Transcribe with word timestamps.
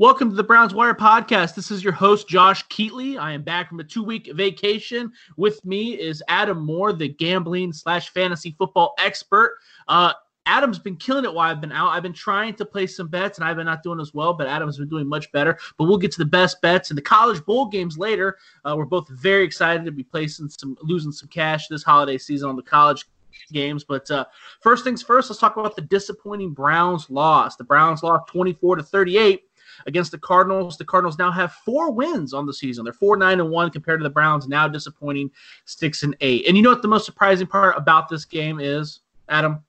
Welcome 0.00 0.30
to 0.30 0.36
the 0.36 0.44
Browns 0.44 0.74
Wire 0.74 0.94
podcast. 0.94 1.56
This 1.56 1.72
is 1.72 1.82
your 1.82 1.92
host, 1.92 2.28
Josh 2.28 2.64
Keatley. 2.68 3.18
I 3.18 3.32
am 3.32 3.42
back 3.42 3.68
from 3.68 3.80
a 3.80 3.84
two 3.84 4.04
week 4.04 4.30
vacation. 4.32 5.10
With 5.36 5.64
me 5.64 5.94
is 5.94 6.22
Adam 6.28 6.60
Moore, 6.60 6.92
the 6.92 7.08
gambling 7.08 7.72
slash 7.72 8.10
fantasy 8.10 8.54
football 8.56 8.94
expert. 9.00 9.58
Uh, 9.88 10.12
Adam's 10.46 10.78
been 10.78 10.94
killing 10.94 11.24
it 11.24 11.34
while 11.34 11.50
I've 11.50 11.60
been 11.60 11.72
out. 11.72 11.88
I've 11.88 12.04
been 12.04 12.12
trying 12.12 12.54
to 12.54 12.64
play 12.64 12.86
some 12.86 13.08
bets 13.08 13.38
and 13.38 13.44
I've 13.44 13.56
been 13.56 13.66
not 13.66 13.82
doing 13.82 13.98
as 13.98 14.14
well, 14.14 14.32
but 14.32 14.46
Adam's 14.46 14.78
been 14.78 14.88
doing 14.88 15.08
much 15.08 15.32
better. 15.32 15.58
But 15.76 15.86
we'll 15.86 15.98
get 15.98 16.12
to 16.12 16.18
the 16.18 16.24
best 16.26 16.62
bets 16.62 16.92
and 16.92 16.96
the 16.96 17.02
college 17.02 17.44
bowl 17.44 17.66
games 17.66 17.98
later. 17.98 18.38
Uh, 18.64 18.76
we're 18.78 18.84
both 18.84 19.08
very 19.08 19.42
excited 19.42 19.84
to 19.84 19.90
be 19.90 20.04
placing 20.04 20.48
some, 20.48 20.76
losing 20.80 21.10
some 21.10 21.28
cash 21.28 21.66
this 21.66 21.82
holiday 21.82 22.18
season 22.18 22.48
on 22.48 22.54
the 22.54 22.62
college 22.62 23.04
games. 23.52 23.82
But 23.82 24.08
uh, 24.12 24.26
first 24.60 24.84
things 24.84 25.02
first, 25.02 25.28
let's 25.28 25.40
talk 25.40 25.56
about 25.56 25.74
the 25.74 25.82
disappointing 25.82 26.52
Browns 26.52 27.10
loss. 27.10 27.56
The 27.56 27.64
Browns 27.64 28.04
lost 28.04 28.28
24 28.28 28.76
to 28.76 28.82
38 28.84 29.42
against 29.86 30.10
the 30.10 30.18
Cardinals. 30.18 30.76
The 30.76 30.84
Cardinals 30.84 31.18
now 31.18 31.30
have 31.30 31.52
four 31.52 31.90
wins 31.90 32.34
on 32.34 32.46
the 32.46 32.54
season. 32.54 32.84
They're 32.84 32.92
four 32.92 33.16
nine 33.16 33.40
and 33.40 33.50
one 33.50 33.70
compared 33.70 34.00
to 34.00 34.04
the 34.04 34.10
Browns, 34.10 34.48
now 34.48 34.68
disappointing 34.68 35.30
six 35.64 36.02
and 36.02 36.16
eight. 36.20 36.46
And 36.46 36.56
you 36.56 36.62
know 36.62 36.70
what 36.70 36.82
the 36.82 36.88
most 36.88 37.06
surprising 37.06 37.46
part 37.46 37.76
about 37.76 38.08
this 38.08 38.24
game 38.24 38.60
is, 38.60 39.00
Adam? 39.28 39.62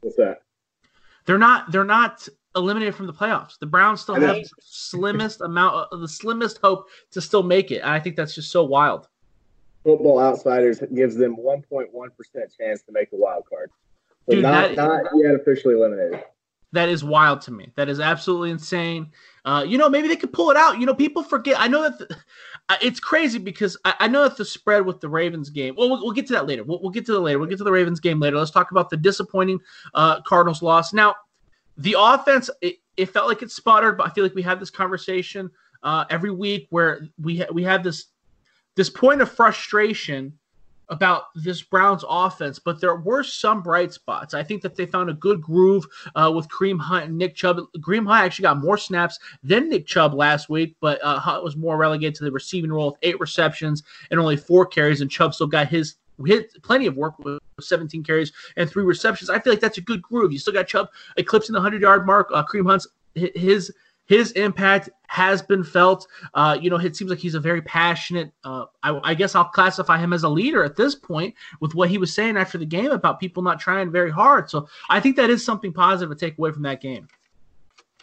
What's 0.00 0.16
that? 0.16 0.42
They're 1.26 1.38
not. 1.38 1.70
They're 1.72 1.84
not 1.84 2.28
eliminated 2.56 2.94
from 2.94 3.06
the 3.06 3.12
playoffs. 3.12 3.58
The 3.58 3.66
Browns 3.66 4.00
still 4.00 4.14
have 4.14 4.36
the 4.36 4.48
slimmest 4.60 5.40
amount, 5.40 5.88
of, 5.90 6.00
the 6.00 6.08
slimmest 6.08 6.58
hope 6.62 6.88
to 7.10 7.20
still 7.20 7.42
make 7.42 7.70
it. 7.70 7.78
And 7.78 7.90
I 7.90 7.98
think 7.98 8.16
that's 8.16 8.34
just 8.34 8.50
so 8.50 8.62
wild. 8.62 9.08
Football 9.82 10.20
Outsiders 10.20 10.80
gives 10.94 11.16
them 11.16 11.36
1.1% 11.36 11.88
chance 12.58 12.82
to 12.82 12.92
make 12.92 13.10
the 13.10 13.16
wild 13.16 13.44
card. 13.48 13.70
So 14.26 14.34
Dude, 14.34 14.42
not, 14.42 14.74
not 14.76 15.02
yet 15.16 15.34
officially 15.34 15.74
eliminated. 15.74 16.24
That 16.74 16.88
is 16.88 17.04
wild 17.04 17.40
to 17.42 17.52
me. 17.52 17.70
That 17.76 17.88
is 17.88 18.00
absolutely 18.00 18.50
insane. 18.50 19.12
Uh, 19.44 19.64
you 19.66 19.78
know, 19.78 19.88
maybe 19.88 20.08
they 20.08 20.16
could 20.16 20.32
pull 20.32 20.50
it 20.50 20.56
out. 20.56 20.80
You 20.80 20.86
know, 20.86 20.94
people 20.94 21.22
forget. 21.22 21.54
I 21.60 21.68
know 21.68 21.82
that 21.82 21.98
the, 22.00 22.16
it's 22.82 22.98
crazy 22.98 23.38
because 23.38 23.76
I, 23.84 23.94
I, 24.00 24.08
know 24.08 24.24
that 24.24 24.36
the 24.36 24.44
spread 24.44 24.84
with 24.84 25.00
the 25.00 25.08
Ravens 25.08 25.50
game. 25.50 25.76
Well, 25.78 25.88
we'll, 25.88 26.10
get 26.10 26.26
to 26.26 26.32
that 26.32 26.48
later. 26.48 26.64
We'll, 26.64 26.82
we'll, 26.82 26.90
get 26.90 27.06
to 27.06 27.12
the 27.12 27.20
later. 27.20 27.38
We'll 27.38 27.48
get 27.48 27.58
to 27.58 27.64
the 27.64 27.70
Ravens 27.70 28.00
game 28.00 28.18
later. 28.18 28.36
Let's 28.36 28.50
talk 28.50 28.72
about 28.72 28.90
the 28.90 28.96
disappointing 28.96 29.60
uh, 29.94 30.20
Cardinals 30.22 30.62
loss. 30.62 30.92
Now, 30.92 31.14
the 31.76 31.94
offense, 31.96 32.50
it, 32.60 32.76
it, 32.96 33.06
felt 33.06 33.28
like 33.28 33.42
it 33.42 33.52
sputtered, 33.52 33.96
but 33.96 34.08
I 34.08 34.10
feel 34.10 34.24
like 34.24 34.34
we 34.34 34.42
have 34.42 34.58
this 34.58 34.70
conversation 34.70 35.50
uh, 35.84 36.06
every 36.10 36.32
week 36.32 36.66
where 36.70 37.06
we 37.22 37.38
ha- 37.38 37.52
we 37.52 37.62
have 37.62 37.84
this 37.84 38.06
this 38.74 38.90
point 38.90 39.20
of 39.20 39.30
frustration 39.30 40.36
about 40.88 41.24
this 41.34 41.62
Browns 41.62 42.04
offense, 42.08 42.58
but 42.58 42.80
there 42.80 42.96
were 42.96 43.22
some 43.22 43.62
bright 43.62 43.92
spots. 43.92 44.34
I 44.34 44.42
think 44.42 44.62
that 44.62 44.76
they 44.76 44.86
found 44.86 45.10
a 45.10 45.14
good 45.14 45.40
groove 45.40 45.86
uh, 46.14 46.32
with 46.34 46.48
Kareem 46.48 46.80
Hunt 46.80 47.06
and 47.06 47.18
Nick 47.18 47.34
Chubb. 47.34 47.60
Kareem 47.78 48.06
Hunt 48.06 48.24
actually 48.24 48.44
got 48.44 48.58
more 48.58 48.78
snaps 48.78 49.18
than 49.42 49.68
Nick 49.68 49.86
Chubb 49.86 50.14
last 50.14 50.48
week, 50.48 50.76
but 50.80 51.02
uh, 51.02 51.18
Hunt 51.18 51.44
was 51.44 51.56
more 51.56 51.76
relegated 51.76 52.14
to 52.16 52.24
the 52.24 52.32
receiving 52.32 52.72
role 52.72 52.92
with 52.92 52.98
eight 53.02 53.18
receptions 53.20 53.82
and 54.10 54.20
only 54.20 54.36
four 54.36 54.66
carries, 54.66 55.00
and 55.00 55.10
Chubb 55.10 55.34
still 55.34 55.46
got 55.46 55.68
his 55.68 55.96
hit 56.24 56.52
plenty 56.62 56.86
of 56.86 56.96
work 56.96 57.18
with 57.18 57.40
17 57.60 58.04
carries 58.04 58.32
and 58.56 58.68
three 58.70 58.84
receptions. 58.84 59.30
I 59.30 59.40
feel 59.40 59.52
like 59.52 59.60
that's 59.60 59.78
a 59.78 59.82
good 59.82 60.02
groove. 60.02 60.32
You 60.32 60.38
still 60.38 60.52
got 60.52 60.68
Chubb 60.68 60.88
eclipsing 61.16 61.52
the 61.52 61.58
100 61.58 61.82
yard 61.82 62.06
mark. 62.06 62.30
Uh, 62.32 62.44
Kareem 62.44 62.66
Hunt's 62.66 62.86
his 63.14 63.72
his 64.06 64.32
impact 64.32 64.90
has 65.06 65.42
been 65.42 65.64
felt. 65.64 66.06
Uh, 66.34 66.58
you 66.60 66.70
know, 66.70 66.76
it 66.76 66.96
seems 66.96 67.10
like 67.10 67.20
he's 67.20 67.34
a 67.34 67.40
very 67.40 67.62
passionate. 67.62 68.32
Uh, 68.42 68.66
I, 68.82 69.00
I, 69.10 69.14
guess 69.14 69.34
I'll 69.34 69.44
classify 69.44 69.98
him 69.98 70.12
as 70.12 70.24
a 70.24 70.28
leader 70.28 70.64
at 70.64 70.76
this 70.76 70.94
point 70.94 71.34
with 71.60 71.74
what 71.74 71.88
he 71.88 71.98
was 71.98 72.12
saying 72.12 72.36
after 72.36 72.58
the 72.58 72.66
game 72.66 72.90
about 72.90 73.20
people 73.20 73.42
not 73.42 73.60
trying 73.60 73.90
very 73.90 74.10
hard. 74.10 74.50
So 74.50 74.68
I 74.90 75.00
think 75.00 75.16
that 75.16 75.30
is 75.30 75.44
something 75.44 75.72
positive 75.72 76.16
to 76.16 76.26
take 76.26 76.38
away 76.38 76.52
from 76.52 76.62
that 76.62 76.80
game. 76.80 77.08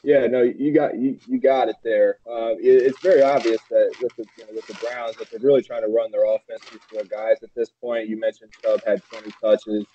Yeah, 0.03 0.25
no, 0.25 0.41
you 0.41 0.73
got 0.73 0.97
you, 0.97 1.19
you 1.27 1.39
got 1.39 1.69
it 1.69 1.75
there. 1.83 2.17
Uh, 2.25 2.55
it, 2.59 2.83
it's 2.88 2.99
very 3.02 3.22
obvious 3.22 3.61
that 3.69 3.94
with 4.02 4.16
the 4.16 4.25
you 4.38 4.45
know, 4.45 4.53
with 4.55 4.66
the 4.66 4.73
Browns 4.73 5.16
that 5.17 5.29
they're 5.29 5.39
really 5.39 5.61
trying 5.61 5.83
to 5.83 5.89
run 5.89 6.09
their 6.11 6.25
offense 6.25 6.61
through 6.63 7.03
guys 7.03 7.38
at 7.44 7.53
this 7.56 7.69
point. 7.69 8.09
You 8.09 8.19
mentioned 8.19 8.51
Chubb 8.63 8.81
had 8.84 9.03
20 9.03 9.31
touches. 9.40 9.85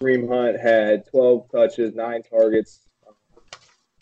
Kareem 0.00 0.28
Hunt 0.28 0.58
had 0.58 1.06
12 1.10 1.50
touches, 1.50 1.94
nine 1.94 2.22
targets, 2.22 2.80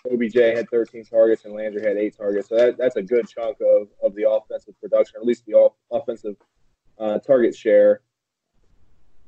OBJ 0.06 0.34
had 0.34 0.68
13 0.70 1.04
targets 1.04 1.44
and 1.44 1.54
Landry 1.54 1.82
had 1.82 1.96
eight 1.96 2.16
targets. 2.16 2.48
So 2.48 2.56
that, 2.56 2.76
that's 2.78 2.96
a 2.96 3.02
good 3.02 3.28
chunk 3.28 3.58
of, 3.60 3.88
of 4.02 4.14
the 4.14 4.28
offensive 4.28 4.78
production, 4.80 5.16
or 5.16 5.20
at 5.20 5.26
least 5.26 5.44
the 5.46 5.54
off, 5.54 5.72
offensive 5.90 6.36
uh, 6.98 7.18
target 7.18 7.54
share. 7.54 8.00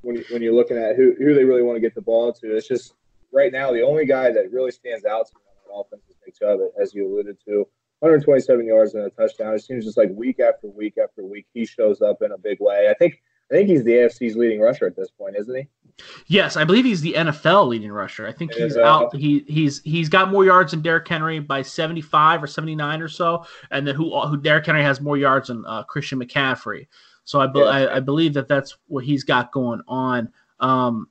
When, 0.03 0.17
you, 0.17 0.25
when 0.31 0.43
you're 0.43 0.55
looking 0.55 0.79
at 0.79 0.97
who, 0.97 1.15
who 1.19 1.35
they 1.35 1.45
really 1.45 1.63
want 1.63 1.77
to 1.77 1.81
get 1.81 1.95
the 1.95 2.01
ball 2.01 2.33
to, 2.33 2.57
it's 2.57 2.67
just 2.69 2.95
right 3.33 3.53
now 3.53 3.71
the 3.73 3.83
only 3.83 4.07
guy 4.07 4.33
that 4.33 4.51
really 4.51 4.71
stands 4.71 5.05
out 5.05 5.27
to 5.27 5.35
me 5.35 5.75
on 5.75 5.81
offense 5.85 6.03
is 6.09 6.17
Nick 6.25 6.39
Chubb, 6.39 6.61
as 6.81 6.95
you 6.95 7.07
alluded 7.07 7.37
to. 7.47 7.67
127 8.01 8.67
yards 8.67 8.95
and 8.95 9.05
a 9.05 9.11
touchdown. 9.11 9.55
It 9.55 9.63
seems 9.63 9.85
just 9.85 9.99
like 9.99 10.09
week 10.15 10.41
after 10.41 10.69
week 10.69 10.95
after 11.03 11.23
week, 11.23 11.47
he 11.53 11.67
shows 11.67 12.01
up 12.01 12.23
in 12.23 12.33
a 12.33 12.39
big 12.39 12.59
way. 12.59 12.89
I 12.89 12.95
think 12.95 13.23
I 13.51 13.55
think 13.57 13.69
he's 13.69 13.85
the 13.85 13.93
AFC's 13.93 14.37
leading 14.37 14.61
rusher 14.61 14.87
at 14.87 14.97
this 14.97 15.11
point, 15.11 15.37
isn't 15.37 15.55
he? 15.55 15.69
Yes, 16.27 16.57
I 16.57 16.65
believe 16.65 16.85
he's 16.85 17.01
the 17.01 17.15
NFL 17.15 17.69
leading 17.69 17.93
rusher. 17.93 18.27
I 18.27 18.33
think 18.33 18.55
he's 18.55 18.77
out. 18.77 19.15
He 19.15 19.45
he's 19.49 19.83
he's 19.83 20.09
got 20.09 20.31
more 20.31 20.45
yards 20.45 20.71
than 20.71 20.83
Derrick 20.83 21.07
Henry 21.07 21.41
by 21.41 21.63
seventy 21.63 22.01
five 22.01 22.43
or 22.43 22.47
seventy 22.47 22.75
nine 22.75 23.03
or 23.03 23.09
so, 23.09 23.45
and 23.71 23.87
then 23.87 23.95
who 23.95 24.19
who 24.21 24.37
Derrick 24.37 24.67
Henry 24.67 24.83
has 24.83 25.01
more 25.01 25.17
yards 25.17 25.49
than 25.49 25.65
uh, 25.67 25.83
Christian 25.85 26.19
McCaffrey. 26.19 26.87
So 27.25 27.41
I, 27.41 27.47
be, 27.47 27.61
yeah. 27.61 27.67
I, 27.67 27.97
I 27.97 28.01
believe 28.01 28.35
that 28.35 28.49
that's 28.49 28.77
what 28.87 29.05
he's 29.05 29.25
got 29.25 29.53
going 29.53 29.83
on. 29.87 30.33
Um, 30.59 31.09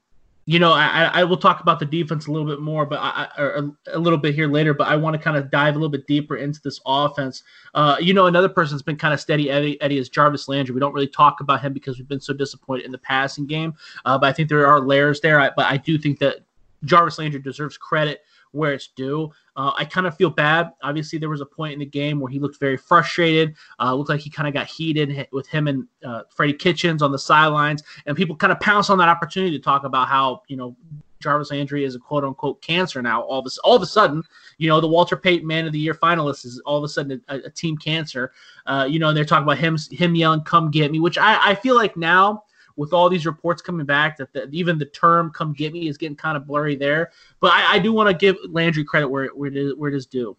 you 0.49 0.57
know, 0.57 0.71
I, 0.71 1.11
I 1.13 1.23
will 1.25 1.37
talk 1.37 1.61
about 1.61 1.77
the 1.77 1.85
defense 1.85 2.25
a 2.25 2.31
little 2.31 2.47
bit 2.47 2.59
more, 2.59 2.83
but 2.83 2.97
a 3.37 3.99
little 3.99 4.17
bit 4.17 4.33
here 4.33 4.47
later. 4.47 4.73
But 4.73 4.87
I 4.87 4.95
want 4.95 5.15
to 5.15 5.21
kind 5.21 5.37
of 5.37 5.51
dive 5.51 5.75
a 5.75 5.77
little 5.77 5.91
bit 5.91 6.07
deeper 6.07 6.37
into 6.37 6.59
this 6.63 6.81
offense. 6.87 7.43
Uh, 7.75 7.97
you 7.99 8.15
know, 8.15 8.25
another 8.25 8.49
person 8.49 8.75
that's 8.75 8.81
been 8.81 8.97
kind 8.97 9.13
of 9.13 9.19
steady 9.19 9.51
Eddie, 9.51 9.79
Eddie 9.79 9.99
is 9.99 10.09
Jarvis 10.09 10.47
Landry. 10.47 10.73
We 10.73 10.79
don't 10.79 10.91
really 10.91 11.05
talk 11.05 11.39
about 11.39 11.61
him 11.61 11.71
because 11.71 11.99
we've 11.99 12.07
been 12.07 12.19
so 12.19 12.33
disappointed 12.33 12.88
in 12.88 12.91
the 12.91 12.97
passing 12.97 13.45
game. 13.45 13.75
Uh, 14.05 14.17
but 14.17 14.25
I 14.25 14.33
think 14.33 14.49
there 14.49 14.65
are 14.65 14.79
layers 14.79 15.21
there. 15.21 15.39
I, 15.39 15.51
but 15.55 15.67
I 15.67 15.77
do 15.77 15.99
think 15.99 16.17
that 16.17 16.38
Jarvis 16.83 17.19
Landry 17.19 17.39
deserves 17.39 17.77
credit 17.77 18.23
where 18.51 18.73
it's 18.73 18.87
due. 18.95 19.31
Uh, 19.55 19.71
I 19.77 19.85
kind 19.85 20.07
of 20.07 20.15
feel 20.15 20.29
bad. 20.29 20.71
Obviously, 20.81 21.19
there 21.19 21.29
was 21.29 21.41
a 21.41 21.45
point 21.45 21.73
in 21.73 21.79
the 21.79 21.85
game 21.85 22.19
where 22.19 22.31
he 22.31 22.39
looked 22.39 22.59
very 22.59 22.77
frustrated. 22.77 23.55
Uh, 23.79 23.93
looked 23.93 24.09
like 24.09 24.21
he 24.21 24.29
kind 24.29 24.47
of 24.47 24.53
got 24.53 24.67
heated 24.67 25.27
with 25.31 25.47
him 25.47 25.67
and 25.67 25.87
uh, 26.03 26.23
Freddie 26.29 26.53
Kitchens 26.53 27.01
on 27.01 27.11
the 27.11 27.19
sidelines, 27.19 27.83
and 28.05 28.15
people 28.15 28.35
kind 28.35 28.51
of 28.51 28.59
pounce 28.59 28.89
on 28.89 28.97
that 28.97 29.09
opportunity 29.09 29.55
to 29.57 29.63
talk 29.63 29.83
about 29.83 30.07
how 30.07 30.41
you 30.47 30.57
know 30.57 30.75
Jarvis 31.19 31.51
Landry 31.51 31.83
is 31.83 31.95
a 31.95 31.99
quote 31.99 32.23
unquote 32.23 32.61
cancer 32.61 33.01
now. 33.01 33.21
All 33.21 33.41
this, 33.41 33.57
all 33.59 33.75
of 33.75 33.81
a 33.81 33.85
sudden, 33.85 34.23
you 34.57 34.69
know, 34.69 34.79
the 34.81 34.88
Walter 34.88 35.17
Payton 35.17 35.45
Man 35.45 35.65
of 35.65 35.73
the 35.73 35.79
Year 35.79 35.93
finalist 35.93 36.45
is 36.45 36.61
all 36.65 36.77
of 36.77 36.83
a 36.83 36.89
sudden 36.89 37.21
a, 37.27 37.35
a 37.35 37.49
team 37.49 37.77
cancer. 37.77 38.31
Uh, 38.65 38.88
you 38.89 38.99
know, 38.99 39.09
and 39.09 39.17
they're 39.17 39.25
talking 39.25 39.43
about 39.43 39.57
him, 39.57 39.77
him 39.91 40.15
yelling, 40.15 40.41
"Come 40.41 40.71
get 40.71 40.91
me," 40.91 40.99
which 40.99 41.17
I, 41.17 41.51
I 41.51 41.55
feel 41.55 41.75
like 41.75 41.97
now 41.97 42.43
with 42.79 42.94
all 42.94 43.09
these 43.09 43.25
reports 43.25 43.62
coming 43.62 43.85
back 43.85 44.16
that 44.16 44.31
the, 44.31 44.47
even 44.51 44.79
the 44.79 44.85
term 44.85 45.31
"come 45.31 45.51
get 45.51 45.73
me" 45.73 45.90
is 45.90 45.97
getting 45.97 46.16
kind 46.16 46.38
of 46.38 46.47
blurry 46.47 46.78
there. 46.78 47.12
But 47.41 47.51
I, 47.51 47.73
I 47.73 47.79
do 47.79 47.91
want 47.91 48.07
to 48.07 48.13
give 48.16 48.38
Landry 48.47 48.85
credit 48.85 49.09
where 49.09 49.28
where 49.28 49.50
it 49.50 49.57
is, 49.57 49.75
where 49.75 49.91
it 49.91 49.95
is 49.95 50.06
due. 50.06 50.35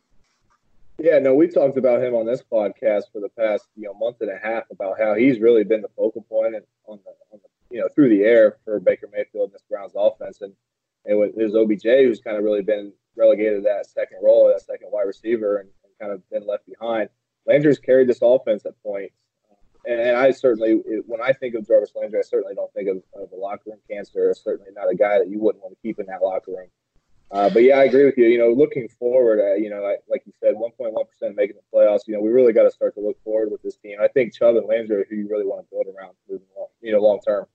Yeah, 0.98 1.18
no, 1.18 1.34
we've 1.34 1.52
talked 1.52 1.76
about 1.76 2.02
him 2.02 2.14
on 2.14 2.24
this 2.24 2.42
podcast 2.42 3.04
for 3.12 3.20
the 3.20 3.28
past 3.28 3.66
you 3.76 3.84
know 3.84 3.94
month 3.94 4.22
and 4.22 4.30
a 4.30 4.38
half 4.38 4.64
about 4.70 4.98
how 4.98 5.14
he's 5.14 5.38
really 5.38 5.64
been 5.64 5.82
the 5.82 5.90
focal 5.94 6.22
point 6.22 6.54
on 6.86 6.98
the, 7.04 7.10
on 7.30 7.40
the 7.42 7.74
you 7.74 7.80
know 7.80 7.88
through 7.94 8.08
the 8.08 8.22
air 8.22 8.56
for 8.64 8.80
Baker 8.80 9.08
Mayfield 9.12 9.50
and 9.50 9.52
this 9.52 9.62
Browns 9.68 9.92
offense, 9.94 10.40
and 10.40 10.54
and 11.04 11.18
with 11.18 11.36
his 11.36 11.54
OBJ 11.54 11.84
who's 11.84 12.20
kind 12.20 12.38
of 12.38 12.44
really 12.44 12.62
been 12.62 12.90
relegated 13.16 13.58
to 13.58 13.68
that 13.68 13.84
second 13.84 14.18
role, 14.22 14.48
that 14.48 14.62
second 14.62 14.88
wide 14.90 15.06
receiver, 15.06 15.58
and, 15.58 15.68
and 15.84 15.92
kind 16.00 16.12
of 16.12 16.28
been 16.30 16.46
left 16.46 16.64
behind. 16.66 17.10
Landry's 17.46 17.78
carried 17.78 18.08
this 18.08 18.20
offense 18.22 18.64
at 18.64 18.82
points 18.82 19.14
and 19.86 20.16
I 20.16 20.30
certainly, 20.30 20.82
when 21.06 21.20
I 21.20 21.32
think 21.32 21.54
of 21.54 21.66
Jarvis 21.66 21.92
Landry, 21.94 22.18
I 22.18 22.22
certainly 22.22 22.54
don't 22.54 22.72
think 22.72 22.88
of, 22.88 22.96
of 23.20 23.32
a 23.32 23.36
locker 23.36 23.62
room 23.66 23.78
cancer. 23.90 24.34
Certainly 24.34 24.72
not 24.74 24.90
a 24.90 24.94
guy 24.94 25.18
that 25.18 25.28
you 25.28 25.38
wouldn't 25.38 25.62
want 25.62 25.74
to 25.76 25.82
keep 25.82 25.98
in 25.98 26.06
that 26.06 26.22
locker 26.22 26.52
room. 26.52 26.68
Uh, 27.30 27.48
but 27.48 27.62
yeah, 27.62 27.76
I 27.76 27.84
agree 27.84 28.04
with 28.04 28.18
you. 28.18 28.26
You 28.26 28.38
know, 28.38 28.50
looking 28.50 28.88
forward, 28.88 29.40
uh, 29.40 29.54
you 29.54 29.70
know, 29.70 29.82
like, 29.82 30.00
like 30.10 30.22
you 30.26 30.32
said, 30.40 30.54
1.1% 30.54 31.34
making 31.36 31.56
the 31.56 31.78
playoffs. 31.78 32.00
You 32.06 32.14
know, 32.14 32.20
we 32.20 32.30
really 32.30 32.52
got 32.52 32.64
to 32.64 32.70
start 32.70 32.94
to 32.96 33.00
look 33.00 33.22
forward 33.22 33.52
with 33.52 33.62
this 33.62 33.76
team. 33.76 33.98
I 34.02 34.08
think 34.08 34.34
Chubb 34.34 34.56
and 34.56 34.66
Landry 34.66 34.96
are 34.96 35.06
who 35.08 35.16
you 35.16 35.28
really 35.28 35.46
want 35.46 35.64
to 35.64 35.70
build 35.70 35.86
around, 35.96 36.14
moving 36.28 36.46
long, 36.56 36.66
you 36.80 36.92
know, 36.92 37.00
long 37.00 37.20
term. 37.24 37.46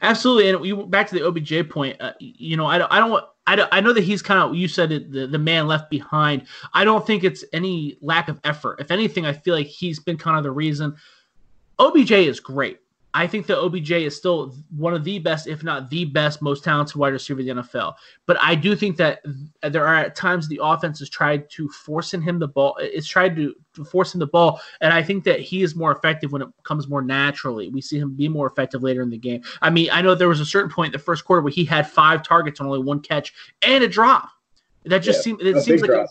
Absolutely, 0.00 0.48
and 0.48 0.60
we 0.60 0.72
back 0.72 1.06
to 1.08 1.14
the 1.14 1.26
OBJ 1.26 1.68
point. 1.70 2.00
Uh, 2.00 2.12
you 2.18 2.56
know, 2.56 2.66
I 2.66 2.78
don't, 2.78 2.90
I 2.90 2.98
don't 3.00 3.22
I, 3.48 3.68
I 3.72 3.80
know 3.80 3.94
that 3.94 4.04
he's 4.04 4.20
kind 4.20 4.40
of 4.40 4.54
you 4.54 4.68
said 4.68 4.92
it, 4.92 5.10
the 5.10 5.26
the 5.26 5.38
man 5.38 5.66
left 5.66 5.90
behind. 5.90 6.46
I 6.74 6.84
don't 6.84 7.06
think 7.06 7.24
it's 7.24 7.44
any 7.52 7.98
lack 8.02 8.28
of 8.28 8.38
effort. 8.44 8.80
If 8.80 8.90
anything, 8.90 9.24
I 9.24 9.32
feel 9.32 9.54
like 9.54 9.66
he's 9.66 10.00
been 10.00 10.18
kind 10.18 10.36
of 10.36 10.42
the 10.42 10.50
reason 10.50 10.96
OBJ 11.78 12.12
is 12.12 12.40
great. 12.40 12.80
I 13.14 13.26
think 13.26 13.46
that 13.46 13.58
OBJ 13.58 13.90
is 13.92 14.16
still 14.16 14.54
one 14.76 14.92
of 14.92 15.02
the 15.02 15.18
best, 15.18 15.46
if 15.46 15.64
not 15.64 15.88
the 15.88 16.04
best, 16.04 16.42
most 16.42 16.62
talented 16.62 16.94
wide 16.94 17.14
receiver 17.14 17.40
in 17.40 17.46
the 17.46 17.62
NFL. 17.62 17.94
But 18.26 18.36
I 18.40 18.54
do 18.54 18.76
think 18.76 18.96
that 18.98 19.22
there 19.62 19.86
are 19.86 19.96
at 19.96 20.14
times 20.14 20.46
the 20.46 20.60
offense 20.62 20.98
has 20.98 21.08
tried 21.08 21.48
to 21.50 21.68
force 21.70 22.12
in 22.12 22.20
him 22.20 22.38
the 22.38 22.48
ball. 22.48 22.76
It's 22.78 23.08
tried 23.08 23.34
to, 23.36 23.54
to 23.74 23.84
force 23.84 24.14
him 24.14 24.18
the 24.20 24.26
ball, 24.26 24.60
and 24.82 24.92
I 24.92 25.02
think 25.02 25.24
that 25.24 25.40
he 25.40 25.62
is 25.62 25.74
more 25.74 25.90
effective 25.90 26.32
when 26.32 26.42
it 26.42 26.48
comes 26.64 26.86
more 26.86 27.02
naturally. 27.02 27.70
We 27.70 27.80
see 27.80 27.98
him 27.98 28.14
be 28.14 28.28
more 28.28 28.46
effective 28.46 28.82
later 28.82 29.02
in 29.02 29.10
the 29.10 29.18
game. 29.18 29.42
I 29.62 29.70
mean, 29.70 29.88
I 29.90 30.02
know 30.02 30.14
there 30.14 30.28
was 30.28 30.40
a 30.40 30.46
certain 30.46 30.70
point 30.70 30.94
in 30.94 30.98
the 30.98 31.04
first 31.04 31.24
quarter 31.24 31.40
where 31.42 31.52
he 31.52 31.64
had 31.64 31.90
five 31.90 32.22
targets 32.22 32.60
on 32.60 32.66
only 32.66 32.82
one 32.82 33.00
catch 33.00 33.32
and 33.62 33.82
a 33.82 33.88
drop. 33.88 34.28
That 34.84 34.98
just 34.98 35.20
yeah, 35.20 35.22
seems 35.22 35.42
it 35.42 35.62
seems 35.62 35.82
like. 35.82 36.08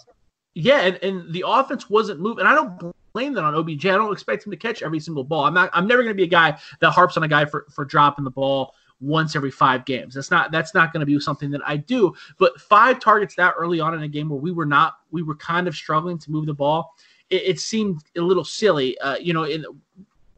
Yeah, 0.55 0.79
and, 0.79 0.99
and 1.03 1.33
the 1.33 1.43
offense 1.45 1.89
wasn't 1.89 2.19
moving. 2.19 2.39
And 2.39 2.47
I 2.47 2.55
don't 2.55 2.95
blame 3.17 3.33
that 3.33 3.43
on 3.43 3.55
OBJ. 3.55 3.87
I 3.87 3.95
don't 3.95 4.13
expect 4.13 4.45
him 4.45 4.51
to 4.51 4.57
catch 4.57 4.83
every 4.83 4.99
single 4.99 5.23
ball. 5.23 5.45
I'm 5.45 5.53
not. 5.55 5.71
I'm 5.73 5.87
never 5.87 6.03
going 6.03 6.13
to 6.13 6.17
be 6.17 6.23
a 6.23 6.27
guy 6.27 6.55
that 6.81 6.91
harps 6.91 7.17
on 7.17 7.23
a 7.23 7.27
guy 7.27 7.45
for 7.45 7.65
for 7.73 7.83
dropping 7.83 8.23
the 8.23 8.31
ball 8.31 8.75
once 8.99 9.35
every 9.35 9.49
five 9.49 9.85
games. 9.85 10.13
That's 10.13 10.29
not 10.29 10.51
that's 10.51 10.75
not 10.75 10.93
going 10.93 10.99
to 10.99 11.05
be 11.07 11.19
something 11.19 11.49
that 11.51 11.61
I 11.65 11.77
do. 11.77 12.13
But 12.37 12.61
five 12.61 12.99
targets 12.99 13.35
that 13.35 13.55
early 13.57 13.79
on 13.79 13.95
in 13.95 14.03
a 14.03 14.07
game 14.07 14.29
where 14.29 14.39
we 14.39 14.51
were 14.51 14.67
not 14.67 14.97
we 15.09 15.23
were 15.23 15.35
kind 15.35 15.67
of 15.67 15.75
struggling 15.75 16.19
to 16.19 16.31
move 16.31 16.45
the 16.45 16.53
ball, 16.53 16.93
it, 17.31 17.41
it 17.43 17.59
seemed 17.59 18.03
a 18.15 18.21
little 18.21 18.45
silly. 18.45 18.95
Uh, 18.99 19.17
you 19.17 19.33
know, 19.33 19.45
in 19.45 19.65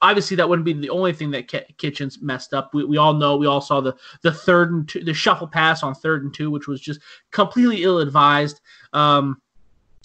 obviously 0.02 0.38
that 0.38 0.48
wouldn't 0.48 0.66
be 0.66 0.72
the 0.72 0.90
only 0.90 1.12
thing 1.12 1.32
that 1.32 1.52
Kitchens 1.78 2.22
messed 2.22 2.54
up. 2.54 2.74
We, 2.74 2.86
we 2.86 2.96
all 2.96 3.14
know 3.14 3.36
we 3.36 3.48
all 3.48 3.60
saw 3.60 3.82
the 3.82 3.94
the 4.22 4.32
third 4.32 4.72
and 4.72 4.88
two, 4.88 5.04
the 5.04 5.14
shuffle 5.14 5.48
pass 5.48 5.84
on 5.84 5.94
third 5.96 6.24
and 6.24 6.34
two, 6.34 6.50
which 6.50 6.68
was 6.68 6.80
just 6.80 7.02
completely 7.32 7.84
ill 7.84 8.00
advised. 8.00 8.62
Um, 8.94 9.42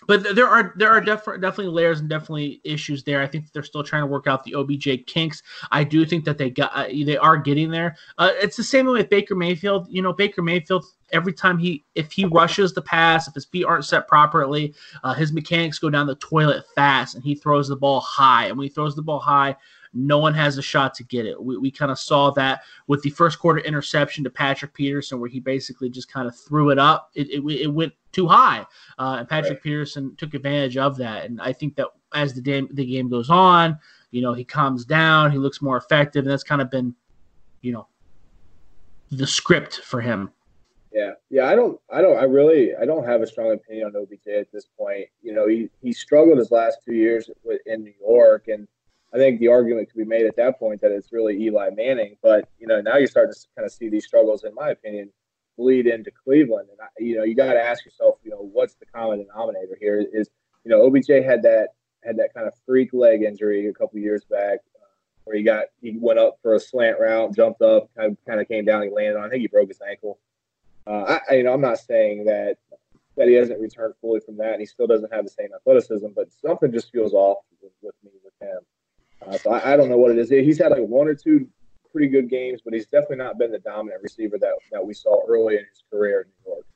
but 0.06 0.34
there 0.34 0.48
are 0.48 0.74
there 0.76 0.90
are 0.90 1.00
definitely 1.00 1.40
definitely 1.40 1.72
layers 1.72 2.00
and 2.00 2.08
definitely 2.08 2.60
issues 2.64 3.02
there. 3.04 3.22
I 3.22 3.26
think 3.26 3.52
they're 3.52 3.62
still 3.62 3.82
trying 3.82 4.02
to 4.02 4.06
work 4.06 4.26
out 4.26 4.44
the 4.44 4.54
OBJ 4.54 5.06
kinks. 5.06 5.42
I 5.70 5.84
do 5.84 6.04
think 6.04 6.24
that 6.24 6.38
they 6.38 6.50
got 6.50 6.72
uh, 6.74 6.86
they 6.88 7.16
are 7.16 7.36
getting 7.36 7.70
there. 7.70 7.96
Uh, 8.18 8.30
it's 8.34 8.56
the 8.56 8.64
same 8.64 8.86
with 8.86 9.08
Baker 9.08 9.34
Mayfield. 9.34 9.86
You 9.90 10.02
know, 10.02 10.12
Baker 10.12 10.42
Mayfield 10.42 10.84
every 11.12 11.32
time 11.32 11.58
he 11.58 11.84
if 11.94 12.12
he 12.12 12.24
rushes 12.24 12.72
the 12.72 12.82
pass, 12.82 13.28
if 13.28 13.34
his 13.34 13.44
feet 13.46 13.64
aren't 13.64 13.84
set 13.84 14.08
properly, 14.08 14.74
uh, 15.02 15.14
his 15.14 15.32
mechanics 15.32 15.78
go 15.78 15.90
down 15.90 16.06
the 16.06 16.16
toilet 16.16 16.64
fast, 16.74 17.14
and 17.14 17.24
he 17.24 17.34
throws 17.34 17.68
the 17.68 17.76
ball 17.76 18.00
high. 18.00 18.46
And 18.46 18.58
when 18.58 18.66
he 18.66 18.72
throws 18.72 18.94
the 18.94 19.02
ball 19.02 19.20
high, 19.20 19.56
no 19.94 20.18
one 20.18 20.34
has 20.34 20.58
a 20.58 20.62
shot 20.62 20.94
to 20.94 21.04
get 21.04 21.26
it. 21.26 21.42
We, 21.42 21.56
we 21.56 21.70
kind 21.70 21.90
of 21.90 21.98
saw 21.98 22.30
that 22.32 22.62
with 22.86 23.02
the 23.02 23.10
first 23.10 23.38
quarter 23.38 23.60
interception 23.60 24.24
to 24.24 24.30
Patrick 24.30 24.74
Peterson, 24.74 25.20
where 25.20 25.30
he 25.30 25.40
basically 25.40 25.88
just 25.88 26.12
kind 26.12 26.26
of 26.26 26.36
threw 26.36 26.70
it 26.70 26.78
up. 26.78 27.10
It, 27.14 27.28
it, 27.30 27.44
it 27.44 27.72
went 27.72 27.92
too 28.12 28.26
high, 28.26 28.66
uh, 28.98 29.16
and 29.18 29.28
Patrick 29.28 29.54
right. 29.54 29.62
Peterson 29.62 30.14
took 30.16 30.34
advantage 30.34 30.76
of 30.76 30.96
that. 30.98 31.24
And 31.24 31.40
I 31.40 31.52
think 31.52 31.76
that 31.76 31.88
as 32.14 32.34
the 32.34 32.40
game 32.40 32.68
the 32.72 32.84
game 32.84 33.08
goes 33.08 33.30
on, 33.30 33.78
you 34.10 34.22
know, 34.22 34.32
he 34.32 34.44
calms 34.44 34.84
down, 34.84 35.30
he 35.30 35.38
looks 35.38 35.62
more 35.62 35.76
effective, 35.76 36.24
and 36.24 36.30
that's 36.30 36.44
kind 36.44 36.60
of 36.60 36.70
been, 36.70 36.94
you 37.62 37.72
know, 37.72 37.88
the 39.10 39.26
script 39.26 39.80
for 39.84 40.00
him. 40.00 40.30
Yeah, 40.92 41.10
yeah. 41.28 41.46
I 41.46 41.56
don't, 41.56 41.80
I 41.92 42.00
don't, 42.00 42.16
I 42.16 42.22
really, 42.22 42.76
I 42.76 42.84
don't 42.84 43.04
have 43.04 43.20
a 43.20 43.26
strong 43.26 43.52
opinion 43.52 43.86
on 43.88 43.96
OBJ 43.96 44.28
at 44.28 44.52
this 44.52 44.66
point. 44.78 45.06
You 45.22 45.34
know, 45.34 45.48
he 45.48 45.68
he 45.82 45.92
struggled 45.92 46.38
his 46.38 46.52
last 46.52 46.78
two 46.84 46.94
years 46.94 47.28
in 47.66 47.82
New 47.82 47.92
York, 48.00 48.46
and 48.46 48.68
I 49.14 49.18
think 49.18 49.38
the 49.38 49.48
argument 49.48 49.88
could 49.88 49.98
be 49.98 50.04
made 50.04 50.26
at 50.26 50.36
that 50.36 50.58
point 50.58 50.80
that 50.80 50.90
it's 50.90 51.12
really 51.12 51.40
Eli 51.44 51.70
Manning. 51.70 52.16
But 52.20 52.48
you 52.58 52.66
know, 52.66 52.80
now 52.80 52.96
you're 52.96 53.06
starting 53.06 53.32
to 53.32 53.40
kind 53.56 53.64
of 53.64 53.72
see 53.72 53.88
these 53.88 54.04
struggles, 54.04 54.42
in 54.42 54.54
my 54.54 54.70
opinion, 54.70 55.10
bleed 55.56 55.86
into 55.86 56.10
Cleveland. 56.10 56.68
And 56.70 57.06
you 57.06 57.16
know, 57.16 57.22
you 57.22 57.36
got 57.36 57.52
to 57.52 57.62
ask 57.62 57.84
yourself, 57.84 58.16
you 58.24 58.30
know, 58.30 58.38
what's 58.52 58.74
the 58.74 58.86
common 58.86 59.20
denominator 59.20 59.78
here? 59.80 60.04
Is 60.12 60.28
you 60.64 60.70
know, 60.70 60.84
OBJ 60.86 61.24
had 61.24 61.42
that 61.42 61.68
had 62.04 62.16
that 62.16 62.34
kind 62.34 62.46
of 62.46 62.54
freak 62.66 62.92
leg 62.92 63.22
injury 63.22 63.68
a 63.68 63.72
couple 63.72 63.98
years 64.00 64.24
back, 64.24 64.58
uh, 64.74 64.86
where 65.24 65.36
he 65.36 65.44
got 65.44 65.66
he 65.80 65.96
went 65.96 66.18
up 66.18 66.38
for 66.42 66.54
a 66.54 66.60
slant 66.60 66.98
route, 66.98 67.36
jumped 67.36 67.62
up, 67.62 67.88
kind 67.96 68.12
of, 68.12 68.18
kind 68.26 68.40
of 68.40 68.48
came 68.48 68.64
down, 68.64 68.82
he 68.82 68.90
landed 68.90 69.16
on. 69.16 69.24
I 69.24 69.28
think 69.28 69.42
he 69.42 69.48
broke 69.48 69.68
his 69.68 69.80
ankle. 69.88 70.18
Uh, 70.86 71.18
I, 71.30 71.34
you 71.36 71.44
know, 71.44 71.52
I'm 71.52 71.60
not 71.60 71.78
saying 71.78 72.24
that 72.24 72.56
that 73.16 73.28
he 73.28 73.34
hasn't 73.34 73.60
returned 73.60 73.94
fully 74.00 74.18
from 74.18 74.38
that, 74.38 74.52
and 74.52 74.60
he 74.60 74.66
still 74.66 74.88
doesn't 74.88 75.12
have 75.12 75.24
the 75.24 75.30
same 75.30 75.50
athleticism, 75.54 76.08
but 76.16 76.32
something 76.32 76.72
just 76.72 76.90
feels 76.90 77.12
off 77.12 77.38
with 77.80 77.94
me 78.02 78.10
with 78.24 78.34
him. 78.40 78.58
Uh, 79.26 79.38
so 79.38 79.52
I, 79.52 79.72
I, 79.72 79.76
don't 79.76 79.88
know 79.88 79.98
what 79.98 80.10
it 80.10 80.18
is. 80.18 80.28
He's 80.28 80.58
had 80.58 80.70
like 80.70 80.82
one 80.82 81.08
or 81.08 81.14
two 81.14 81.48
pretty 81.92 82.08
good 82.08 82.28
games, 82.28 82.60
but 82.62 82.74
he's 82.74 82.86
definitely 82.86 83.18
not 83.18 83.38
been 83.38 83.52
the 83.52 83.58
dominant 83.58 84.02
receiver 84.02 84.38
that, 84.38 84.54
that 84.72 84.84
we 84.84 84.94
saw 84.94 85.24
early 85.28 85.54
in 85.54 85.64
his 85.70 85.84
career 85.90 86.22
in 86.22 86.26
New 86.26 86.52
York. 86.52 86.66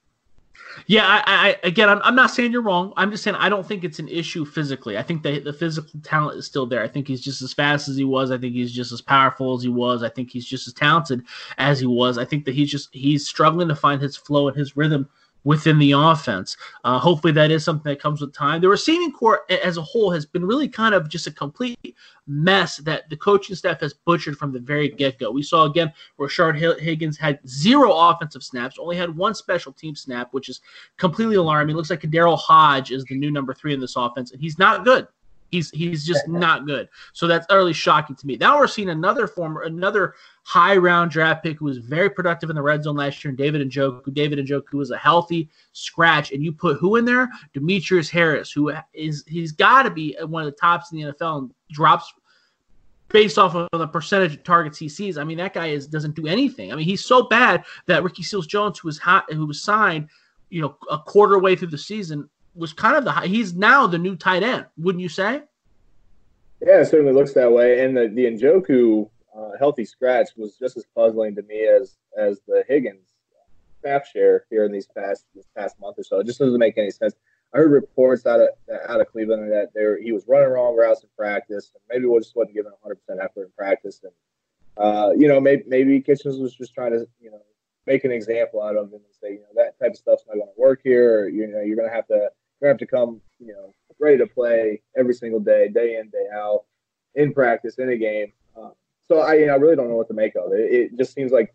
Yeah, 0.86 1.06
I, 1.06 1.22
I 1.26 1.56
again, 1.62 1.88
I'm, 1.88 2.00
I'm 2.02 2.14
not 2.14 2.30
saying 2.30 2.52
you're 2.52 2.62
wrong. 2.62 2.92
I'm 2.96 3.10
just 3.10 3.22
saying 3.22 3.36
I 3.36 3.48
don't 3.48 3.66
think 3.66 3.84
it's 3.84 3.98
an 3.98 4.08
issue 4.08 4.44
physically. 4.44 4.96
I 4.98 5.02
think 5.02 5.22
the 5.22 5.40
the 5.40 5.52
physical 5.52 6.00
talent 6.02 6.38
is 6.38 6.46
still 6.46 6.66
there. 6.66 6.82
I 6.82 6.88
think 6.88 7.06
he's 7.08 7.20
just 7.20 7.42
as 7.42 7.52
fast 7.52 7.88
as 7.88 7.96
he 7.96 8.04
was. 8.04 8.30
I 8.30 8.38
think 8.38 8.54
he's 8.54 8.72
just 8.72 8.92
as 8.92 9.00
powerful 9.00 9.54
as 9.54 9.62
he 9.62 9.68
was. 9.68 10.02
I 10.02 10.08
think 10.08 10.30
he's 10.30 10.46
just 10.46 10.66
as 10.66 10.74
talented 10.74 11.24
as 11.58 11.80
he 11.80 11.86
was. 11.86 12.18
I 12.18 12.24
think 12.24 12.44
that 12.44 12.54
he's 12.54 12.70
just 12.70 12.88
he's 12.92 13.26
struggling 13.26 13.68
to 13.68 13.76
find 13.76 14.00
his 14.00 14.16
flow 14.16 14.48
and 14.48 14.56
his 14.56 14.76
rhythm 14.76 15.08
within 15.44 15.78
the 15.78 15.92
offense. 15.92 16.56
Uh, 16.84 16.98
hopefully, 16.98 17.32
that 17.32 17.50
is 17.50 17.64
something 17.64 17.90
that 17.90 18.00
comes 18.00 18.20
with 18.20 18.32
time. 18.32 18.60
The 18.60 18.68
receiving 18.68 19.12
corps 19.12 19.42
as 19.50 19.76
a 19.76 19.82
whole 19.82 20.10
has 20.10 20.26
been 20.26 20.44
really 20.44 20.68
kind 20.68 20.94
of 20.94 21.08
just 21.08 21.26
a 21.26 21.30
complete 21.30 21.96
mess 22.26 22.76
that 22.78 23.08
the 23.08 23.16
coaching 23.16 23.56
staff 23.56 23.80
has 23.80 23.94
butchered 23.94 24.36
from 24.36 24.52
the 24.52 24.60
very 24.60 24.88
get 24.88 25.18
go. 25.18 25.30
We 25.30 25.42
saw 25.42 25.64
again 25.64 25.92
Rashard 26.18 26.58
Higgins 26.78 27.16
had 27.16 27.40
zero 27.48 27.92
offensive 27.92 28.42
snaps, 28.42 28.76
only 28.78 28.96
had 28.96 29.16
one 29.16 29.34
special 29.34 29.72
team 29.72 29.94
snap, 29.94 30.28
which 30.32 30.48
is 30.48 30.60
completely 30.96 31.36
alarming. 31.36 31.74
It 31.74 31.76
looks 31.76 31.90
like 31.90 32.02
Daryl 32.02 32.38
Hodge 32.38 32.92
is 32.92 33.04
the 33.04 33.16
new 33.16 33.30
number 33.30 33.54
three 33.54 33.72
in 33.72 33.80
this 33.80 33.96
offense, 33.96 34.32
and 34.32 34.40
he's 34.40 34.58
not 34.58 34.84
good. 34.84 35.06
He's 35.50 35.70
he's 35.70 36.04
just 36.04 36.28
not 36.28 36.66
good. 36.66 36.88
So 37.14 37.26
that's 37.26 37.46
utterly 37.48 37.72
shocking 37.72 38.16
to 38.16 38.26
me. 38.26 38.36
Now 38.36 38.58
we're 38.58 38.66
seeing 38.66 38.90
another 38.90 39.26
former 39.26 39.62
another 39.62 40.14
high 40.42 40.76
round 40.76 41.10
draft 41.10 41.42
pick 41.42 41.58
who 41.58 41.64
was 41.64 41.78
very 41.78 42.10
productive 42.10 42.50
in 42.50 42.56
the 42.56 42.62
red 42.62 42.82
zone 42.82 42.96
last 42.96 43.24
year, 43.24 43.30
and 43.30 43.38
David 43.38 43.68
Njoku. 43.68 44.12
David 44.12 44.38
Njoku 44.38 44.74
was 44.74 44.90
a 44.90 44.98
healthy 44.98 45.48
scratch, 45.72 46.32
and 46.32 46.42
you 46.42 46.52
put 46.52 46.76
who 46.78 46.96
in 46.96 47.04
there? 47.04 47.30
Demetrius 47.54 48.10
Harris, 48.10 48.52
who 48.52 48.72
is 48.92 49.24
he's 49.26 49.52
got 49.52 49.84
to 49.84 49.90
be 49.90 50.16
one 50.26 50.42
of 50.42 50.46
the 50.46 50.58
tops 50.58 50.92
in 50.92 50.98
the 50.98 51.12
NFL 51.12 51.38
and 51.38 51.54
drops 51.70 52.12
based 53.08 53.38
off 53.38 53.54
of 53.54 53.68
the 53.72 53.88
percentage 53.88 54.34
of 54.34 54.44
targets 54.44 54.78
he 54.78 54.88
sees. 54.88 55.18
I 55.18 55.24
mean, 55.24 55.38
that 55.38 55.54
guy 55.54 55.68
is 55.68 55.86
doesn't 55.86 56.14
do 56.14 56.26
anything. 56.26 56.72
I 56.72 56.76
mean, 56.76 56.84
he's 56.84 57.04
so 57.04 57.22
bad 57.22 57.64
that 57.86 58.02
Ricky 58.02 58.22
Seals 58.22 58.46
Jones, 58.46 58.78
who 58.78 58.88
was 58.88 58.98
hot, 58.98 59.32
who 59.32 59.46
was 59.46 59.62
signed, 59.62 60.08
you 60.50 60.60
know, 60.60 60.76
a 60.90 60.98
quarter 60.98 61.38
way 61.38 61.56
through 61.56 61.68
the 61.68 61.78
season, 61.78 62.28
was 62.58 62.72
kind 62.72 62.96
of 62.96 63.04
the 63.04 63.12
high, 63.12 63.26
he's 63.26 63.54
now 63.54 63.86
the 63.86 63.98
new 63.98 64.16
tight 64.16 64.42
end, 64.42 64.66
wouldn't 64.76 65.02
you 65.02 65.08
say? 65.08 65.42
Yeah, 66.60 66.80
it 66.80 66.86
certainly 66.86 67.12
looks 67.12 67.34
that 67.34 67.52
way. 67.52 67.84
And 67.84 67.96
the 67.96 68.08
the 68.08 68.24
Njoku 68.24 69.08
uh, 69.36 69.50
healthy 69.58 69.84
scratch 69.84 70.30
was 70.36 70.56
just 70.56 70.76
as 70.76 70.84
puzzling 70.94 71.34
to 71.36 71.42
me 71.42 71.66
as 71.66 71.96
as 72.16 72.40
the 72.46 72.64
Higgins 72.66 73.08
snap 73.80 74.06
share 74.06 74.44
here 74.50 74.64
in 74.64 74.72
these 74.72 74.86
past 74.86 75.24
this 75.34 75.46
past 75.56 75.78
month 75.80 75.98
or 75.98 76.02
so. 76.02 76.18
It 76.18 76.26
just 76.26 76.38
doesn't 76.38 76.58
make 76.58 76.76
any 76.78 76.90
sense. 76.90 77.14
I 77.54 77.58
heard 77.58 77.72
reports 77.72 78.26
out 78.26 78.40
of 78.40 78.48
out 78.88 79.00
of 79.00 79.08
Cleveland 79.08 79.50
that 79.52 79.70
there 79.74 80.00
he 80.00 80.12
was 80.12 80.26
running 80.26 80.50
wrong 80.50 80.76
routes 80.76 81.02
in 81.02 81.08
practice, 81.16 81.72
and 81.74 81.82
maybe 81.88 82.06
we 82.06 82.18
just 82.18 82.36
wasn't 82.36 82.54
giving 82.54 82.72
100 82.72 82.96
percent 82.96 83.20
effort 83.22 83.44
in 83.44 83.50
practice, 83.56 84.00
and 84.02 84.12
uh, 84.76 85.12
you 85.16 85.28
know 85.28 85.40
maybe 85.40 85.62
maybe 85.66 86.00
Kitchens 86.00 86.38
was 86.38 86.54
just 86.54 86.74
trying 86.74 86.92
to 86.92 87.06
you 87.20 87.30
know 87.30 87.40
make 87.86 88.04
an 88.04 88.10
example 88.10 88.62
out 88.62 88.76
of 88.76 88.88
him 88.88 88.94
and 88.94 89.14
say 89.20 89.32
you 89.32 89.40
know 89.40 89.62
that 89.62 89.78
type 89.78 89.92
of 89.92 89.96
stuff's 89.96 90.24
not 90.26 90.34
going 90.34 90.46
to 90.46 90.60
work 90.60 90.80
here. 90.84 91.20
Or, 91.20 91.28
you 91.28 91.46
know 91.46 91.60
you're 91.60 91.76
going 91.76 91.88
to 91.88 91.94
have 91.94 92.06
to 92.08 92.30
you 92.60 92.68
have 92.68 92.78
to 92.78 92.86
come, 92.86 93.20
you 93.38 93.52
know, 93.52 93.72
ready 94.00 94.18
to 94.18 94.26
play 94.26 94.80
every 94.96 95.14
single 95.14 95.40
day, 95.40 95.68
day 95.68 95.96
in, 95.96 96.08
day 96.10 96.26
out, 96.34 96.64
in 97.14 97.32
practice, 97.32 97.76
in 97.78 97.90
a 97.90 97.96
game. 97.96 98.32
Um, 98.56 98.72
so 99.06 99.20
I, 99.20 99.34
you 99.34 99.46
know, 99.46 99.54
I 99.54 99.56
really 99.56 99.76
don't 99.76 99.88
know 99.88 99.96
what 99.96 100.08
to 100.08 100.14
make 100.14 100.34
of 100.36 100.52
it. 100.52 100.60
It 100.72 100.98
just 100.98 101.14
seems 101.14 101.32
like 101.32 101.54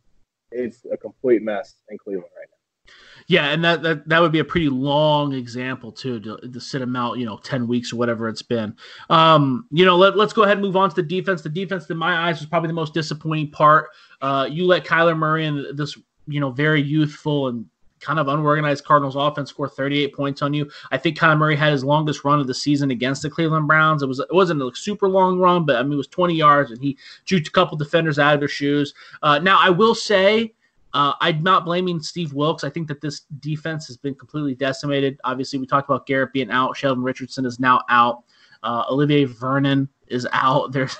it's 0.51 0.85
a 0.91 0.97
complete 0.97 1.41
mess 1.41 1.75
in 1.89 1.97
Cleveland 1.97 2.29
right 2.37 2.47
now. 2.49 2.93
Yeah, 3.27 3.51
and 3.51 3.63
that, 3.63 3.81
that 3.83 4.09
that 4.09 4.21
would 4.21 4.33
be 4.33 4.39
a 4.39 4.45
pretty 4.45 4.67
long 4.67 5.33
example 5.33 5.93
too 5.93 6.19
to, 6.19 6.37
to 6.37 6.59
sit 6.59 6.81
him 6.81 6.95
out, 6.97 7.17
you 7.17 7.25
know, 7.25 7.37
ten 7.37 7.67
weeks 7.67 7.93
or 7.93 7.95
whatever 7.95 8.27
it's 8.27 8.41
been. 8.41 8.75
Um, 9.09 9.65
you 9.71 9.85
know, 9.85 9.95
let, 9.95 10.17
let's 10.17 10.33
go 10.33 10.43
ahead 10.43 10.57
and 10.57 10.65
move 10.65 10.75
on 10.75 10.89
to 10.89 10.95
the 10.95 11.03
defense. 11.03 11.41
The 11.41 11.49
defense, 11.49 11.89
in 11.89 11.95
my 11.95 12.27
eyes, 12.27 12.39
was 12.39 12.49
probably 12.49 12.67
the 12.67 12.73
most 12.73 12.93
disappointing 12.93 13.51
part. 13.51 13.91
Uh, 14.21 14.47
you 14.51 14.65
let 14.65 14.83
Kyler 14.83 15.17
Murray 15.17 15.45
and 15.45 15.77
this, 15.77 15.97
you 16.27 16.41
know, 16.41 16.51
very 16.51 16.81
youthful 16.81 17.47
and 17.47 17.65
kind 18.03 18.19
of 18.19 18.27
unorganized 18.27 18.83
Cardinals 18.83 19.15
offense 19.15 19.49
score 19.49 19.67
38 19.67 20.13
points 20.13 20.41
on 20.41 20.53
you. 20.53 20.69
I 20.91 20.97
think 20.97 21.17
Kyler 21.17 21.37
Murray 21.37 21.55
had 21.55 21.71
his 21.71 21.83
longest 21.83 22.23
run 22.23 22.39
of 22.39 22.47
the 22.47 22.53
season 22.53 22.91
against 22.91 23.21
the 23.21 23.29
Cleveland 23.29 23.67
Browns. 23.67 24.03
It 24.03 24.07
was 24.07 24.19
it 24.19 24.33
wasn't 24.33 24.61
a 24.61 24.71
super 24.75 25.07
long 25.07 25.39
run, 25.39 25.65
but 25.65 25.77
I 25.77 25.83
mean 25.83 25.93
it 25.93 25.97
was 25.97 26.07
20 26.07 26.35
yards, 26.35 26.71
and 26.71 26.81
he 26.81 26.97
juked 27.25 27.47
a 27.47 27.51
couple 27.51 27.77
defenders 27.77 28.19
out 28.19 28.33
of 28.33 28.41
their 28.41 28.49
shoes. 28.49 28.93
Uh, 29.21 29.39
now 29.39 29.57
I 29.59 29.69
will 29.69 29.95
say. 29.95 30.53
Uh, 30.95 31.15
I'm 31.21 31.41
not 31.41 31.65
blaming 31.65 31.99
Steve 31.99 32.33
Wilks. 32.33 32.63
I 32.63 32.69
think 32.69 32.87
that 32.87 33.01
this 33.01 33.21
defense 33.39 33.87
has 33.87 33.97
been 33.97 34.13
completely 34.13 34.53
decimated. 34.53 35.19
Obviously, 35.23 35.57
we 35.57 35.65
talked 35.65 35.89
about 35.89 36.05
Garrett 36.05 36.31
being 36.33 36.51
out. 36.51 36.77
Sheldon 36.77 37.03
Richardson 37.03 37.47
is 37.47 37.59
now 37.59 37.81
out. 37.89 38.25
Uh, 38.63 38.85
Olivier 38.89 39.25
Vernon 39.25 39.89
is 40.07 40.27
out. 40.31 40.71
There's 40.73 40.97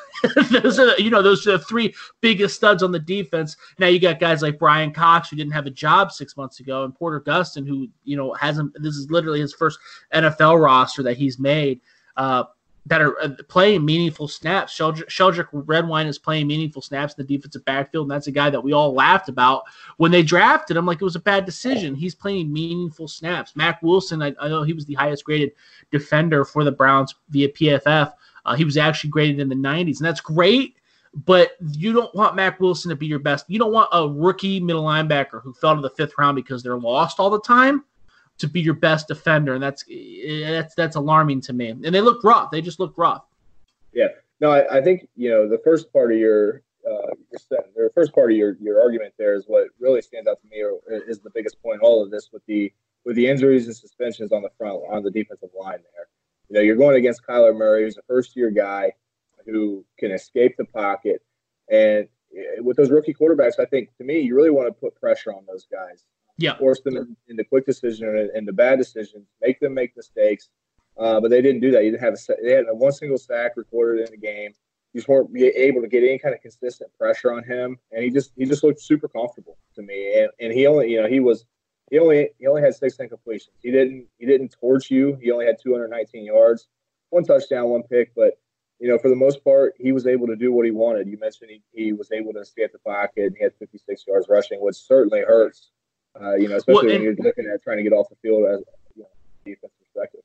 those 0.49 0.79
are 0.79 0.97
you 0.97 1.09
know 1.09 1.21
those 1.21 1.47
are 1.47 1.57
the 1.57 1.63
three 1.63 1.93
biggest 2.21 2.55
studs 2.55 2.83
on 2.83 2.91
the 2.91 2.99
defense. 2.99 3.55
Now 3.79 3.87
you 3.87 3.99
got 3.99 4.19
guys 4.19 4.41
like 4.41 4.59
Bryan 4.59 4.91
Cox 4.91 5.29
who 5.29 5.35
didn't 5.35 5.53
have 5.53 5.65
a 5.65 5.71
job 5.71 6.11
six 6.11 6.35
months 6.37 6.59
ago, 6.59 6.83
and 6.83 6.95
Porter 6.95 7.21
Gustin 7.21 7.67
who 7.67 7.87
you 8.03 8.17
know 8.17 8.33
hasn't. 8.33 8.73
This 8.81 8.95
is 8.95 9.09
literally 9.09 9.39
his 9.39 9.53
first 9.53 9.79
NFL 10.13 10.61
roster 10.61 11.03
that 11.03 11.17
he's 11.17 11.39
made. 11.39 11.79
Uh, 12.17 12.43
that 12.85 13.01
are 13.01 13.19
uh, 13.21 13.29
playing 13.47 13.85
meaningful 13.85 14.27
snaps. 14.27 14.77
Sheldrick, 14.77 15.07
Sheldrick 15.07 15.47
Redwine 15.51 16.07
is 16.07 16.17
playing 16.17 16.47
meaningful 16.47 16.81
snaps 16.81 17.13
in 17.13 17.25
the 17.25 17.37
defensive 17.37 17.63
backfield, 17.65 18.05
and 18.05 18.11
that's 18.11 18.27
a 18.27 18.31
guy 18.31 18.49
that 18.49 18.61
we 18.61 18.73
all 18.73 18.93
laughed 18.93 19.29
about 19.29 19.63
when 19.97 20.11
they 20.11 20.21
drafted 20.21 20.75
him. 20.75 20.85
Like 20.85 21.01
it 21.01 21.05
was 21.05 21.15
a 21.15 21.21
bad 21.21 21.45
decision. 21.45 21.95
He's 21.95 22.15
playing 22.15 22.51
meaningful 22.51 23.07
snaps. 23.07 23.55
Mack 23.55 23.81
Wilson, 23.81 24.21
I, 24.21 24.33
I 24.39 24.49
know 24.49 24.63
he 24.63 24.73
was 24.73 24.85
the 24.85 24.95
highest 24.95 25.23
graded 25.23 25.53
defender 25.91 26.43
for 26.43 26.63
the 26.63 26.71
Browns 26.71 27.15
via 27.29 27.49
PFF. 27.49 28.13
Uh, 28.45 28.55
he 28.55 28.65
was 28.65 28.75
actually 28.75 29.11
graded 29.11 29.39
in 29.39 29.47
the 29.47 29.55
90s, 29.55 29.97
and 29.97 30.05
that's 30.05 30.21
great. 30.21 30.75
But 31.25 31.51
you 31.73 31.93
don't 31.93 32.13
want 32.15 32.35
Mack 32.35 32.59
Wilson 32.59 32.89
to 32.89 32.95
be 32.95 33.05
your 33.05 33.19
best. 33.19 33.45
You 33.47 33.59
don't 33.59 33.71
want 33.71 33.87
a 33.93 34.09
rookie 34.09 34.59
middle 34.59 34.83
linebacker 34.83 35.41
who 35.43 35.53
fell 35.53 35.75
to 35.75 35.81
the 35.81 35.91
fifth 35.91 36.13
round 36.17 36.35
because 36.35 36.63
they're 36.63 36.79
lost 36.79 37.19
all 37.19 37.29
the 37.29 37.39
time 37.39 37.83
to 38.39 38.47
be 38.47 38.61
your 38.61 38.73
best 38.73 39.07
defender, 39.07 39.53
and 39.53 39.63
that's 39.63 39.85
that's 40.43 40.75
that's 40.75 40.95
alarming 40.95 41.41
to 41.41 41.53
me. 41.53 41.69
And 41.69 41.83
they 41.83 42.01
look 42.01 42.23
rough. 42.23 42.51
They 42.51 42.61
just 42.61 42.79
look 42.79 42.93
rough. 42.97 43.23
Yeah. 43.93 44.07
No, 44.39 44.51
I, 44.51 44.77
I 44.77 44.81
think 44.81 45.07
you 45.15 45.29
know 45.29 45.47
the 45.47 45.59
first 45.63 45.91
part 45.93 46.11
of 46.11 46.17
your 46.17 46.61
uh, 46.85 47.11
your 47.75 47.89
first 47.91 48.13
part 48.13 48.31
of 48.31 48.37
your, 48.37 48.57
your 48.59 48.81
argument 48.81 49.13
there 49.17 49.35
is 49.35 49.45
what 49.47 49.67
really 49.79 50.01
stands 50.01 50.27
out 50.27 50.41
to 50.41 50.47
me 50.49 50.61
or 50.61 50.79
is 51.07 51.19
the 51.19 51.29
biggest 51.29 51.61
point 51.61 51.75
in 51.75 51.81
all 51.81 52.03
of 52.03 52.11
this 52.11 52.29
with 52.33 52.45
the 52.45 52.73
with 53.05 53.15
the 53.15 53.27
injuries 53.27 53.67
and 53.67 53.75
suspensions 53.75 54.31
on 54.31 54.41
the 54.41 54.49
front 54.57 54.81
on 54.91 55.03
the 55.03 55.11
defensive 55.11 55.49
line 55.57 55.79
there. 55.95 56.07
You 56.49 56.55
know, 56.55 56.61
you're 56.61 56.75
going 56.75 56.97
against 56.97 57.25
Kyler 57.25 57.55
Murray, 57.55 57.83
who's 57.83 57.97
a 57.97 58.01
first 58.03 58.35
year 58.35 58.49
guy 58.49 58.93
who 59.45 59.85
can 59.97 60.11
escape 60.11 60.55
the 60.57 60.65
pocket. 60.65 61.21
And 61.69 62.07
eh, 62.37 62.59
with 62.59 62.77
those 62.77 62.91
rookie 62.91 63.13
quarterbacks, 63.13 63.59
I 63.59 63.65
think 63.65 63.95
to 63.97 64.03
me, 64.03 64.19
you 64.19 64.35
really 64.35 64.49
want 64.49 64.67
to 64.67 64.73
put 64.73 64.99
pressure 64.99 65.33
on 65.33 65.45
those 65.47 65.67
guys. 65.71 66.05
Yeah. 66.37 66.57
Force 66.57 66.81
them 66.81 67.15
into 67.27 67.43
quick 67.43 67.65
decision 67.65 68.07
and 68.07 68.31
into 68.35 68.53
bad 68.53 68.77
decisions, 68.77 69.27
make 69.41 69.59
them 69.59 69.73
make 69.73 69.95
mistakes. 69.95 70.49
Uh, 70.97 71.19
but 71.19 71.29
they 71.29 71.41
didn't 71.41 71.61
do 71.61 71.71
that. 71.71 71.83
You 71.83 71.91
didn't 71.91 72.03
have 72.03 72.13
a, 72.13 72.43
they 72.43 72.51
had 72.51 72.65
a 72.69 72.75
one 72.75 72.91
single 72.91 73.17
sack 73.17 73.53
recorded 73.55 74.05
in 74.05 74.11
the 74.11 74.17
game. 74.17 74.51
You 74.93 74.99
just 74.99 75.07
weren't 75.07 75.35
able 75.35 75.81
to 75.81 75.87
get 75.87 76.03
any 76.03 76.19
kind 76.19 76.35
of 76.35 76.41
consistent 76.41 76.91
pressure 76.99 77.33
on 77.33 77.43
him, 77.43 77.79
and 77.91 78.03
he 78.03 78.11
just 78.11 78.31
he 78.37 78.45
just 78.45 78.63
looked 78.63 78.79
super 78.79 79.07
comfortable 79.07 79.57
to 79.73 79.81
me. 79.81 80.19
And, 80.19 80.29
and 80.39 80.53
he 80.53 80.67
only 80.67 80.91
you 80.91 81.01
know 81.01 81.07
he 81.07 81.19
was 81.19 81.45
he 81.89 81.97
only 81.97 82.29
he 82.37 82.47
only 82.47 82.61
had 82.61 82.75
six 82.75 82.97
incompletions. 82.97 83.57
He 83.59 83.71
didn't 83.71 84.07
he 84.19 84.27
didn't 84.27 84.55
torch 84.59 84.91
you. 84.91 85.17
He 85.21 85.31
only 85.31 85.47
had 85.47 85.57
219 85.61 86.25
yards, 86.25 86.67
one 87.09 87.23
touchdown, 87.23 87.69
one 87.69 87.83
pick. 87.83 88.13
But 88.15 88.39
you 88.79 88.87
know, 88.87 88.97
for 88.97 89.09
the 89.09 89.15
most 89.15 89.43
part, 89.43 89.73
he 89.77 89.91
was 89.91 90.07
able 90.07 90.27
to 90.27 90.35
do 90.35 90.51
what 90.51 90.65
he 90.65 90.71
wanted. 90.71 91.07
You 91.07 91.17
mentioned 91.17 91.51
he, 91.51 91.61
he 91.71 91.93
was 91.93 92.11
able 92.11 92.33
to 92.33 92.43
stay 92.43 92.63
at 92.63 92.71
the 92.71 92.79
pocket. 92.79 93.27
And 93.27 93.37
he 93.37 93.43
had 93.43 93.53
56 93.57 94.03
yards 94.07 94.27
rushing, 94.29 94.59
which 94.61 94.75
certainly 94.75 95.21
hurts. 95.21 95.71
Uh, 96.19 96.35
you 96.35 96.47
know, 96.47 96.57
especially 96.57 96.73
well, 96.73 96.81
and, 96.83 96.93
when 96.93 97.01
you're 97.01 97.25
looking 97.25 97.49
at 97.51 97.63
trying 97.63 97.77
to 97.77 97.83
get 97.83 97.93
off 97.93 98.07
the 98.09 98.15
field 98.21 98.45
as 98.47 98.59
you 98.95 99.03
know, 99.03 99.09
defense 99.45 99.73
perspective. 99.79 100.21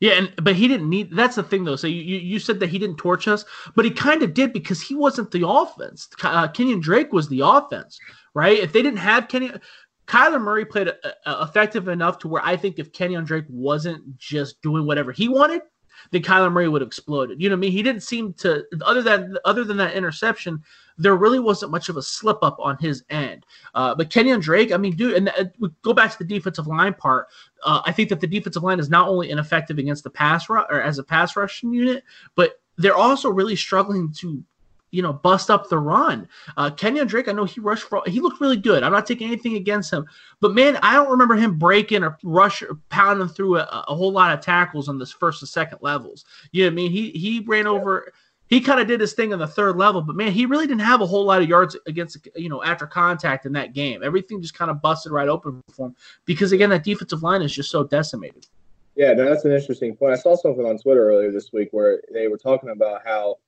Yeah, 0.00 0.12
and 0.12 0.34
but 0.42 0.56
he 0.56 0.68
didn't 0.68 0.90
need. 0.90 1.14
That's 1.14 1.36
the 1.36 1.42
thing, 1.42 1.64
though. 1.64 1.76
So 1.76 1.86
you 1.86 2.18
you 2.18 2.38
said 2.38 2.60
that 2.60 2.68
he 2.68 2.78
didn't 2.78 2.96
torch 2.96 3.28
us, 3.28 3.44
but 3.74 3.84
he 3.84 3.90
kind 3.90 4.22
of 4.22 4.34
did 4.34 4.52
because 4.52 4.80
he 4.80 4.94
wasn't 4.94 5.30
the 5.30 5.46
offense. 5.46 6.08
Uh, 6.22 6.48
Kenyan 6.48 6.82
Drake 6.82 7.12
was 7.12 7.28
the 7.28 7.40
offense, 7.40 7.98
right? 8.34 8.58
If 8.58 8.72
they 8.72 8.82
didn't 8.82 8.98
have 8.98 9.28
Kenyan, 9.28 9.60
Kyler 10.06 10.40
Murray 10.40 10.64
played 10.64 10.88
uh, 10.88 10.92
uh, 11.24 11.46
effective 11.48 11.88
enough 11.88 12.18
to 12.18 12.28
where 12.28 12.44
I 12.44 12.56
think 12.56 12.78
if 12.78 12.92
Kenyan 12.92 13.24
Drake 13.24 13.46
wasn't 13.48 14.18
just 14.18 14.60
doing 14.62 14.86
whatever 14.86 15.12
he 15.12 15.28
wanted, 15.28 15.62
then 16.14 16.22
Kyler 16.22 16.52
Murray 16.52 16.68
would 16.68 16.80
have 16.80 16.86
exploded. 16.86 17.42
You 17.42 17.48
know 17.48 17.56
what 17.56 17.58
I 17.58 17.62
mean? 17.62 17.72
He 17.72 17.82
didn't 17.82 18.02
seem 18.02 18.32
to 18.34 18.64
other 18.82 19.02
than 19.02 19.36
other 19.44 19.64
than 19.64 19.76
that 19.78 19.94
interception, 19.94 20.62
there 20.96 21.16
really 21.16 21.40
wasn't 21.40 21.72
much 21.72 21.88
of 21.88 21.96
a 21.96 22.02
slip 22.02 22.38
up 22.42 22.56
on 22.60 22.78
his 22.78 23.02
end. 23.10 23.44
Uh, 23.74 23.94
but 23.96 24.10
Kenyan 24.10 24.40
Drake, 24.40 24.70
I 24.70 24.76
mean, 24.76 24.94
dude, 24.94 25.16
and 25.16 25.28
uh, 25.30 25.68
go 25.82 25.92
back 25.92 26.12
to 26.12 26.18
the 26.18 26.24
defensive 26.24 26.68
line 26.68 26.94
part. 26.94 27.26
Uh, 27.64 27.82
I 27.84 27.90
think 27.90 28.10
that 28.10 28.20
the 28.20 28.28
defensive 28.28 28.62
line 28.62 28.78
is 28.78 28.88
not 28.88 29.08
only 29.08 29.30
ineffective 29.30 29.78
against 29.78 30.04
the 30.04 30.10
pass 30.10 30.48
rush 30.48 30.66
or 30.70 30.80
as 30.80 30.98
a 30.98 31.04
pass 31.04 31.34
rushing 31.36 31.72
unit, 31.72 32.04
but 32.36 32.60
they're 32.78 32.94
also 32.94 33.28
really 33.28 33.56
struggling 33.56 34.12
to 34.18 34.42
you 34.94 35.02
know, 35.02 35.12
bust 35.12 35.50
up 35.50 35.68
the 35.68 35.78
run. 35.78 36.28
Uh, 36.56 36.70
Kenyan 36.70 37.08
Drake, 37.08 37.28
I 37.28 37.32
know 37.32 37.44
he 37.44 37.60
rushed 37.60 37.82
for, 37.82 38.02
he 38.06 38.20
looked 38.20 38.40
really 38.40 38.56
good. 38.56 38.84
I'm 38.84 38.92
not 38.92 39.06
taking 39.06 39.26
anything 39.26 39.56
against 39.56 39.92
him, 39.92 40.06
but 40.40 40.54
man, 40.54 40.78
I 40.82 40.94
don't 40.94 41.10
remember 41.10 41.34
him 41.34 41.58
breaking 41.58 42.04
or 42.04 42.16
rush 42.22 42.62
or 42.62 42.78
pounding 42.90 43.28
through 43.28 43.58
a, 43.58 43.84
a 43.88 43.94
whole 43.94 44.12
lot 44.12 44.32
of 44.32 44.40
tackles 44.40 44.88
on 44.88 44.98
this 44.98 45.10
first 45.10 45.42
and 45.42 45.48
second 45.48 45.78
levels. 45.82 46.24
You 46.52 46.62
know 46.62 46.68
what 46.68 46.72
I 46.72 46.74
mean? 46.76 46.90
He 46.92 47.10
he 47.10 47.40
ran 47.40 47.66
over. 47.66 48.12
He 48.46 48.60
kind 48.60 48.78
of 48.78 48.86
did 48.86 49.00
his 49.00 49.14
thing 49.14 49.32
on 49.32 49.38
the 49.38 49.46
third 49.46 49.76
level, 49.76 50.02
but 50.02 50.14
man, 50.14 50.30
he 50.30 50.46
really 50.46 50.66
didn't 50.66 50.82
have 50.82 51.00
a 51.00 51.06
whole 51.06 51.24
lot 51.24 51.42
of 51.42 51.48
yards 51.48 51.76
against 51.86 52.28
you 52.36 52.48
know 52.48 52.62
after 52.62 52.86
contact 52.86 53.46
in 53.46 53.52
that 53.54 53.72
game. 53.72 54.02
Everything 54.04 54.40
just 54.40 54.54
kind 54.54 54.70
of 54.70 54.80
busted 54.80 55.10
right 55.10 55.28
open 55.28 55.60
for 55.72 55.86
him 55.86 55.96
because 56.24 56.52
again, 56.52 56.70
that 56.70 56.84
defensive 56.84 57.22
line 57.22 57.42
is 57.42 57.52
just 57.52 57.70
so 57.70 57.82
decimated. 57.82 58.46
Yeah, 58.94 59.12
no, 59.14 59.24
that's 59.28 59.44
an 59.44 59.50
interesting 59.50 59.96
point. 59.96 60.12
I 60.12 60.16
saw 60.16 60.36
something 60.36 60.64
on 60.64 60.78
Twitter 60.78 61.08
earlier 61.08 61.32
this 61.32 61.52
week 61.52 61.70
where 61.72 62.00
they 62.12 62.28
were 62.28 62.38
talking 62.38 62.70
about 62.70 63.00
how 63.04 63.38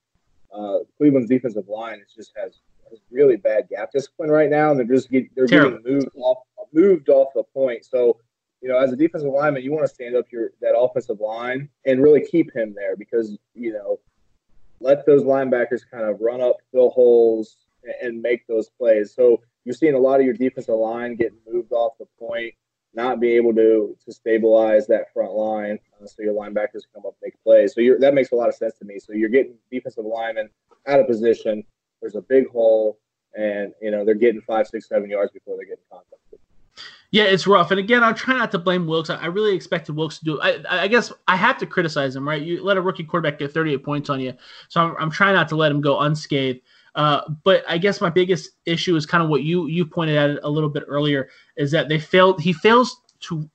uh, 0.57 0.79
Cleveland's 0.97 1.29
defensive 1.29 1.69
line 1.69 2.03
just 2.15 2.33
has, 2.37 2.61
has 2.91 3.01
really 3.11 3.37
bad 3.37 3.69
gap 3.69 3.93
discipline 3.93 4.31
right 4.31 4.51
now, 4.51 4.71
and 4.71 4.79
they're 4.79 4.87
just 4.87 5.11
get, 5.11 5.35
they're 5.35 5.47
Terrible. 5.47 5.79
getting 5.79 5.95
moved 5.95 6.09
off 6.17 6.39
moved 6.73 7.09
off 7.09 7.29
the 7.35 7.43
point. 7.43 7.85
So, 7.85 8.19
you 8.61 8.69
know, 8.69 8.79
as 8.79 8.93
a 8.93 8.97
defensive 8.97 9.31
lineman, 9.31 9.63
you 9.63 9.73
want 9.73 9.85
to 9.85 9.95
stand 9.95 10.17
up 10.17 10.27
your 10.31 10.51
that 10.61 10.77
offensive 10.77 11.21
line 11.21 11.69
and 11.85 12.03
really 12.03 12.25
keep 12.25 12.55
him 12.55 12.75
there 12.75 12.97
because 12.97 13.37
you 13.55 13.73
know, 13.73 14.01
let 14.81 15.07
those 15.07 15.23
linebackers 15.23 15.83
kind 15.91 16.05
of 16.05 16.21
run 16.21 16.41
up, 16.41 16.57
fill 16.73 16.91
holes, 16.91 17.57
and, 17.85 17.95
and 18.03 18.23
make 18.23 18.47
those 18.47 18.69
plays. 18.71 19.15
So 19.15 19.41
you're 19.65 19.75
seeing 19.75 19.95
a 19.95 19.99
lot 19.99 20.21
of 20.21 20.27
your 20.27 20.35
defensive 20.35 20.75
line 20.75 21.17
getting 21.17 21.39
moved 21.47 21.73
off 21.73 21.93
the 21.99 22.07
point 22.19 22.55
not 22.97 23.21
be 23.21 23.33
able 23.33 23.55
to 23.55 23.97
to 24.05 24.13
stabilize 24.13 24.87
that 24.89 25.13
front 25.13 25.33
line, 25.33 25.79
uh, 26.03 26.07
so 26.07 26.23
your 26.23 26.35
linebackers 26.35 26.83
come 26.93 27.05
up 27.07 27.15
make 27.23 27.41
plays. 27.45 27.75
So 27.75 27.83
that 28.01 28.15
makes 28.15 28.33
a 28.33 28.35
lot 28.35 28.49
of 28.49 28.55
sense 28.55 28.75
to 28.79 28.85
me. 28.85 28.99
So 28.99 29.13
you're 29.13 29.29
getting 29.29 29.55
defensive 29.71 30.05
linemen 30.05 30.49
out 30.89 31.01
of 31.01 31.07
position. 31.07 31.63
There's 32.01 32.17
a 32.17 32.23
big 32.23 32.49
hole, 32.49 32.99
and 33.37 33.73
you 33.81 33.91
know 33.91 34.05
they're 34.05 34.15
getting 34.15 34.41
five, 34.41 34.67
six, 34.67 34.89
seven 34.89 35.11
yards 35.11 35.33
before 35.33 35.57
they're 35.57 35.67
getting 35.67 35.85
contact. 35.91 36.17
Yeah, 37.13 37.25
it's 37.25 37.47
rough. 37.47 37.71
And 37.71 37.79
again, 37.79 38.03
I'm 38.03 38.15
trying 38.15 38.39
not 38.39 38.51
to 38.51 38.59
blame 38.59 38.87
Wilks. 38.87 39.11
I 39.11 39.27
really 39.27 39.55
expected 39.55 39.95
Wilks 39.95 40.19
to 40.19 40.25
do. 40.25 40.41
I, 40.41 40.59
I 40.69 40.89
guess 40.89 41.13
I 41.29 41.37
have 41.37 41.57
to 41.59 41.67
criticize 41.67 42.17
him, 42.17 42.29
right? 42.29 42.43
You 42.43 42.63
let 42.65 42.77
a 42.77 42.83
rookie 42.83 43.05
quarterback 43.05 43.39
get 43.39 43.53
38 43.53 43.85
points 43.85 44.11
on 44.11 44.21
you. 44.21 44.35
So 44.69 44.81
I'm, 44.81 44.97
I'm 44.99 45.11
trying 45.11 45.35
not 45.35 45.49
to 45.51 45.57
let 45.57 45.71
him 45.71 45.81
go 45.81 46.01
unscathed. 46.01 46.61
Uh, 46.97 47.21
but 47.45 47.63
I 47.69 47.77
guess 47.79 48.01
my 48.01 48.11
biggest 48.11 48.53
issue 48.65 48.97
is 48.97 49.05
kind 49.05 49.23
of 49.23 49.29
what 49.29 49.43
you 49.43 49.67
you 49.69 49.85
pointed 49.85 50.17
at 50.17 50.43
a 50.43 50.49
little 50.49 50.71
bit 50.71 50.83
earlier 50.89 51.29
is 51.57 51.71
that 51.71 51.89
they 51.89 51.99
failed. 51.99 52.41
He 52.41 52.53
fails 52.53 53.03
to. 53.21 53.49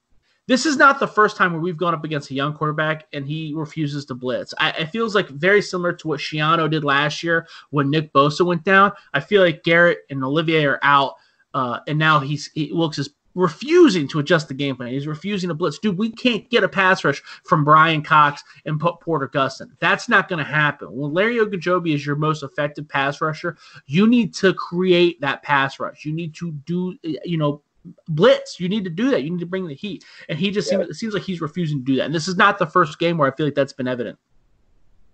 This 0.48 0.66
is 0.66 0.76
not 0.76 1.00
the 1.00 1.08
first 1.08 1.38
time 1.38 1.54
where 1.54 1.62
we've 1.62 1.78
gone 1.78 1.94
up 1.94 2.04
against 2.04 2.30
a 2.30 2.34
young 2.34 2.54
quarterback 2.54 3.08
and 3.14 3.26
he 3.26 3.54
refuses 3.56 4.06
to 4.06 4.16
blitz. 4.16 4.54
I, 4.58 4.72
it 4.72 4.90
feels 4.90 5.16
like 5.16 5.30
very 5.30 5.62
similar 5.62 5.94
to 5.94 6.08
what 6.08 6.20
Schiano 6.20 6.70
did 6.70 6.84
last 6.84 7.24
year 7.24 7.48
when 7.70 7.90
Nick 7.90 8.12
Bosa 8.12 8.46
went 8.46 8.64
down. 8.64 8.92
I 9.14 9.22
feel 9.22 9.42
like 9.42 9.64
Garrett 9.64 10.00
and 10.10 10.24
Olivier 10.24 10.66
are 10.66 10.80
out, 10.84 11.16
uh, 11.54 11.80
and 11.88 11.98
now 11.98 12.20
he's 12.20 12.52
he, 12.54 12.72
Wilks 12.74 13.00
is 13.00 13.10
refusing 13.36 14.08
to 14.10 14.20
adjust 14.20 14.48
the 14.48 14.54
game 14.54 14.76
plan. 14.76 14.90
He's 14.90 15.08
refusing 15.08 15.48
to 15.50 15.54
blitz. 15.54 15.80
Dude, 15.80 15.98
we 15.98 16.12
can't 16.12 16.50
get 16.50 16.64
a 16.64 16.70
pass 16.70 17.04
rush 17.04 17.22
from 17.46 17.64
Bryan 17.64 18.02
Cox 18.02 18.44
and 18.66 18.80
put 18.80 19.00
Porter 19.00 19.28
Gustin. 19.28 19.72
That's 19.80 20.10
not 20.10 20.28
going 20.28 20.44
to 20.44 20.50
happen. 20.50 20.90
When 20.92 21.14
Larry 21.14 21.38
Ogunjobi 21.38 21.94
is 21.94 22.06
your 22.06 22.16
most 22.16 22.44
effective 22.44 22.88
pass 22.88 23.22
rusher, 23.22 23.58
you 23.86 24.08
need 24.08 24.34
to 24.36 24.54
create 24.54 25.20
that 25.22 25.44
pass 25.44 25.80
rush. 25.80 26.06
You 26.06 26.14
need 26.14 26.34
to 26.36 26.52
do, 26.66 26.98
you 27.04 27.38
know, 27.38 27.62
blitz. 28.08 28.60
You 28.60 28.70
need 28.70 28.84
to 28.84 28.90
do 28.90 29.10
that. 29.12 29.24
You 29.24 29.32
need 29.32 29.40
to 29.40 29.46
bring 29.46 29.68
the 29.68 29.74
heat. 29.74 30.04
And 30.30 30.38
he 30.38 30.52
just 30.52 30.72
yeah. 30.72 30.80
seems, 30.80 30.90
it 30.90 30.94
seems 30.96 31.14
like 31.14 31.24
he's 31.24 31.42
refusing 31.42 31.80
to 31.80 31.86
do 31.86 31.96
that. 31.98 32.06
And 32.06 32.16
this 32.16 32.28
is 32.28 32.36
not 32.36 32.60
the 32.60 32.68
first 32.68 33.00
game 33.00 33.18
where 33.18 33.32
I 33.32 33.36
feel 33.36 33.46
like 33.46 33.56
that's 33.56 33.74
been 33.74 33.88
evident. 33.88 34.20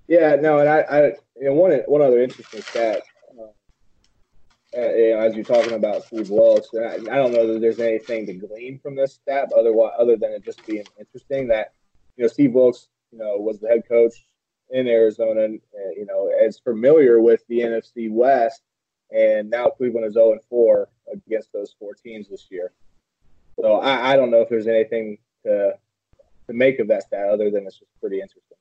Yeah, 0.07 0.37
no, 0.37 0.59
and 0.59 0.69
I, 0.69 0.79
I 0.79 1.01
you 1.35 1.45
know, 1.49 1.53
one 1.53 1.71
one 1.85 2.01
other 2.01 2.21
interesting 2.21 2.61
stat 2.61 3.01
uh, 4.75 4.79
as 4.79 5.35
you're 5.35 5.45
talking 5.45 5.73
about 5.73 6.03
Steve 6.03 6.29
Wilks, 6.29 6.69
I, 6.73 6.97
don't 6.97 7.31
know 7.31 7.53
that 7.53 7.61
there's 7.61 7.79
anything 7.79 8.25
to 8.25 8.33
glean 8.33 8.79
from 8.79 8.95
this 8.95 9.13
stat, 9.13 9.51
otherwise, 9.57 9.93
other 9.97 10.17
than 10.17 10.31
it 10.31 10.43
just 10.43 10.65
being 10.65 10.85
interesting 10.99 11.47
that 11.47 11.73
you 12.15 12.23
know 12.23 12.27
Steve 12.27 12.53
Wilks, 12.53 12.89
you 13.11 13.19
know, 13.19 13.37
was 13.37 13.59
the 13.59 13.69
head 13.69 13.87
coach 13.87 14.27
in 14.69 14.87
Arizona, 14.87 15.43
and 15.43 15.61
you 15.95 16.05
know, 16.05 16.29
as 16.45 16.59
familiar 16.59 17.21
with 17.21 17.45
the 17.47 17.59
NFC 17.59 18.11
West, 18.11 18.61
and 19.11 19.49
now 19.49 19.69
Cleveland 19.69 20.05
is 20.05 20.13
0 20.13 20.33
and 20.33 20.41
4 20.49 20.89
against 21.13 21.53
those 21.53 21.73
four 21.79 21.93
teams 21.93 22.27
this 22.27 22.47
year. 22.49 22.73
So 23.59 23.75
I, 23.75 24.11
I 24.11 24.15
don't 24.15 24.31
know 24.31 24.41
if 24.41 24.49
there's 24.49 24.67
anything 24.67 25.17
to 25.43 25.77
to 26.47 26.53
make 26.53 26.79
of 26.79 26.87
that 26.87 27.03
stat 27.03 27.29
other 27.29 27.51
than 27.51 27.65
it's 27.65 27.79
just 27.79 27.91
pretty 27.99 28.21
interesting. 28.21 28.57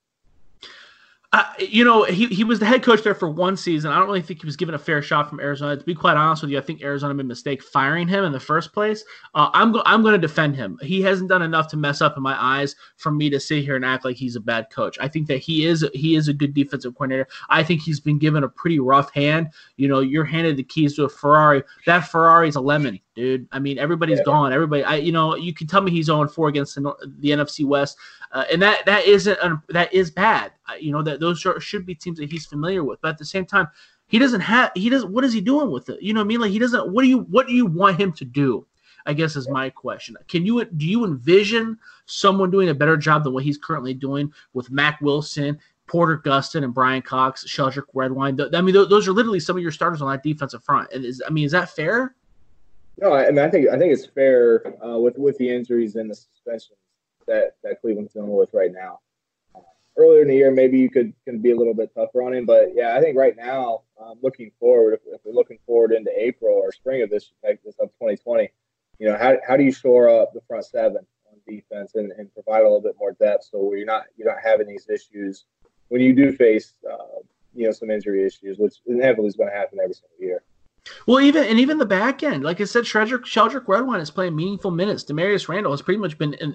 You 1.59 1.85
know, 1.85 2.05
he, 2.05 2.27
he 2.27 2.45
was 2.45 2.59
the 2.59 2.67
head 2.67 2.83
coach 2.83 3.03
there 3.03 3.15
for 3.15 3.29
one 3.29 3.57
season. 3.57 3.91
I 3.91 3.99
don't 3.99 4.07
really 4.07 4.23
think 4.23 4.41
he 4.41 4.47
was 4.47 4.57
given 4.57 4.75
a 4.75 4.79
fair 4.79 5.03
shot 5.03 5.29
from 5.29 5.41
Arizona. 5.41 5.77
To 5.77 5.85
be 5.85 5.95
quite 5.95 6.17
honest 6.17 6.43
with 6.43 6.51
you, 6.51 6.59
I 6.59 6.61
think 6.61 6.83
Arizona 6.83 7.15
made 7.15 7.25
a 7.25 7.27
mistake 7.27 7.63
firing 7.63 8.07
him 8.07 8.25
in 8.25 8.33
the 8.33 8.41
first 8.41 8.73
place. 8.73 9.05
Uh, 9.35 9.51
I'm 9.53 9.73
go- 9.73 9.83
I'm 9.87 10.03
going 10.03 10.13
to 10.13 10.19
defend 10.19 10.57
him. 10.57 10.79
He 10.83 11.03
hasn't 11.03 11.29
done 11.29 11.43
enough 11.43 11.69
to 11.69 11.77
mess 11.77 12.01
up 12.01 12.17
in 12.17 12.23
my 12.23 12.37
eyes 12.41 12.77
for 12.97 13.11
me 13.11 13.31
to 13.31 13.41
sit 13.41 13.65
here 13.65 13.77
and 13.77 13.85
act 13.85 14.05
like 14.05 14.17
he's 14.17 14.37
a 14.37 14.41
bad 14.41 14.71
coach. 14.71 14.99
I 15.01 15.09
think 15.09 15.27
that 15.29 15.39
he 15.39 15.67
is 15.67 15.85
he 15.95 16.17
is 16.17 16.29
a 16.29 16.33
good 16.33 16.55
defensive 16.55 16.95
coordinator. 16.95 17.29
I 17.49 17.63
think 17.63 17.83
he's 17.83 18.01
been 18.01 18.19
given 18.19 18.45
a 18.45 18.49
pretty 18.49 18.79
rough 18.79 19.13
hand. 19.13 19.49
You 19.77 19.89
know, 19.89 20.01
you're 20.01 20.25
handed 20.25 20.57
the 20.57 20.65
keys 20.65 20.95
to 20.97 21.05
a 21.05 21.09
Ferrari. 21.09 21.63
That 21.87 22.09
Ferrari's 22.09 22.57
a 22.57 22.61
lemon 22.61 23.01
dude. 23.17 23.49
I 23.51 23.59
mean, 23.59 23.79
everybody's 23.79 24.19
yeah. 24.19 24.25
gone. 24.25 24.53
Everybody, 24.53 24.85
I, 24.85 24.97
you 24.97 25.11
know, 25.11 25.35
you 25.35 25.53
can 25.53 25.67
tell 25.67 25.81
me 25.81 25.91
he's 25.91 26.07
0 26.07 26.29
4 26.29 26.49
against 26.49 26.75
the, 26.77 26.95
the 27.19 27.31
NFC 27.31 27.65
West, 27.65 27.97
uh, 28.33 28.45
and 28.53 28.63
that 28.63 28.87
that 28.87 29.05
isn't 29.07 29.39
that 29.71 29.93
is 29.93 30.11
bad. 30.11 30.53
you 30.79 30.93
know 30.93 31.03
that 31.03 31.19
those 31.19 31.45
should 31.59 31.87
be 31.87 31.95
teams 31.95 32.19
that 32.19 32.31
he's 32.31 32.47
familiar 32.47 32.85
with, 32.85 33.01
but 33.01 33.09
at 33.09 33.19
the 33.19 33.25
same 33.25 33.47
time, 33.47 33.67
he 34.07 34.19
doesn't 34.19 34.43
have 34.43 34.71
he 34.75 34.89
doesn't. 34.89 35.13
What 35.13 35.25
is 35.25 35.33
he 35.33 35.41
doing 35.41 35.71
with 35.73 35.89
it? 35.89 36.01
You 36.01 36.15
know 36.15 36.21
what 36.21 36.27
I 36.27 36.29
mean? 36.29 36.41
Like 36.41 36.53
he 36.53 36.59
doesn't. 36.59 36.93
What 36.93 37.03
do 37.03 37.09
you 37.09 37.21
what 37.21 37.49
do 37.49 37.55
you 37.55 37.67
want 37.67 37.99
him 37.99 38.13
to 38.13 38.25
do? 38.25 38.67
I 39.07 39.13
guess 39.13 39.37
is 39.37 39.49
my 39.49 39.71
question. 39.71 40.17
Can 40.29 40.45
you 40.45 40.65
do 40.65 40.87
you 40.87 41.05
envision 41.05 41.79
someone 42.07 42.51
doing 42.51 42.69
a 42.69 42.75
better 42.75 42.97
job 42.97 43.25
than 43.25 43.33
what 43.33 43.45
he's 43.45 43.59
currently 43.59 43.95
doing 43.95 44.33
with 44.53 44.71
Mack 44.71 45.01
Wilson, 45.01 45.59
Porter 45.87 46.19
Gustin, 46.19 46.65
and 46.65 46.75
Bryan 46.75 47.03
Cox, 47.03 47.45
Sheldrick 47.45 47.85
Redwine? 47.95 48.39
I 48.53 48.61
mean, 48.61 48.75
those 48.75 49.07
are 49.07 49.13
literally 49.13 49.41
some 49.41 49.57
of 49.57 49.63
your 49.63 49.71
starters 49.71 50.03
on 50.03 50.11
that 50.11 50.25
defensive 50.25 50.65
front. 50.65 50.93
And 50.93 51.05
is 51.05 51.23
I 51.27 51.31
mean, 51.31 51.45
is 51.45 51.53
that 51.53 51.71
fair? 51.71 52.15
No, 52.99 53.13
I 53.13 53.31
mean 53.31 53.41
I 53.41 53.51
think 53.51 53.69
I 53.69 53.79
think 53.79 53.93
it's 53.93 54.07
fair 54.07 54.63
uh, 54.85 54.99
with 54.99 55.19
with 55.19 55.37
the 55.39 55.55
injuries 55.55 55.97
and 55.97 56.11
the 56.11 56.15
suspensions 56.15 56.79
that 57.27 57.57
that 57.63 57.81
Cleveland's 57.81 58.13
dealing 58.13 58.33
with 58.33 58.51
right 58.55 58.73
now. 58.73 59.01
Uh, 59.55 59.61
earlier 59.99 60.23
in 60.23 60.29
the 60.29 60.35
year, 60.35 60.51
maybe 60.51 60.79
you 60.79 60.89
could 60.89 61.13
can 61.25 61.41
be 61.41 61.51
a 61.51 61.57
little 61.57 61.75
bit 61.75 61.93
tougher 61.95 62.23
on 62.23 62.35
him, 62.35 62.47
but 62.47 62.71
yeah, 62.75 62.97
I 62.97 63.01
think 63.01 63.17
right 63.17 63.37
now, 63.37 63.83
um, 64.01 64.15
looking 64.23 64.51
forward, 64.59 64.95
if, 64.95 65.01
if, 65.07 65.21
we're 65.25 65.33
looking 65.33 65.59
forward 65.67 65.93
into 65.93 66.11
April 66.19 66.55
or 66.55 66.73
spring 66.73 67.03
of 67.03 67.11
this 67.11 67.33
like 67.45 67.63
this 67.65 67.75
of 67.81 67.89
2020, 67.95 68.51
you 68.99 69.09
know, 69.09 69.17
how 69.17 69.37
how 69.47 69.57
do 69.57 69.65
you 69.65 69.73
shore 69.73 70.09
up 70.09 70.33
the 70.33 70.41
front 70.49 70.65
seven 70.65 71.07
on 71.31 71.39
defense 71.47 71.95
and, 71.97 72.13
and 72.13 72.33
provide 72.33 72.61
a 72.61 72.65
little 72.65 72.81
bit 72.81 72.97
more 72.99 73.13
depth 73.13 73.45
so 73.51 73.75
you're 73.75 73.85
not 73.85 74.05
you're 74.17 74.29
not 74.29 74.43
having 74.43 74.67
these 74.67 74.89
issues 74.89 75.45
when 75.89 76.01
you 76.01 76.15
do 76.15 76.33
face 76.33 76.73
uh, 76.91 77.21
you 77.55 77.67
know 77.67 77.73
some 77.73 77.91
injury 77.91 78.25
issues, 78.25 78.59
which 78.59 78.77
inevitably 78.87 79.29
is 79.29 79.37
going 79.37 79.51
to 79.51 79.57
happen 79.57 79.79
every 79.83 79.95
single 79.95 80.17
year. 80.19 80.43
Well, 81.07 81.21
even 81.21 81.45
and 81.45 81.59
even 81.59 81.79
the 81.79 81.87
back 81.87 82.23
end, 82.23 82.45
like 82.45 82.61
I 82.61 82.65
said, 82.65 82.85
Sheldrick, 82.85 83.25
Sheldrick 83.25 83.69
Redwine 83.69 84.01
is 84.01 84.11
playing 84.11 84.37
meaningful 84.37 84.71
minutes. 84.71 85.05
Damarious 85.05 85.49
Randall 85.49 85.73
has 85.73 85.83
pretty 85.83 85.99
much 85.99 86.19
been 86.19 86.35
an 86.35 86.55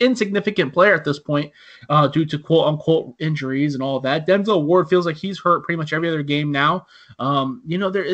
insignificant 0.00 0.72
player 0.72 0.94
at 0.94 1.04
this 1.04 1.18
point 1.18 1.52
uh, 1.88 2.08
due 2.08 2.24
to 2.24 2.38
quote 2.38 2.66
unquote 2.66 3.14
injuries 3.18 3.74
and 3.74 3.82
all 3.82 4.00
that. 4.00 4.26
Denzel 4.26 4.64
Ward 4.64 4.88
feels 4.88 5.06
like 5.06 5.16
he's 5.16 5.38
hurt 5.38 5.64
pretty 5.64 5.78
much 5.78 5.92
every 5.92 6.08
other 6.08 6.22
game 6.22 6.50
now. 6.50 6.86
Um, 7.18 7.62
you 7.66 7.78
know, 7.78 7.90
there 7.90 8.04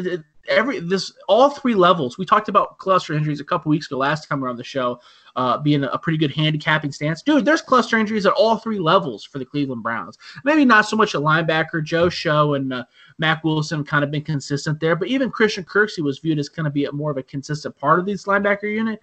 every 0.49 0.81
this 0.81 1.13
all 1.29 1.51
three 1.51 1.75
levels. 1.75 2.19
We 2.19 2.25
talked 2.25 2.49
about 2.49 2.79
cluster 2.79 3.15
injuries 3.15 3.41
a 3.41 3.45
couple 3.45 3.71
weeks 3.71 3.87
ago 3.87 3.99
last 3.99 4.29
time 4.29 4.39
we 4.39 4.43
were 4.43 4.49
on 4.49 4.57
the 4.57 4.65
show, 4.65 5.01
uh, 5.37 5.59
being 5.59 5.85
a 5.85 5.99
pretty 5.99 6.19
good 6.19 6.33
handicapping 6.33 6.93
stance. 6.93 7.23
Dude, 7.23 7.45
there's 7.45 7.63
cluster 7.63 7.99
injuries 7.99 8.27
at 8.27 8.33
all 8.33 8.57
three 8.57 8.79
levels 8.79 9.25
for 9.25 9.39
the 9.39 9.45
Cleveland 9.45 9.83
Browns. 9.83 10.19
Maybe 10.45 10.65
not 10.65 10.87
so 10.87 10.97
much 10.97 11.15
a 11.15 11.21
linebacker. 11.21 11.83
Joe 11.83 12.09
Show 12.09 12.55
and 12.55 12.73
uh, 12.73 12.85
Mack 13.19 13.45
Wilson 13.45 13.85
kind 13.85 14.05
of 14.05 14.11
been 14.11 14.23
consistent 14.23 14.81
there, 14.81 14.97
but 14.97 15.09
even 15.09 15.31
Christian 15.31 15.65
Kirksey 15.65 16.03
was 16.03 16.19
viewed 16.19 16.39
as 16.39 16.49
kind 16.49 16.67
of 16.67 16.75
be 16.75 16.85
a, 16.85 16.93
more 16.93 17.11
of 17.11 17.17
a 17.17 17.23
consistent 17.23 17.77
part 17.77 17.99
of 17.99 18.07
this 18.07 18.25
linebacker 18.25 18.73
unit 18.73 19.01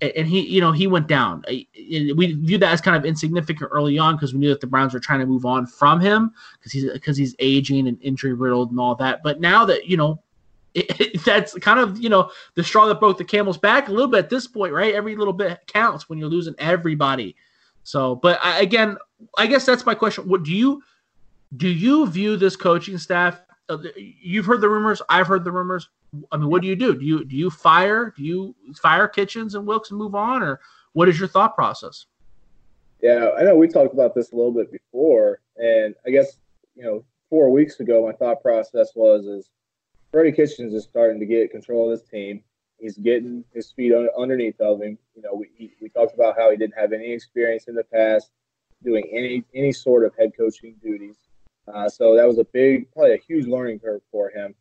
and 0.00 0.26
he, 0.26 0.40
you 0.40 0.60
know, 0.60 0.72
he 0.72 0.86
went 0.86 1.06
down. 1.06 1.42
We 1.48 2.38
viewed 2.38 2.60
that 2.60 2.72
as 2.72 2.80
kind 2.80 2.96
of 2.96 3.04
insignificant 3.04 3.70
early 3.72 3.98
on 3.98 4.16
because 4.16 4.34
we 4.34 4.40
knew 4.40 4.50
that 4.50 4.60
the 4.60 4.66
Browns 4.66 4.92
were 4.92 5.00
trying 5.00 5.20
to 5.20 5.26
move 5.26 5.46
on 5.46 5.66
from 5.66 6.00
him 6.00 6.32
because 6.58 6.72
he's 6.72 6.92
because 6.92 7.16
he's 7.16 7.34
aging 7.38 7.88
and 7.88 7.98
injury 8.02 8.34
riddled 8.34 8.70
and 8.70 8.80
all 8.80 8.94
that. 8.96 9.22
But 9.22 9.40
now 9.40 9.64
that 9.64 9.86
you 9.86 9.96
know 9.96 10.22
it, 10.76 11.20
that's 11.24 11.54
kind 11.54 11.80
of 11.80 11.98
you 11.98 12.08
know 12.08 12.30
the 12.54 12.62
straw 12.62 12.86
that 12.86 13.00
broke 13.00 13.18
the 13.18 13.24
camel's 13.24 13.58
back 13.58 13.88
a 13.88 13.92
little 13.92 14.08
bit 14.08 14.18
at 14.18 14.30
this 14.30 14.46
point, 14.46 14.72
right? 14.72 14.94
Every 14.94 15.16
little 15.16 15.32
bit 15.32 15.60
counts 15.66 16.08
when 16.08 16.18
you're 16.18 16.28
losing 16.28 16.54
everybody. 16.58 17.34
So, 17.82 18.16
but 18.16 18.38
I, 18.42 18.60
again, 18.60 18.96
I 19.38 19.46
guess 19.46 19.64
that's 19.64 19.86
my 19.86 19.94
question. 19.94 20.28
What 20.28 20.42
do 20.42 20.52
you 20.52 20.82
do? 21.56 21.68
You 21.68 22.06
view 22.06 22.36
this 22.36 22.56
coaching 22.56 22.98
staff? 22.98 23.40
Uh, 23.68 23.78
you've 23.96 24.46
heard 24.46 24.60
the 24.60 24.68
rumors. 24.68 25.00
I've 25.08 25.26
heard 25.26 25.44
the 25.44 25.52
rumors. 25.52 25.88
I 26.30 26.36
mean, 26.36 26.48
what 26.48 26.62
do 26.62 26.68
you 26.68 26.76
do? 26.76 26.94
Do 26.96 27.04
you 27.04 27.24
do 27.24 27.36
you 27.36 27.50
fire? 27.50 28.12
Do 28.16 28.22
you 28.22 28.54
fire 28.76 29.08
Kitchens 29.08 29.54
and 29.54 29.66
Wilks 29.66 29.90
and 29.90 29.98
move 29.98 30.14
on, 30.14 30.42
or 30.42 30.60
what 30.92 31.08
is 31.08 31.18
your 31.18 31.28
thought 31.28 31.54
process? 31.54 32.06
Yeah, 33.02 33.30
I 33.38 33.42
know 33.42 33.56
we 33.56 33.68
talked 33.68 33.92
about 33.92 34.14
this 34.14 34.32
a 34.32 34.36
little 34.36 34.52
bit 34.52 34.72
before, 34.72 35.40
and 35.56 35.94
I 36.06 36.10
guess 36.10 36.38
you 36.74 36.84
know 36.84 37.04
four 37.28 37.50
weeks 37.50 37.80
ago, 37.80 38.06
my 38.06 38.12
thought 38.12 38.42
process 38.42 38.90
was 38.94 39.26
is 39.26 39.50
Freddie 40.12 40.32
Kitchens 40.32 40.72
is 40.74 40.84
starting 40.84 41.20
to 41.20 41.26
get 41.26 41.50
control 41.50 41.90
of 41.90 41.98
this 41.98 42.08
team. 42.08 42.42
He's 42.78 42.96
getting 42.96 43.44
his 43.52 43.72
feet 43.72 43.92
underneath 44.18 44.60
of 44.60 44.82
him. 44.82 44.98
You 45.14 45.22
know, 45.22 45.34
we 45.34 45.74
we 45.80 45.88
talked 45.88 46.14
about 46.14 46.36
how 46.38 46.50
he 46.50 46.56
didn't 46.56 46.78
have 46.78 46.92
any 46.92 47.12
experience 47.12 47.68
in 47.68 47.74
the 47.74 47.84
past 47.84 48.30
doing 48.82 49.04
any 49.12 49.44
any 49.54 49.72
sort 49.72 50.04
of 50.04 50.14
head 50.16 50.32
coaching 50.36 50.76
duties. 50.82 51.16
Uh, 51.72 51.88
so 51.88 52.14
that 52.14 52.26
was 52.26 52.38
a 52.38 52.44
big, 52.44 52.90
probably 52.92 53.14
a 53.14 53.18
huge 53.18 53.46
learning 53.46 53.80
curve 53.80 54.02
for 54.12 54.30
him. 54.30 54.54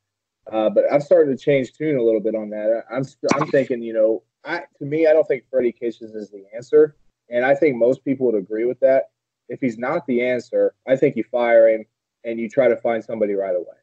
Uh, 0.51 0.69
but 0.69 0.91
I've 0.91 1.03
started 1.03 1.37
to 1.37 1.43
change 1.43 1.73
tune 1.73 1.97
a 1.97 2.03
little 2.03 2.21
bit 2.21 2.35
on 2.35 2.49
that. 2.51 2.83
I'm 2.91 3.03
I'm 3.33 3.47
thinking, 3.47 3.81
you 3.81 3.93
know, 3.93 4.23
I 4.43 4.63
to 4.77 4.85
me, 4.85 5.07
I 5.07 5.13
don't 5.13 5.27
think 5.27 5.43
Freddie 5.49 5.71
Kitchens 5.71 6.15
is 6.15 6.29
the 6.29 6.45
answer, 6.55 6.95
and 7.29 7.45
I 7.45 7.55
think 7.55 7.75
most 7.75 8.03
people 8.03 8.27
would 8.27 8.35
agree 8.35 8.65
with 8.65 8.79
that. 8.79 9.09
If 9.49 9.59
he's 9.59 9.77
not 9.77 10.05
the 10.07 10.23
answer, 10.23 10.73
I 10.87 10.95
think 10.95 11.15
you 11.15 11.23
fire 11.23 11.69
him 11.69 11.85
and 12.23 12.39
you 12.39 12.49
try 12.49 12.67
to 12.67 12.75
find 12.75 13.03
somebody 13.03 13.33
right 13.33 13.55
away. 13.55 13.77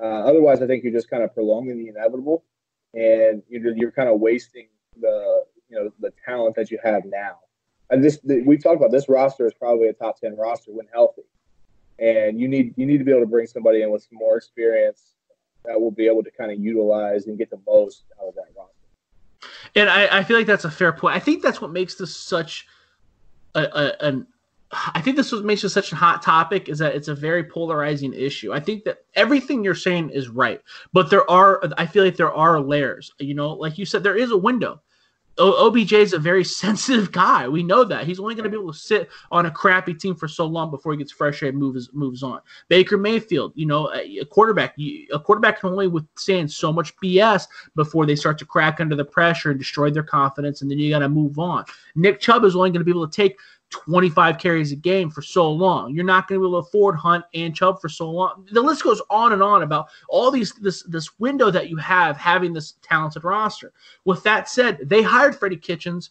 Uh, 0.00 0.04
otherwise, 0.04 0.62
I 0.62 0.66
think 0.66 0.84
you're 0.84 0.92
just 0.92 1.10
kind 1.10 1.22
of 1.22 1.34
prolonging 1.34 1.78
the 1.78 1.88
inevitable, 1.88 2.44
and 2.94 3.42
you're 3.48 3.76
you're 3.76 3.90
kind 3.90 4.08
of 4.08 4.20
wasting 4.20 4.68
the 5.00 5.44
you 5.68 5.76
know 5.76 5.90
the 6.00 6.12
talent 6.24 6.56
that 6.56 6.70
you 6.70 6.78
have 6.82 7.04
now. 7.04 7.38
And 7.90 8.04
this 8.04 8.18
we 8.24 8.58
talked 8.58 8.76
about 8.76 8.92
this 8.92 9.08
roster 9.08 9.46
is 9.46 9.54
probably 9.54 9.88
a 9.88 9.92
top 9.92 10.20
ten 10.20 10.36
roster 10.36 10.72
when 10.72 10.86
healthy, 10.92 11.22
and 11.98 12.38
you 12.38 12.48
need 12.48 12.74
you 12.76 12.86
need 12.86 12.98
to 12.98 13.04
be 13.04 13.10
able 13.10 13.22
to 13.22 13.26
bring 13.26 13.46
somebody 13.46 13.82
in 13.82 13.90
with 13.90 14.02
some 14.02 14.18
more 14.18 14.36
experience 14.36 15.14
that 15.64 15.80
will 15.80 15.90
be 15.90 16.06
able 16.06 16.22
to 16.22 16.30
kind 16.30 16.52
of 16.52 16.58
utilize 16.58 17.26
and 17.26 17.36
get 17.36 17.50
the 17.50 17.60
most 17.66 18.04
out 18.20 18.28
of 18.28 18.34
that 18.34 18.46
roster. 18.56 18.74
And 19.74 19.88
I, 19.88 20.18
I 20.18 20.24
feel 20.24 20.36
like 20.36 20.46
that's 20.46 20.64
a 20.64 20.70
fair 20.70 20.92
point. 20.92 21.16
I 21.16 21.18
think 21.18 21.42
that's 21.42 21.60
what 21.60 21.72
makes 21.72 21.96
this 21.96 22.16
such 22.16 22.66
a, 23.54 23.62
a 23.62 24.06
an 24.06 24.26
I 24.70 25.00
think 25.00 25.16
this 25.16 25.32
makes 25.32 25.64
it 25.64 25.70
such 25.70 25.92
a 25.92 25.96
hot 25.96 26.20
topic 26.20 26.68
is 26.68 26.78
that 26.78 26.94
it's 26.94 27.08
a 27.08 27.14
very 27.14 27.42
polarizing 27.44 28.12
issue. 28.12 28.52
I 28.52 28.60
think 28.60 28.84
that 28.84 29.04
everything 29.14 29.64
you're 29.64 29.74
saying 29.74 30.10
is 30.10 30.28
right, 30.28 30.60
but 30.92 31.08
there 31.08 31.28
are 31.30 31.62
I 31.78 31.86
feel 31.86 32.04
like 32.04 32.16
there 32.16 32.32
are 32.32 32.60
layers. 32.60 33.12
You 33.18 33.34
know, 33.34 33.54
like 33.54 33.78
you 33.78 33.86
said, 33.86 34.02
there 34.02 34.16
is 34.16 34.30
a 34.30 34.36
window. 34.36 34.82
O- 35.38 35.68
OBJ 35.68 35.92
is 35.92 36.12
a 36.12 36.18
very 36.18 36.44
sensitive 36.64 37.12
guy. 37.12 37.48
We 37.48 37.62
know 37.62 37.84
that 37.84 38.04
he's 38.04 38.20
only 38.20 38.34
going 38.34 38.44
to 38.44 38.50
be 38.50 38.56
able 38.56 38.72
to 38.72 38.78
sit 38.78 39.08
on 39.30 39.46
a 39.46 39.50
crappy 39.50 39.94
team 39.94 40.14
for 40.14 40.28
so 40.28 40.44
long 40.44 40.70
before 40.70 40.92
he 40.92 40.98
gets 40.98 41.14
air 41.20 41.48
and 41.48 41.56
moves 41.56 41.88
moves 41.94 42.22
on. 42.22 42.40
Baker 42.68 42.98
Mayfield, 42.98 43.52
you 43.54 43.66
know, 43.66 43.90
a, 43.94 44.24
quarterback, 44.26 44.74
a 44.78 45.18
quarterback 45.18 45.60
can 45.60 45.70
only 45.70 45.88
withstand 45.88 46.50
so 46.50 46.72
much 46.72 46.94
BS 46.96 47.46
before 47.74 48.04
they 48.04 48.16
start 48.16 48.38
to 48.38 48.44
crack 48.44 48.80
under 48.80 48.96
the 48.96 49.04
pressure 49.04 49.50
and 49.50 49.58
destroy 49.58 49.90
their 49.90 50.02
confidence, 50.02 50.60
and 50.60 50.70
then 50.70 50.78
you 50.78 50.90
got 50.90 50.98
to 50.98 51.08
move 51.08 51.38
on. 51.38 51.64
Nick 51.94 52.20
Chubb 52.20 52.44
is 52.44 52.54
only 52.54 52.70
going 52.70 52.80
to 52.80 52.84
be 52.84 52.90
able 52.90 53.08
to 53.08 53.16
take 53.16 53.38
25 53.70 54.38
carries 54.38 54.72
a 54.72 54.76
game 54.76 55.10
for 55.10 55.20
so 55.20 55.50
long. 55.50 55.94
You're 55.94 56.04
not 56.04 56.26
going 56.26 56.40
to 56.40 56.44
be 56.44 56.48
able 56.48 56.62
to 56.62 56.68
afford 56.68 56.96
Hunt 56.96 57.24
and 57.34 57.54
Chubb 57.54 57.80
for 57.80 57.88
so 57.88 58.10
long. 58.10 58.46
The 58.50 58.62
list 58.62 58.82
goes 58.82 59.02
on 59.10 59.32
and 59.32 59.42
on 59.42 59.62
about 59.62 59.88
all 60.08 60.30
these 60.30 60.52
this 60.54 60.82
this 60.84 61.18
window 61.18 61.50
that 61.50 61.68
you 61.68 61.76
have 61.76 62.16
having 62.16 62.52
this 62.52 62.74
talented 62.82 63.24
roster. 63.24 63.72
With 64.04 64.22
that 64.22 64.48
said, 64.48 64.78
they 64.82 65.02
hired 65.02 65.36
Freddie 65.36 65.56
Kitchens 65.56 66.10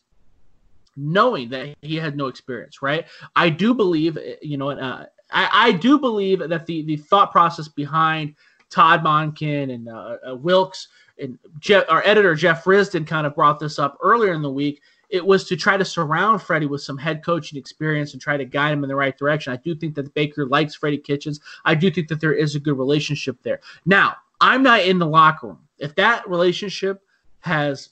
knowing 0.96 1.50
that 1.50 1.76
he 1.82 1.96
had 1.96 2.16
no 2.16 2.28
experience, 2.28 2.82
right? 2.82 3.06
I 3.36 3.50
do 3.50 3.74
believe, 3.74 4.18
you 4.42 4.58
know, 4.58 4.72
uh, 4.72 5.06
I, 5.32 5.50
I 5.52 5.72
do 5.72 6.00
believe 6.00 6.48
that 6.48 6.66
the 6.66 6.84
the 6.84 6.98
thought 6.98 7.32
process 7.32 7.68
behind 7.68 8.36
Todd 8.70 9.04
Monken 9.04 9.74
and 9.74 9.90
uh, 9.90 10.18
uh, 10.30 10.36
Wilks 10.36 10.90
and 11.20 11.40
Jeff, 11.60 11.86
our 11.90 12.04
editor 12.06 12.36
Jeff 12.36 12.64
Risdon 12.66 13.06
kind 13.08 13.26
of 13.26 13.34
brought 13.34 13.60
this 13.60 13.80
up 13.80 13.98
earlier 14.02 14.34
in 14.34 14.42
the 14.42 14.52
week 14.52 14.82
it 15.10 15.26
was 15.26 15.46
to 15.46 15.56
try 15.56 15.78
to 15.78 15.86
surround 15.86 16.42
Freddie 16.42 16.66
with 16.66 16.82
some 16.82 16.98
head 16.98 17.24
coaching 17.24 17.58
experience 17.58 18.14
and 18.14 18.22
try 18.22 18.38
to 18.38 18.46
guide 18.46 18.74
him 18.74 18.84
in 18.84 18.90
the 18.90 18.96
right 18.96 19.18
direction. 19.18 19.54
I 19.54 19.58
do 19.58 19.74
think 19.76 19.96
that 19.96 20.14
Baker 20.14 20.46
likes 20.46 20.76
Freddie 20.76 20.98
Kitchens. 20.98 21.40
I 21.66 21.76
do 21.76 21.90
think 21.90 22.08
that 22.10 22.20
there 22.20 22.34
is 22.34 22.56
a 22.56 22.60
good 22.60 22.78
relationship 22.78 23.38
there. 23.44 23.62
Now, 23.86 24.16
I'm 24.42 24.64
not 24.64 24.82
in 24.82 25.00
the 25.00 25.08
locker 25.08 25.48
room. 25.48 25.60
If 25.80 25.96
that 25.96 26.28
relationship 26.30 27.02
has 27.40 27.90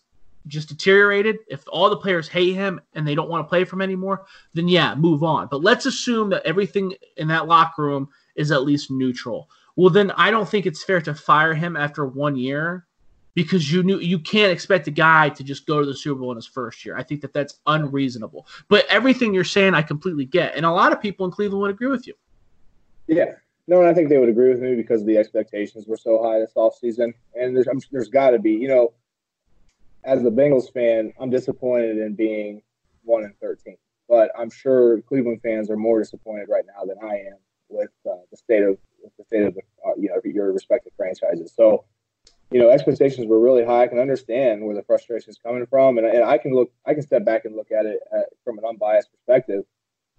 just 0.48 0.70
deteriorated, 0.70 1.38
if 1.48 1.64
all 1.70 1.90
the 1.90 1.98
players 1.98 2.28
hate 2.28 2.54
him 2.54 2.80
and 2.94 3.08
they 3.08 3.16
don't 3.16 3.30
want 3.30 3.46
to 3.46 3.50
play 3.50 3.64
for 3.64 3.76
him 3.78 3.82
anymore, 3.82 4.26
then 4.54 4.68
yeah, 4.68 4.94
move 4.96 5.24
on. 5.24 5.48
But 5.50 5.64
let's 5.64 5.86
assume 5.86 6.30
that 6.32 6.46
everything 6.46 6.94
in 7.18 7.28
that 7.30 7.48
locker 7.48 7.84
room 7.84 8.10
is 8.36 8.52
at 8.52 8.64
least 8.64 8.92
neutral. 8.92 9.50
Well, 9.76 9.90
then 9.90 10.12
I 10.12 10.32
don't 10.32 10.48
think 10.48 10.66
it's 10.66 10.84
fair 10.84 11.02
to 11.02 11.16
fire 11.16 11.54
him 11.54 11.76
after 11.76 12.06
one 12.06 12.36
year 12.36 12.86
because 13.36 13.72
you 13.72 13.84
knew 13.84 14.00
you 14.00 14.18
can't 14.18 14.52
expect 14.52 14.88
a 14.88 14.92
guy 14.92 15.30
to 15.30 15.44
just 15.44 15.68
go 15.68 15.80
to 15.80 15.86
the 15.86 15.94
Super 15.94 16.22
Bowl 16.22 16.32
in 16.32 16.38
his 16.38 16.48
first 16.48 16.86
year. 16.86 16.98
I 16.98 17.04
think 17.04 17.22
that 17.22 17.34
that's 17.34 17.60
unreasonable. 17.68 18.48
But 18.70 18.86
everything 18.90 19.34
you're 19.34 19.44
saying, 19.44 19.76
I 19.76 19.82
completely 19.82 20.26
get, 20.26 20.56
and 20.56 20.66
a 20.66 20.72
lot 20.72 20.94
of 20.94 21.02
people 21.02 21.26
in 21.26 21.32
Cleveland 21.32 21.62
would 21.62 21.72
agree 21.72 21.88
with 21.88 22.08
you. 22.08 22.14
Yeah, 23.08 23.34
no, 23.68 23.80
and 23.82 23.88
I 23.88 23.94
think 23.94 24.10
they 24.10 24.18
would 24.18 24.30
agree 24.30 24.50
with 24.50 24.62
me 24.62 24.76
because 24.76 25.06
the 25.06 25.18
expectations 25.18 25.86
were 25.86 25.98
so 25.98 26.24
high 26.24 26.40
this 26.40 26.54
offseason. 26.56 27.14
and 27.36 27.56
there's 27.56 27.68
there's 27.92 28.10
got 28.10 28.32
to 28.32 28.40
be, 28.40 28.54
you 28.54 28.70
know, 28.70 28.94
as 30.04 30.22
a 30.22 30.32
Bengals 30.32 30.72
fan, 30.72 31.14
I'm 31.20 31.30
disappointed 31.30 31.98
in 31.98 32.16
being 32.16 32.62
one 33.04 33.24
and 33.26 33.38
thirteen, 33.40 33.78
but 34.08 34.32
I'm 34.38 34.50
sure 34.50 35.02
Cleveland 35.02 35.42
fans 35.44 35.70
are 35.70 35.78
more 35.78 36.00
disappointed 36.00 36.48
right 36.50 36.64
now 36.66 36.86
than 36.86 36.98
I 37.04 37.16
am 37.16 37.38
with 37.68 37.92
uh, 38.10 38.16
the 38.32 38.38
state 38.38 38.64
of 38.64 38.78
the 39.18 39.24
state 39.26 39.44
of 39.44 39.56
the, 39.56 39.62
uh, 39.86 39.94
you 39.98 40.10
know 40.10 40.22
your 40.24 40.54
respective 40.54 40.94
franchises. 40.96 41.54
So 41.56 41.86
you 42.56 42.62
know, 42.62 42.70
expectations 42.70 43.28
were 43.28 43.38
really 43.38 43.66
high. 43.66 43.84
I 43.84 43.88
can 43.88 44.00
understand 44.00 44.64
where 44.64 44.74
the 44.74 44.82
frustration 44.82 45.30
is 45.30 45.38
coming 45.38 45.66
from, 45.66 45.98
and, 45.98 46.08
and 46.08 46.24
I 46.24 46.38
can 46.38 46.54
look, 46.54 46.72
I 46.86 46.94
can 46.94 47.04
step 47.04 47.26
back 47.26 47.44
and 47.44 47.54
look 47.54 47.70
at 47.70 47.86
it 47.86 48.00
at, 48.14 48.28
from 48.46 48.58
an 48.58 48.64
unbiased 48.64 49.10
perspective. 49.12 49.66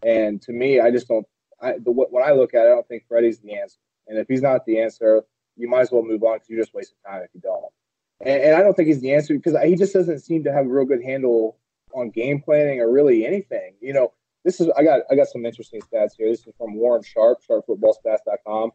And 0.02 0.42
to 0.42 0.52
me, 0.52 0.78
I 0.78 0.90
just 0.90 1.08
don't. 1.08 1.26
I, 1.62 1.78
the, 1.82 1.90
when 1.92 2.22
I 2.22 2.32
look 2.32 2.52
at 2.52 2.66
it, 2.66 2.66
I 2.66 2.74
don't 2.74 2.86
think 2.88 3.04
Freddie's 3.08 3.38
the 3.38 3.54
answer. 3.54 3.78
And 4.06 4.18
if 4.18 4.28
he's 4.28 4.42
not 4.42 4.66
the 4.66 4.78
answer, 4.78 5.22
you 5.56 5.66
might 5.66 5.80
as 5.80 5.90
well 5.90 6.02
move 6.02 6.22
on 6.24 6.34
because 6.34 6.50
you're 6.50 6.60
just 6.60 6.74
wasting 6.74 6.98
time 7.06 7.22
if 7.22 7.30
you 7.32 7.40
don't. 7.40 7.72
And, 8.20 8.42
and 8.42 8.54
I 8.54 8.60
don't 8.60 8.74
think 8.74 8.88
he's 8.88 9.00
the 9.00 9.14
answer 9.14 9.32
because 9.32 9.56
he 9.64 9.74
just 9.74 9.94
doesn't 9.94 10.18
seem 10.18 10.44
to 10.44 10.52
have 10.52 10.66
a 10.66 10.68
real 10.68 10.84
good 10.84 11.02
handle 11.02 11.56
on 11.94 12.10
game 12.10 12.42
planning 12.42 12.82
or 12.82 12.92
really 12.92 13.24
anything. 13.24 13.76
You 13.80 13.94
know, 13.94 14.12
this 14.44 14.60
is 14.60 14.68
I 14.76 14.84
got 14.84 15.00
I 15.10 15.14
got 15.14 15.28
some 15.28 15.46
interesting 15.46 15.80
stats 15.80 16.10
here. 16.18 16.28
This 16.28 16.46
is 16.46 16.52
from 16.58 16.74
Warren 16.74 17.02
Sharp, 17.02 17.38
sharpfootballstats.com. 17.48 18.72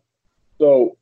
So 0.58 0.98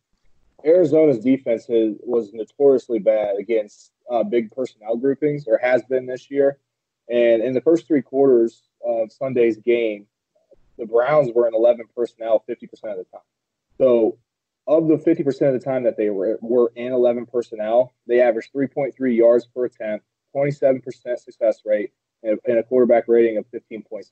Arizona's 0.65 1.19
defense 1.19 1.65
has, 1.67 1.95
was 2.01 2.33
notoriously 2.33 2.99
bad 2.99 3.37
against 3.37 3.91
uh, 4.09 4.23
big 4.23 4.51
personnel 4.51 4.97
groupings, 4.97 5.45
or 5.47 5.57
has 5.57 5.83
been 5.83 6.05
this 6.05 6.29
year. 6.29 6.57
And 7.09 7.41
in 7.41 7.53
the 7.53 7.61
first 7.61 7.87
three 7.87 8.01
quarters 8.01 8.63
of 8.85 9.11
Sunday's 9.11 9.57
game, 9.57 10.05
the 10.77 10.85
Browns 10.85 11.31
were 11.33 11.47
in 11.47 11.53
11 11.53 11.85
personnel 11.95 12.43
50% 12.49 12.63
of 12.63 12.97
the 12.97 13.05
time. 13.11 13.21
So, 13.77 14.17
of 14.67 14.87
the 14.87 14.97
50% 14.97 15.27
of 15.47 15.53
the 15.53 15.59
time 15.59 15.83
that 15.83 15.97
they 15.97 16.09
were, 16.09 16.37
were 16.41 16.71
in 16.75 16.93
11 16.93 17.25
personnel, 17.25 17.93
they 18.07 18.21
averaged 18.21 18.53
3.3 18.53 18.93
yards 19.15 19.47
per 19.47 19.65
attempt, 19.65 20.05
27% 20.35 20.83
success 21.17 21.61
rate, 21.65 21.91
and 22.21 22.39
a 22.45 22.63
quarterback 22.63 23.07
rating 23.07 23.37
of 23.37 23.45
15.7. 23.51 24.03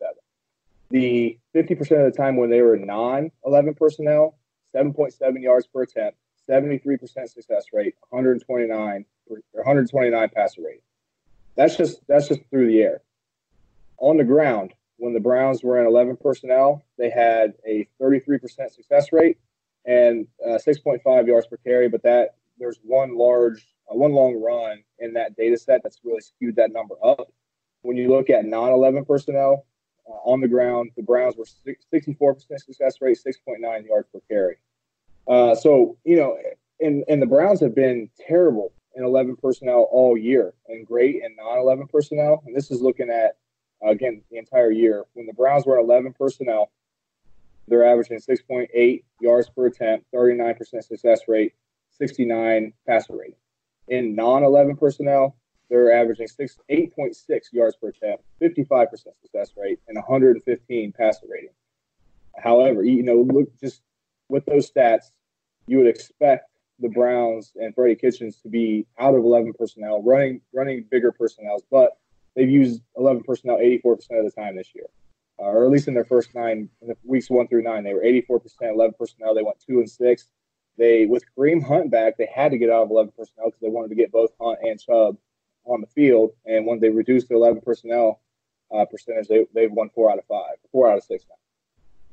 The 0.89 1.38
50% 1.53 1.79
of 2.05 2.12
the 2.12 2.17
time 2.17 2.38
when 2.38 2.49
they 2.49 2.62
were 2.62 2.77
non 2.77 3.31
11 3.45 3.75
personnel, 3.75 4.38
7.7 4.73 5.41
yards 5.41 5.67
per 5.67 5.83
attempt, 5.83 6.17
73% 6.49 6.99
success 7.29 7.65
rate, 7.73 7.95
129 8.10 9.05
129 9.51 10.29
passer 10.29 10.62
rate. 10.62 10.81
That's 11.55 11.75
just 11.75 12.01
that's 12.07 12.27
just 12.27 12.41
through 12.49 12.67
the 12.67 12.81
air. 12.81 13.01
On 13.97 14.17
the 14.17 14.23
ground, 14.23 14.73
when 14.97 15.13
the 15.13 15.19
Browns 15.19 15.63
were 15.63 15.79
in 15.79 15.88
11 15.88 16.17
personnel, 16.17 16.83
they 16.97 17.10
had 17.10 17.53
a 17.65 17.88
33% 18.01 18.71
success 18.71 19.12
rate 19.12 19.38
and 19.86 20.27
uh, 20.45 20.60
6.5 20.65 21.27
yards 21.27 21.47
per 21.47 21.57
carry. 21.57 21.89
But 21.89 22.03
that 22.03 22.36
there's 22.60 22.79
one 22.83 23.17
large, 23.17 23.65
uh, 23.91 23.95
one 23.95 24.13
long 24.13 24.41
run 24.41 24.83
in 24.99 25.13
that 25.13 25.36
data 25.36 25.57
set 25.57 25.81
that's 25.83 25.99
really 26.03 26.21
skewed 26.21 26.55
that 26.57 26.71
number 26.71 26.95
up. 27.03 27.31
When 27.81 27.97
you 27.97 28.10
look 28.10 28.29
at 28.29 28.45
non-11 28.45 29.07
personnel 29.07 29.65
uh, 30.07 30.13
on 30.29 30.41
the 30.41 30.47
ground, 30.47 30.91
the 30.95 31.03
Browns 31.03 31.36
were 31.38 31.45
64% 31.93 32.41
success 32.60 32.97
rate, 33.01 33.19
6.9 33.25 33.88
yards 33.88 34.07
per 34.12 34.19
carry. 34.29 34.57
Uh, 35.27 35.55
so 35.55 35.97
you 36.03 36.15
know, 36.15 36.37
and 36.79 37.03
and 37.07 37.21
the 37.21 37.25
Browns 37.25 37.59
have 37.59 37.75
been 37.75 38.09
terrible 38.27 38.71
in 38.95 39.03
11 39.03 39.35
personnel 39.37 39.87
all 39.91 40.17
year 40.17 40.53
and 40.67 40.85
great 40.85 41.15
in 41.15 41.35
non-11 41.35 41.89
personnel. 41.89 42.43
And 42.45 42.55
this 42.55 42.71
is 42.71 42.81
looking 42.81 43.09
at 43.09 43.37
again 43.87 44.21
the 44.31 44.37
entire 44.37 44.71
year. 44.71 45.05
When 45.13 45.27
the 45.27 45.33
Browns 45.33 45.65
were 45.65 45.77
11 45.77 46.13
personnel, 46.13 46.71
they're 47.67 47.85
averaging 47.85 48.19
6.8 48.19 49.03
yards 49.21 49.49
per 49.49 49.67
attempt, 49.67 50.05
39% 50.13 50.83
success 50.83 51.21
rate, 51.27 51.53
69 51.91 52.73
passer 52.87 53.15
rate. 53.15 53.37
In 53.87 54.15
non-11 54.15 54.79
personnel, 54.79 55.35
they're 55.69 55.91
averaging 55.91 56.27
six 56.27 56.57
8.6 56.69 57.41
yards 57.51 57.75
per 57.75 57.89
attempt, 57.89 58.23
55% 58.41 58.89
success 59.21 59.51
rate, 59.57 59.79
and 59.87 59.95
115 59.95 60.93
passer 60.93 61.25
rating. 61.29 61.49
However, 62.37 62.83
you 62.83 63.03
know, 63.03 63.21
look 63.21 63.49
just 63.59 63.81
with 64.29 64.45
those 64.45 64.69
stats, 64.69 65.11
you 65.67 65.77
would 65.77 65.87
expect 65.87 66.49
the 66.79 66.89
Browns 66.89 67.51
and 67.55 67.73
Freddie 67.73 67.95
Kitchens 67.95 68.37
to 68.37 68.49
be 68.49 68.85
out 68.99 69.15
of 69.15 69.23
11 69.23 69.53
personnel, 69.53 70.01
running 70.03 70.41
running 70.53 70.85
bigger 70.89 71.11
personnel, 71.11 71.63
but 71.71 71.97
they've 72.35 72.49
used 72.49 72.81
11 72.95 73.23
personnel 73.23 73.57
84% 73.57 73.85
of 74.19 74.25
the 74.25 74.31
time 74.31 74.55
this 74.55 74.73
year, 74.75 74.85
uh, 75.39 75.43
or 75.43 75.65
at 75.65 75.71
least 75.71 75.87
in 75.87 75.93
their 75.93 76.05
first 76.05 76.33
nine 76.35 76.69
weeks 77.03 77.29
one 77.29 77.47
through 77.47 77.63
nine, 77.63 77.83
they 77.83 77.93
were 77.93 78.01
84% 78.01 78.41
11 78.61 78.95
personnel. 78.97 79.33
They 79.33 79.43
went 79.43 79.59
two 79.59 79.79
and 79.79 79.89
six. 79.89 80.27
They 80.77 81.07
with 81.07 81.23
Kareem 81.35 81.63
Hunt 81.63 81.89
back, 81.89 82.17
they 82.17 82.29
had 82.33 82.51
to 82.51 82.57
get 82.57 82.69
out 82.69 82.83
of 82.83 82.91
11 82.91 83.13
personnel 83.17 83.47
because 83.47 83.61
they 83.61 83.69
wanted 83.69 83.89
to 83.89 83.95
get 83.95 84.11
both 84.11 84.31
Hunt 84.39 84.59
and 84.61 84.79
Chubb 84.79 85.17
on 85.65 85.81
the 85.81 85.87
field. 85.87 86.31
And 86.45 86.65
when 86.65 86.79
they 86.79 86.89
reduced 86.89 87.29
the 87.29 87.35
11 87.35 87.61
personnel 87.61 88.21
uh, 88.73 88.85
percentage, 88.85 89.27
they 89.27 89.47
they've 89.53 89.71
won 89.71 89.89
four 89.89 90.11
out 90.11 90.19
of 90.19 90.25
five, 90.25 90.57
four 90.71 90.91
out 90.91 90.97
of 90.97 91.03
six 91.03 91.25
now. 91.27 91.35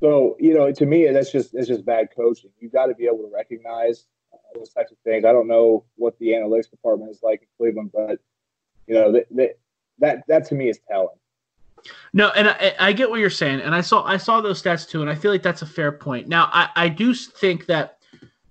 So 0.00 0.36
you 0.38 0.54
know, 0.54 0.70
to 0.72 0.86
me, 0.86 1.08
that's 1.08 1.32
just 1.32 1.54
it's 1.54 1.68
just 1.68 1.84
bad 1.84 2.08
coaching. 2.14 2.50
You've 2.58 2.72
got 2.72 2.86
to 2.86 2.94
be 2.94 3.06
able 3.06 3.18
to 3.18 3.30
recognize 3.32 4.06
uh, 4.32 4.36
those 4.54 4.70
types 4.70 4.92
of 4.92 4.98
things. 5.04 5.24
I 5.24 5.32
don't 5.32 5.48
know 5.48 5.84
what 5.96 6.18
the 6.18 6.28
analytics 6.28 6.70
department 6.70 7.10
is 7.10 7.20
like 7.22 7.42
in 7.42 7.48
Cleveland, 7.56 7.90
but 7.92 8.20
you 8.86 8.94
know 8.94 9.12
that 9.12 9.56
that 9.98 10.24
that 10.28 10.46
to 10.48 10.54
me 10.54 10.68
is 10.68 10.78
telling. 10.88 11.16
No, 12.12 12.30
and 12.30 12.48
I, 12.48 12.74
I, 12.78 12.92
get 12.92 13.10
what 13.10 13.20
you're 13.20 13.28
saying, 13.28 13.60
and 13.60 13.74
I 13.74 13.80
saw 13.80 14.04
I 14.04 14.16
saw 14.16 14.40
those 14.40 14.62
stats 14.62 14.88
too, 14.88 15.02
and 15.02 15.10
I 15.10 15.14
feel 15.14 15.30
like 15.30 15.42
that's 15.42 15.62
a 15.62 15.66
fair 15.66 15.92
point. 15.92 16.28
Now, 16.28 16.48
I, 16.52 16.68
I 16.76 16.88
do 16.88 17.14
think 17.14 17.66
that 17.66 17.98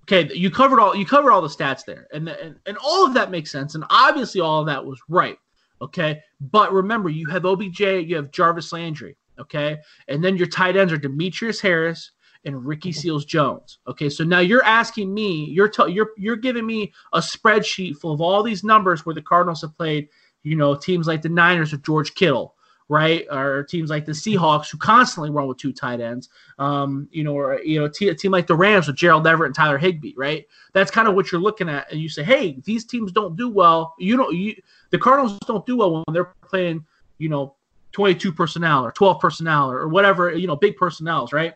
okay, 0.02 0.32
you 0.34 0.50
covered 0.50 0.78
all 0.78 0.94
you 0.94 1.04
covered 1.04 1.32
all 1.32 1.42
the 1.42 1.48
stats 1.48 1.84
there, 1.84 2.06
and, 2.12 2.28
and 2.28 2.56
and 2.66 2.76
all 2.78 3.06
of 3.06 3.14
that 3.14 3.30
makes 3.30 3.50
sense, 3.50 3.74
and 3.74 3.84
obviously 3.90 4.40
all 4.40 4.60
of 4.60 4.66
that 4.66 4.84
was 4.84 5.00
right. 5.08 5.38
Okay, 5.82 6.22
but 6.40 6.72
remember, 6.72 7.08
you 7.08 7.26
have 7.28 7.44
OBJ, 7.44 7.80
you 7.80 8.16
have 8.16 8.30
Jarvis 8.30 8.72
Landry. 8.72 9.16
Okay. 9.38 9.78
And 10.08 10.22
then 10.22 10.36
your 10.36 10.46
tight 10.46 10.76
ends 10.76 10.92
are 10.92 10.98
Demetrius 10.98 11.60
Harris 11.60 12.12
and 12.44 12.64
Ricky 12.64 12.90
mm-hmm. 12.90 13.00
Seals 13.00 13.24
Jones. 13.24 13.78
Okay. 13.86 14.08
So 14.08 14.24
now 14.24 14.40
you're 14.40 14.64
asking 14.64 15.12
me, 15.12 15.46
you're 15.46 15.68
t- 15.68 15.92
you're 15.92 16.10
you're 16.16 16.36
giving 16.36 16.66
me 16.66 16.92
a 17.12 17.18
spreadsheet 17.18 17.96
full 17.96 18.12
of 18.12 18.20
all 18.20 18.42
these 18.42 18.64
numbers 18.64 19.04
where 19.04 19.14
the 19.14 19.22
Cardinals 19.22 19.62
have 19.62 19.76
played, 19.76 20.08
you 20.42 20.56
know, 20.56 20.74
teams 20.74 21.06
like 21.06 21.22
the 21.22 21.28
Niners 21.28 21.72
with 21.72 21.82
George 21.82 22.14
Kittle, 22.14 22.54
right? 22.88 23.26
Or 23.30 23.64
teams 23.64 23.90
like 23.90 24.04
the 24.04 24.12
Seahawks 24.12 24.70
who 24.70 24.78
constantly 24.78 25.30
run 25.30 25.48
with 25.48 25.58
two 25.58 25.72
tight 25.72 26.00
ends. 26.00 26.28
Um, 26.58 27.08
you 27.10 27.24
know, 27.24 27.34
or 27.34 27.60
you 27.62 27.80
know, 27.80 27.88
t- 27.88 28.08
a 28.08 28.14
team 28.14 28.32
like 28.32 28.46
the 28.46 28.56
Rams 28.56 28.86
with 28.86 28.96
Gerald 28.96 29.26
Everett 29.26 29.48
and 29.48 29.54
Tyler 29.54 29.78
Higbee, 29.78 30.14
right? 30.16 30.46
That's 30.74 30.90
kind 30.90 31.08
of 31.08 31.14
what 31.14 31.32
you're 31.32 31.40
looking 31.40 31.68
at, 31.68 31.90
and 31.90 32.00
you 32.00 32.08
say, 32.08 32.22
hey, 32.22 32.60
these 32.64 32.84
teams 32.84 33.10
don't 33.10 33.36
do 33.36 33.48
well. 33.48 33.94
You 33.98 34.16
know, 34.16 34.30
you 34.30 34.54
the 34.90 34.98
Cardinals 34.98 35.38
don't 35.46 35.66
do 35.66 35.78
well 35.78 35.92
when 35.94 36.04
they're 36.12 36.34
playing, 36.46 36.84
you 37.18 37.28
know, 37.30 37.56
22 37.94 38.32
personnel 38.32 38.84
or 38.84 38.92
12 38.92 39.20
personnel 39.20 39.70
or, 39.70 39.88
whatever, 39.88 40.32
you 40.34 40.46
know, 40.46 40.56
big 40.56 40.76
personnels, 40.76 41.32
right? 41.32 41.54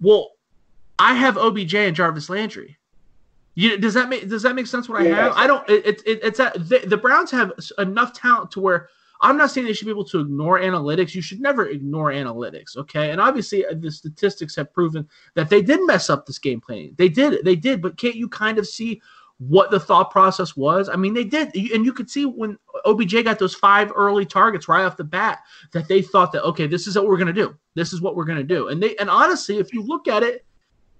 Well, 0.00 0.32
I 0.98 1.14
have 1.14 1.38
OBJ 1.38 1.74
and 1.74 1.96
Jarvis 1.96 2.28
Landry. 2.28 2.76
You, 3.54 3.78
does 3.78 3.94
that 3.94 4.10
make 4.10 4.28
does 4.28 4.42
that 4.42 4.54
make 4.54 4.66
sense? 4.66 4.86
What 4.86 5.00
I 5.00 5.06
have, 5.06 5.32
I 5.34 5.46
don't. 5.46 5.66
It, 5.66 6.02
it, 6.04 6.20
it's 6.22 6.36
that 6.36 6.68
the, 6.68 6.80
the 6.86 6.96
Browns 6.96 7.30
have 7.30 7.52
enough 7.78 8.12
talent 8.12 8.50
to 8.50 8.60
where 8.60 8.90
I'm 9.22 9.38
not 9.38 9.50
saying 9.50 9.66
they 9.66 9.72
should 9.72 9.86
be 9.86 9.90
able 9.90 10.04
to 10.06 10.20
ignore 10.20 10.60
analytics. 10.60 11.14
You 11.14 11.22
should 11.22 11.40
never 11.40 11.66
ignore 11.66 12.10
analytics, 12.10 12.76
okay? 12.76 13.12
And 13.12 13.20
obviously, 13.20 13.64
uh, 13.64 13.72
the 13.74 13.90
statistics 13.90 14.54
have 14.56 14.74
proven 14.74 15.08
that 15.34 15.48
they 15.48 15.62
did 15.62 15.80
mess 15.86 16.10
up 16.10 16.26
this 16.26 16.38
game 16.38 16.60
planning. 16.60 16.94
They 16.98 17.08
did, 17.08 17.44
they 17.46 17.56
did. 17.56 17.80
But 17.80 17.96
can't 17.96 18.14
you 18.14 18.28
kind 18.28 18.58
of 18.58 18.66
see 18.66 19.00
what 19.38 19.70
the 19.70 19.78
thought 19.78 20.10
process 20.10 20.56
was. 20.56 20.88
I 20.88 20.96
mean, 20.96 21.12
they 21.12 21.24
did, 21.24 21.54
and 21.54 21.84
you 21.84 21.92
could 21.92 22.08
see 22.08 22.24
when 22.24 22.58
OBJ 22.86 23.24
got 23.24 23.38
those 23.38 23.54
five 23.54 23.92
early 23.94 24.24
targets 24.24 24.68
right 24.68 24.84
off 24.84 24.96
the 24.96 25.04
bat 25.04 25.40
that 25.72 25.88
they 25.88 26.00
thought 26.00 26.32
that 26.32 26.44
okay, 26.44 26.66
this 26.66 26.86
is 26.86 26.96
what 26.96 27.06
we're 27.06 27.18
gonna 27.18 27.32
do. 27.32 27.54
This 27.74 27.92
is 27.92 28.00
what 28.00 28.16
we're 28.16 28.24
gonna 28.24 28.42
do. 28.42 28.68
And 28.68 28.82
they 28.82 28.96
and 28.96 29.10
honestly, 29.10 29.58
if 29.58 29.72
you 29.72 29.82
look 29.82 30.08
at 30.08 30.22
it, 30.22 30.44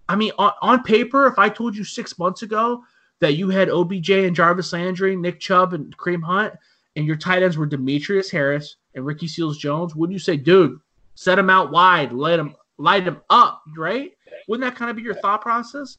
I 0.08 0.16
mean, 0.16 0.32
on, 0.38 0.52
on 0.60 0.82
paper, 0.82 1.26
if 1.26 1.38
I 1.38 1.48
told 1.48 1.76
you 1.76 1.84
six 1.84 2.18
months 2.18 2.42
ago 2.42 2.82
that 3.20 3.34
you 3.34 3.48
had 3.48 3.70
OBJ 3.70 4.10
and 4.10 4.36
Jarvis 4.36 4.72
Landry, 4.72 5.16
Nick 5.16 5.40
Chubb, 5.40 5.72
and 5.72 5.96
Kareem 5.96 6.22
Hunt, 6.22 6.54
and 6.96 7.06
your 7.06 7.16
tight 7.16 7.42
ends 7.42 7.56
were 7.56 7.66
Demetrius 7.66 8.30
Harris 8.30 8.76
and 8.94 9.04
Ricky 9.04 9.28
Seals 9.28 9.58
Jones, 9.58 9.94
wouldn't 9.94 10.14
you 10.14 10.18
say, 10.18 10.36
dude, 10.36 10.78
set 11.14 11.36
them 11.36 11.50
out 11.50 11.70
wide, 11.70 12.12
let 12.12 12.36
them 12.36 12.54
light 12.78 13.04
them 13.04 13.22
up, 13.30 13.62
right? 13.76 14.12
Wouldn't 14.48 14.68
that 14.68 14.78
kind 14.78 14.90
of 14.90 14.96
be 14.96 15.02
your 15.02 15.14
thought 15.14 15.40
process? 15.40 15.98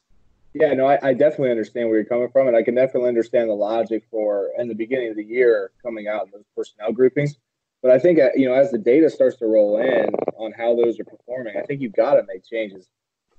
Yeah, 0.58 0.74
no, 0.74 0.86
I, 0.86 0.98
I, 1.02 1.14
definitely 1.14 1.52
understand 1.52 1.88
where 1.88 1.98
you're 1.98 2.04
coming 2.04 2.30
from, 2.30 2.48
and 2.48 2.56
I 2.56 2.64
can 2.64 2.74
definitely 2.74 3.08
understand 3.08 3.48
the 3.48 3.54
logic 3.54 4.04
for 4.10 4.50
in 4.58 4.66
the 4.66 4.74
beginning 4.74 5.10
of 5.10 5.16
the 5.16 5.24
year 5.24 5.70
coming 5.82 6.08
out 6.08 6.24
in 6.24 6.30
those 6.32 6.44
personnel 6.56 6.90
groupings. 6.90 7.36
But 7.80 7.92
I 7.92 7.98
think 8.00 8.18
uh, 8.18 8.30
you 8.34 8.48
know 8.48 8.54
as 8.54 8.72
the 8.72 8.78
data 8.78 9.08
starts 9.08 9.36
to 9.36 9.46
roll 9.46 9.78
in 9.78 10.10
on 10.36 10.52
how 10.52 10.74
those 10.74 10.98
are 10.98 11.04
performing, 11.04 11.54
I 11.56 11.62
think 11.62 11.80
you've 11.80 11.94
got 11.94 12.14
to 12.14 12.24
make 12.26 12.44
changes. 12.44 12.88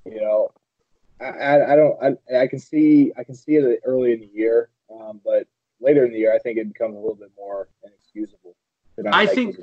You 0.05 0.21
know, 0.21 0.49
I, 1.19 1.25
I, 1.25 1.73
I 1.73 1.75
don't 1.75 1.97
I, 2.01 2.37
I 2.43 2.47
can 2.47 2.59
see 2.59 3.11
I 3.17 3.25
can 3.25 3.35
see 3.35 3.55
it 3.55 3.81
early 3.83 4.13
in 4.13 4.21
the 4.21 4.29
year, 4.33 4.69
um, 4.89 5.19
but 5.25 5.45
later 5.81 6.05
in 6.05 6.13
the 6.13 6.19
year, 6.19 6.33
I 6.33 6.39
think 6.39 6.57
it 6.57 6.71
becomes 6.71 6.95
a 6.95 6.99
little 6.99 7.15
bit 7.15 7.31
more 7.37 7.67
inexcusable. 7.83 8.55
I 9.11 9.25
think 9.25 9.57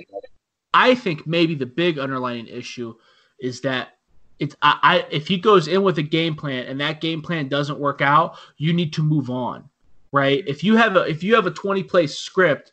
I 0.74 0.94
think 0.94 1.26
maybe 1.26 1.54
the 1.54 1.64
big 1.64 1.98
underlying 1.98 2.48
issue 2.48 2.94
is 3.40 3.62
that 3.62 3.95
it's 4.38 4.54
I, 4.62 4.78
I 4.82 5.06
if 5.10 5.26
he 5.26 5.38
goes 5.38 5.68
in 5.68 5.82
with 5.82 5.98
a 5.98 6.02
game 6.02 6.34
plan 6.34 6.66
and 6.66 6.80
that 6.80 7.00
game 7.00 7.22
plan 7.22 7.48
doesn't 7.48 7.78
work 7.78 8.00
out, 8.00 8.36
you 8.58 8.72
need 8.72 8.92
to 8.94 9.02
move 9.02 9.30
on, 9.30 9.68
right? 10.12 10.44
If 10.46 10.62
you 10.62 10.76
have 10.76 10.96
a 10.96 11.02
if 11.02 11.22
you 11.22 11.34
have 11.34 11.46
a 11.46 11.50
20 11.50 11.82
play 11.84 12.06
script 12.06 12.72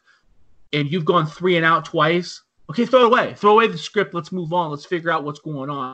and 0.74 0.92
you've 0.92 1.06
gone 1.06 1.26
three 1.26 1.56
and 1.56 1.66
out 1.66 1.86
twice, 1.86 2.42
okay, 2.70 2.86
throw 2.86 3.02
it 3.02 3.06
away. 3.06 3.34
Throw 3.36 3.54
away 3.54 3.68
the 3.68 3.78
script. 3.78 4.14
Let's 4.14 4.32
move 4.32 4.52
on. 4.54 4.72
Let's 4.72 4.86
figure 4.86 5.12
out 5.12 5.24
what's 5.24 5.40
going 5.40 5.70
on. 5.70 5.94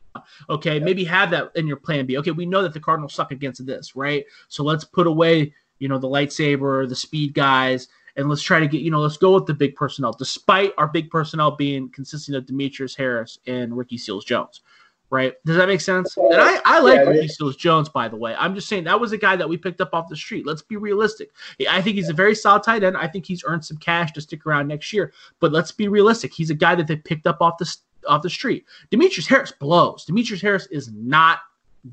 Okay, 0.50 0.78
yeah. 0.78 0.84
maybe 0.84 1.04
have 1.04 1.32
that 1.32 1.52
in 1.56 1.68
your 1.68 1.78
plan 1.78 2.06
B. 2.06 2.18
Okay, 2.18 2.32
we 2.32 2.46
know 2.46 2.62
that 2.64 2.74
the 2.74 2.80
Cardinals 2.80 3.14
suck 3.14 3.32
against 3.32 3.66
this, 3.66 3.96
right? 3.96 4.26
So 4.48 4.64
let's 4.64 4.84
put 4.84 5.06
away, 5.08 5.54
you 5.80 5.88
know, 5.88 6.00
the 6.00 6.08
lightsaber, 6.08 6.88
the 6.88 6.96
speed 6.96 7.34
guys, 7.34 7.88
and 8.16 8.28
let's 8.28 8.42
try 8.42 8.60
to 8.60 8.68
get, 8.68 8.82
you 8.82 8.92
know, 8.92 9.02
let's 9.02 9.18
go 9.18 9.36
with 9.36 9.46
the 9.46 9.54
big 9.54 9.76
personnel, 9.76 10.14
despite 10.14 10.74
our 10.78 10.88
big 10.88 11.10
personnel 11.10 11.52
being 11.52 11.90
consisting 11.90 12.36
of 12.36 12.46
Demetrius 12.46 12.96
Harris 12.96 13.40
and 13.46 13.78
Ricky 13.78 13.98
Seals 13.98 14.26
Jones 14.26 14.62
right? 15.10 15.34
Does 15.46 15.58
that 15.58 15.68
make 15.68 15.82
sense? 15.82 16.16
And 16.18 16.36
I, 16.36 16.60
I 16.66 16.80
like 16.80 17.02
yeah, 17.06 17.52
Jones, 17.58 17.90
by 17.90 18.08
the 18.08 18.16
way. 18.16 18.36
I'm 18.38 18.54
just 18.54 18.68
saying 18.68 18.84
that 18.84 19.00
was 19.00 19.12
a 19.12 19.18
guy 19.18 19.36
that 19.36 19.48
we 19.48 19.58
picked 19.58 19.82
up 19.82 19.90
off 19.94 20.08
the 20.10 20.16
street. 20.16 20.46
Let's 20.46 20.62
be 20.62 20.78
realistic. 20.78 21.32
I 21.70 21.82
think 21.82 21.96
he's 21.96 22.10
a 22.10 22.14
very 22.14 22.36
solid 22.36 22.64
tight 22.64 22.84
end. 22.84 22.98
I 22.98 23.08
think 23.08 23.26
he's 23.26 23.44
earned 23.46 23.66
some 23.66 23.78
cash 23.78 24.12
to 24.14 24.22
stick 24.22 24.46
around 24.46 24.68
next 24.68 24.94
year. 24.94 25.14
But 25.40 25.52
let's 25.52 25.72
be 25.72 25.88
realistic. 25.88 26.34
He's 26.34 26.50
a 26.50 26.56
guy 26.56 26.76
that 26.76 26.88
they 26.88 26.96
picked 26.96 27.28
up 27.28 27.42
off 27.42 27.58
the 27.58 27.76
off 28.08 28.22
the 28.22 28.30
street. 28.30 28.66
Demetrius 28.92 29.28
Harris 29.28 29.52
blows. 29.52 30.06
Demetrius 30.06 30.42
Harris 30.42 30.68
is 30.68 30.92
not 30.92 31.40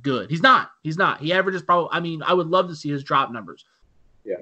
good. 0.02 0.30
He's 0.30 0.42
not. 0.42 0.70
He's 0.82 0.98
not. 0.98 1.20
He 1.20 1.32
averages 1.32 1.62
probably. 1.62 1.88
I 1.92 2.00
mean, 2.00 2.22
I 2.22 2.34
would 2.34 2.48
love 2.48 2.68
to 2.68 2.76
see 2.76 2.90
his 2.90 3.02
drop 3.02 3.32
numbers. 3.32 3.64
Yeah. 4.24 4.36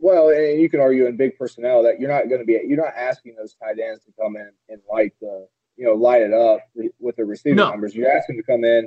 Well, 0.00 0.30
and 0.30 0.60
you 0.60 0.68
can 0.68 0.80
argue 0.80 1.06
in 1.06 1.16
big 1.16 1.38
personnel 1.38 1.82
that 1.84 2.00
you're 2.00 2.10
not 2.10 2.28
going 2.28 2.40
to 2.40 2.44
be. 2.44 2.60
You're 2.66 2.82
not 2.82 2.94
asking 2.96 3.36
those 3.36 3.54
tight 3.54 3.78
ends 3.78 4.04
to 4.04 4.12
come 4.20 4.36
in 4.36 4.50
and 4.68 4.80
light 4.90 5.14
the 5.20 5.48
you 5.76 5.84
know 5.84 5.94
light 5.94 6.22
it 6.22 6.32
up 6.32 6.60
with 6.98 7.16
the 7.16 7.24
receiving 7.24 7.56
no. 7.56 7.70
numbers. 7.70 7.94
You 7.94 8.06
ask 8.06 8.26
them 8.26 8.36
to 8.36 8.42
come 8.42 8.64
in, 8.64 8.86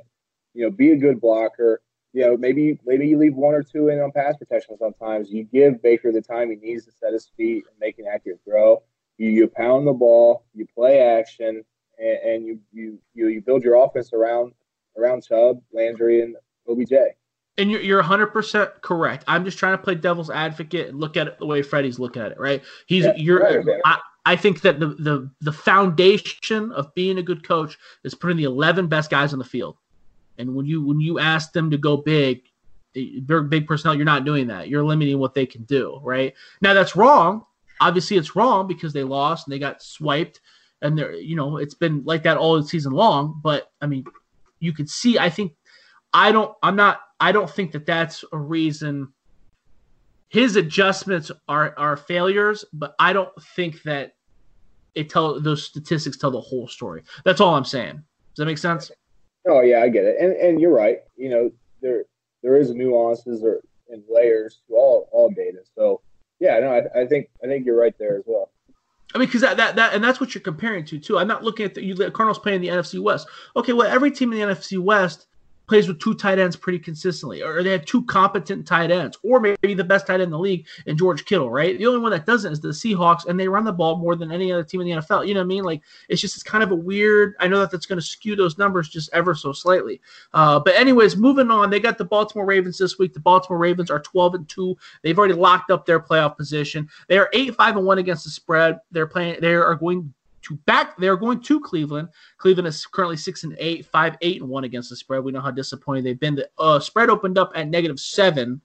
you 0.53 0.63
know, 0.63 0.71
be 0.71 0.91
a 0.91 0.97
good 0.97 1.19
blocker. 1.19 1.81
You 2.13 2.21
know, 2.23 2.37
maybe 2.37 2.79
maybe 2.85 3.07
you 3.07 3.17
leave 3.17 3.35
one 3.35 3.53
or 3.53 3.63
two 3.63 3.89
in 3.89 3.99
on 3.99 4.11
pass 4.11 4.37
protection 4.37 4.77
sometimes. 4.77 5.29
You 5.29 5.43
give 5.43 5.81
Baker 5.81 6.11
the 6.11 6.21
time 6.21 6.49
he 6.49 6.55
needs 6.55 6.85
to 6.85 6.91
set 6.91 7.13
his 7.13 7.31
feet 7.37 7.65
and 7.69 7.79
make 7.79 7.99
an 7.99 8.05
accurate 8.11 8.39
throw. 8.45 8.81
You, 9.17 9.29
you 9.29 9.47
pound 9.47 9.87
the 9.87 9.93
ball, 9.93 10.45
you 10.53 10.65
play 10.73 10.99
action, 10.99 11.63
and, 11.99 12.17
and 12.19 12.45
you, 12.45 12.59
you 12.71 12.99
you 13.13 13.27
you 13.27 13.41
build 13.41 13.63
your 13.63 13.83
offense 13.83 14.13
around 14.13 14.53
around 14.97 15.23
Chubb, 15.27 15.61
Landry, 15.73 16.21
and 16.21 16.35
OBJ. 16.67 16.93
And 17.59 17.71
you're, 17.71 17.81
you're 17.81 18.03
100% 18.03 18.81
correct. 18.81 19.23
I'm 19.27 19.43
just 19.43 19.57
trying 19.57 19.75
to 19.75 19.83
play 19.83 19.95
devil's 19.95 20.29
advocate 20.29 20.89
and 20.89 20.99
look 20.99 21.17
at 21.17 21.27
it 21.27 21.39
the 21.39 21.45
way 21.47 21.63
Freddie's 21.63 21.97
looking 21.97 22.21
at 22.21 22.31
it, 22.31 22.39
right? 22.39 22.61
He's 22.85 23.05
yeah, 23.05 23.15
you're 23.15 23.39
right, 23.39 23.81
I, 23.83 23.99
I 24.27 24.35
think 24.35 24.59
that 24.61 24.81
the, 24.81 24.87
the 24.87 25.31
the 25.39 25.53
foundation 25.53 26.73
of 26.73 26.93
being 26.95 27.17
a 27.17 27.23
good 27.23 27.47
coach 27.47 27.77
is 28.03 28.13
putting 28.13 28.35
the 28.35 28.43
11 28.43 28.87
best 28.87 29.09
guys 29.09 29.31
on 29.31 29.39
the 29.39 29.45
field. 29.45 29.77
And 30.37 30.53
when 30.53 30.65
you 30.65 30.85
when 30.85 30.99
you 30.99 31.17
ask 31.17 31.53
them 31.53 31.71
to 31.71 31.77
go 31.77 31.95
big, 31.95 32.41
big 32.93 33.65
personnel, 33.65 33.95
you're 33.95 34.03
not 34.03 34.25
doing 34.25 34.47
that. 34.47 34.67
You're 34.67 34.83
limiting 34.83 35.17
what 35.17 35.33
they 35.33 35.45
can 35.45 35.63
do, 35.63 36.01
right? 36.03 36.33
Now 36.59 36.73
that's 36.73 36.93
wrong. 36.93 37.45
Obviously, 37.79 38.17
it's 38.17 38.35
wrong 38.35 38.67
because 38.67 38.91
they 38.91 39.05
lost 39.05 39.47
and 39.47 39.53
they 39.53 39.59
got 39.59 39.81
swiped, 39.81 40.41
and 40.81 40.97
they're 40.97 41.13
you 41.13 41.37
know 41.37 41.55
it's 41.55 41.75
been 41.75 42.03
like 42.03 42.23
that 42.23 42.35
all 42.35 42.61
season 42.61 42.91
long. 42.91 43.39
But 43.41 43.71
I 43.81 43.85
mean, 43.85 44.03
you 44.59 44.73
could 44.73 44.89
see. 44.89 45.17
I 45.17 45.29
think 45.29 45.53
I 46.13 46.33
don't. 46.33 46.53
I'm 46.61 46.75
not. 46.75 46.99
I 47.21 47.31
don't 47.31 47.49
think 47.49 47.71
that 47.71 47.85
that's 47.85 48.25
a 48.33 48.37
reason. 48.37 49.13
His 50.27 50.57
adjustments 50.57 51.31
are 51.47 51.73
are 51.77 51.95
failures, 51.95 52.65
but 52.73 52.93
I 52.99 53.13
don't 53.13 53.31
think 53.55 53.83
that 53.83 54.16
it 54.97 55.09
tell 55.09 55.39
those 55.39 55.63
statistics 55.63 56.17
tell 56.17 56.31
the 56.31 56.41
whole 56.41 56.67
story. 56.67 57.03
That's 57.23 57.39
all 57.39 57.55
I'm 57.55 57.65
saying. 57.65 57.95
Does 57.95 58.37
that 58.37 58.45
make 58.45 58.57
sense? 58.57 58.91
Oh 59.47 59.61
yeah, 59.61 59.81
I 59.81 59.89
get 59.89 60.05
it, 60.05 60.17
and 60.19 60.33
and 60.33 60.59
you're 60.59 60.73
right. 60.73 60.99
You 61.15 61.29
know, 61.29 61.51
there 61.81 62.05
there 62.43 62.57
is 62.57 62.71
nuances 62.71 63.43
or 63.43 63.61
and 63.89 64.03
layers 64.09 64.61
to 64.67 64.75
all 64.75 65.07
all 65.11 65.29
data. 65.29 65.59
So 65.75 66.01
yeah, 66.39 66.59
no, 66.59 66.73
I, 66.73 67.01
I 67.01 67.05
think 67.07 67.29
I 67.43 67.47
think 67.47 67.65
you're 67.65 67.79
right 67.79 67.95
there 67.97 68.17
as 68.17 68.23
well. 68.25 68.51
I 69.15 69.19
mean, 69.19 69.27
because 69.27 69.41
that, 69.41 69.57
that 69.57 69.75
that 69.77 69.93
and 69.93 70.03
that's 70.03 70.19
what 70.19 70.35
you're 70.35 70.41
comparing 70.41 70.83
to 70.85 70.99
too. 70.99 71.17
I'm 71.17 71.27
not 71.27 71.43
looking 71.43 71.65
at 71.65 71.75
the 71.75 71.83
you 71.83 71.95
Cardinals 71.95 72.39
playing 72.39 72.61
the 72.61 72.67
NFC 72.67 72.99
West. 72.99 73.27
Okay, 73.55 73.73
well, 73.73 73.87
every 73.87 74.11
team 74.11 74.33
in 74.33 74.39
the 74.39 74.53
NFC 74.53 74.79
West 74.79 75.27
plays 75.67 75.87
with 75.87 75.99
two 75.99 76.13
tight 76.13 76.39
ends 76.39 76.55
pretty 76.55 76.79
consistently, 76.79 77.43
or 77.43 77.61
they 77.61 77.71
have 77.71 77.85
two 77.85 78.03
competent 78.05 78.65
tight 78.65 78.89
ends, 78.89 79.17
or 79.23 79.39
maybe 79.39 79.73
the 79.73 79.83
best 79.83 80.07
tight 80.07 80.15
end 80.15 80.23
in 80.23 80.29
the 80.31 80.39
league 80.39 80.65
in 80.85 80.97
George 80.97 81.25
Kittle, 81.25 81.49
right? 81.49 81.77
The 81.77 81.85
only 81.85 81.99
one 81.99 82.11
that 82.11 82.25
doesn't 82.25 82.51
is 82.51 82.61
the 82.61 82.69
Seahawks, 82.69 83.25
and 83.25 83.39
they 83.39 83.47
run 83.47 83.65
the 83.65 83.71
ball 83.71 83.97
more 83.97 84.15
than 84.15 84.31
any 84.31 84.51
other 84.51 84.63
team 84.63 84.81
in 84.81 84.87
the 84.87 84.93
NFL. 84.93 85.27
You 85.27 85.33
know 85.33 85.41
what 85.41 85.45
I 85.45 85.47
mean? 85.47 85.63
Like 85.63 85.81
it's 86.09 86.21
just 86.21 86.35
it's 86.35 86.43
kind 86.43 86.63
of 86.63 86.71
a 86.71 86.75
weird. 86.75 87.35
I 87.39 87.47
know 87.47 87.59
that 87.59 87.71
that's 87.71 87.85
going 87.85 87.99
to 87.99 88.05
skew 88.05 88.35
those 88.35 88.57
numbers 88.57 88.89
just 88.89 89.09
ever 89.13 89.35
so 89.35 89.51
slightly. 89.51 90.01
Uh, 90.33 90.59
but 90.59 90.75
anyways, 90.75 91.17
moving 91.17 91.51
on, 91.51 91.69
they 91.69 91.79
got 91.79 91.97
the 91.97 92.05
Baltimore 92.05 92.45
Ravens 92.45 92.77
this 92.77 92.97
week. 92.97 93.13
The 93.13 93.19
Baltimore 93.19 93.59
Ravens 93.59 93.91
are 93.91 93.99
12 93.99 94.35
and 94.35 94.49
two. 94.49 94.77
They've 95.03 95.17
already 95.17 95.33
locked 95.33 95.71
up 95.71 95.85
their 95.85 95.99
playoff 95.99 96.37
position. 96.37 96.87
They 97.07 97.17
are 97.17 97.29
eight 97.33 97.55
five 97.55 97.75
and 97.75 97.85
one 97.85 97.97
against 97.97 98.23
the 98.23 98.31
spread. 98.31 98.79
They're 98.91 99.07
playing. 99.07 99.41
They 99.41 99.53
are 99.53 99.75
going 99.75 100.13
to 100.47 100.55
back. 100.65 100.97
They're 100.97 101.17
going 101.17 101.41
to 101.41 101.59
Cleveland. 101.59 102.09
Cleveland 102.37 102.67
is 102.67 102.85
currently 102.85 103.17
six 103.17 103.43
and 103.43 103.55
eight, 103.59 103.85
five 103.85 104.17
eight 104.21 104.41
and 104.41 104.49
one 104.49 104.63
against 104.63 104.89
the 104.89 104.95
spread. 104.95 105.23
We 105.23 105.31
know 105.31 105.41
how 105.41 105.51
disappointing 105.51 106.03
they've 106.03 106.19
been. 106.19 106.35
The 106.35 106.49
uh, 106.57 106.79
spread 106.79 107.09
opened 107.09 107.37
up 107.37 107.51
at 107.55 107.67
negative 107.67 107.99
seven. 107.99 108.61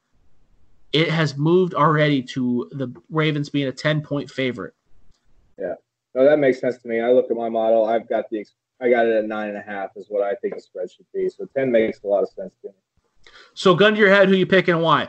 It 0.93 1.09
has 1.11 1.37
moved 1.37 1.75
already 1.75 2.23
to 2.23 2.69
the 2.73 2.95
Ravens 3.11 3.49
being 3.49 3.69
a 3.69 3.73
ten 3.73 4.03
point 4.03 4.31
favorite. 4.31 4.75
Yeah, 5.59 5.75
no, 6.15 6.25
that 6.25 6.39
makes 6.39 6.61
sense 6.61 6.79
to 6.79 6.89
me. 6.89 7.01
I 7.01 7.11
look 7.11 7.31
at 7.31 7.37
my 7.37 7.49
model. 7.49 7.87
I've 7.87 8.09
got 8.09 8.29
the 8.31 8.45
I 8.81 8.91
got 8.91 9.07
it 9.07 9.15
at 9.15 9.25
nine 9.25 9.49
and 9.49 9.59
a 9.59 9.63
half 9.63 9.91
is 9.97 10.07
what 10.09 10.23
I 10.23 10.35
think 10.37 10.55
the 10.55 10.61
spread 10.61 10.91
should 10.91 11.07
be. 11.15 11.29
So 11.29 11.49
ten 11.57 11.71
makes 11.71 12.03
a 12.03 12.07
lot 12.07 12.23
of 12.23 12.29
sense 12.31 12.53
to 12.63 12.69
me. 12.69 12.75
So, 13.55 13.75
gun 13.75 13.95
to 13.95 14.01
your 14.01 14.09
head, 14.09 14.29
who 14.29 14.35
you 14.35 14.47
picking 14.47 14.75
and 14.75 14.83
why? 14.83 15.09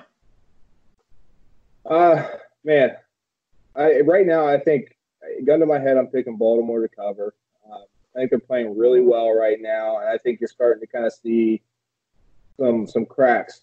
Uh, 1.86 2.28
man, 2.64 2.96
I 3.76 4.02
right 4.02 4.26
now 4.26 4.48
I 4.48 4.60
think 4.60 4.96
gun 5.46 5.60
to 5.60 5.66
my 5.66 5.80
head, 5.80 5.98
I'm 5.98 6.08
picking 6.08 6.38
Baltimore 6.38 6.82
to 6.82 6.88
cover. 6.88 7.34
Um, 7.72 7.84
I 8.16 8.20
think 8.20 8.30
they're 8.30 8.40
playing 8.40 8.78
really 8.78 9.02
well 9.02 9.32
right 9.32 9.58
now, 9.60 10.00
and 10.00 10.10
I 10.10 10.18
think 10.18 10.40
you're 10.40 10.48
starting 10.48 10.82
to 10.82 10.88
kind 10.88 11.06
of 11.06 11.14
see 11.14 11.62
some 12.60 12.88
some 12.88 13.06
cracks 13.06 13.62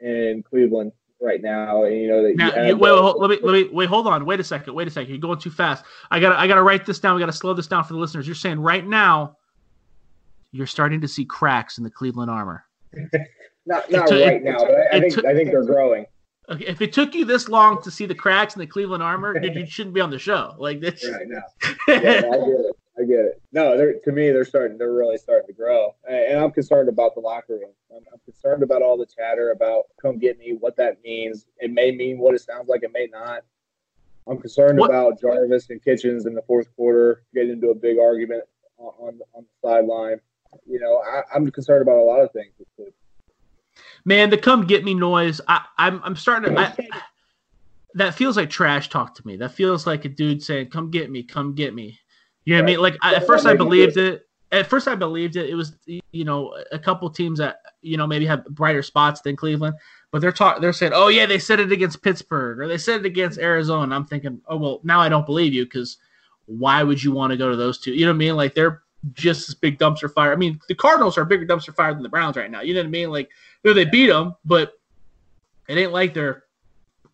in 0.00 0.42
Cleveland 0.42 0.92
right 1.20 1.40
now. 1.40 1.84
And 1.84 1.96
you 1.96 2.08
know 2.08 2.22
that 2.22 2.36
now, 2.36 2.48
you 2.48 2.76
wait, 2.76 2.92
wait, 2.92 3.00
hold, 3.00 3.20
let 3.20 3.30
me 3.30 3.38
let 3.42 3.52
me 3.52 3.68
wait. 3.72 3.88
Hold 3.88 4.06
on. 4.06 4.24
Wait 4.24 4.40
a 4.40 4.44
second. 4.44 4.74
Wait 4.74 4.86
a 4.86 4.90
second. 4.90 5.10
You're 5.10 5.18
going 5.18 5.38
too 5.38 5.50
fast. 5.50 5.84
I 6.10 6.20
got 6.20 6.36
I 6.36 6.46
got 6.46 6.56
to 6.56 6.62
write 6.62 6.86
this 6.86 6.98
down. 6.98 7.14
We 7.14 7.20
got 7.20 7.26
to 7.26 7.32
slow 7.32 7.54
this 7.54 7.66
down 7.66 7.84
for 7.84 7.94
the 7.94 7.98
listeners. 7.98 8.26
You're 8.26 8.34
saying 8.34 8.60
right 8.60 8.86
now 8.86 9.36
you're 10.52 10.66
starting 10.66 11.00
to 11.00 11.08
see 11.08 11.24
cracks 11.24 11.78
in 11.78 11.84
the 11.84 11.90
Cleveland 11.90 12.30
armor. 12.30 12.64
not 13.66 13.90
not 13.90 14.08
t- 14.08 14.24
right 14.24 14.42
now, 14.42 14.58
but 14.58 14.74
I, 14.92 14.96
I 14.96 15.00
think 15.00 15.14
t- 15.14 15.26
I 15.26 15.34
think 15.34 15.50
they're 15.50 15.64
growing. 15.64 16.06
Okay, 16.48 16.66
if 16.66 16.80
it 16.80 16.92
took 16.92 17.14
you 17.14 17.24
this 17.24 17.48
long 17.48 17.82
to 17.82 17.90
see 17.90 18.06
the 18.06 18.14
cracks 18.14 18.54
in 18.54 18.60
the 18.60 18.66
Cleveland 18.66 19.02
armor, 19.02 19.38
dude, 19.38 19.56
you 19.56 19.66
shouldn't 19.66 19.94
be 19.94 20.00
on 20.00 20.10
the 20.10 20.18
show. 20.18 20.54
Like 20.58 20.80
this. 20.80 21.04
Right 21.08 21.28
now. 21.28 21.42
Yeah, 21.88 21.94
I 21.96 22.00
get 22.00 22.60
it. 22.60 22.76
I 22.98 23.02
get 23.02 23.18
it. 23.18 23.42
No, 23.52 23.76
they're 23.76 23.94
to 24.04 24.12
me, 24.12 24.30
they're 24.30 24.44
starting. 24.44 24.78
They're 24.78 24.92
really 24.92 25.18
starting 25.18 25.46
to 25.48 25.52
grow, 25.52 25.94
and 26.08 26.38
I'm 26.38 26.50
concerned 26.50 26.88
about 26.88 27.14
the 27.14 27.20
locker 27.20 27.54
room. 27.54 27.72
I'm, 27.94 28.02
I'm 28.12 28.20
concerned 28.24 28.62
about 28.62 28.82
all 28.82 28.96
the 28.96 29.06
chatter 29.06 29.50
about 29.50 29.84
"come 30.00 30.18
get 30.18 30.38
me," 30.38 30.56
what 30.58 30.76
that 30.76 31.02
means. 31.04 31.46
It 31.58 31.70
may 31.70 31.90
mean 31.90 32.18
what 32.18 32.34
it 32.34 32.40
sounds 32.40 32.68
like. 32.68 32.82
It 32.84 32.92
may 32.92 33.06
not. 33.12 33.42
I'm 34.26 34.38
concerned 34.38 34.78
what? 34.78 34.90
about 34.90 35.20
Jarvis 35.20 35.68
and 35.70 35.82
Kitchens 35.82 36.26
in 36.26 36.34
the 36.34 36.42
fourth 36.42 36.74
quarter 36.74 37.22
getting 37.34 37.52
into 37.52 37.68
a 37.68 37.74
big 37.74 37.98
argument 37.98 38.44
on 38.78 38.92
on, 38.98 39.20
on 39.34 39.44
the 39.44 39.68
sideline. 39.68 40.20
You 40.66 40.80
know, 40.80 41.02
I, 41.02 41.22
I'm 41.34 41.50
concerned 41.50 41.82
about 41.82 41.98
a 41.98 42.02
lot 42.02 42.20
of 42.20 42.32
things 42.32 42.52
man, 44.04 44.30
the 44.30 44.38
come 44.38 44.66
get 44.66 44.84
me 44.84 44.94
noise. 44.94 45.40
I, 45.48 45.64
I'm 45.78 46.00
I'm 46.02 46.16
starting 46.16 46.54
to. 46.54 46.60
I, 46.60 46.74
that 47.94 48.14
feels 48.14 48.36
like 48.36 48.50
trash 48.50 48.88
talk 48.88 49.14
to 49.14 49.26
me. 49.26 49.36
That 49.36 49.52
feels 49.52 49.86
like 49.86 50.04
a 50.04 50.08
dude 50.08 50.42
saying, 50.42 50.70
"Come 50.70 50.90
get 50.90 51.10
me, 51.10 51.22
come 51.22 51.54
get 51.54 51.74
me." 51.74 51.98
You 52.44 52.54
know 52.54 52.62
what 52.62 52.68
I 52.68 52.72
mean? 52.72 52.80
Like 52.80 52.96
I, 53.02 53.14
at 53.14 53.26
first, 53.26 53.46
I 53.46 53.54
believed 53.54 53.96
it. 53.96 54.28
At 54.52 54.68
first, 54.68 54.86
I 54.86 54.94
believed 54.94 55.36
it. 55.36 55.50
It 55.50 55.54
was 55.54 55.76
you 55.86 56.24
know 56.24 56.56
a 56.72 56.78
couple 56.78 57.10
teams 57.10 57.38
that 57.38 57.60
you 57.82 57.96
know 57.96 58.06
maybe 58.06 58.26
have 58.26 58.44
brighter 58.46 58.82
spots 58.82 59.20
than 59.22 59.34
Cleveland, 59.34 59.76
but 60.12 60.20
they're 60.20 60.30
talking. 60.30 60.62
They're 60.62 60.72
saying, 60.72 60.92
"Oh 60.94 61.08
yeah, 61.08 61.26
they 61.26 61.38
said 61.38 61.58
it 61.58 61.72
against 61.72 62.02
Pittsburgh 62.02 62.60
or 62.60 62.68
they 62.68 62.78
said 62.78 63.00
it 63.00 63.06
against 63.06 63.38
Arizona." 63.38 63.94
I'm 63.94 64.06
thinking, 64.06 64.40
"Oh 64.46 64.56
well, 64.56 64.80
now 64.84 65.00
I 65.00 65.08
don't 65.08 65.26
believe 65.26 65.52
you 65.52 65.64
because 65.64 65.98
why 66.46 66.82
would 66.82 67.02
you 67.02 67.12
want 67.12 67.32
to 67.32 67.36
go 67.36 67.50
to 67.50 67.56
those 67.56 67.78
two? 67.78 67.92
You 67.92 68.06
know 68.06 68.12
what 68.12 68.16
I 68.16 68.18
mean? 68.18 68.36
Like 68.36 68.54
they're 68.54 68.82
just 69.12 69.48
as 69.48 69.54
big 69.54 69.78
dumpster 69.78 70.12
fire. 70.12 70.32
I 70.32 70.36
mean, 70.36 70.58
the 70.68 70.74
Cardinals 70.74 71.16
are 71.18 71.22
a 71.22 71.26
bigger 71.26 71.46
dumpster 71.46 71.74
fire 71.74 71.94
than 71.94 72.02
the 72.02 72.08
Browns 72.08 72.36
right 72.36 72.50
now. 72.50 72.60
You 72.60 72.74
know 72.74 72.80
what 72.80 72.86
I 72.86 72.90
mean? 72.90 73.10
Like, 73.10 73.30
they 73.62 73.84
beat 73.84 74.08
them, 74.08 74.34
but 74.44 74.72
it 75.68 75.78
ain't 75.78 75.92
like 75.92 76.14
they're 76.14 76.44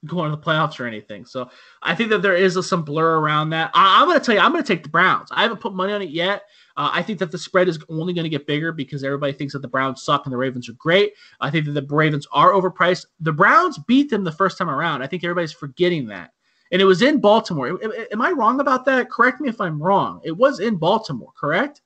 going 0.06 0.30
to 0.30 0.36
the 0.36 0.42
playoffs 0.42 0.80
or 0.80 0.86
anything. 0.86 1.24
So 1.24 1.48
I 1.82 1.94
think 1.94 2.10
that 2.10 2.22
there 2.22 2.34
is 2.34 2.56
a, 2.56 2.62
some 2.62 2.82
blur 2.82 3.20
around 3.20 3.50
that. 3.50 3.70
I, 3.74 4.02
am 4.02 4.08
going 4.08 4.18
to 4.18 4.24
tell 4.24 4.34
you, 4.34 4.40
I'm 4.40 4.52
going 4.52 4.62
to 4.62 4.66
take 4.66 4.82
the 4.82 4.88
Browns. 4.88 5.28
I 5.30 5.42
haven't 5.42 5.60
put 5.60 5.74
money 5.74 5.92
on 5.92 6.02
it 6.02 6.10
yet. 6.10 6.42
Uh, 6.76 6.90
I 6.92 7.02
think 7.02 7.18
that 7.18 7.30
the 7.30 7.38
spread 7.38 7.68
is 7.68 7.78
only 7.88 8.12
going 8.12 8.24
to 8.24 8.30
get 8.30 8.46
bigger 8.46 8.72
because 8.72 9.04
everybody 9.04 9.32
thinks 9.32 9.52
that 9.52 9.62
the 9.62 9.68
Browns 9.68 10.02
suck 10.02 10.26
and 10.26 10.32
the 10.32 10.36
Ravens 10.36 10.68
are 10.68 10.74
great. 10.74 11.12
I 11.40 11.50
think 11.50 11.66
that 11.66 11.72
the 11.72 11.94
Ravens 11.94 12.26
are 12.32 12.52
overpriced. 12.52 13.06
The 13.20 13.32
Browns 13.32 13.78
beat 13.86 14.10
them 14.10 14.24
the 14.24 14.32
first 14.32 14.58
time 14.58 14.70
around. 14.70 15.02
I 15.02 15.06
think 15.06 15.22
everybody's 15.22 15.52
forgetting 15.52 16.06
that 16.06 16.32
and 16.72 16.80
it 16.80 16.86
was 16.86 17.02
in 17.02 17.20
Baltimore. 17.20 17.78
Am 18.10 18.22
I 18.22 18.30
wrong 18.30 18.58
about 18.58 18.84
that? 18.86 19.10
Correct 19.10 19.40
me 19.40 19.48
if 19.48 19.60
I'm 19.60 19.80
wrong. 19.80 20.20
It 20.24 20.36
was 20.36 20.58
in 20.58 20.76
Baltimore, 20.76 21.30
correct? 21.36 21.82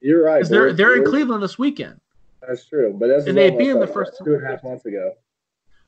You're 0.00 0.24
right. 0.24 0.46
They're 0.46 0.72
they're 0.72 0.96
in 0.96 1.04
Cleveland 1.04 1.42
this 1.42 1.58
weekend. 1.58 2.00
That's 2.46 2.66
true, 2.66 2.94
but 2.98 3.08
that's 3.08 3.26
and 3.26 3.38
they 3.38 3.50
beat 3.50 3.68
them 3.68 3.80
the 3.80 3.86
first 3.86 4.20
two 4.22 4.34
and 4.34 4.44
a 4.44 4.46
half 4.46 4.62
months 4.62 4.84
ago. 4.84 5.12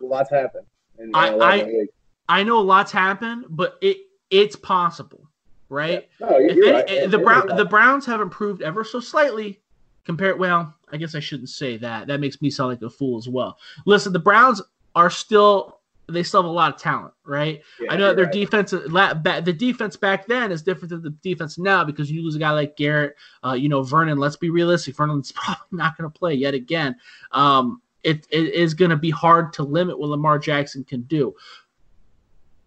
Lots 0.00 0.30
happened. 0.30 0.64
In, 0.98 1.10
I 1.14 1.28
uh, 1.28 1.38
I, 1.42 1.86
I 2.28 2.42
know 2.44 2.60
lots 2.60 2.92
happened, 2.92 3.44
but 3.50 3.76
it 3.82 3.98
it's 4.30 4.56
possible, 4.56 5.28
right? 5.68 6.08
Yeah. 6.20 6.30
No, 6.30 6.38
you're 6.38 6.72
right. 6.72 6.84
Any, 6.88 7.06
the 7.08 7.18
Brown 7.18 7.48
the 7.48 7.64
Browns 7.64 8.06
have 8.06 8.20
improved 8.20 8.62
ever 8.62 8.84
so 8.84 9.00
slightly 9.00 9.60
compared. 10.04 10.38
Well, 10.38 10.72
I 10.90 10.96
guess 10.96 11.14
I 11.14 11.20
shouldn't 11.20 11.50
say 11.50 11.76
that. 11.78 12.06
That 12.06 12.20
makes 12.20 12.40
me 12.40 12.48
sound 12.48 12.70
like 12.70 12.82
a 12.82 12.88
fool 12.88 13.18
as 13.18 13.28
well. 13.28 13.58
Listen, 13.84 14.12
the 14.14 14.18
Browns 14.18 14.62
are 14.94 15.10
still 15.10 15.75
they 16.08 16.22
still 16.22 16.42
have 16.42 16.48
a 16.48 16.52
lot 16.52 16.72
of 16.72 16.80
talent, 16.80 17.12
right? 17.24 17.62
Yeah, 17.80 17.92
I 17.92 17.96
know 17.96 18.14
their 18.14 18.26
right. 18.26 18.32
defense, 18.32 18.70
the 18.70 19.56
defense 19.56 19.96
back 19.96 20.26
then 20.26 20.52
is 20.52 20.62
different 20.62 20.90
than 20.90 21.02
the 21.02 21.10
defense 21.10 21.58
now 21.58 21.84
because 21.84 22.10
you 22.10 22.22
lose 22.22 22.36
a 22.36 22.38
guy 22.38 22.52
like 22.52 22.76
Garrett, 22.76 23.16
uh, 23.44 23.54
you 23.54 23.68
know, 23.68 23.82
Vernon. 23.82 24.18
Let's 24.18 24.36
be 24.36 24.50
realistic, 24.50 24.96
Vernon's 24.96 25.32
probably 25.34 25.66
not 25.72 25.96
going 25.98 26.10
to 26.10 26.18
play 26.18 26.34
yet 26.34 26.54
again. 26.54 26.96
Um, 27.32 27.82
it, 28.04 28.26
it 28.30 28.54
is 28.54 28.72
going 28.72 28.92
to 28.92 28.96
be 28.96 29.10
hard 29.10 29.52
to 29.54 29.64
limit 29.64 29.98
what 29.98 30.10
Lamar 30.10 30.38
Jackson 30.38 30.84
can 30.84 31.02
do. 31.02 31.34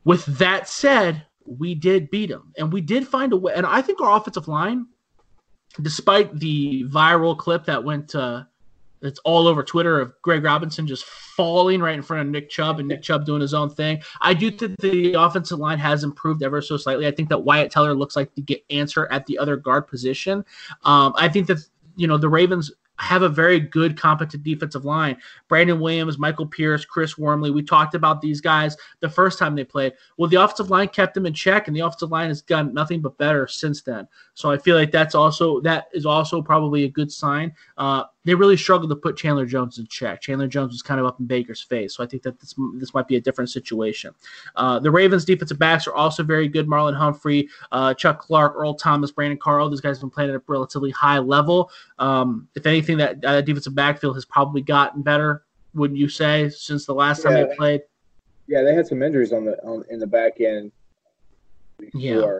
With 0.03 0.25
that 0.25 0.67
said, 0.67 1.25
we 1.45 1.75
did 1.75 2.11
beat 2.11 2.29
him, 2.29 2.53
and 2.57 2.73
we 2.73 2.81
did 2.81 3.07
find 3.07 3.31
a 3.31 3.37
way. 3.37 3.53
And 3.55 3.65
I 3.65 3.81
think 3.81 4.01
our 4.01 4.17
offensive 4.17 4.49
line, 4.49 4.87
despite 5.81 6.37
the 6.37 6.83
viral 6.89 7.37
clip 7.37 7.65
that 7.65 7.83
went 7.83 8.09
to 8.09 8.48
it's 9.01 9.19
all 9.19 9.47
over 9.47 9.63
Twitter 9.63 9.99
of 9.99 10.13
Greg 10.21 10.43
Robinson 10.43 10.85
just 10.85 11.05
falling 11.05 11.81
right 11.81 11.95
in 11.95 12.01
front 12.01 12.21
of 12.21 12.27
Nick 12.27 12.49
Chubb 12.49 12.79
and 12.79 12.87
Nick 12.87 13.01
Chubb 13.01 13.25
doing 13.25 13.41
his 13.41 13.53
own 13.53 13.69
thing. 13.69 14.01
I 14.21 14.33
do 14.33 14.51
think 14.51 14.77
the 14.79 15.13
offensive 15.13 15.59
line 15.59 15.79
has 15.79 16.03
improved 16.03 16.43
ever 16.43 16.61
so 16.61 16.77
slightly. 16.77 17.07
I 17.07 17.11
think 17.11 17.29
that 17.29 17.39
Wyatt 17.39 17.71
Teller 17.71 17.93
looks 17.93 18.15
like 18.15 18.33
the 18.35 18.41
get 18.41 18.63
answer 18.69 19.07
at 19.11 19.25
the 19.25 19.37
other 19.37 19.55
guard 19.55 19.87
position. 19.87 20.43
Um, 20.83 21.13
I 21.15 21.29
think 21.29 21.47
that 21.47 21.59
you 21.95 22.07
know 22.07 22.17
the 22.17 22.29
Ravens 22.29 22.71
have 22.99 23.21
a 23.21 23.29
very 23.29 23.59
good, 23.59 23.97
competent 23.97 24.43
defensive 24.43 24.85
line. 24.85 25.17
Brandon 25.47 25.79
Williams, 25.79 26.19
Michael 26.19 26.45
Pierce, 26.45 26.85
Chris 26.85 27.17
Wormley. 27.17 27.49
We 27.49 27.63
talked 27.63 27.95
about 27.95 28.21
these 28.21 28.41
guys 28.41 28.75
the 28.99 29.09
first 29.09 29.39
time 29.39 29.55
they 29.55 29.63
played. 29.63 29.93
Well, 30.17 30.29
the 30.29 30.41
offensive 30.41 30.69
line 30.69 30.89
kept 30.89 31.13
them 31.13 31.25
in 31.25 31.33
check, 31.33 31.67
and 31.67 31.75
the 31.75 31.81
offensive 31.81 32.11
line 32.11 32.27
has 32.27 32.41
done 32.41 32.73
nothing 32.73 33.01
but 33.01 33.17
better 33.17 33.47
since 33.47 33.81
then. 33.81 34.07
So 34.33 34.51
I 34.51 34.57
feel 34.57 34.75
like 34.75 34.91
that's 34.91 35.15
also 35.15 35.61
that 35.61 35.87
is 35.93 36.05
also 36.05 36.41
probably 36.41 36.83
a 36.83 36.89
good 36.89 37.11
sign. 37.11 37.53
Uh, 37.77 38.03
they 38.25 38.35
really 38.35 38.57
struggled 38.57 38.89
to 38.89 38.95
put 38.95 39.15
Chandler 39.15 39.45
Jones 39.45 39.79
in 39.79 39.87
check. 39.87 40.21
Chandler 40.21 40.47
Jones 40.47 40.71
was 40.71 40.81
kind 40.81 40.99
of 40.99 41.05
up 41.05 41.19
in 41.19 41.25
Baker's 41.25 41.61
face, 41.61 41.95
so 41.95 42.03
I 42.03 42.07
think 42.07 42.23
that 42.23 42.39
this 42.39 42.53
this 42.75 42.93
might 42.93 43.07
be 43.07 43.15
a 43.15 43.21
different 43.21 43.49
situation. 43.49 44.13
Uh, 44.55 44.79
the 44.79 44.91
Ravens' 44.91 45.25
defensive 45.25 45.57
backs 45.57 45.87
are 45.87 45.93
also 45.93 46.23
very 46.23 46.47
good. 46.47 46.67
Marlon 46.67 46.95
Humphrey, 46.95 47.47
uh, 47.71 47.93
Chuck 47.93 48.19
Clark, 48.19 48.55
Earl 48.55 48.73
Thomas, 48.73 49.11
Brandon 49.11 49.37
Carr. 49.37 49.67
These 49.69 49.81
guys 49.81 49.97
have 49.97 50.01
been 50.01 50.09
playing 50.09 50.31
at 50.31 50.35
a 50.35 50.41
relatively 50.47 50.91
high 50.91 51.19
level. 51.19 51.71
Um, 51.97 52.47
if 52.55 52.65
anything, 52.65 52.97
that 52.97 53.23
uh, 53.23 53.41
defensive 53.41 53.75
backfield 53.75 54.15
has 54.15 54.25
probably 54.25 54.61
gotten 54.61 55.01
better. 55.01 55.43
Wouldn't 55.73 55.99
you 55.99 56.09
say 56.09 56.49
since 56.49 56.85
the 56.85 56.93
last 56.93 57.23
yeah, 57.23 57.31
time 57.31 57.47
they 57.47 57.55
played? 57.55 57.81
Yeah, 58.47 58.63
they 58.63 58.73
had 58.73 58.87
some 58.87 59.01
injuries 59.01 59.31
on 59.31 59.45
the 59.45 59.63
on, 59.63 59.85
in 59.89 59.99
the 59.99 60.07
back 60.07 60.41
end. 60.41 60.71
Before. 61.77 62.01
Yeah. 62.01 62.39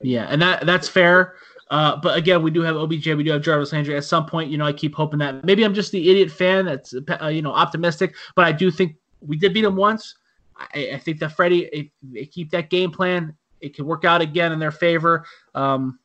Yeah, 0.00 0.26
and 0.30 0.40
that 0.42 0.64
that's 0.64 0.88
fair. 0.88 1.34
Uh, 1.70 1.96
but 1.96 2.16
again, 2.16 2.42
we 2.42 2.50
do 2.50 2.62
have 2.62 2.76
OBJ, 2.76 3.08
we 3.08 3.22
do 3.22 3.32
have 3.32 3.42
Jarvis 3.42 3.72
Landry. 3.72 3.96
At 3.96 4.04
some 4.04 4.24
point, 4.26 4.50
you 4.50 4.56
know, 4.56 4.64
I 4.64 4.72
keep 4.72 4.94
hoping 4.94 5.18
that 5.18 5.44
maybe 5.44 5.64
I'm 5.64 5.74
just 5.74 5.92
the 5.92 6.10
idiot 6.10 6.30
fan 6.30 6.64
that's 6.64 6.94
uh, 6.94 7.26
you 7.26 7.42
know 7.42 7.52
optimistic, 7.52 8.14
but 8.34 8.46
I 8.46 8.52
do 8.52 8.70
think 8.70 8.96
we 9.20 9.36
did 9.36 9.52
beat 9.52 9.62
them 9.62 9.76
once. 9.76 10.14
I, 10.56 10.92
I 10.94 10.98
think 10.98 11.18
that 11.20 11.32
Freddie, 11.32 11.92
they 12.02 12.24
keep 12.24 12.50
that 12.50 12.70
game 12.70 12.90
plan, 12.90 13.36
it 13.60 13.76
could 13.76 13.84
work 13.84 14.04
out 14.04 14.20
again 14.20 14.52
in 14.52 14.58
their 14.58 14.70
favor. 14.70 15.26
Um, 15.54 15.98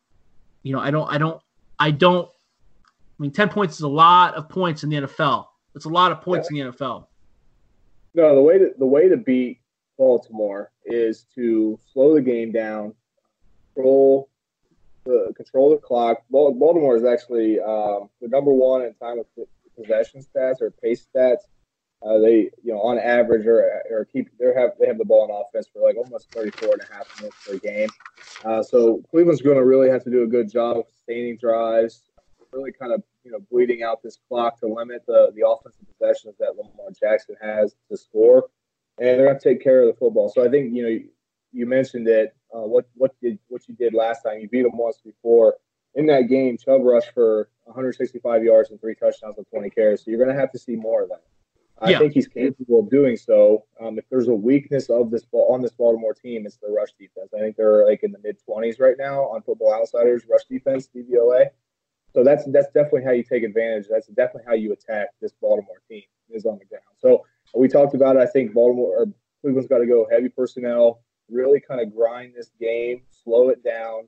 you 0.64 0.74
know, 0.74 0.80
I 0.80 0.92
don't, 0.92 1.08
I 1.10 1.18
don't, 1.18 1.42
I 1.80 1.92
don't. 1.92 2.28
I 2.28 3.22
mean, 3.22 3.32
ten 3.32 3.48
points 3.48 3.76
is 3.76 3.82
a 3.82 3.88
lot 3.88 4.36
of 4.36 4.50
points 4.50 4.84
in 4.84 4.90
the 4.90 4.98
NFL. 4.98 5.46
It's 5.76 5.86
a 5.86 5.90
lot 5.90 6.12
of 6.12 6.22
points 6.22 6.50
yeah. 6.52 6.66
in 6.66 6.68
the 6.68 6.78
NFL. 6.78 7.08
No, 8.16 8.36
the 8.36 8.42
way 8.42 8.58
to 8.58 8.72
the 8.78 8.86
way 8.86 9.08
to 9.08 9.18
beat 9.18 9.62
Baltimore 9.98 10.72
is 10.86 11.26
to 11.36 11.80
slow 11.94 12.14
the 12.14 12.22
game 12.22 12.52
down, 12.52 12.94
control 13.74 14.30
the 15.06 15.34
control 15.36 15.70
the 15.70 15.78
clock. 15.78 16.24
Baltimore 16.30 16.96
is 16.96 17.04
actually 17.04 17.60
um, 17.60 18.10
the 18.22 18.28
number 18.28 18.54
one 18.54 18.82
in 18.84 18.94
time 18.96 19.20
of 19.20 19.26
possession 19.76 20.22
stats 20.22 20.62
or 20.62 20.72
pace 20.72 21.06
stats. 21.16 21.42
Uh, 22.06 22.18
they, 22.20 22.50
you 22.64 22.74
know, 22.74 22.82
on 22.82 23.00
average, 23.00 23.46
or 23.46 23.82
or 23.90 24.06
keep 24.06 24.30
they 24.38 24.54
have 24.54 24.72
they 24.78 24.88
have 24.88 24.98
the 24.98 25.06
ball 25.06 25.24
in 25.24 25.32
offense 25.32 25.70
for 25.72 25.82
like 25.82 25.96
almost 25.96 26.30
34 26.34 26.74
and 26.74 26.82
a 26.82 26.94
half 26.94 27.22
minutes 27.22 27.38
per 27.48 27.58
game. 27.58 27.88
Uh, 28.44 28.62
so 28.62 29.02
Cleveland's 29.10 29.42
going 29.42 29.56
to 29.56 29.64
really 29.64 29.90
have 29.90 30.04
to 30.04 30.10
do 30.10 30.24
a 30.24 30.28
good 30.28 30.52
job 30.52 30.78
of 30.78 30.86
sustaining 30.90 31.38
drives, 31.38 32.04
really 32.52 32.74
kind 32.74 32.92
of 32.92 33.02
you 33.24 33.32
know 33.32 33.40
bleeding 33.50 33.84
out 33.84 34.04
this 34.04 34.18
clock 34.28 34.60
to 34.60 34.68
limit 34.68 35.04
the 35.08 35.32
the 35.36 35.48
offensive 35.48 35.86
possessions 35.98 36.36
that 36.40 36.56
Lamar 36.58 36.92
Jackson 37.00 37.36
has 37.42 37.74
to 37.90 37.98
score, 37.98 38.50
and 39.00 39.08
they're 39.08 39.28
going 39.28 39.40
to 39.40 39.50
take 39.50 39.64
care 39.64 39.82
of 39.82 39.88
the 39.88 39.98
football. 39.98 40.30
So 40.30 40.46
I 40.46 40.50
think 40.50 40.76
you 40.76 40.84
know 40.84 41.00
you 41.54 41.66
mentioned 41.66 42.08
it. 42.08 42.36
Uh, 42.54 42.62
what 42.62 42.88
what 42.96 43.16
did 43.22 43.40
what 43.48 43.68
you 43.68 43.76
did 43.76 43.94
last 43.94 44.24
time? 44.24 44.40
You 44.40 44.50
beat 44.50 44.64
them 44.64 44.78
once 44.78 45.00
before. 45.04 45.56
In 45.96 46.08
that 46.08 46.28
game, 46.28 46.58
Chubb 46.58 46.82
rushed 46.84 47.14
for 47.14 47.50
165 47.66 48.44
yards 48.44 48.72
and 48.72 48.82
three 48.82 48.96
touchdowns 48.96 49.36
with 49.38 49.50
20 49.52 49.70
carries. 49.70 50.04
So 50.04 50.10
you're 50.10 50.18
going 50.24 50.36
to 50.36 50.40
have 50.40 50.52
to 50.54 50.58
see 50.58 50.76
more 50.76 51.04
of 51.04 51.10
that. 51.10 51.22
I 51.80 51.92
yeah. 51.92 52.00
think 52.00 52.14
he's 52.14 52.28
capable 52.28 52.80
of 52.80 52.90
doing 52.90 53.16
so. 53.18 53.66
Um, 53.80 54.00
if 54.00 54.06
there's 54.10 54.28
a 54.28 54.34
weakness 54.34 54.90
of 54.90 55.12
this 55.12 55.24
ball 55.26 55.54
on 55.54 55.62
this 55.62 55.72
Baltimore 55.72 56.14
team, 56.14 56.46
it's 56.46 56.58
the 56.58 56.70
rush 56.70 56.90
defense. 57.00 57.30
I 57.36 57.40
think 57.40 57.58
they're 57.58 57.86
like 57.86 58.04
in 58.04 58.12
the 58.12 58.20
mid 58.24 58.38
20s 58.48 58.80
right 58.80 58.96
now 58.98 59.24
on 59.24 59.42
Football 59.42 59.74
Outsiders 59.74 60.24
rush 60.30 60.46
defense 60.50 60.90
DVOA. 60.96 61.48
So 62.14 62.24
that's 62.24 62.46
that's 62.52 62.68
definitely 62.68 63.04
how 63.04 63.12
you 63.12 63.24
take 63.24 63.44
advantage. 63.44 63.88
That's 63.90 64.08
definitely 64.08 64.44
how 64.48 64.54
you 64.54 64.72
attack 64.72 65.10
this 65.20 65.34
Baltimore 65.42 65.82
team 65.90 66.04
is 66.30 66.46
on 66.46 66.60
the 66.60 66.66
ground. 66.66 66.84
So 66.98 67.26
we 67.56 67.68
talked 67.68 67.96
about 67.96 68.16
it. 68.16 68.20
I 68.20 68.28
think 68.28 68.54
Baltimore 68.54 68.96
or 68.96 69.06
Cleveland's 69.42 69.68
got 69.68 69.80
to 69.80 69.88
go 69.88 70.08
heavy 70.10 70.30
personnel, 70.30 71.02
really 71.30 71.60
kind 71.60 71.82
of 71.82 71.96
grind 71.96 72.34
this 72.36 72.52
game, 72.60 73.02
slow 73.24 73.50
it 73.50 73.64
down, 73.64 74.08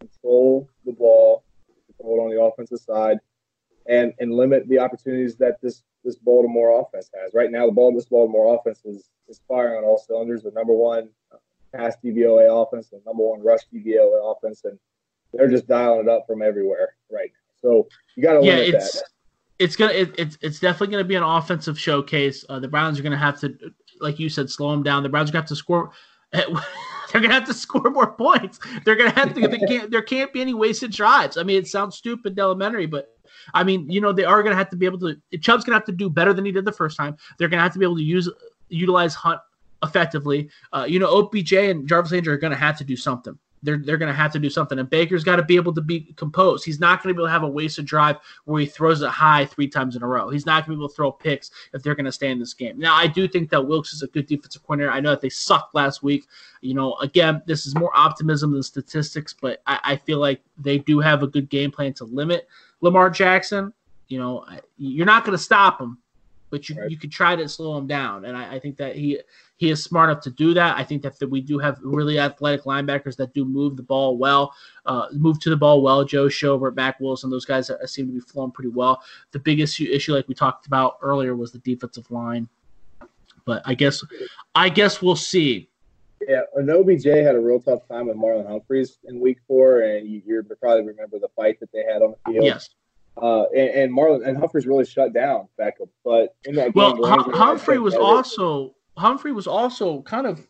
control 0.00 0.68
the 0.84 0.92
ball, 0.92 1.44
control 1.86 2.18
it 2.18 2.24
on 2.24 2.30
the 2.30 2.40
offensive 2.40 2.80
side, 2.80 3.18
and 3.88 4.12
and 4.20 4.32
limit 4.32 4.68
the 4.68 4.78
opportunities 4.78 5.36
that 5.36 5.60
this 5.62 5.82
this 6.04 6.16
Baltimore 6.16 6.80
offense 6.80 7.10
has. 7.20 7.34
Right 7.34 7.50
now, 7.50 7.66
the 7.66 7.72
ball 7.72 7.92
this 7.94 8.06
Baltimore 8.06 8.56
offense 8.56 8.82
is 8.84 9.10
is 9.28 9.40
firing 9.48 9.78
on 9.78 9.84
all 9.84 9.98
cylinders. 9.98 10.42
The 10.42 10.52
number 10.52 10.72
one 10.72 11.08
pass 11.74 11.96
DVOA 12.02 12.62
offense, 12.62 12.88
the 12.88 13.00
number 13.04 13.22
one 13.22 13.42
rush 13.42 13.62
DVOA 13.72 14.36
offense, 14.36 14.64
and 14.64 14.78
they're 15.32 15.48
just 15.48 15.66
dialing 15.66 16.06
it 16.06 16.08
up 16.08 16.26
from 16.26 16.42
everywhere 16.42 16.94
right 17.10 17.30
now. 17.32 17.52
So 17.60 17.88
you 18.16 18.22
got 18.22 18.40
to 18.40 18.46
yeah, 18.46 18.56
limit 18.56 18.74
it's, 18.74 18.92
that. 18.92 19.04
It's 19.58 19.76
gonna 19.76 19.92
it, 19.92 20.14
it's 20.18 20.38
it's 20.42 20.60
definitely 20.60 20.92
gonna 20.92 21.04
be 21.04 21.14
an 21.14 21.22
offensive 21.22 21.78
showcase. 21.78 22.44
Uh, 22.48 22.60
the 22.60 22.68
Browns 22.68 23.00
are 23.00 23.02
gonna 23.02 23.16
have 23.16 23.40
to, 23.40 23.56
like 24.00 24.18
you 24.18 24.28
said, 24.28 24.50
slow 24.50 24.70
them 24.70 24.82
down. 24.82 25.02
The 25.02 25.08
Browns 25.08 25.30
are 25.30 25.32
gonna 25.32 25.42
have 25.42 25.48
to 25.48 25.56
score 25.56 25.92
they're 27.12 27.20
gonna 27.20 27.34
have 27.34 27.46
to 27.46 27.54
score 27.54 27.90
more 27.90 28.12
points. 28.12 28.58
They're 28.84 28.96
gonna 28.96 29.10
have 29.10 29.34
to. 29.34 29.48
They 29.48 29.58
can't, 29.68 29.90
there 29.90 30.02
can't 30.02 30.32
be 30.32 30.40
any 30.40 30.54
wasted 30.54 30.92
drives. 30.92 31.36
I 31.36 31.42
mean, 31.42 31.56
it 31.56 31.68
sounds 31.68 31.96
stupid, 31.96 32.32
and 32.32 32.38
elementary, 32.38 32.86
but 32.86 33.16
I 33.54 33.64
mean, 33.64 33.88
you 33.90 34.00
know, 34.00 34.12
they 34.12 34.24
are 34.24 34.42
gonna 34.42 34.56
have 34.56 34.70
to 34.70 34.76
be 34.76 34.86
able 34.86 34.98
to. 35.00 35.16
Chubb's 35.38 35.64
gonna 35.64 35.76
have 35.76 35.86
to 35.86 35.92
do 35.92 36.10
better 36.10 36.32
than 36.32 36.44
he 36.44 36.52
did 36.52 36.64
the 36.64 36.72
first 36.72 36.96
time. 36.96 37.16
They're 37.38 37.48
gonna 37.48 37.62
have 37.62 37.72
to 37.72 37.78
be 37.78 37.84
able 37.84 37.96
to 37.96 38.02
use 38.02 38.28
utilize 38.68 39.14
Hunt 39.14 39.40
effectively. 39.82 40.50
Uh, 40.72 40.86
you 40.88 40.98
know, 40.98 41.08
OBJ 41.08 41.52
and 41.52 41.88
Jarvis 41.88 42.12
Landry 42.12 42.34
are 42.34 42.38
gonna 42.38 42.56
have 42.56 42.76
to 42.78 42.84
do 42.84 42.96
something 42.96 43.38
they're 43.62 43.78
they're 43.78 43.96
going 43.96 44.12
to 44.12 44.16
have 44.16 44.32
to 44.32 44.38
do 44.38 44.50
something. 44.50 44.78
And 44.78 44.88
Baker's 44.88 45.24
got 45.24 45.36
to 45.36 45.42
be 45.42 45.56
able 45.56 45.74
to 45.74 45.80
be 45.80 46.12
composed. 46.16 46.64
He's 46.64 46.80
not 46.80 47.02
going 47.02 47.12
to 47.12 47.14
be 47.14 47.20
able 47.20 47.28
to 47.28 47.32
have 47.32 47.42
a 47.42 47.48
wasted 47.48 47.86
drive 47.86 48.16
where 48.44 48.60
he 48.60 48.66
throws 48.66 49.02
it 49.02 49.08
high 49.08 49.46
three 49.46 49.68
times 49.68 49.96
in 49.96 50.02
a 50.02 50.06
row. 50.06 50.28
He's 50.30 50.46
not 50.46 50.66
going 50.66 50.76
to 50.76 50.78
be 50.78 50.82
able 50.82 50.88
to 50.88 50.94
throw 50.94 51.12
picks 51.12 51.50
if 51.72 51.82
they're 51.82 51.94
going 51.94 52.06
to 52.06 52.12
stay 52.12 52.30
in 52.30 52.38
this 52.38 52.54
game. 52.54 52.78
Now, 52.78 52.94
I 52.94 53.06
do 53.06 53.26
think 53.26 53.50
that 53.50 53.66
Wilks 53.66 53.92
is 53.92 54.02
a 54.02 54.08
good 54.08 54.26
defensive 54.26 54.62
coordinator. 54.62 54.92
I 54.92 55.00
know 55.00 55.10
that 55.10 55.20
they 55.20 55.28
sucked 55.28 55.74
last 55.74 56.02
week. 56.02 56.26
You 56.60 56.74
know, 56.74 56.94
again, 56.96 57.42
this 57.46 57.66
is 57.66 57.74
more 57.74 57.90
optimism 57.96 58.52
than 58.52 58.62
statistics, 58.62 59.34
but 59.34 59.62
I, 59.66 59.80
I 59.82 59.96
feel 59.96 60.18
like 60.18 60.40
they 60.58 60.78
do 60.78 61.00
have 61.00 61.22
a 61.22 61.26
good 61.26 61.48
game 61.48 61.70
plan 61.70 61.92
to 61.94 62.04
limit 62.04 62.48
Lamar 62.80 63.10
Jackson. 63.10 63.72
You 64.08 64.18
know, 64.18 64.44
you're 64.78 65.06
not 65.06 65.24
going 65.24 65.36
to 65.36 65.42
stop 65.42 65.80
him, 65.80 65.98
but 66.50 66.68
you, 66.68 66.76
right. 66.76 66.90
you 66.90 66.96
could 66.96 67.10
try 67.10 67.34
to 67.34 67.48
slow 67.48 67.76
him 67.76 67.86
down. 67.86 68.24
And 68.24 68.36
I, 68.36 68.54
I 68.54 68.58
think 68.60 68.76
that 68.76 68.94
he 68.94 69.20
he 69.56 69.70
is 69.70 69.82
smart 69.82 70.10
enough 70.10 70.22
to 70.24 70.30
do 70.30 70.54
that. 70.54 70.76
I 70.76 70.84
think 70.84 71.02
that, 71.02 71.18
that 71.18 71.28
we 71.28 71.40
do 71.40 71.58
have 71.58 71.78
really 71.82 72.18
athletic 72.18 72.64
linebackers 72.64 73.16
that 73.16 73.32
do 73.32 73.44
move 73.44 73.76
the 73.76 73.82
ball 73.82 74.18
well, 74.18 74.54
uh, 74.84 75.06
move 75.12 75.40
to 75.40 75.50
the 75.50 75.56
ball 75.56 75.82
well. 75.82 76.04
Joe 76.04 76.26
Schobert, 76.26 76.76
Mack 76.76 77.00
Wilson, 77.00 77.30
those 77.30 77.46
guys 77.46 77.70
seem 77.86 78.06
to 78.06 78.12
be 78.12 78.20
flowing 78.20 78.50
pretty 78.52 78.70
well. 78.70 79.02
The 79.32 79.38
biggest 79.38 79.80
issue, 79.80 80.14
like 80.14 80.28
we 80.28 80.34
talked 80.34 80.66
about 80.66 80.98
earlier, 81.00 81.34
was 81.34 81.52
the 81.52 81.58
defensive 81.58 82.10
line. 82.10 82.48
But 83.46 83.62
I 83.64 83.74
guess, 83.74 84.04
I 84.54 84.68
guess 84.68 85.00
we'll 85.00 85.16
see. 85.16 85.70
Yeah, 86.26 86.42
and 86.54 86.68
OBJ 86.68 87.04
had 87.04 87.34
a 87.34 87.40
real 87.40 87.60
tough 87.60 87.86
time 87.88 88.08
with 88.08 88.16
Marlon 88.16 88.46
Humphreys 88.46 88.98
in 89.04 89.20
Week 89.20 89.38
Four, 89.46 89.82
and 89.82 90.08
you, 90.08 90.22
you 90.26 90.42
probably 90.60 90.84
remember 90.84 91.18
the 91.18 91.28
fight 91.36 91.60
that 91.60 91.70
they 91.72 91.84
had 91.84 92.02
on 92.02 92.14
the 92.26 92.32
field. 92.32 92.44
Yes. 92.44 92.70
Uh, 93.20 93.44
and, 93.54 93.70
and 93.70 93.92
Marlon 93.96 94.26
and 94.26 94.36
Humphreys 94.36 94.66
really 94.66 94.84
shut 94.84 95.12
down 95.14 95.48
Beckham, 95.58 95.88
but 96.04 96.34
in 96.44 96.54
that 96.56 96.74
game, 96.74 96.98
well, 96.98 97.22
Humphrey 97.32 97.78
was 97.78 97.94
also 97.94 98.75
Humphrey 98.96 99.32
was 99.32 99.46
also 99.46 100.02
kind 100.02 100.26
of 100.26 100.46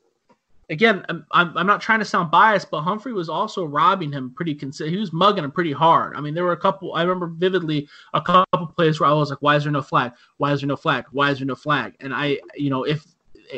again, 0.70 1.04
I'm, 1.08 1.56
I'm 1.56 1.66
not 1.66 1.80
trying 1.80 2.00
to 2.00 2.04
sound 2.04 2.30
biased, 2.30 2.70
but 2.70 2.82
Humphrey 2.82 3.12
was 3.12 3.28
also 3.28 3.64
robbing 3.64 4.12
him 4.12 4.30
pretty 4.34 4.54
consistent. 4.54 4.90
He 4.90 4.96
was 4.96 5.12
mugging 5.12 5.44
him 5.44 5.52
pretty 5.52 5.72
hard. 5.72 6.16
I 6.16 6.20
mean, 6.20 6.34
there 6.34 6.44
were 6.44 6.52
a 6.52 6.56
couple. 6.56 6.94
I 6.94 7.02
remember 7.02 7.26
vividly 7.26 7.88
a 8.14 8.20
couple 8.20 8.66
plays 8.76 9.00
where 9.00 9.08
I 9.08 9.12
was 9.12 9.30
like, 9.30 9.42
"Why 9.42 9.56
is 9.56 9.64
there 9.64 9.72
no 9.72 9.82
flag? 9.82 10.12
Why 10.38 10.52
is 10.52 10.60
there 10.60 10.68
no 10.68 10.76
flag? 10.76 11.04
Why 11.12 11.30
is 11.30 11.38
there 11.38 11.46
no 11.46 11.54
flag?" 11.54 11.94
And 12.00 12.14
I, 12.14 12.38
you 12.54 12.70
know, 12.70 12.84
if 12.84 13.04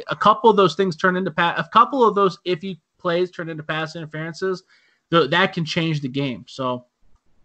a 0.09 0.17
couple 0.17 0.51
of 0.51 0.57
those 0.57 0.75
things 0.75 0.97
turn 0.97 1.17
into 1.17 1.31
pass, 1.31 1.59
a 1.59 1.69
couple 1.73 2.07
of 2.07 2.15
those 2.15 2.39
iffy 2.47 2.79
plays 2.99 3.31
turn 3.31 3.49
into 3.49 3.63
pass 3.63 3.97
interferences, 3.97 4.65
th- 5.11 5.31
that 5.31 5.53
can 5.53 5.65
change 5.65 6.01
the 6.01 6.09
game. 6.09 6.45
So, 6.47 6.85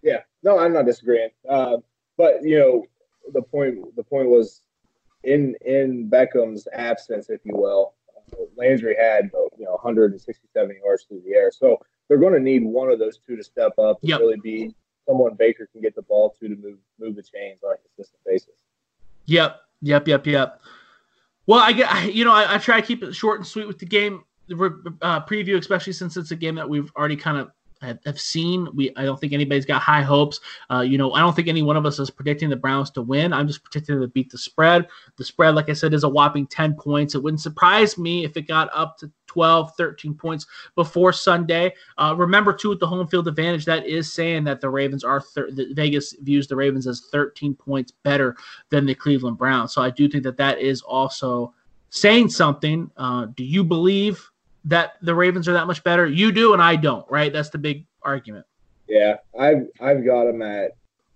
yeah, 0.01 0.21
no, 0.43 0.59
I'm 0.59 0.73
not 0.73 0.85
disagreeing. 0.85 1.29
Uh, 1.47 1.77
but 2.17 2.43
you 2.43 2.59
know, 2.59 2.85
the 3.33 3.41
point 3.41 3.95
the 3.95 4.03
point 4.03 4.27
was 4.27 4.61
in 5.23 5.55
in 5.65 6.09
Beckham's 6.09 6.67
absence, 6.73 7.29
if 7.29 7.41
you 7.43 7.53
will, 7.55 7.93
uh, 8.15 8.43
Landry 8.55 8.95
had 8.99 9.31
you 9.57 9.65
know 9.65 9.71
167 9.71 10.75
yards 10.83 11.03
through 11.03 11.21
the 11.25 11.33
air. 11.33 11.51
So 11.51 11.79
they're 12.07 12.17
going 12.17 12.33
to 12.33 12.39
need 12.39 12.63
one 12.63 12.89
of 12.89 12.99
those 12.99 13.19
two 13.25 13.35
to 13.35 13.43
step 13.43 13.77
up 13.77 13.99
and 14.01 14.09
yep. 14.09 14.19
really 14.19 14.39
be 14.43 14.75
someone 15.07 15.35
Baker 15.35 15.67
can 15.71 15.81
get 15.81 15.95
the 15.95 16.01
ball 16.01 16.35
to 16.39 16.47
to 16.47 16.55
move 16.55 16.77
move 16.99 17.15
the 17.15 17.23
chains 17.23 17.59
on 17.63 17.73
a 17.73 17.77
consistent 17.77 18.19
basis. 18.25 18.55
Yep, 19.25 19.61
yep, 19.81 20.07
yep, 20.07 20.27
yep. 20.27 20.61
Well, 21.45 21.59
I 21.59 21.71
get 21.71 22.13
you 22.13 22.25
know 22.25 22.33
I, 22.33 22.55
I 22.55 22.57
try 22.57 22.79
to 22.79 22.85
keep 22.85 23.03
it 23.03 23.13
short 23.13 23.39
and 23.39 23.47
sweet 23.47 23.67
with 23.67 23.79
the 23.79 23.85
game 23.85 24.23
uh, 24.51 25.21
preview, 25.25 25.57
especially 25.57 25.93
since 25.93 26.17
it's 26.17 26.31
a 26.31 26.35
game 26.35 26.55
that 26.55 26.69
we've 26.69 26.91
already 26.95 27.15
kind 27.15 27.37
of 27.37 27.51
have, 27.83 28.19
seen. 28.19 28.67
We 28.73 28.93
I 28.95 29.03
don't 29.03 29.19
think 29.19 29.33
anybody's 29.33 29.65
got 29.65 29.81
high 29.81 30.01
hopes. 30.01 30.39
Uh, 30.71 30.81
you 30.81 30.97
know, 30.97 31.13
I 31.13 31.19
don't 31.19 31.35
think 31.35 31.47
any 31.47 31.63
one 31.63 31.77
of 31.77 31.85
us 31.85 31.99
is 31.99 32.09
predicting 32.09 32.49
the 32.49 32.55
Browns 32.55 32.89
to 32.91 33.01
win. 33.01 33.33
I'm 33.33 33.47
just 33.47 33.63
predicting 33.63 33.99
to 33.99 34.07
beat 34.07 34.31
the 34.31 34.37
spread. 34.37 34.87
The 35.17 35.23
spread, 35.23 35.55
like 35.55 35.69
I 35.69 35.73
said, 35.73 35.93
is 35.93 36.03
a 36.03 36.09
whopping 36.09 36.47
10 36.47 36.75
points. 36.75 37.15
It 37.15 37.23
wouldn't 37.23 37.41
surprise 37.41 37.97
me 37.97 38.23
if 38.23 38.37
it 38.37 38.47
got 38.47 38.69
up 38.73 38.97
to 38.99 39.11
12, 39.27 39.73
13 39.75 40.13
points 40.13 40.45
before 40.75 41.11
Sunday. 41.11 41.73
Uh, 41.97 42.13
remember, 42.17 42.53
too, 42.53 42.69
with 42.69 42.79
the 42.79 42.87
home 42.87 43.07
field 43.07 43.27
advantage, 43.27 43.65
that 43.65 43.85
is 43.85 44.11
saying 44.11 44.43
that 44.43 44.61
the 44.61 44.69
Ravens 44.69 45.03
are, 45.03 45.19
thir- 45.19 45.49
Vegas 45.51 46.13
views 46.21 46.47
the 46.47 46.55
Ravens 46.55 46.87
as 46.87 47.07
13 47.11 47.55
points 47.55 47.91
better 48.03 48.35
than 48.69 48.85
the 48.85 48.95
Cleveland 48.95 49.37
Browns. 49.37 49.73
So 49.73 49.81
I 49.81 49.89
do 49.89 50.07
think 50.07 50.23
that 50.23 50.37
that 50.37 50.59
is 50.59 50.81
also 50.81 51.53
saying 51.89 52.29
something. 52.29 52.89
Uh, 52.97 53.25
do 53.35 53.43
you 53.43 53.63
believe 53.63 54.29
that 54.65 54.93
the 55.01 55.15
Ravens 55.15 55.47
are 55.47 55.53
that 55.53 55.67
much 55.67 55.83
better? 55.83 56.07
You 56.07 56.31
do, 56.31 56.53
and 56.53 56.61
I 56.61 56.75
don't, 56.75 57.09
right? 57.09 57.31
That's 57.31 57.49
the 57.49 57.57
big 57.57 57.85
argument. 58.01 58.45
Yeah, 58.87 59.17
I've 59.37 59.67
I've 59.81 60.05
got 60.05 60.25
them 60.25 60.41
at 60.41 60.71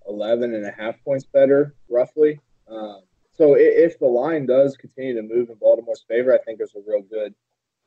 11 0.08 0.54
and 0.54 0.66
a 0.66 0.72
half 0.72 0.95
points 1.04 1.26
better, 1.26 1.76
roughly. 1.89 2.39
Um, 2.70 3.02
so 3.32 3.56
if 3.56 4.00
the 4.00 4.06
line 4.06 4.45
does 4.45 4.76
continue 4.78 5.14
to 5.16 5.22
move 5.22 5.50
in 5.50 5.56
Baltimore's 5.56 6.04
favor, 6.08 6.34
I 6.34 6.39
think 6.39 6.58
there's 6.58 6.76
a 6.76 6.82
real 6.88 7.02
good 7.02 7.36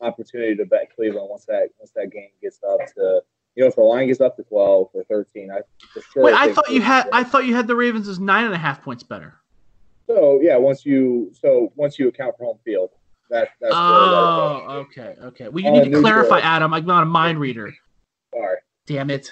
opportunity 0.00 0.54
to 0.56 0.64
bet 0.64 0.94
Cleveland 0.94 1.28
once 1.28 1.44
that 1.46 1.70
once 1.78 1.90
that 1.94 2.10
game 2.10 2.30
gets 2.40 2.60
up 2.62 2.80
to 2.94 3.20
you 3.54 3.62
know 3.62 3.68
if 3.68 3.74
the 3.74 3.82
line 3.82 4.06
gets 4.06 4.20
up 4.20 4.36
to 4.36 4.42
12 4.44 4.88
or 4.94 5.04
13. 5.04 5.50
I 5.50 5.60
for 5.92 6.02
sure. 6.12 6.24
Wait, 6.24 6.34
I 6.34 6.52
thought 6.52 6.70
you 6.70 6.82
had 6.82 7.08
I 7.12 7.24
thought 7.24 7.44
you 7.46 7.54
had 7.54 7.66
the 7.66 7.76
Ravens 7.76 8.08
as 8.08 8.18
nine 8.18 8.44
and 8.44 8.54
a 8.54 8.58
half 8.58 8.82
points 8.82 9.02
better. 9.02 9.34
So 10.06 10.40
yeah, 10.40 10.56
once 10.56 10.86
you 10.86 11.32
so 11.40 11.72
once 11.76 11.98
you 11.98 12.08
account 12.08 12.36
for 12.36 12.44
home 12.44 12.58
field, 12.64 12.90
that, 13.30 13.50
that's 13.60 13.72
oh 13.74 14.64
okay 14.68 15.14
okay. 15.22 15.48
Well, 15.48 15.62
you 15.62 15.70
need 15.70 15.90
to 15.90 16.00
clarify, 16.00 16.40
Adam. 16.40 16.74
I'm 16.74 16.84
not 16.84 17.02
a 17.02 17.06
mind 17.06 17.38
reader. 17.38 17.72
Sorry. 18.34 18.56
Damn 18.86 19.10
it. 19.10 19.30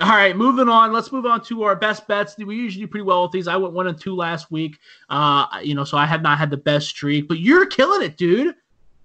All 0.00 0.08
right, 0.08 0.34
moving 0.34 0.68
on. 0.68 0.92
Let's 0.94 1.12
move 1.12 1.26
on 1.26 1.42
to 1.44 1.62
our 1.64 1.76
best 1.76 2.08
bets. 2.08 2.36
We 2.38 2.56
usually 2.56 2.86
do 2.86 2.90
pretty 2.90 3.04
well 3.04 3.22
with 3.24 3.32
these. 3.32 3.48
I 3.48 3.56
went 3.56 3.74
one 3.74 3.86
and 3.86 4.00
two 4.00 4.16
last 4.16 4.50
week. 4.50 4.78
Uh, 5.10 5.46
you 5.62 5.74
know, 5.74 5.84
so 5.84 5.98
I 5.98 6.06
have 6.06 6.22
not 6.22 6.38
had 6.38 6.48
the 6.50 6.56
best 6.56 6.88
streak, 6.88 7.28
but 7.28 7.38
you're 7.38 7.66
killing 7.66 8.02
it, 8.02 8.16
dude. 8.16 8.54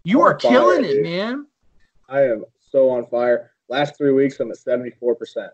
You 0.05 0.21
I'm 0.21 0.27
are 0.27 0.33
killing 0.35 0.83
fire, 0.83 0.91
it, 0.91 0.93
dude. 0.93 1.03
man. 1.03 1.47
I 2.07 2.21
am 2.21 2.45
so 2.71 2.89
on 2.89 3.05
fire. 3.07 3.51
Last 3.67 3.97
three 3.97 4.11
weeks, 4.11 4.39
I'm 4.39 4.51
at 4.51 4.57
74%. 4.57 5.49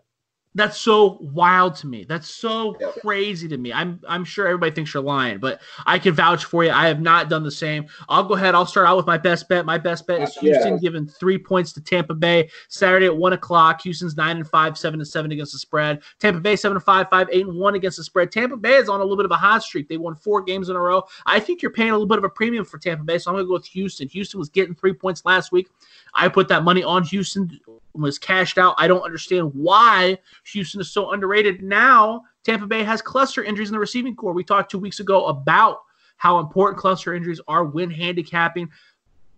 That's 0.54 0.78
so 0.78 1.18
wild 1.20 1.76
to 1.76 1.86
me. 1.86 2.04
That's 2.04 2.28
so 2.28 2.76
yeah. 2.78 2.90
crazy 3.00 3.48
to 3.48 3.56
me. 3.56 3.72
I'm 3.72 4.00
I'm 4.06 4.22
sure 4.24 4.46
everybody 4.46 4.72
thinks 4.72 4.92
you're 4.92 5.02
lying, 5.02 5.38
but 5.38 5.62
I 5.86 5.98
can 5.98 6.12
vouch 6.12 6.44
for 6.44 6.62
you. 6.62 6.70
I 6.70 6.88
have 6.88 7.00
not 7.00 7.30
done 7.30 7.42
the 7.42 7.50
same. 7.50 7.86
I'll 8.08 8.24
go 8.24 8.34
ahead. 8.34 8.54
I'll 8.54 8.66
start 8.66 8.86
out 8.86 8.98
with 8.98 9.06
my 9.06 9.16
best 9.16 9.48
bet. 9.48 9.64
My 9.64 9.78
best 9.78 10.06
bet 10.06 10.20
is 10.20 10.34
Houston 10.36 10.74
yeah. 10.74 10.78
giving 10.80 11.06
three 11.06 11.38
points 11.38 11.72
to 11.72 11.80
Tampa 11.80 12.14
Bay 12.14 12.50
Saturday 12.68 13.06
at 13.06 13.16
one 13.16 13.32
o'clock. 13.32 13.80
Houston's 13.82 14.14
nine 14.16 14.36
and 14.36 14.48
five, 14.48 14.76
seven 14.76 15.00
and 15.00 15.08
seven 15.08 15.32
against 15.32 15.52
the 15.52 15.58
spread. 15.58 16.02
Tampa 16.18 16.40
Bay 16.40 16.56
seven 16.56 16.76
and 16.76 16.84
five, 16.84 17.08
five 17.08 17.28
eight 17.32 17.46
and 17.46 17.56
one 17.56 17.74
against 17.74 17.96
the 17.96 18.04
spread. 18.04 18.30
Tampa 18.30 18.56
Bay 18.56 18.74
is 18.74 18.90
on 18.90 19.00
a 19.00 19.02
little 19.02 19.16
bit 19.16 19.24
of 19.24 19.30
a 19.30 19.36
hot 19.36 19.62
streak. 19.62 19.88
They 19.88 19.96
won 19.96 20.16
four 20.16 20.42
games 20.42 20.68
in 20.68 20.76
a 20.76 20.80
row. 20.80 21.02
I 21.24 21.40
think 21.40 21.62
you're 21.62 21.72
paying 21.72 21.90
a 21.90 21.94
little 21.94 22.06
bit 22.06 22.18
of 22.18 22.24
a 22.24 22.28
premium 22.28 22.66
for 22.66 22.76
Tampa 22.76 23.04
Bay, 23.04 23.16
so 23.16 23.30
I'm 23.30 23.36
going 23.36 23.46
to 23.46 23.48
go 23.48 23.54
with 23.54 23.66
Houston. 23.66 24.06
Houston 24.08 24.38
was 24.38 24.50
getting 24.50 24.74
three 24.74 24.92
points 24.92 25.24
last 25.24 25.50
week. 25.50 25.70
I 26.14 26.28
put 26.28 26.48
that 26.48 26.64
money 26.64 26.82
on 26.82 27.04
Houston 27.04 27.60
was 27.94 28.18
cashed 28.18 28.58
out. 28.58 28.74
I 28.78 28.88
don't 28.88 29.02
understand 29.02 29.50
why 29.54 30.18
Houston 30.52 30.80
is 30.80 30.90
so 30.90 31.12
underrated. 31.12 31.62
Now, 31.62 32.22
Tampa 32.44 32.66
Bay 32.66 32.82
has 32.82 33.02
cluster 33.02 33.44
injuries 33.44 33.68
in 33.68 33.72
the 33.72 33.78
receiving 33.78 34.16
corps. 34.16 34.32
We 34.32 34.44
talked 34.44 34.70
two 34.70 34.78
weeks 34.78 35.00
ago 35.00 35.26
about 35.26 35.80
how 36.16 36.38
important 36.38 36.80
cluster 36.80 37.14
injuries 37.14 37.40
are 37.48 37.64
when 37.64 37.90
handicapping. 37.90 38.70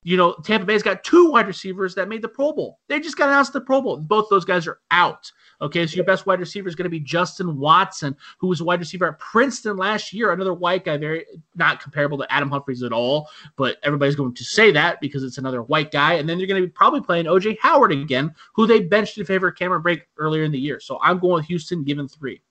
You 0.05 0.19
know, 0.19 0.35
Tampa 0.45 0.67
Bay's 0.67 0.83
got 0.83 1.03
two 1.03 1.31
wide 1.31 1.47
receivers 1.47 1.95
that 1.95 2.09
made 2.09 2.23
the 2.23 2.29
Pro 2.29 2.53
Bowl. 2.53 2.79
They 2.89 3.01
just 3.01 3.17
got 3.17 3.31
announced 3.31 3.55
the 3.55 3.61
Pro 3.61 3.81
Bowl. 3.81 3.97
Both 3.97 4.29
those 4.29 4.45
guys 4.45 4.67
are 4.67 4.79
out. 4.91 5.33
Okay, 5.61 5.87
so 5.87 5.97
your 5.97 6.05
best 6.05 6.27
wide 6.27 6.41
receiver 6.41 6.69
is 6.69 6.75
going 6.75 6.85
to 6.85 6.91
be 6.91 7.01
Justin 7.01 7.57
Watson, 7.57 8.15
who 8.39 8.49
was 8.49 8.61
a 8.61 8.65
wide 8.65 8.81
receiver 8.81 9.09
at 9.09 9.19
Princeton 9.19 9.79
last 9.79 10.13
year. 10.13 10.31
Another 10.33 10.53
white 10.53 10.85
guy, 10.85 10.99
very 10.99 11.25
not 11.55 11.83
comparable 11.83 12.19
to 12.19 12.31
Adam 12.33 12.51
Humphries 12.51 12.83
at 12.83 12.93
all, 12.93 13.31
but 13.57 13.79
everybody's 13.83 14.17
going 14.17 14.35
to 14.35 14.45
say 14.45 14.71
that 14.73 15.01
because 15.01 15.23
it's 15.23 15.39
another 15.39 15.63
white 15.63 15.91
guy. 15.91 16.15
And 16.15 16.29
then 16.29 16.39
you're 16.39 16.49
going 16.49 16.61
to 16.61 16.67
be 16.67 16.73
probably 16.73 17.01
playing 17.01 17.25
OJ 17.25 17.57
Howard 17.61 17.93
again, 17.93 18.35
who 18.53 18.67
they 18.67 18.81
benched 18.81 19.17
in 19.17 19.25
favor 19.25 19.49
of 19.49 19.57
Cameron 19.57 19.83
Brate 19.83 20.03
earlier 20.19 20.45
in 20.45 20.53
the 20.53 20.59
year. 20.59 20.81
So 20.81 20.99
I'm 21.03 21.19
going 21.19 21.37
with 21.37 21.47
Houston, 21.47 21.83
given 21.83 22.09
three. 22.09 22.43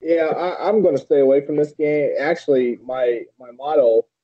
Yeah, 0.00 0.26
I, 0.26 0.68
am 0.68 0.82
going 0.82 0.96
to 0.96 1.02
stay 1.02 1.18
away 1.18 1.44
from 1.44 1.56
this 1.56 1.72
game. 1.72 2.12
Actually, 2.20 2.78
my 2.84 3.22
my 3.40 3.50
model, 3.50 4.06
uh, 4.06 4.15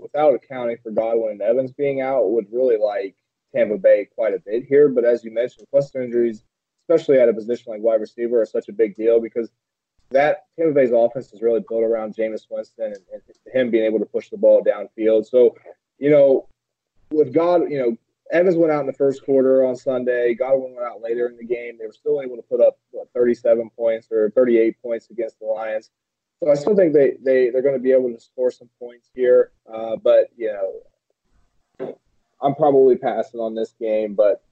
without 0.00 0.34
accounting 0.34 0.78
for 0.82 0.90
Godwin 0.90 1.32
and 1.32 1.42
Evans 1.42 1.72
being 1.72 2.00
out, 2.00 2.30
would 2.30 2.46
really 2.52 2.76
like 2.76 3.16
Tampa 3.54 3.78
Bay 3.78 4.08
quite 4.14 4.34
a 4.34 4.38
bit 4.38 4.64
here. 4.64 4.88
But 4.88 5.04
as 5.04 5.24
you 5.24 5.30
mentioned, 5.32 5.66
cluster 5.70 6.02
injuries 6.02 6.42
especially 6.88 7.18
at 7.18 7.28
a 7.28 7.32
position 7.32 7.72
like 7.72 7.82
wide 7.82 8.00
receiver, 8.00 8.40
are 8.40 8.46
such 8.46 8.68
a 8.68 8.72
big 8.72 8.96
deal 8.96 9.20
because 9.20 9.50
that 10.10 10.46
Tampa 10.58 10.72
Bay's 10.72 10.90
offense 10.92 11.32
is 11.32 11.42
really 11.42 11.62
built 11.68 11.82
around 11.82 12.16
Jameis 12.16 12.46
Winston 12.50 12.86
and, 12.86 12.96
and, 13.12 13.22
him 13.52 13.70
being 13.70 13.84
able 13.84 13.98
to 13.98 14.06
push 14.06 14.30
the 14.30 14.38
ball 14.38 14.64
downfield. 14.64 15.26
So, 15.26 15.54
you 15.98 16.10
know, 16.10 16.48
with 17.10 17.32
God, 17.34 17.70
you 17.70 17.78
know, 17.78 17.96
Evans 18.30 18.56
went 18.56 18.72
out 18.72 18.80
in 18.80 18.86
the 18.86 18.92
first 18.92 19.24
quarter 19.24 19.66
on 19.66 19.76
Sunday. 19.76 20.34
Godwin 20.34 20.74
went 20.74 20.86
out 20.86 21.02
later 21.02 21.28
in 21.28 21.36
the 21.36 21.44
game. 21.44 21.76
They 21.78 21.86
were 21.86 21.92
still 21.92 22.20
able 22.22 22.36
to 22.36 22.42
put 22.42 22.60
up 22.60 22.78
what, 22.90 23.08
37 23.14 23.70
points 23.70 24.08
or 24.10 24.30
38 24.30 24.80
points 24.82 25.10
against 25.10 25.38
the 25.38 25.46
Lions. 25.46 25.90
So 26.42 26.50
I 26.50 26.54
still 26.54 26.76
think 26.76 26.92
they 26.92 27.14
they 27.22 27.50
they're 27.50 27.62
going 27.62 27.74
to 27.74 27.80
be 27.80 27.92
able 27.92 28.12
to 28.12 28.20
score 28.20 28.50
some 28.50 28.68
points 28.78 29.10
here. 29.14 29.50
Uh, 29.72 29.96
but 29.96 30.28
you 30.36 30.52
know, 30.52 31.98
I'm 32.40 32.54
probably 32.54 32.96
passing 32.96 33.40
on 33.40 33.54
this 33.54 33.74
game. 33.80 34.14
But 34.14 34.42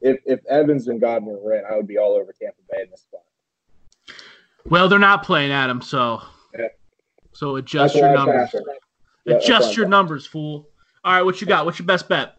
if 0.00 0.18
if 0.24 0.44
Evans 0.46 0.88
and 0.88 1.00
Godwin 1.00 1.38
were 1.40 1.54
in, 1.54 1.64
I 1.70 1.76
would 1.76 1.86
be 1.86 1.98
all 1.98 2.12
over 2.12 2.32
Tampa 2.32 2.60
Bay 2.70 2.82
in 2.82 2.90
this 2.90 3.02
spot. 3.02 3.20
Well, 4.66 4.88
they're 4.88 4.98
not 4.98 5.22
playing 5.22 5.52
Adam, 5.52 5.82
so 5.82 6.22
yeah. 6.58 6.68
so 7.32 7.56
adjust 7.56 7.94
your 7.94 8.14
numbers. 8.14 8.54
Yeah, 9.26 9.36
adjust 9.36 9.76
your 9.76 9.86
numbers, 9.86 10.26
fool. 10.26 10.68
All 11.04 11.12
right, 11.12 11.22
what 11.22 11.40
you 11.40 11.46
got? 11.46 11.66
What's 11.66 11.78
your 11.78 11.86
best 11.86 12.08
bet? 12.08 12.36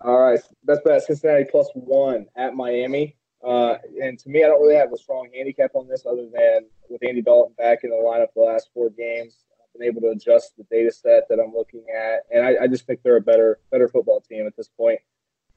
All 0.00 0.18
right, 0.18 0.40
best 0.64 0.82
bet 0.84 1.02
Cincinnati 1.02 1.44
plus 1.44 1.68
one 1.74 2.26
at 2.34 2.56
Miami. 2.56 3.16
Uh, 3.44 3.76
and 4.00 4.18
to 4.20 4.28
me, 4.28 4.44
I 4.44 4.48
don't 4.48 4.60
really 4.60 4.76
have 4.76 4.92
a 4.92 4.96
strong 4.96 5.28
handicap 5.34 5.72
on 5.74 5.88
this 5.88 6.06
other 6.06 6.28
than 6.32 6.66
with 6.92 7.02
Andy 7.02 7.22
Dalton 7.22 7.54
back 7.56 7.80
in 7.82 7.90
the 7.90 7.96
lineup 7.96 8.28
the 8.34 8.42
last 8.42 8.70
four 8.74 8.90
games, 8.90 9.36
I've 9.60 9.80
been 9.80 9.88
able 9.88 10.02
to 10.02 10.10
adjust 10.10 10.56
the 10.56 10.64
data 10.70 10.92
set 10.92 11.28
that 11.28 11.40
I'm 11.40 11.54
looking 11.54 11.84
at, 11.96 12.20
and 12.30 12.44
I, 12.44 12.64
I 12.64 12.66
just 12.68 12.86
think 12.86 13.00
they're 13.02 13.16
a 13.16 13.20
better 13.20 13.58
better 13.70 13.88
football 13.88 14.20
team 14.20 14.46
at 14.46 14.56
this 14.56 14.68
point. 14.68 15.00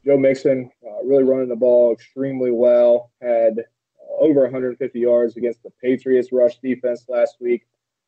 Joe 0.06 0.18
Mixon 0.18 0.72
uh, 0.86 1.04
really 1.04 1.24
running 1.24 1.50
the 1.50 1.56
ball 1.56 1.92
extremely 1.92 2.52
well. 2.52 3.12
Had 3.22 3.60
uh, 3.60 4.24
over 4.24 4.42
150 4.44 5.00
yards 5.00 5.36
against 5.36 5.64
the 5.64 5.72
Patriots 5.82 6.32
rush 6.32 6.58
defense 6.60 7.06
last 7.10 7.38
week. 7.40 7.66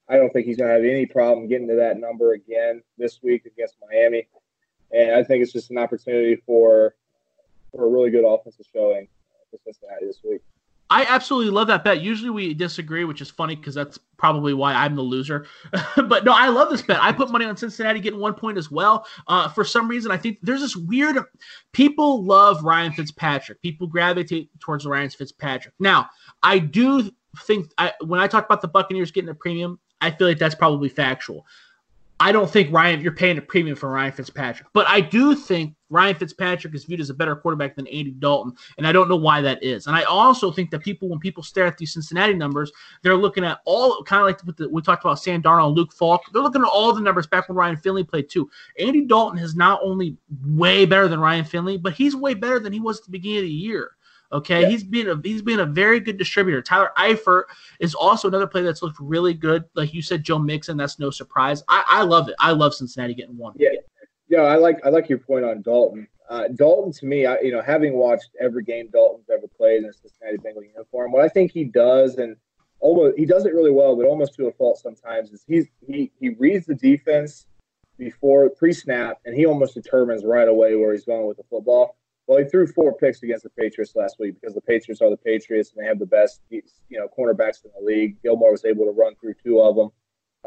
I 0.09 0.15
don't 0.15 0.31
think 0.31 0.45
he's 0.45 0.57
going 0.57 0.69
to 0.69 0.75
have 0.75 0.83
any 0.83 1.05
problem 1.05 1.47
getting 1.47 1.67
to 1.67 1.75
that 1.75 1.99
number 1.99 2.33
again 2.33 2.81
this 2.97 3.19
week 3.21 3.45
against 3.45 3.75
Miami. 3.89 4.27
And 4.91 5.15
I 5.15 5.23
think 5.23 5.43
it's 5.43 5.51
just 5.51 5.71
an 5.71 5.77
opportunity 5.77 6.37
for 6.45 6.95
for 7.71 7.85
a 7.85 7.89
really 7.89 8.09
good 8.09 8.23
offensive 8.25 8.65
showing 8.71 9.07
for 9.51 9.59
Cincinnati 9.65 10.05
this 10.05 10.21
week. 10.23 10.41
I 10.89 11.05
absolutely 11.05 11.51
love 11.51 11.67
that 11.67 11.83
bet. 11.83 12.01
Usually 12.01 12.29
we 12.29 12.53
disagree, 12.53 13.03
which 13.03 13.21
is 13.21 13.29
funny 13.29 13.55
because 13.55 13.75
that's 13.75 13.99
probably 14.17 14.53
why 14.53 14.73
I'm 14.73 14.95
the 14.95 15.01
loser. 15.01 15.45
but 15.95 16.23
no, 16.23 16.33
I 16.33 16.47
love 16.47 16.69
this 16.69 16.81
bet. 16.81 17.01
I 17.01 17.11
put 17.11 17.29
money 17.29 17.45
on 17.45 17.57
Cincinnati 17.57 17.99
getting 17.99 18.19
one 18.19 18.33
point 18.33 18.57
as 18.57 18.71
well. 18.71 19.05
Uh, 19.27 19.49
for 19.49 19.65
some 19.65 19.87
reason, 19.87 20.11
I 20.11 20.17
think 20.17 20.39
there's 20.41 20.61
this 20.61 20.75
weird. 20.75 21.17
People 21.73 22.23
love 22.23 22.63
Ryan 22.63 22.93
Fitzpatrick. 22.93 23.61
People 23.61 23.87
gravitate 23.87 24.49
towards 24.59 24.85
Ryan 24.85 25.09
Fitzpatrick. 25.09 25.73
Now, 25.79 26.09
I 26.41 26.59
do 26.59 27.11
think 27.43 27.71
I, 27.77 27.93
when 28.05 28.19
I 28.19 28.27
talk 28.27 28.45
about 28.45 28.61
the 28.61 28.69
Buccaneers 28.69 29.11
getting 29.11 29.29
a 29.29 29.35
premium, 29.35 29.79
I 29.99 30.11
feel 30.11 30.27
like 30.27 30.39
that's 30.39 30.55
probably 30.55 30.89
factual. 30.89 31.45
I 32.19 32.31
don't 32.31 32.49
think 32.49 32.73
Ryan, 32.73 33.01
you're 33.01 33.11
paying 33.11 33.37
a 33.37 33.41
premium 33.41 33.75
for 33.75 33.89
Ryan 33.89 34.11
Fitzpatrick, 34.11 34.69
but 34.73 34.87
I 34.87 35.01
do 35.01 35.35
think 35.35 35.75
Ryan 35.89 36.15
Fitzpatrick 36.15 36.75
is 36.75 36.85
viewed 36.85 36.99
as 36.99 37.09
a 37.09 37.13
better 37.13 37.35
quarterback 37.35 37.75
than 37.75 37.87
Andy 37.87 38.11
Dalton, 38.11 38.53
and 38.77 38.87
I 38.87 38.91
don't 38.91 39.09
know 39.09 39.15
why 39.15 39.41
that 39.41 39.63
is. 39.63 39.87
And 39.87 39.95
I 39.95 40.03
also 40.03 40.51
think 40.51 40.71
that 40.71 40.79
people, 40.79 41.09
when 41.09 41.19
people 41.19 41.43
stare 41.43 41.65
at 41.65 41.77
these 41.77 41.93
Cincinnati 41.93 42.33
numbers, 42.33 42.71
they're 43.01 43.15
looking 43.15 43.43
at 43.43 43.59
all 43.65 44.03
kind 44.03 44.21
of 44.21 44.27
like 44.27 44.57
the, 44.57 44.69
we 44.69 44.81
talked 44.81 45.03
about 45.03 45.19
Sam 45.19 45.41
Darnold, 45.41 45.75
Luke 45.75 45.93
Falk. 45.93 46.21
They're 46.33 46.41
looking 46.41 46.61
at 46.61 46.67
all 46.67 46.93
the 46.93 47.01
numbers 47.01 47.27
back 47.27 47.47
when 47.47 47.57
Ryan 47.57 47.77
Finley 47.77 48.03
played 48.03 48.29
too. 48.29 48.49
Andy 48.79 49.05
Dalton 49.05 49.39
is 49.39 49.55
not 49.55 49.79
only 49.83 50.17
way 50.45 50.85
better 50.85 51.07
than 51.07 51.19
Ryan 51.19 51.45
Finley, 51.45 51.77
but 51.77 51.93
he's 51.93 52.15
way 52.15 52.33
better 52.33 52.59
than 52.59 52.73
he 52.73 52.79
was 52.79 52.99
at 52.99 53.05
the 53.05 53.11
beginning 53.11 53.39
of 53.39 53.43
the 53.43 53.51
year. 53.51 53.91
Okay, 54.31 54.63
yeah. 54.63 54.67
he's 54.67 54.83
been 54.83 55.07
a 55.07 55.19
he's 55.23 55.41
been 55.41 55.61
a 55.61 55.65
very 55.65 56.01
good 56.01 56.17
distributor. 56.17 56.61
Tyler 56.61 56.91
Eifert 56.97 57.43
is 57.79 57.95
also 57.95 58.27
another 58.27 58.47
player 58.47 58.65
that's 58.65 58.81
looked 58.81 58.99
really 58.99 59.33
good. 59.33 59.63
Like 59.73 59.93
you 59.93 60.01
said, 60.01 60.23
Joe 60.23 60.37
Mixon. 60.37 60.75
That's 60.75 60.99
no 60.99 61.09
surprise. 61.09 61.63
I, 61.69 61.83
I 61.87 62.03
love 62.03 62.27
it. 62.27 62.35
I 62.39 62.51
love 62.51 62.73
Cincinnati 62.73 63.13
getting 63.13 63.37
one. 63.37 63.53
Yeah, 63.55 63.69
yeah. 64.43 64.49
I 64.49 64.55
like 64.55 64.79
I 64.85 64.89
like 64.89 65.09
your 65.09 65.19
point 65.19 65.45
on 65.45 65.61
Dalton. 65.61 66.07
Uh, 66.29 66.47
Dalton 66.49 66.91
to 66.91 67.05
me, 67.05 67.25
I, 67.25 67.39
you 67.39 67.51
know, 67.51 67.61
having 67.61 67.93
watched 67.93 68.31
every 68.41 68.63
game 68.63 68.89
Dalton's 68.91 69.29
ever 69.29 69.47
played 69.47 69.83
in 69.83 69.89
a 69.89 69.93
Cincinnati 69.93 70.37
Bengal 70.37 70.63
uniform, 70.63 71.11
what 71.11 71.23
I 71.23 71.29
think 71.29 71.51
he 71.51 71.63
does, 71.63 72.17
and 72.17 72.35
almost 72.79 73.17
he 73.17 73.25
does 73.25 73.45
it 73.45 73.53
really 73.53 73.71
well, 73.71 73.95
but 73.95 74.05
almost 74.05 74.35
to 74.35 74.47
a 74.47 74.51
fault 74.51 74.77
sometimes, 74.77 75.31
is 75.31 75.43
he's 75.47 75.67
he 75.85 76.11
he 76.19 76.29
reads 76.29 76.65
the 76.65 76.75
defense 76.75 77.45
before 77.97 78.49
pre-snap, 78.49 79.19
and 79.25 79.35
he 79.35 79.45
almost 79.45 79.73
determines 79.73 80.23
right 80.23 80.47
away 80.47 80.75
where 80.75 80.93
he's 80.93 81.05
going 81.05 81.27
with 81.27 81.37
the 81.37 81.43
football. 81.49 81.95
Well, 82.27 82.39
he 82.39 82.45
threw 82.45 82.67
four 82.67 82.93
picks 82.93 83.23
against 83.23 83.43
the 83.43 83.49
Patriots 83.49 83.95
last 83.95 84.17
week 84.19 84.35
because 84.39 84.53
the 84.53 84.61
Patriots 84.61 85.01
are 85.01 85.09
the 85.09 85.17
Patriots 85.17 85.71
and 85.71 85.81
they 85.81 85.87
have 85.87 85.97
the 85.97 86.05
best, 86.05 86.41
you 86.49 86.61
know, 86.91 87.07
cornerbacks 87.17 87.63
in 87.63 87.71
the 87.79 87.85
league. 87.85 88.21
Gilmore 88.21 88.51
was 88.51 88.65
able 88.65 88.85
to 88.85 88.91
run 88.91 89.15
through 89.15 89.35
two 89.41 89.61
of 89.61 89.77
them. 89.77 89.89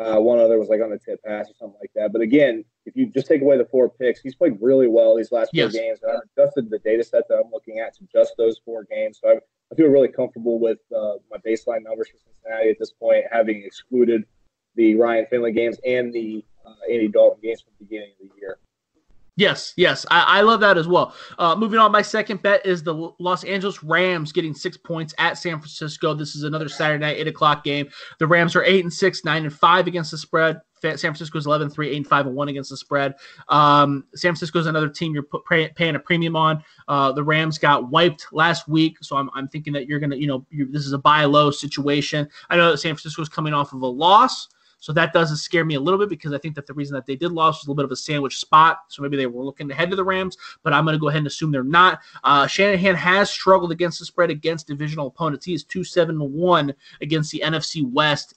Uh, 0.00 0.18
one 0.18 0.38
other 0.38 0.58
was 0.58 0.70
like 0.70 0.80
on 0.80 0.92
a 0.92 0.98
tip 0.98 1.22
pass 1.22 1.50
or 1.50 1.54
something 1.58 1.78
like 1.78 1.90
that. 1.94 2.10
But 2.10 2.22
again, 2.22 2.64
if 2.86 2.96
you 2.96 3.10
just 3.10 3.26
take 3.26 3.42
away 3.42 3.58
the 3.58 3.66
four 3.66 3.90
picks, 3.90 4.20
he's 4.20 4.34
played 4.34 4.56
really 4.58 4.88
well 4.88 5.14
these 5.14 5.30
last 5.30 5.50
four 5.54 5.68
games. 5.68 6.00
And 6.02 6.12
I 6.12 6.42
adjusted 6.42 6.70
the 6.70 6.78
data 6.78 7.04
set 7.04 7.28
that 7.28 7.34
I'm 7.34 7.50
looking 7.52 7.80
at 7.80 7.94
to 7.96 8.08
just 8.10 8.32
those 8.38 8.58
four 8.64 8.84
games. 8.84 9.20
So 9.22 9.28
I, 9.28 9.34
I 9.70 9.74
feel 9.74 9.88
really 9.88 10.08
comfortable 10.08 10.58
with 10.58 10.78
uh, 10.96 11.16
my 11.30 11.36
baseline 11.46 11.82
numbers 11.82 12.08
for 12.08 12.16
Cincinnati 12.16 12.70
at 12.70 12.78
this 12.78 12.92
point, 12.92 13.24
having 13.30 13.62
excluded 13.62 14.24
the 14.74 14.96
Ryan 14.96 15.26
Finley 15.28 15.52
games 15.52 15.78
and 15.84 16.12
the 16.14 16.44
uh, 16.64 16.90
Andy 16.90 17.08
Dalton 17.08 17.40
games 17.42 17.60
from 17.60 17.74
the 17.78 17.84
beginning 17.84 18.12
of 18.22 18.28
the 18.30 18.40
year. 18.40 18.58
Yes, 19.40 19.72
yes, 19.78 20.04
I, 20.10 20.40
I 20.40 20.40
love 20.42 20.60
that 20.60 20.76
as 20.76 20.86
well. 20.86 21.14
Uh, 21.38 21.56
moving 21.56 21.78
on, 21.78 21.90
my 21.90 22.02
second 22.02 22.42
bet 22.42 22.66
is 22.66 22.82
the 22.82 22.92
Los 23.18 23.42
Angeles 23.42 23.82
Rams 23.82 24.32
getting 24.32 24.52
six 24.52 24.76
points 24.76 25.14
at 25.16 25.38
San 25.38 25.58
Francisco. 25.58 26.12
This 26.12 26.36
is 26.36 26.42
another 26.42 26.68
Saturday 26.68 27.00
night, 27.00 27.16
eight 27.16 27.26
o'clock 27.26 27.64
game. 27.64 27.88
The 28.18 28.26
Rams 28.26 28.54
are 28.54 28.62
eight 28.64 28.84
and 28.84 28.92
six, 28.92 29.24
nine 29.24 29.44
and 29.44 29.54
five 29.54 29.86
against 29.86 30.10
the 30.10 30.18
spread. 30.18 30.60
San 30.82 30.98
Francisco 30.98 31.38
is 31.38 31.46
11 31.46 31.70
3, 31.70 31.88
8 31.88 31.96
and 31.96 32.06
5 32.06 32.26
and 32.26 32.36
1 32.36 32.48
against 32.48 32.68
the 32.68 32.76
spread. 32.76 33.14
Um, 33.48 34.04
San 34.14 34.32
Francisco 34.32 34.58
is 34.58 34.66
another 34.66 34.90
team 34.90 35.14
you're 35.14 35.22
put, 35.22 35.46
pay, 35.46 35.70
paying 35.70 35.94
a 35.94 35.98
premium 35.98 36.36
on. 36.36 36.62
Uh, 36.86 37.10
the 37.12 37.24
Rams 37.24 37.56
got 37.56 37.90
wiped 37.90 38.26
last 38.32 38.68
week, 38.68 38.98
so 39.00 39.16
I'm, 39.16 39.30
I'm 39.34 39.48
thinking 39.48 39.72
that 39.72 39.86
you're 39.86 40.00
going 40.00 40.10
to, 40.10 40.18
you 40.18 40.26
know, 40.26 40.46
this 40.50 40.84
is 40.84 40.92
a 40.92 40.98
buy 40.98 41.24
low 41.24 41.50
situation. 41.50 42.28
I 42.50 42.56
know 42.56 42.70
that 42.72 42.78
San 42.78 42.94
Francisco 42.94 43.22
is 43.22 43.30
coming 43.30 43.54
off 43.54 43.72
of 43.72 43.80
a 43.80 43.86
loss. 43.86 44.48
So 44.80 44.92
that 44.94 45.12
doesn't 45.12 45.36
scare 45.36 45.64
me 45.64 45.76
a 45.76 45.80
little 45.80 45.98
bit 45.98 46.08
because 46.08 46.32
I 46.32 46.38
think 46.38 46.54
that 46.56 46.66
the 46.66 46.74
reason 46.74 46.94
that 46.94 47.06
they 47.06 47.14
did 47.14 47.28
lose 47.28 47.36
was 47.36 47.66
a 47.66 47.70
little 47.70 47.76
bit 47.76 47.84
of 47.84 47.92
a 47.92 47.96
sandwich 47.96 48.38
spot. 48.38 48.80
So 48.88 49.02
maybe 49.02 49.16
they 49.16 49.26
were 49.26 49.44
looking 49.44 49.68
to 49.68 49.74
head 49.74 49.90
to 49.90 49.96
the 49.96 50.04
Rams, 50.04 50.36
but 50.62 50.72
I'm 50.72 50.84
going 50.84 50.94
to 50.94 50.98
go 51.00 51.08
ahead 51.08 51.18
and 51.18 51.26
assume 51.26 51.52
they're 51.52 51.62
not. 51.62 52.00
Uh, 52.24 52.46
Shanahan 52.46 52.94
has 52.94 53.30
struggled 53.30 53.72
against 53.72 53.98
the 53.98 54.06
spread 54.06 54.30
against 54.30 54.66
divisional 54.66 55.06
opponents. 55.06 55.44
He 55.44 55.54
is 55.54 55.64
2 55.64 55.84
7 55.84 56.18
1 56.18 56.74
against 57.02 57.30
the 57.30 57.42
NFC 57.44 57.88
West 57.90 58.34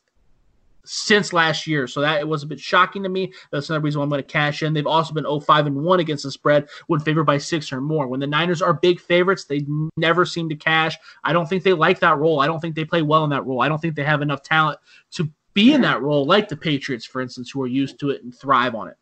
since 0.86 1.32
last 1.34 1.66
year. 1.66 1.88
So 1.88 2.02
that 2.02 2.20
it 2.20 2.28
was 2.28 2.44
a 2.44 2.48
bit 2.48 2.60
shocking 2.60 3.04
to 3.04 3.10
me. 3.10 3.32
That's 3.52 3.70
another 3.70 3.82
reason 3.82 4.00
why 4.00 4.04
I'm 4.04 4.10
going 4.10 4.22
to 4.22 4.28
cash 4.28 4.64
in. 4.64 4.74
They've 4.74 4.86
also 4.86 5.14
been 5.14 5.24
0-5 5.24 5.68
and 5.68 5.76
1 5.76 6.00
against 6.00 6.24
the 6.24 6.32
spread 6.32 6.68
when 6.88 7.00
favored 7.00 7.24
by 7.24 7.38
six 7.38 7.72
or 7.72 7.82
more. 7.82 8.08
When 8.08 8.20
the 8.20 8.28
Niners 8.28 8.62
are 8.62 8.74
big 8.74 9.00
favorites, 9.00 9.46
they 9.46 9.66
never 9.98 10.26
seem 10.26 10.50
to 10.50 10.56
cash. 10.56 10.98
I 11.24 11.34
don't 11.34 11.48
think 11.48 11.64
they 11.64 11.74
like 11.74 12.00
that 12.02 12.18
role. 12.18 12.42
I 12.42 12.48
don't 12.48 12.60
think 12.60 12.76
they 12.76 12.86
play 12.86 13.02
well 13.02 13.24
in 13.24 13.30
that 13.30 13.46
role. 13.46 13.62
I 13.62 13.70
don't 13.70 13.82
think 13.82 13.96
they 13.96 14.04
have 14.04 14.22
enough 14.22 14.44
talent 14.44 14.80
to 15.12 15.30
be 15.54 15.74
in 15.74 15.82
that 15.82 16.02
role, 16.02 16.26
like 16.26 16.50
the 16.50 16.58
Patriots, 16.58 17.06
for 17.06 17.22
instance, 17.22 17.52
who 17.52 17.62
are 17.62 17.68
used 17.68 18.00
to 18.00 18.10
it 18.10 18.24
and 18.24 18.36
thrive 18.36 18.76
on 18.76 18.88
it. 18.88 18.98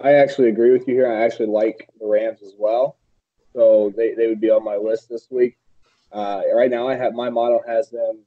I 0.00 0.14
actually 0.14 0.48
agree 0.48 0.72
with 0.72 0.88
you 0.88 0.94
here. 0.94 1.12
I 1.12 1.24
actually 1.24 1.46
like 1.46 1.88
the 2.00 2.06
Rams 2.06 2.42
as 2.42 2.54
well. 2.58 2.96
So 3.52 3.92
they, 3.96 4.14
they 4.14 4.26
would 4.26 4.40
be 4.40 4.50
on 4.50 4.64
my 4.64 4.76
list 4.76 5.08
this 5.08 5.28
week. 5.30 5.58
Uh, 6.10 6.42
right 6.54 6.70
now, 6.70 6.88
I 6.88 6.96
have 6.96 7.12
my 7.14 7.30
model 7.30 7.62
has 7.66 7.90
them 7.90 8.20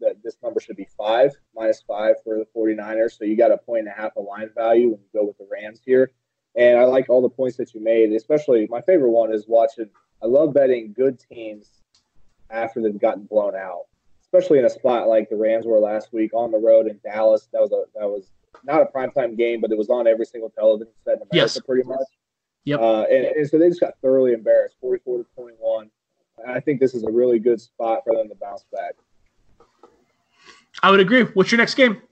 that 0.00 0.16
this 0.22 0.36
number 0.42 0.60
should 0.60 0.76
be 0.76 0.88
five, 0.96 1.32
minus 1.54 1.82
five 1.86 2.16
for 2.24 2.36
the 2.36 2.46
49ers. 2.56 3.16
So 3.16 3.24
you 3.24 3.36
got 3.36 3.52
a 3.52 3.58
point 3.58 3.80
and 3.80 3.88
a 3.88 3.92
half 3.92 4.16
of 4.16 4.24
line 4.24 4.50
value 4.54 4.90
when 4.90 5.00
you 5.00 5.08
go 5.14 5.24
with 5.24 5.38
the 5.38 5.46
Rams 5.50 5.80
here. 5.84 6.10
And 6.56 6.78
I 6.78 6.84
like 6.84 7.08
all 7.08 7.22
the 7.22 7.28
points 7.28 7.56
that 7.58 7.74
you 7.74 7.82
made, 7.82 8.12
especially 8.12 8.66
my 8.70 8.80
favorite 8.80 9.10
one 9.10 9.32
is 9.32 9.44
watching. 9.46 9.88
I 10.22 10.26
love 10.26 10.54
betting 10.54 10.94
good 10.96 11.18
teams 11.18 11.70
after 12.50 12.80
they've 12.80 12.98
gotten 12.98 13.24
blown 13.24 13.54
out 13.54 13.84
especially 14.36 14.58
in 14.58 14.64
a 14.64 14.70
spot 14.70 15.08
like 15.08 15.28
the 15.28 15.36
Rams 15.36 15.66
were 15.66 15.78
last 15.78 16.12
week 16.12 16.32
on 16.34 16.50
the 16.50 16.58
road 16.58 16.86
in 16.86 16.98
Dallas. 17.02 17.48
That 17.52 17.60
was 17.60 17.72
a 17.72 17.84
that 17.98 18.06
was 18.06 18.30
not 18.64 18.82
a 18.82 18.86
primetime 18.86 19.36
game, 19.36 19.60
but 19.60 19.70
it 19.70 19.78
was 19.78 19.88
on 19.88 20.06
every 20.06 20.26
single 20.26 20.50
television 20.50 20.92
set 21.04 21.16
in 21.16 21.22
America, 21.30 21.36
yes. 21.36 21.60
pretty 21.60 21.86
much. 21.86 22.06
Yep. 22.64 22.80
Uh, 22.80 23.02
and, 23.02 23.24
and, 23.26 23.48
so 23.48 23.58
they 23.58 23.68
just 23.68 23.80
got 23.80 23.94
thoroughly 24.02 24.32
embarrassed, 24.32 24.76
44 24.80 25.18
to 25.18 25.26
21. 25.36 25.90
I 26.48 26.58
think 26.58 26.80
this 26.80 26.94
is 26.94 27.04
a 27.04 27.10
really 27.10 27.38
good 27.38 27.60
spot 27.60 28.00
for 28.04 28.14
them 28.16 28.28
to 28.28 28.34
bounce 28.34 28.64
back. 28.72 28.94
I 30.82 30.90
would 30.90 30.98
agree. 30.98 31.22
What's 31.22 31.52
your 31.52 31.58
next 31.58 31.74
game? 31.74 32.02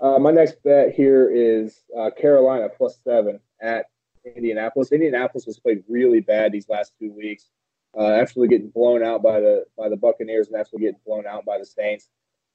Uh, 0.00 0.18
my 0.18 0.30
next 0.30 0.62
bet 0.62 0.94
here 0.94 1.30
is 1.30 1.82
uh, 1.96 2.10
Carolina 2.10 2.68
plus 2.74 2.98
seven 3.04 3.38
at 3.60 3.86
Indianapolis. 4.24 4.92
Indianapolis 4.92 5.44
has 5.44 5.58
played 5.58 5.84
really 5.88 6.20
bad 6.20 6.50
these 6.50 6.68
last 6.68 6.92
two 6.98 7.12
weeks 7.12 7.50
uh, 7.98 8.12
actually 8.12 8.48
getting 8.48 8.70
blown 8.70 9.02
out 9.02 9.22
by 9.22 9.40
the 9.40 9.64
by 9.76 9.88
the 9.88 9.96
Buccaneers 9.96 10.48
and 10.48 10.56
actually 10.56 10.80
getting 10.80 11.00
blown 11.06 11.26
out 11.26 11.44
by 11.44 11.58
the 11.58 11.66
Saints. 11.66 12.08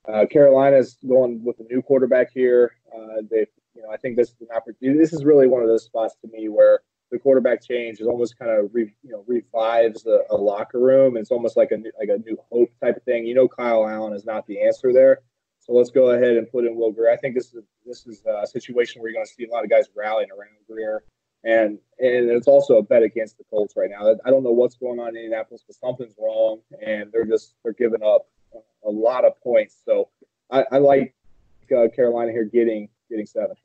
Uh, 0.07 0.25
Carolina's 0.25 0.97
going 1.07 1.43
with 1.43 1.59
a 1.59 1.63
new 1.63 1.81
quarterback 1.81 2.31
here. 2.33 2.71
Uh, 2.93 3.21
they, 3.29 3.45
you 3.75 3.81
know, 3.81 3.89
I 3.91 3.97
think 3.97 4.15
this 4.15 4.29
is 4.29 4.41
an 4.41 4.47
opportunity. 4.55 4.97
This 4.97 5.13
is 5.13 5.25
really 5.25 5.47
one 5.47 5.61
of 5.61 5.67
those 5.67 5.83
spots 5.83 6.15
to 6.21 6.27
me 6.31 6.49
where 6.49 6.79
the 7.11 7.19
quarterback 7.19 7.65
change 7.65 7.99
is 7.99 8.07
almost 8.07 8.37
kind 8.37 8.51
of 8.51 8.69
re, 8.73 8.93
you 9.03 9.11
know 9.11 9.23
revives 9.27 10.05
a, 10.05 10.19
a, 10.29 10.37
locker 10.37 10.79
room. 10.79 11.17
It's 11.17 11.31
almost 11.31 11.57
like 11.57 11.71
a 11.71 11.77
like 11.99 12.09
a 12.09 12.17
new 12.19 12.37
hope 12.51 12.69
type 12.81 12.97
of 12.97 13.03
thing. 13.03 13.25
You 13.25 13.35
know, 13.35 13.47
Kyle 13.47 13.87
Allen 13.87 14.13
is 14.13 14.25
not 14.25 14.45
the 14.47 14.61
answer 14.61 14.93
there. 14.93 15.19
So 15.59 15.73
let's 15.73 15.91
go 15.91 16.11
ahead 16.11 16.37
and 16.37 16.49
put 16.49 16.65
in 16.65 16.75
Will 16.75 16.91
Grier. 16.91 17.11
I 17.11 17.17
think 17.17 17.35
this 17.35 17.53
is 17.53 17.63
this 17.85 18.05
is 18.07 18.23
a 18.25 18.47
situation 18.47 19.01
where 19.01 19.11
you're 19.11 19.17
going 19.17 19.25
to 19.25 19.33
see 19.33 19.45
a 19.45 19.51
lot 19.51 19.63
of 19.63 19.69
guys 19.69 19.89
rallying 19.95 20.29
around 20.31 20.51
Grier 20.67 21.03
and 21.43 21.79
and 21.99 22.29
it's 22.29 22.47
also 22.47 22.77
a 22.77 22.83
bet 22.83 23.03
against 23.03 23.37
the 23.37 23.43
Colts 23.45 23.75
right 23.75 23.89
now. 23.89 24.15
I 24.25 24.29
don't 24.29 24.43
know 24.43 24.51
what's 24.51 24.75
going 24.75 24.99
on 24.99 25.09
in 25.09 25.17
Indianapolis, 25.17 25.63
but 25.65 25.75
something's 25.75 26.15
wrong, 26.17 26.61
and 26.85 27.11
they're 27.11 27.25
just 27.25 27.55
they're 27.63 27.73
giving 27.73 28.03
up 28.03 28.27
a 28.85 28.89
lot 28.89 29.25
of 29.25 29.39
points. 29.41 29.75
So 29.85 30.09
I, 30.49 30.65
I 30.71 30.77
like 30.77 31.13
uh, 31.75 31.87
Carolina 31.95 32.31
here 32.31 32.45
getting 32.45 32.89
getting 33.09 33.25
seven. 33.25 33.55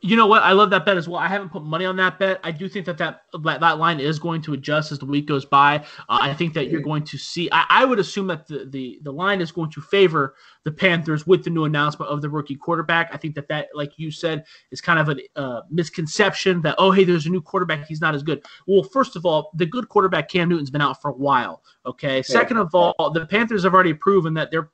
You 0.00 0.16
know 0.16 0.26
what? 0.26 0.42
I 0.42 0.52
love 0.52 0.70
that 0.70 0.84
bet 0.84 0.96
as 0.96 1.08
well. 1.08 1.18
I 1.18 1.28
haven't 1.28 1.50
put 1.50 1.62
money 1.62 1.84
on 1.84 1.96
that 1.96 2.18
bet. 2.18 2.40
I 2.42 2.50
do 2.50 2.68
think 2.68 2.86
that 2.86 2.98
that 2.98 3.22
that, 3.42 3.60
that 3.60 3.78
line 3.78 4.00
is 4.00 4.18
going 4.18 4.42
to 4.42 4.52
adjust 4.54 4.92
as 4.92 4.98
the 4.98 5.06
week 5.06 5.26
goes 5.26 5.44
by. 5.44 5.76
Uh, 6.08 6.18
I 6.20 6.34
think 6.34 6.54
that 6.54 6.68
you're 6.70 6.80
going 6.80 7.04
to 7.04 7.18
see. 7.18 7.48
I, 7.52 7.66
I, 7.68 7.84
would 7.84 7.98
assume 7.98 8.26
that 8.28 8.46
the, 8.46 8.66
the 8.70 9.00
the 9.02 9.12
line 9.12 9.40
is 9.40 9.52
going 9.52 9.70
to 9.72 9.80
favor 9.80 10.34
the 10.64 10.72
Panthers 10.72 11.26
with 11.26 11.44
the 11.44 11.50
new 11.50 11.64
announcement 11.64 12.10
of 12.10 12.22
the 12.22 12.28
rookie 12.28 12.56
quarterback. 12.56 13.10
I 13.12 13.16
think 13.16 13.34
that 13.34 13.48
that, 13.48 13.68
like 13.74 13.92
you 13.96 14.10
said, 14.10 14.44
is 14.70 14.80
kind 14.80 14.98
of 14.98 15.08
a 15.08 15.40
uh, 15.40 15.62
misconception 15.70 16.62
that 16.62 16.74
oh 16.78 16.90
hey, 16.90 17.04
there's 17.04 17.26
a 17.26 17.30
new 17.30 17.42
quarterback, 17.42 17.86
he's 17.86 18.00
not 18.00 18.14
as 18.14 18.22
good. 18.22 18.44
Well, 18.66 18.82
first 18.82 19.16
of 19.16 19.24
all, 19.24 19.50
the 19.54 19.66
good 19.66 19.88
quarterback 19.88 20.28
Cam 20.28 20.48
Newton's 20.48 20.70
been 20.70 20.82
out 20.82 21.00
for 21.00 21.10
a 21.10 21.14
while. 21.14 21.62
Okay. 21.86 22.22
Second 22.22 22.58
of 22.58 22.74
all, 22.74 22.94
the 23.12 23.26
Panthers 23.26 23.64
have 23.64 23.74
already 23.74 23.94
proven 23.94 24.34
that 24.34 24.50
they're 24.50 24.70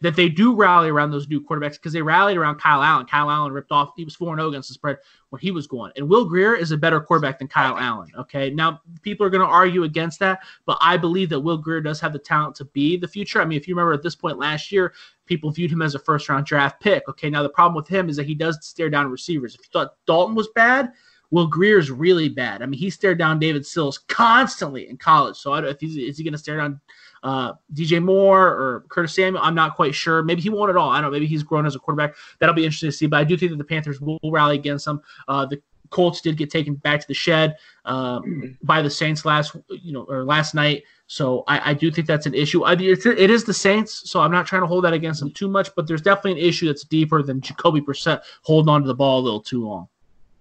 that 0.00 0.14
they 0.14 0.28
do 0.28 0.54
rally 0.54 0.88
around 0.88 1.10
those 1.10 1.28
new 1.28 1.40
quarterbacks 1.40 1.72
because 1.72 1.92
they 1.92 2.02
rallied 2.02 2.36
around 2.36 2.56
Kyle 2.56 2.82
Allen. 2.82 3.06
Kyle 3.06 3.30
Allen 3.30 3.52
ripped 3.52 3.72
off, 3.72 3.92
he 3.96 4.04
was 4.04 4.14
4 4.14 4.36
0 4.36 4.48
against 4.48 4.68
the 4.68 4.74
spread 4.74 4.98
when 5.30 5.40
he 5.40 5.50
was 5.50 5.66
going. 5.66 5.92
And 5.96 6.08
Will 6.08 6.24
Grier 6.24 6.54
is 6.54 6.70
a 6.70 6.76
better 6.76 7.00
quarterback 7.00 7.38
than 7.38 7.48
Kyle 7.48 7.76
Allen. 7.76 8.10
Okay. 8.16 8.50
Now, 8.50 8.80
people 9.02 9.26
are 9.26 9.30
going 9.30 9.46
to 9.46 9.52
argue 9.52 9.82
against 9.84 10.20
that, 10.20 10.40
but 10.66 10.78
I 10.80 10.96
believe 10.96 11.28
that 11.30 11.40
Will 11.40 11.58
Grier 11.58 11.80
does 11.80 12.00
have 12.00 12.12
the 12.12 12.18
talent 12.18 12.54
to 12.56 12.64
be 12.66 12.96
the 12.96 13.08
future. 13.08 13.40
I 13.40 13.44
mean, 13.44 13.58
if 13.58 13.66
you 13.66 13.74
remember 13.74 13.92
at 13.92 14.02
this 14.02 14.14
point 14.14 14.38
last 14.38 14.70
year, 14.70 14.92
people 15.26 15.50
viewed 15.50 15.72
him 15.72 15.82
as 15.82 15.94
a 15.94 15.98
first 15.98 16.28
round 16.28 16.46
draft 16.46 16.80
pick. 16.80 17.08
Okay. 17.08 17.28
Now, 17.28 17.42
the 17.42 17.48
problem 17.48 17.74
with 17.74 17.88
him 17.88 18.08
is 18.08 18.16
that 18.16 18.26
he 18.26 18.34
does 18.34 18.58
stare 18.62 18.90
down 18.90 19.10
receivers. 19.10 19.54
If 19.54 19.62
you 19.62 19.70
thought 19.72 19.94
Dalton 20.06 20.36
was 20.36 20.48
bad, 20.54 20.92
Will 21.30 21.46
Grier 21.46 21.78
is 21.78 21.90
really 21.90 22.28
bad. 22.28 22.62
I 22.62 22.66
mean, 22.66 22.78
he 22.78 22.88
stared 22.88 23.18
down 23.18 23.38
David 23.38 23.66
Sills 23.66 23.98
constantly 23.98 24.88
in 24.88 24.96
college. 24.96 25.36
So 25.36 25.52
I 25.52 25.60
don't, 25.60 25.70
if 25.70 25.80
he's 25.80 25.96
is 25.96 26.18
he 26.18 26.24
going 26.24 26.32
to 26.32 26.38
stare 26.38 26.56
down 26.56 26.80
uh, 27.22 27.54
DJ 27.74 28.02
Moore 28.02 28.46
or 28.46 28.84
Curtis 28.88 29.14
Samuel. 29.14 29.42
I'm 29.42 29.54
not 29.54 29.76
quite 29.76 29.94
sure. 29.94 30.22
Maybe 30.22 30.40
he 30.40 30.50
won't 30.50 30.70
at 30.70 30.76
all. 30.76 30.90
I 30.90 31.00
don't 31.00 31.10
know. 31.10 31.10
Maybe 31.10 31.26
he's 31.26 31.42
grown 31.42 31.66
as 31.66 31.74
a 31.74 31.78
quarterback. 31.78 32.14
That'll 32.38 32.54
be 32.54 32.64
interesting 32.64 32.88
to 32.88 32.96
see. 32.96 33.06
But 33.06 33.20
I 33.20 33.24
do 33.24 33.36
think 33.36 33.50
that 33.50 33.58
the 33.58 33.64
Panthers 33.64 34.00
will 34.00 34.18
rally 34.24 34.56
against 34.56 34.84
them. 34.84 35.02
Uh, 35.26 35.46
the 35.46 35.60
Colts 35.90 36.20
did 36.20 36.36
get 36.36 36.50
taken 36.50 36.74
back 36.74 37.00
to 37.00 37.08
the 37.08 37.14
shed 37.14 37.56
um, 37.84 38.56
by 38.62 38.82
the 38.82 38.90
Saints 38.90 39.24
last, 39.24 39.56
you 39.70 39.92
know, 39.92 40.02
or 40.02 40.24
last 40.24 40.54
night. 40.54 40.84
So 41.06 41.44
I, 41.48 41.70
I 41.70 41.74
do 41.74 41.90
think 41.90 42.06
that's 42.06 42.26
an 42.26 42.34
issue. 42.34 42.64
I, 42.64 42.74
it's, 42.74 43.06
it 43.06 43.30
is 43.30 43.44
the 43.44 43.54
Saints, 43.54 44.10
so 44.10 44.20
I'm 44.20 44.30
not 44.30 44.46
trying 44.46 44.62
to 44.62 44.66
hold 44.66 44.84
that 44.84 44.92
against 44.92 45.20
them 45.20 45.30
too 45.30 45.48
much. 45.48 45.74
But 45.74 45.86
there's 45.86 46.02
definitely 46.02 46.42
an 46.42 46.46
issue 46.46 46.66
that's 46.66 46.84
deeper 46.84 47.22
than 47.22 47.40
Jacoby 47.40 47.80
Brissett 47.80 48.20
holding 48.42 48.68
on 48.68 48.82
to 48.82 48.88
the 48.88 48.94
ball 48.94 49.20
a 49.20 49.22
little 49.22 49.40
too 49.40 49.66
long 49.66 49.88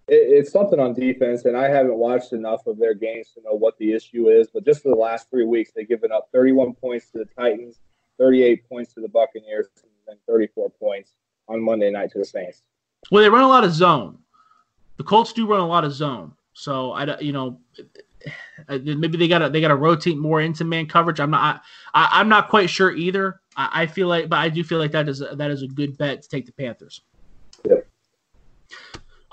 it's 0.07 0.51
something 0.51 0.79
on 0.79 0.93
defense, 0.93 1.45
and 1.45 1.57
I 1.57 1.67
haven't 1.69 1.97
watched 1.97 2.31
enough 2.31 2.65
of 2.65 2.77
their 2.77 2.93
games 2.93 3.31
to 3.33 3.41
know 3.41 3.53
what 3.53 3.77
the 3.77 3.91
issue 3.91 4.29
is. 4.29 4.47
But 4.47 4.65
just 4.65 4.81
for 4.81 4.89
the 4.89 4.95
last 4.95 5.29
three 5.29 5.45
weeks, 5.45 5.71
they've 5.75 5.87
given 5.87 6.11
up 6.11 6.29
31 6.31 6.73
points 6.75 7.11
to 7.11 7.19
the 7.19 7.25
Titans, 7.25 7.79
38 8.17 8.67
points 8.69 8.93
to 8.93 9.01
the 9.01 9.09
Buccaneers, 9.09 9.67
and 9.83 9.91
then 10.07 10.15
34 10.27 10.69
points 10.71 11.11
on 11.49 11.61
Monday 11.61 11.91
night 11.91 12.11
to 12.11 12.19
the 12.19 12.25
Saints. 12.25 12.61
Well, 13.11 13.21
they 13.21 13.29
run 13.29 13.43
a 13.43 13.47
lot 13.47 13.63
of 13.63 13.73
zone. 13.73 14.19
The 14.95 15.03
Colts 15.03 15.33
do 15.33 15.45
run 15.45 15.59
a 15.59 15.67
lot 15.67 15.83
of 15.83 15.93
zone, 15.93 16.33
so 16.53 16.91
I, 16.91 17.19
you 17.19 17.33
know, 17.33 17.59
maybe 18.69 19.17
they 19.17 19.27
got 19.27 19.51
they 19.51 19.61
got 19.61 19.67
to 19.67 19.75
rotate 19.75 20.17
more 20.17 20.41
into 20.41 20.63
man 20.63 20.87
coverage. 20.87 21.19
I'm 21.19 21.31
not 21.31 21.63
I, 21.93 22.21
am 22.21 22.29
not 22.29 22.49
quite 22.49 22.69
sure 22.69 22.95
either. 22.95 23.41
I, 23.57 23.83
I, 23.83 23.85
feel 23.85 24.07
like, 24.07 24.29
but 24.29 24.39
I 24.39 24.49
do 24.49 24.63
feel 24.63 24.79
like 24.79 24.91
that 24.91 25.09
is 25.09 25.19
that 25.19 25.51
is 25.51 25.63
a 25.63 25.67
good 25.67 25.97
bet 25.97 26.23
to 26.23 26.29
take 26.29 26.45
the 26.45 26.51
Panthers. 26.53 27.01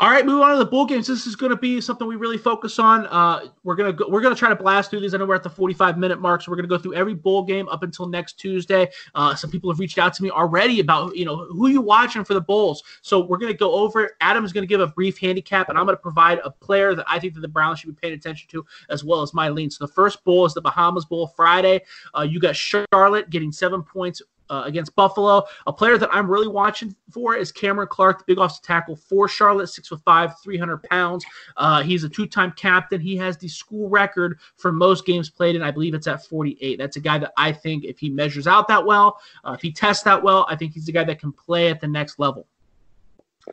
All 0.01 0.11
right, 0.11 0.27
move 0.27 0.43
on 0.43 0.51
to 0.51 0.59
the 0.59 0.67
bowl 0.67 0.87
games. 0.87 1.07
This 1.07 1.25
is 1.25 1.37
going 1.37 1.51
to 1.51 1.57
be 1.57 1.81
something 1.81 2.09
we 2.09 2.17
really 2.17 2.37
focus 2.37 2.81
on. 2.81 3.07
Uh, 3.07 3.47
we're 3.63 3.77
gonna 3.77 3.93
go, 3.93 4.09
we're 4.09 4.21
gonna 4.21 4.35
try 4.35 4.49
to 4.49 4.57
blast 4.57 4.91
through 4.91 4.99
these. 4.99 5.15
I 5.15 5.19
know 5.19 5.25
we're 5.25 5.37
at 5.37 5.45
the 5.45 5.51
45 5.51 5.99
minute 5.99 6.21
mark, 6.21 6.43
so 6.43 6.51
we're 6.51 6.57
gonna 6.57 6.67
go 6.67 6.79
through 6.79 6.95
every 6.95 7.15
bowl 7.15 7.45
game 7.45 7.69
up 7.69 7.85
until 7.85 8.09
next 8.09 8.33
Tuesday. 8.33 8.91
Uh, 9.15 9.37
some 9.37 9.53
people 9.53 9.71
have 9.71 9.79
reached 9.79 9.97
out 9.97 10.13
to 10.15 10.23
me 10.25 10.31
already 10.31 10.81
about 10.81 11.15
you 11.15 11.25
know 11.25 11.45
who 11.45 11.69
you 11.69 11.81
watching 11.81 12.25
for 12.25 12.35
the 12.35 12.41
bowls. 12.41 12.83
So 13.03 13.21
we're 13.21 13.39
gonna 13.39 13.55
go 13.55 13.73
over. 13.73 14.07
It. 14.07 14.13
Adam 14.21 14.45
is 14.45 14.53
gonna 14.53 14.67
give 14.67 14.81
a 14.81 14.89
brief 14.89 15.17
handicap, 15.17 15.69
and 15.69 15.79
I'm 15.79 15.87
gonna 15.87 15.97
provide 15.97 16.41
a 16.43 16.51
player 16.51 16.97
that 16.97 17.07
I 17.09 17.21
think 17.21 17.35
that 17.35 17.41
the 17.41 17.49
Browns 17.49 17.79
should 17.79 17.95
be 17.95 18.01
paying 18.01 18.15
attention 18.15 18.49
to, 18.51 18.67
as 18.91 19.05
well 19.05 19.23
as 19.23 19.33
my 19.33 19.49
lean. 19.49 19.71
So 19.71 19.87
the 19.87 19.93
first 19.93 20.25
bowl 20.25 20.45
is 20.45 20.55
the 20.55 20.61
Bahamas 20.61 21.05
Bowl 21.05 21.29
Friday. 21.37 21.83
Uh, 22.19 22.23
you 22.23 22.41
got 22.41 22.57
Charlotte 22.57 23.31
getting 23.31 23.53
seven 23.53 23.85
points 23.85 24.21
uh, 24.51 24.63
against 24.67 24.95
Buffalo. 24.95 25.43
A 25.67 25.73
player 25.73 25.99
that 25.99 26.09
I'm 26.13 26.31
really 26.31 26.49
watching 26.49 26.95
for 27.11 27.35
is 27.37 27.53
Cameron 27.53 27.89
Clark, 27.89 28.19
the 28.19 28.25
big 28.27 28.39
offensive 28.39 28.65
tackle 28.65 28.97
for 28.97 29.29
Charlotte, 29.29 29.69
six 29.69 29.89
foot 29.89 30.01
five, 30.05 30.39
300 30.43 30.83
pounds. 30.85 31.25
Uh, 31.57 31.83
he's 31.83 32.05
a 32.05 32.09
two 32.09 32.27
time 32.27 32.53
captain. 32.53 33.01
He 33.01 33.17
has 33.17 33.37
the 33.37 33.49
school 33.49 33.89
record 33.89 34.39
for 34.57 34.73
most 34.73 35.07
games 35.07 35.31
played, 35.31 35.55
and 35.55 35.65
I 35.65 35.71
believe 35.71 35.95
it's 35.95 36.07
at 36.07 36.25
48. 36.25 36.77
That's 36.77 36.97
a 36.97 37.01
guy 37.01 37.19
that 37.19 37.33
I 37.37 37.53
think 37.53 37.85
if 37.85 37.99
he 37.99 38.11
measures 38.11 38.47
out 38.47 38.69
that 38.69 38.85
well, 38.85 39.21
uh, 39.45 39.53
if 39.53 39.61
he 39.61 39.73
tests 39.73 40.05
that 40.05 40.23
well, 40.23 40.47
I 40.49 40.57
think 40.57 40.75
he's 40.75 40.89
a 40.89 40.93
guy 40.93 41.05
that 41.05 41.19
can 41.19 41.33
play 41.33 41.69
at 41.69 41.81
the 41.81 41.89
next 41.89 42.19
level. 42.19 42.47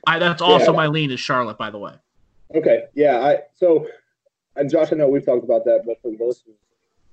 I, 0.07 0.19
that's 0.19 0.41
also 0.41 0.71
yeah. 0.71 0.77
my 0.77 0.87
lean 0.87 1.11
is 1.11 1.19
Charlotte, 1.19 1.57
by 1.57 1.69
the 1.69 1.77
way. 1.77 1.93
Okay, 2.55 2.83
yeah. 2.93 3.19
I 3.19 3.39
so, 3.53 3.87
and 4.55 4.69
Josh, 4.69 4.91
I 4.91 4.95
know 4.95 5.07
we've 5.07 5.25
talked 5.25 5.43
about 5.43 5.65
that, 5.65 5.83
but 5.85 6.01
for 6.01 6.11
those 6.17 6.43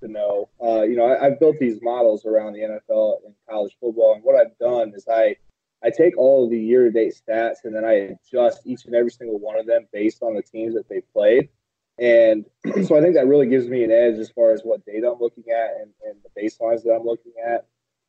to 0.00 0.08
know. 0.08 0.48
Uh, 0.62 0.82
you 0.82 0.96
know, 0.96 1.06
I, 1.06 1.24
have 1.24 1.40
built 1.40 1.58
these 1.58 1.80
models 1.82 2.24
around 2.24 2.54
the 2.54 2.60
NFL 2.60 3.24
and 3.24 3.34
college 3.48 3.76
football, 3.80 4.14
and 4.14 4.22
what 4.22 4.34
I've 4.34 4.56
done 4.58 4.92
is 4.94 5.06
I 5.08 5.36
I 5.82 5.90
take 5.90 6.16
all 6.18 6.44
of 6.44 6.50
the 6.50 6.58
year-to-date 6.58 7.14
stats 7.14 7.58
and 7.64 7.74
then 7.74 7.84
I 7.84 8.16
adjust 8.32 8.62
each 8.64 8.84
and 8.86 8.94
every 8.94 9.10
single 9.10 9.38
one 9.38 9.58
of 9.58 9.66
them 9.66 9.86
based 9.92 10.22
on 10.22 10.34
the 10.34 10.42
teams 10.42 10.74
that 10.74 10.88
they 10.88 11.02
played. 11.12 11.50
And 12.00 12.46
so 12.84 12.96
I 12.96 13.00
think 13.00 13.14
that 13.14 13.26
really 13.26 13.46
gives 13.46 13.68
me 13.68 13.84
an 13.84 13.92
edge 13.92 14.18
as 14.18 14.30
far 14.30 14.52
as 14.52 14.62
what 14.62 14.84
data 14.84 15.10
I'm 15.10 15.20
looking 15.20 15.44
at 15.50 15.80
and, 15.80 15.92
and 16.04 16.18
the 16.24 16.40
baselines 16.40 16.82
that 16.82 16.96
I'm 16.98 17.06
looking 17.06 17.32
at. 17.46 17.66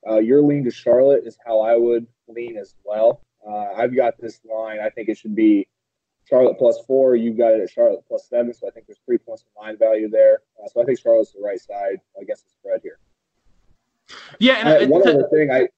Uh, 0.07 0.17
your 0.17 0.41
lean 0.41 0.63
to 0.63 0.71
Charlotte 0.71 1.25
is 1.25 1.37
how 1.45 1.59
I 1.59 1.75
would 1.75 2.07
lean 2.27 2.57
as 2.57 2.73
well. 2.83 3.21
Uh, 3.47 3.73
I've 3.77 3.95
got 3.95 4.15
this 4.19 4.39
line. 4.49 4.79
I 4.79 4.89
think 4.89 5.09
it 5.09 5.17
should 5.17 5.35
be 5.35 5.67
Charlotte 6.29 6.57
plus 6.57 6.79
four. 6.85 7.15
You 7.15 7.33
got 7.33 7.53
it 7.53 7.61
at 7.61 7.69
Charlotte 7.69 8.03
plus 8.07 8.27
seven. 8.29 8.53
So 8.53 8.67
I 8.67 8.71
think 8.71 8.85
there's 8.85 8.99
three 9.05 9.17
points 9.17 9.43
of 9.43 9.61
line 9.61 9.77
value 9.77 10.09
there. 10.09 10.41
Uh, 10.63 10.67
so 10.67 10.81
I 10.81 10.85
think 10.85 10.99
Charlotte's 10.99 11.31
the 11.31 11.41
right 11.41 11.59
side 11.59 11.99
against 12.21 12.45
the 12.45 12.51
spread 12.51 12.81
here. 12.83 12.99
Yeah. 14.39 14.53
And 14.53 14.69
I, 14.69 14.85
one 14.85 15.07
other 15.07 15.27
thing, 15.29 15.51
I 15.51 15.69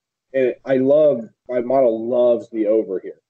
I 0.66 0.78
love 0.78 1.30
my 1.50 1.62
model 1.62 2.08
loves 2.08 2.50
the 2.50 2.68
over 2.68 3.00
here. 3.00 3.22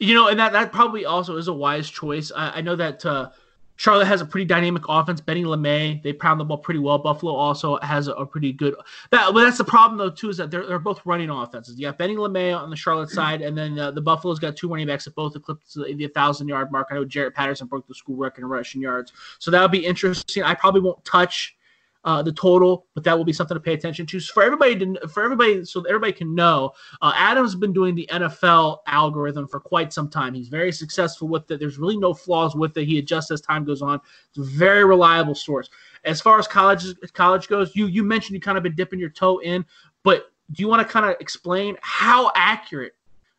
You 0.00 0.14
know, 0.14 0.28
and 0.28 0.38
that 0.40 0.52
that 0.52 0.72
probably 0.72 1.04
also 1.04 1.36
is 1.36 1.48
a 1.48 1.52
wise 1.52 1.88
choice. 1.88 2.32
I, 2.34 2.50
I 2.50 2.60
know 2.60 2.76
that 2.76 3.04
uh, 3.04 3.30
Charlotte 3.76 4.06
has 4.06 4.20
a 4.20 4.26
pretty 4.26 4.44
dynamic 4.44 4.82
offense. 4.88 5.20
Benny 5.20 5.44
LeMay, 5.44 6.02
they 6.02 6.12
pound 6.12 6.38
the 6.38 6.44
ball 6.44 6.58
pretty 6.58 6.80
well. 6.80 6.98
Buffalo 6.98 7.34
also 7.34 7.78
has 7.82 8.08
a, 8.08 8.12
a, 8.12 8.24
pretty 8.24 8.52
good. 8.52 8.74
That, 9.10 9.32
but 9.34 9.42
that's 9.42 9.58
the 9.58 9.64
problem 9.64 9.98
though 9.98 10.10
too 10.10 10.30
is 10.30 10.36
that 10.36 10.50
they're, 10.50 10.66
they're 10.66 10.78
both 10.78 11.04
running 11.04 11.30
offenses. 11.30 11.78
You 11.78 11.86
got 11.86 11.98
Benny 11.98 12.16
LeMay 12.16 12.56
on 12.56 12.70
the 12.70 12.76
Charlotte 12.76 13.10
side, 13.10 13.42
and 13.42 13.56
then 13.56 13.78
uh, 13.78 13.90
the 13.90 14.00
Buffalo's 14.00 14.38
got 14.38 14.56
two 14.56 14.68
running 14.68 14.86
backs 14.86 15.04
that 15.04 15.14
both 15.14 15.34
eclipsed 15.34 15.74
the, 15.74 15.94
the 15.94 16.08
thousand 16.08 16.48
yard 16.48 16.70
mark. 16.70 16.88
I 16.90 16.94
know 16.94 17.04
Jaret 17.04 17.34
Patterson 17.34 17.66
broke 17.66 17.86
the 17.88 17.94
school 17.94 18.16
record 18.16 18.42
in 18.42 18.48
rushing 18.48 18.80
yards, 18.80 19.12
so 19.38 19.50
that'll 19.50 19.68
be 19.68 19.84
interesting. 19.84 20.42
I 20.42 20.54
probably 20.54 20.80
won't 20.80 21.04
touch 21.04 21.56
uh, 22.04 22.22
the 22.22 22.32
total, 22.32 22.86
but 22.94 23.02
that 23.04 23.16
will 23.16 23.24
be 23.24 23.32
something 23.32 23.54
to 23.54 23.60
pay 23.60 23.72
attention 23.72 24.06
to. 24.06 24.20
So 24.20 24.32
for 24.34 24.42
everybody 24.42 24.76
to, 24.76 25.08
for 25.08 25.22
everybody, 25.24 25.64
so 25.64 25.82
everybody 25.82 26.12
can 26.12 26.34
know, 26.34 26.72
uh, 27.00 27.12
Adam's 27.14 27.54
been 27.54 27.72
doing 27.72 27.94
the 27.94 28.08
NFL 28.12 28.78
algorithm 28.86 29.48
for 29.48 29.58
quite 29.60 29.92
some 29.92 30.08
time. 30.08 30.34
He's 30.34 30.48
very 30.48 30.72
successful 30.72 31.28
with 31.28 31.50
it. 31.50 31.60
There's 31.60 31.78
really 31.78 31.96
no 31.96 32.12
flaws 32.12 32.54
with 32.54 32.76
it. 32.76 32.84
He 32.84 32.98
adjusts 32.98 33.30
as 33.30 33.40
time 33.40 33.64
goes 33.64 33.82
on. 33.82 34.00
It's 34.28 34.38
a 34.38 34.42
very 34.42 34.84
reliable 34.84 35.34
source. 35.34 35.70
As 36.04 36.20
far 36.20 36.38
as 36.38 36.46
college 36.46 36.84
college 37.14 37.48
goes, 37.48 37.74
you 37.74 37.86
you 37.86 38.04
mentioned 38.04 38.34
you 38.34 38.40
kind 38.40 38.58
of 38.58 38.62
been 38.62 38.74
dipping 38.74 38.98
your 38.98 39.08
toe 39.08 39.38
in, 39.38 39.64
but 40.02 40.30
do 40.52 40.62
you 40.62 40.68
want 40.68 40.86
to 40.86 40.92
kind 40.92 41.06
of 41.06 41.16
explain 41.20 41.76
how 41.80 42.30
accurate 42.36 42.92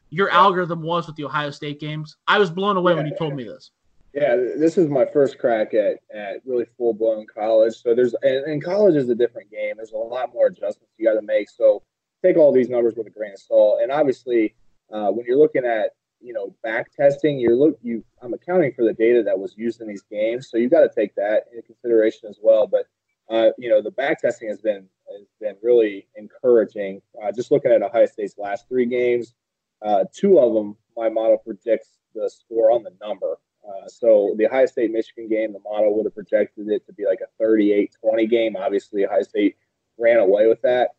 your 0.10 0.30
algorithm 0.32 0.82
was 0.82 1.06
with 1.06 1.16
the 1.16 1.24
Ohio 1.24 1.52
State 1.52 1.80
games? 1.80 2.18
I 2.28 2.40
was 2.40 2.50
blown 2.50 2.78
away 2.78 2.96
when 2.96 3.06
you 3.06 3.16
told 3.18 3.36
me 3.36 3.44
this. 3.44 3.70
Yeah, 4.16 4.38
this 4.38 4.78
is 4.78 4.88
my 4.88 5.06
first 5.06 5.38
crack 5.40 5.74
at, 5.74 5.98
at 6.16 6.38
really 6.46 6.66
full 6.78 6.94
blown 6.94 7.26
college. 7.28 7.74
So 7.76 7.94
there's 7.94 8.16
and, 8.24 8.46
and, 8.46 8.64
college 8.64 8.96
is 8.96 9.10
a 9.10 9.16
different 9.16 9.52
game. 9.52 9.74
There's 9.76 9.92
a 9.92 9.98
lot 9.98 10.34
more 10.34 10.48
adjustments 10.48 10.94
you 10.98 11.06
got 11.06 11.20
to 11.20 11.22
make. 11.22 11.50
So 11.50 11.84
take 12.24 12.38
all 12.38 12.54
these 12.54 12.70
numbers 12.70 12.94
with 12.96 13.08
a 13.08 13.10
grain 13.10 13.34
of 13.34 13.40
salt. 13.40 13.82
And 13.82 13.92
obviously, 13.92 14.56
uh, 14.90 15.10
when 15.10 15.26
you're 15.26 15.38
looking 15.38 15.66
at 15.66 15.92
you 16.22 16.32
know 16.32 16.56
back 16.64 16.94
testing, 16.94 17.38
you're 17.40 17.58
look 17.58 17.78
you 17.82 18.06
I'm 18.22 18.34
accounting 18.34 18.72
for 18.72 18.86
the 18.86 18.94
data 18.94 19.22
that 19.22 19.38
was 19.38 19.54
used 19.58 19.82
in 19.82 19.88
these 19.90 20.04
games. 20.10 20.50
So 20.50 20.56
you 20.56 20.70
got 20.70 20.82
to 20.82 20.92
take 20.96 21.14
that 21.16 21.48
into 21.52 21.64
consideration 21.64 22.30
as 22.30 22.40
well. 22.42 22.68
But 22.68 22.88
uh, 23.30 23.50
you 23.58 23.68
know 23.68 23.82
the 23.82 23.92
back 23.92 24.22
testing 24.22 24.48
has 24.48 24.62
been 24.62 24.88
has 25.12 25.28
been 25.42 25.58
really 25.62 26.08
encouraging. 26.16 27.02
Uh, 27.22 27.34
just 27.34 27.52
looking 27.52 27.70
at 27.70 27.84
Ohio 27.84 28.06
State's 28.06 28.38
last 28.38 28.70
three 28.70 28.86
games, 28.86 29.34
uh, 29.82 30.06
two 30.14 30.40
of 30.40 30.54
them 30.54 30.78
my 30.96 31.10
model 31.10 31.38
predicts 31.38 31.98
the 32.14 32.30
score 32.30 32.72
on 32.72 32.82
the 32.82 32.94
number. 33.02 33.36
Uh, 33.68 33.88
so 33.88 34.36
the 34.38 34.46
Ohio 34.46 34.66
State 34.66 34.92
Michigan 34.92 35.28
game, 35.28 35.54
the 35.54 35.60
model 35.60 35.96
would 35.96 36.06
have 36.06 36.16
projected 36.16 36.70
it 36.70 36.86
to 36.86 36.94
be 36.94 37.06
like 37.06 37.20
a 37.22 37.44
38-20 37.44 38.30
game. 38.30 38.56
Obviously, 38.56 39.06
Ohio 39.06 39.24
State 39.24 39.58
ran 39.98 40.18
away 40.18 40.48
with 40.48 40.62
that. 40.62 40.92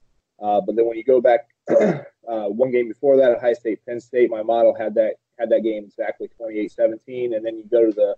Uh, 0.42 0.60
but 0.60 0.76
then 0.76 0.86
when 0.86 0.96
you 0.96 1.04
go 1.04 1.20
back 1.20 1.48
uh, 1.70 2.48
one 2.48 2.70
game 2.70 2.88
before 2.88 3.16
that, 3.16 3.30
at 3.30 3.38
Ohio 3.38 3.54
State 3.54 3.84
Penn 3.86 4.00
State, 4.00 4.30
my 4.30 4.42
model 4.42 4.74
had 4.74 4.94
that 4.94 5.14
had 5.38 5.50
that 5.50 5.62
game 5.62 5.84
exactly 5.84 6.30
28-17. 6.40 7.36
And 7.36 7.44
then 7.44 7.56
you 7.56 7.64
go 7.70 7.86
to 7.86 7.92
the, 7.92 8.16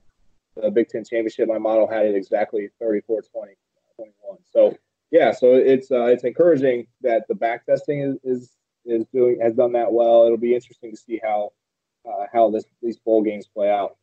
the 0.61 0.71
Big 0.71 0.89
Ten 0.89 1.05
championship, 1.05 1.49
my 1.49 1.59
model 1.59 1.87
had 1.87 2.07
it 2.07 2.15
exactly 2.15 2.69
34-20, 2.81 3.03
21. 3.03 4.39
So 4.45 4.77
yeah, 5.11 5.33
so 5.33 5.55
it's 5.55 5.91
uh, 5.91 6.05
it's 6.05 6.25
encouraging 6.25 6.87
that 7.03 7.27
the 7.29 7.35
back 7.35 7.65
testing 7.67 8.01
is, 8.01 8.17
is 8.25 8.53
is 8.85 9.07
doing 9.13 9.39
has 9.43 9.55
done 9.55 9.73
that 9.73 9.93
well. 9.93 10.25
It'll 10.25 10.37
be 10.37 10.55
interesting 10.55 10.91
to 10.91 10.97
see 10.97 11.21
how 11.23 11.53
uh, 12.09 12.27
how 12.33 12.51
this 12.51 12.65
these 12.83 12.99
bowl 12.99 13.23
games 13.23 13.47
play 13.47 13.71
out. 13.71 13.97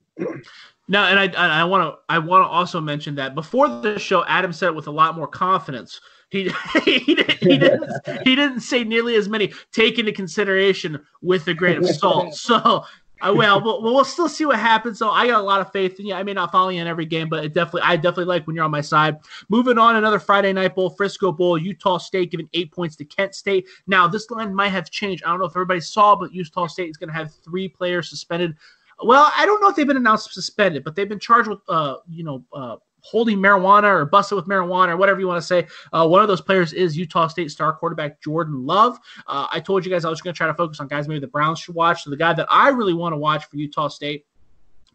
Now, 0.87 1.05
and 1.07 1.19
I 1.19 1.61
I 1.61 1.63
want 1.63 1.83
to 1.83 1.99
I 2.09 2.19
want 2.19 2.43
to 2.43 2.47
also 2.47 2.79
mention 2.79 3.15
that 3.15 3.35
before 3.35 3.67
the 3.67 3.97
show, 3.97 4.23
Adam 4.25 4.53
said 4.53 4.67
it 4.67 4.75
with 4.75 4.87
a 4.87 4.91
lot 4.91 5.15
more 5.15 5.27
confidence. 5.27 5.99
He 6.29 6.51
he, 6.83 7.15
didn't, 7.15 7.37
he 7.39 7.57
didn't 7.57 7.91
he 8.23 8.35
didn't 8.35 8.59
say 8.61 8.83
nearly 8.83 9.15
as 9.15 9.27
many 9.27 9.53
take 9.71 9.99
into 9.99 10.11
consideration 10.11 10.99
with 11.21 11.47
a 11.47 11.53
grain 11.53 11.77
of 11.77 11.89
salt. 11.89 12.35
So 12.45 12.55
uh, 12.55 12.85
I 13.21 13.31
will. 13.31 13.61
We'll, 13.61 13.81
we'll 13.81 14.03
still 14.03 14.27
see 14.27 14.45
what 14.45 14.59
happens. 14.59 14.99
So 14.99 15.09
I 15.09 15.27
got 15.27 15.39
a 15.39 15.43
lot 15.43 15.61
of 15.61 15.71
faith 15.71 15.99
in 15.99 16.05
you. 16.05 16.13
I 16.13 16.23
may 16.23 16.33
not 16.33 16.51
follow 16.51 16.69
you 16.69 16.81
in 16.81 16.87
every 16.87 17.05
game, 17.05 17.29
but 17.29 17.45
it 17.45 17.53
definitely, 17.53 17.81
I 17.83 17.95
definitely 17.95 18.25
like 18.25 18.45
when 18.45 18.55
you're 18.55 18.65
on 18.65 18.71
my 18.71 18.81
side. 18.81 19.17
Moving 19.49 19.77
on, 19.77 19.95
another 19.95 20.19
Friday 20.19 20.51
night 20.51 20.75
bowl, 20.75 20.89
Frisco 20.89 21.31
Bowl, 21.31 21.57
Utah 21.57 21.97
State 21.97 22.29
giving 22.29 22.49
eight 22.53 22.71
points 22.71 22.95
to 22.97 23.05
Kent 23.05 23.33
State. 23.33 23.67
Now 23.87 24.07
this 24.07 24.29
line 24.29 24.53
might 24.53 24.69
have 24.69 24.91
changed. 24.91 25.23
I 25.23 25.29
don't 25.29 25.39
know 25.39 25.45
if 25.45 25.53
everybody 25.53 25.79
saw, 25.79 26.15
but 26.15 26.33
Utah 26.33 26.67
State 26.67 26.89
is 26.89 26.97
going 26.97 27.09
to 27.09 27.15
have 27.15 27.33
three 27.33 27.69
players 27.69 28.09
suspended 28.09 28.55
well, 29.03 29.31
I 29.35 29.45
don't 29.45 29.61
know 29.61 29.69
if 29.69 29.75
they've 29.75 29.87
been 29.87 29.97
announced 29.97 30.33
suspended, 30.33 30.83
but 30.83 30.95
they've 30.95 31.09
been 31.09 31.19
charged 31.19 31.49
with, 31.49 31.59
uh, 31.67 31.97
you 32.09 32.23
know, 32.23 32.43
uh, 32.53 32.77
holding 33.01 33.37
marijuana 33.37 33.83
or 33.83 34.05
busted 34.05 34.35
with 34.35 34.47
marijuana 34.47 34.89
or 34.89 34.97
whatever 34.97 35.19
you 35.19 35.27
want 35.27 35.39
to 35.39 35.45
say. 35.45 35.67
Uh, 35.93 36.07
one 36.07 36.21
of 36.21 36.27
those 36.27 36.41
players 36.41 36.73
is 36.73 36.97
Utah 36.97 37.27
State 37.27 37.51
star 37.51 37.73
quarterback 37.73 38.21
Jordan 38.21 38.65
Love. 38.65 38.97
Uh, 39.27 39.47
I 39.51 39.59
told 39.59 39.85
you 39.85 39.91
guys 39.91 40.05
I 40.05 40.09
was 40.09 40.21
going 40.21 40.33
to 40.33 40.37
try 40.37 40.47
to 40.47 40.55
focus 40.55 40.79
on 40.79 40.87
guys 40.87 41.07
maybe 41.07 41.19
the 41.19 41.27
Browns 41.27 41.59
should 41.59 41.75
watch. 41.75 42.03
So 42.03 42.09
the 42.09 42.17
guy 42.17 42.33
that 42.33 42.47
I 42.49 42.69
really 42.69 42.93
want 42.93 43.13
to 43.13 43.17
watch 43.17 43.45
for 43.45 43.57
Utah 43.57 43.89
State 43.89 44.25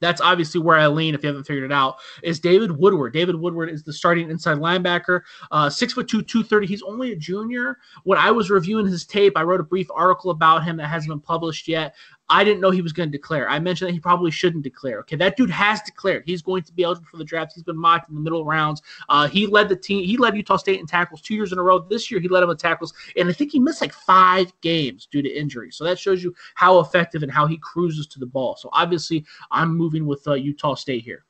that's 0.00 0.20
obviously 0.20 0.60
where 0.60 0.76
I 0.76 0.86
lean. 0.86 1.14
If 1.14 1.22
you 1.22 1.28
haven't 1.28 1.44
figured 1.44 1.70
it 1.70 1.72
out, 1.72 1.98
is 2.22 2.40
David 2.40 2.72
Woodward. 2.72 3.12
David 3.12 3.36
Woodward 3.36 3.70
is 3.70 3.84
the 3.84 3.92
starting 3.92 4.30
inside 4.30 4.58
linebacker, 4.58 5.20
uh, 5.50 5.70
six 5.70 5.92
foot 5.92 6.08
two, 6.08 6.22
two 6.22 6.42
thirty. 6.42 6.66
He's 6.66 6.82
only 6.82 7.12
a 7.12 7.16
junior. 7.16 7.78
When 8.04 8.18
I 8.18 8.30
was 8.30 8.50
reviewing 8.50 8.86
his 8.86 9.04
tape, 9.04 9.34
I 9.36 9.42
wrote 9.42 9.60
a 9.60 9.64
brief 9.64 9.88
article 9.94 10.30
about 10.30 10.64
him 10.64 10.76
that 10.78 10.88
hasn't 10.88 11.10
been 11.10 11.20
published 11.20 11.68
yet. 11.68 11.94
I 12.30 12.44
didn't 12.44 12.60
know 12.60 12.70
he 12.70 12.80
was 12.80 12.92
going 12.92 13.10
to 13.10 13.18
declare. 13.18 13.50
I 13.50 13.58
mentioned 13.58 13.88
that 13.88 13.92
he 13.92 13.98
probably 14.00 14.30
shouldn't 14.30 14.62
declare. 14.62 15.00
Okay, 15.00 15.16
that 15.16 15.36
dude 15.36 15.50
has 15.50 15.82
declared. 15.82 16.22
He's 16.24 16.42
going 16.42 16.62
to 16.62 16.72
be 16.72 16.84
eligible 16.84 17.08
for 17.10 17.16
the 17.16 17.24
draft. 17.24 17.52
He's 17.54 17.64
been 17.64 17.76
mocked 17.76 18.08
in 18.08 18.14
the 18.14 18.20
middle 18.20 18.44
rounds. 18.44 18.82
Uh, 19.08 19.28
he 19.28 19.48
led 19.48 19.68
the 19.68 19.74
team. 19.74 20.04
He 20.04 20.16
led 20.16 20.36
Utah 20.36 20.56
State 20.56 20.78
in 20.78 20.86
tackles 20.86 21.20
two 21.20 21.34
years 21.34 21.52
in 21.52 21.58
a 21.58 21.62
row. 21.62 21.80
This 21.80 22.08
year, 22.08 22.20
he 22.20 22.28
led 22.28 22.40
them 22.40 22.50
in 22.50 22.56
tackles, 22.56 22.94
and 23.16 23.28
I 23.28 23.32
think 23.32 23.50
he 23.50 23.58
missed 23.58 23.80
like 23.80 23.92
five 23.92 24.52
games 24.60 25.08
due 25.10 25.22
to 25.22 25.28
injury. 25.28 25.72
So 25.72 25.82
that 25.84 25.98
shows 25.98 26.22
you 26.22 26.32
how 26.54 26.78
effective 26.78 27.24
and 27.24 27.32
how 27.32 27.46
he 27.46 27.58
cruises 27.58 28.06
to 28.06 28.20
the 28.20 28.26
ball. 28.26 28.54
So 28.56 28.70
obviously, 28.72 29.24
I'm 29.50 29.76
moving 29.76 30.06
with 30.06 30.26
uh, 30.28 30.34
Utah 30.34 30.76
State 30.76 31.02
here. 31.02 31.24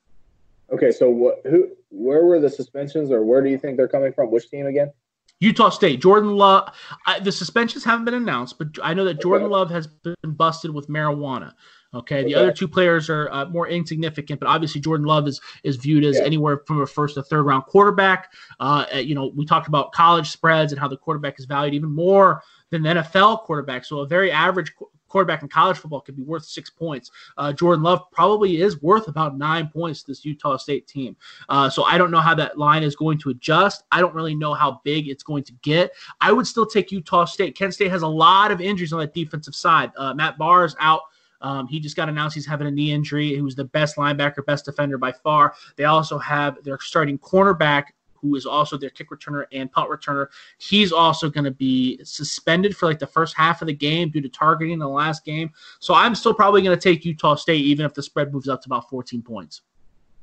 Okay, 0.70 0.92
so 0.92 1.09
what? 1.09 1.40
Who? 1.46 1.70
Where 1.88 2.24
were 2.24 2.40
the 2.40 2.51
suspensions, 2.51 3.11
or 3.11 3.24
where 3.24 3.42
do 3.42 3.48
you 3.48 3.59
think 3.59 3.78
they're 3.78 3.88
coming 3.88 4.12
from? 4.12 4.30
Which 4.30 4.51
team 4.51 4.66
again? 4.66 4.92
Utah 5.41 5.70
State, 5.70 6.01
Jordan 6.01 6.36
Love. 6.36 6.72
I, 7.07 7.18
the 7.18 7.32
suspensions 7.32 7.84
haven't 7.84 8.05
been 8.05 8.14
announced, 8.14 8.59
but 8.59 8.68
I 8.82 8.95
know 8.95 9.05
that 9.05 9.20
Jordan 9.20 9.51
Love 9.51 9.70
has 9.70 9.86
been 9.86 10.14
busted 10.24 10.72
with 10.72 10.88
marijuana. 10.88 11.55
Okay, 11.93 12.22
the 12.22 12.36
okay. 12.36 12.43
other 12.43 12.53
two 12.53 12.68
players 12.68 13.11
are 13.11 13.28
uh, 13.32 13.47
more 13.47 13.66
insignificant, 13.66 14.38
but 14.38 14.49
obviously 14.49 14.80
Jordan 14.80 15.07
Love 15.07 15.26
is 15.26 15.41
is 15.64 15.74
viewed 15.74 16.05
as 16.05 16.18
yeah. 16.18 16.24
anywhere 16.24 16.62
from 16.66 16.80
a 16.80 16.86
first 16.86 17.14
to 17.14 17.22
third 17.22 17.43
round 17.43 17.64
quarterback. 17.64 18.32
Uh, 18.61 18.86
you 18.95 19.14
know, 19.14 19.32
we 19.34 19.45
talked 19.45 19.66
about 19.66 19.91
college 19.91 20.30
spreads 20.30 20.72
and 20.72 20.80
how 20.80 20.86
the 20.86 20.97
quarterback 20.97 21.41
is 21.41 21.47
valued 21.47 21.74
even 21.74 21.91
more 21.91 22.43
than 22.70 22.82
the 22.82 22.91
NFL 22.91 23.43
quarterback. 23.43 23.84
So 23.84 24.01
a 24.01 24.07
very 24.07 24.30
average 24.30 24.72
quarterback 25.11 25.42
in 25.42 25.48
college 25.48 25.76
football 25.76 26.00
could 26.00 26.16
be 26.16 26.22
worth 26.22 26.44
six 26.44 26.70
points. 26.70 27.11
Uh, 27.36 27.52
Jordan 27.52 27.82
Love 27.82 28.11
probably 28.11 28.62
is 28.62 28.80
worth 28.80 29.08
about 29.08 29.36
nine 29.36 29.68
points 29.68 30.02
this 30.02 30.24
Utah 30.24 30.56
State 30.56 30.86
team. 30.86 31.16
Uh, 31.48 31.68
so 31.68 31.84
I 31.84 31.98
don't 31.98 32.11
know 32.11 32.20
how 32.20 32.34
that 32.36 32.56
line 32.56 32.82
is 32.82 32.96
going 32.96 33.18
to 33.18 33.30
adjust. 33.30 33.84
I 33.92 34.00
don't 34.00 34.14
really 34.14 34.34
know 34.34 34.54
how 34.54 34.80
big 34.84 35.08
it's 35.08 35.22
going 35.22 35.44
to 35.44 35.52
get. 35.62 35.92
I 36.20 36.32
would 36.32 36.46
still 36.46 36.66
take 36.66 36.90
Utah 36.90 37.26
State. 37.26 37.54
Kent 37.56 37.74
State 37.74 37.90
has 37.90 38.02
a 38.02 38.08
lot 38.08 38.50
of 38.50 38.61
injuries 38.61 38.92
on 38.92 39.00
that 39.00 39.12
defensive 39.12 39.54
side. 39.54 39.92
Uh, 39.96 40.14
Matt 40.14 40.38
Barr 40.38 40.64
is 40.64 40.76
out. 40.80 41.02
Um, 41.42 41.66
he 41.66 41.80
just 41.80 41.96
got 41.96 42.08
announced 42.08 42.34
he's 42.34 42.46
having 42.46 42.66
a 42.66 42.70
knee 42.70 42.92
injury. 42.92 43.28
He 43.28 43.40
was 43.40 43.54
the 43.54 43.64
best 43.64 43.96
linebacker, 43.96 44.44
best 44.44 44.66
defender 44.66 44.98
by 44.98 45.12
far. 45.12 45.54
They 45.76 45.84
also 45.84 46.18
have 46.18 46.62
their 46.64 46.78
starting 46.80 47.18
cornerback 47.18 47.84
who 48.21 48.37
is 48.37 48.47
also 48.47 48.77
their 48.77 48.91
kick 48.91 49.11
returner 49.11 49.47
and 49.53 49.71
punt 49.71 49.91
returner. 49.91 50.27
He's 50.59 50.93
also 50.93 51.31
going 51.31 51.45
to 51.45 51.51
be 51.51 52.01
suspended 52.05 52.77
for 52.77 52.87
like 52.87 52.99
the 52.99 53.07
first 53.07 53.37
half 53.37 53.62
of 53.62 53.66
the 53.66 53.75
game 53.75 54.11
due 54.11 54.21
to 54.21 54.29
targeting 54.29 54.73
in 54.75 54.79
the 54.79 54.89
last 54.89 55.25
game. 55.25 55.51
So 55.79 55.95
I'm 55.95 56.14
still 56.14 56.35
probably 56.35 56.62
going 56.62 56.77
to 56.77 56.83
take 56.83 57.05
Utah 57.05 57.35
State, 57.35 57.64
even 57.64 57.87
if 57.87 57.95
the 57.95 58.03
spread 58.03 58.33
moves 58.33 58.49
up 58.49 58.62
to 58.62 58.68
about 58.68 58.89
14 58.89 59.23
points. 59.23 59.62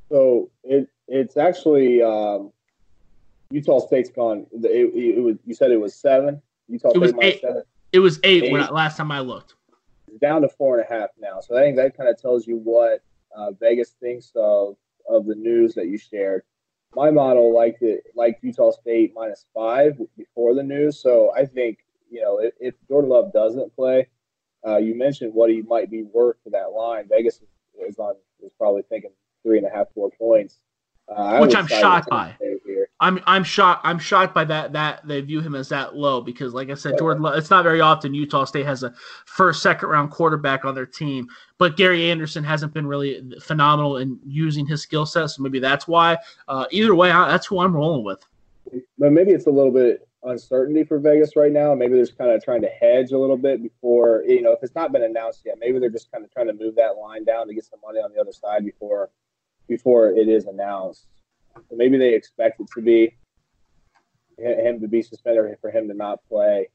So 0.09 0.49
it 0.63 0.89
it's 1.07 1.37
actually 1.37 2.01
um, 2.01 2.51
Utah 3.51 3.79
State's 3.79 4.09
gone. 4.09 4.45
It, 4.51 5.17
it, 5.17 5.21
was 5.21 5.37
you 5.45 5.53
said 5.53 5.71
it 5.71 5.79
was 5.79 5.93
seven. 5.93 6.41
Utah 6.67 6.91
it 6.91 6.97
was 6.97 7.13
eight. 7.21 7.41
Seven. 7.41 7.63
It 7.93 7.99
was 7.99 8.19
eight, 8.23 8.45
eight. 8.45 8.51
when 8.51 8.61
I, 8.61 8.69
last 8.69 8.97
time 8.97 9.11
I 9.11 9.19
looked. 9.19 9.55
It's 10.07 10.19
down 10.19 10.41
to 10.41 10.49
four 10.49 10.77
and 10.79 10.85
a 10.89 10.93
half 10.93 11.09
now. 11.19 11.39
So 11.39 11.57
I 11.57 11.61
think 11.61 11.77
that 11.77 11.95
kind 11.95 12.09
of 12.09 12.21
tells 12.21 12.47
you 12.47 12.57
what 12.57 13.01
uh, 13.35 13.51
Vegas 13.51 13.91
thinks 13.99 14.31
of 14.35 14.75
of 15.09 15.25
the 15.25 15.35
news 15.35 15.73
that 15.75 15.87
you 15.87 15.97
shared 15.97 16.43
my 16.95 17.11
model 17.11 17.53
liked 17.53 17.81
it 17.81 18.03
like 18.15 18.39
Utah 18.41 18.71
State 18.71 19.13
minus 19.15 19.45
five 19.53 19.99
before 20.17 20.53
the 20.53 20.63
news. 20.63 20.99
So 20.99 21.33
I 21.35 21.45
think 21.45 21.79
you 22.09 22.21
know 22.21 22.39
if, 22.39 22.53
if 22.59 22.75
Jordan 22.87 23.09
Love 23.09 23.33
doesn't 23.33 23.75
play, 23.75 24.07
uh, 24.65 24.77
you 24.77 24.95
mentioned 24.95 25.33
what 25.33 25.49
he 25.49 25.61
might 25.61 25.89
be 25.89 26.03
worth 26.03 26.37
for 26.43 26.49
that 26.51 26.71
line. 26.71 27.07
Vegas 27.09 27.41
is 27.87 27.99
on 27.99 28.15
is 28.43 28.51
probably 28.57 28.83
thinking 28.83 29.11
three 29.43 29.57
and 29.57 29.67
a 29.67 29.69
half, 29.69 29.87
four 29.93 30.09
points. 30.17 30.59
Uh, 31.09 31.39
Which 31.39 31.55
I'm 31.55 31.67
shocked 31.67 32.09
by. 32.09 32.35
I'm 32.99 33.19
I'm 33.25 33.43
shocked. 33.43 33.81
I'm 33.85 33.99
shocked 33.99 34.33
by 34.33 34.43
that. 34.45 34.73
That 34.73 35.07
they 35.07 35.21
view 35.21 35.39
him 35.39 35.55
as 35.55 35.69
that 35.69 35.95
low 35.95 36.19
because, 36.19 36.53
like 36.53 36.69
I 36.69 36.73
said, 36.73 36.93
yeah. 36.93 36.99
Jordan. 36.99 37.25
It's 37.35 37.49
not 37.49 37.63
very 37.63 37.79
often 37.79 38.13
Utah 38.13 38.43
State 38.43 38.65
has 38.65 38.83
a 38.83 38.93
first, 39.25 39.61
second 39.61 39.87
round 39.89 40.11
quarterback 40.11 40.65
on 40.65 40.75
their 40.75 40.85
team. 40.85 41.27
But 41.59 41.77
Gary 41.77 42.09
Anderson 42.09 42.43
hasn't 42.43 42.73
been 42.73 42.87
really 42.87 43.31
phenomenal 43.41 43.97
in 43.97 44.19
using 44.25 44.65
his 44.65 44.81
skill 44.81 45.05
set, 45.05 45.29
so 45.29 45.43
maybe 45.43 45.59
that's 45.59 45.87
why. 45.87 46.17
Uh, 46.47 46.65
either 46.71 46.93
way, 46.95 47.11
I, 47.11 47.27
that's 47.29 47.45
who 47.45 47.59
I'm 47.59 47.75
rolling 47.75 48.03
with. 48.03 48.25
But 48.97 49.11
maybe 49.11 49.31
it's 49.31 49.47
a 49.47 49.51
little 49.51 49.71
bit 49.71 50.07
uncertainty 50.23 50.83
for 50.83 50.99
Vegas 50.99 51.35
right 51.35 51.51
now. 51.51 51.73
Maybe 51.73 51.93
they're 51.93 52.05
just 52.05 52.17
kind 52.17 52.31
of 52.31 52.43
trying 52.43 52.61
to 52.61 52.69
hedge 52.69 53.11
a 53.11 53.17
little 53.17 53.37
bit 53.37 53.61
before 53.61 54.23
you 54.27 54.41
know 54.41 54.51
if 54.51 54.59
it's 54.61 54.75
not 54.75 54.91
been 54.91 55.03
announced 55.03 55.43
yet. 55.45 55.57
Maybe 55.59 55.79
they're 55.79 55.89
just 55.89 56.11
kind 56.11 56.25
of 56.25 56.33
trying 56.33 56.47
to 56.47 56.53
move 56.53 56.75
that 56.75 56.97
line 56.97 57.23
down 57.23 57.47
to 57.47 57.53
get 57.53 57.63
some 57.63 57.79
money 57.85 57.99
on 57.99 58.11
the 58.11 58.19
other 58.19 58.33
side 58.33 58.65
before 58.65 59.09
before 59.67 60.09
it 60.09 60.27
is 60.27 60.45
announced. 60.45 61.05
So 61.69 61.75
maybe 61.75 61.97
they 61.97 62.13
expect 62.13 62.59
it 62.59 62.67
to 62.75 62.81
be 62.81 63.15
him 64.37 64.81
to 64.81 64.87
be 64.87 65.01
suspended 65.01 65.43
or 65.43 65.57
for 65.59 65.71
him 65.71 65.87
to 65.87 65.93
not 65.93 66.19
play. 66.29 66.69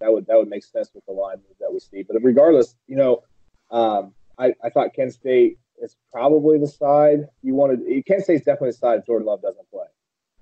That 0.00 0.12
would 0.12 0.26
that 0.26 0.36
would 0.36 0.48
make 0.48 0.64
sense 0.64 0.90
with 0.94 1.04
the 1.06 1.12
line 1.12 1.36
that 1.60 1.72
we 1.72 1.80
see. 1.80 2.02
But 2.02 2.16
regardless, 2.22 2.74
you 2.86 2.96
know, 2.96 3.22
um, 3.70 4.12
I, 4.38 4.54
I 4.62 4.70
thought 4.70 4.94
Kent 4.94 5.12
State 5.12 5.58
is 5.80 5.96
probably 6.12 6.58
the 6.58 6.66
side 6.66 7.28
you 7.42 7.54
wanted. 7.54 7.80
Kent 8.06 8.24
State's 8.24 8.44
definitely 8.44 8.70
the 8.70 8.76
side 8.76 9.06
Jordan 9.06 9.26
Love 9.26 9.42
doesn't 9.42 9.70
play. 9.70 9.86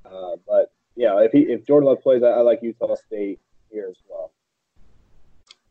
Uh, 0.05 0.36
but 0.46 0.72
yeah, 0.96 1.20
if 1.20 1.32
he 1.32 1.40
if 1.40 1.66
Jordan 1.66 1.88
Love 1.88 2.00
plays, 2.03 2.22
I, 2.22 2.28
I 2.28 2.40
like 2.40 2.61
Utah 2.62 2.94
State 2.96 3.40
here 3.70 3.88
as 3.90 3.98
well. 4.09 4.32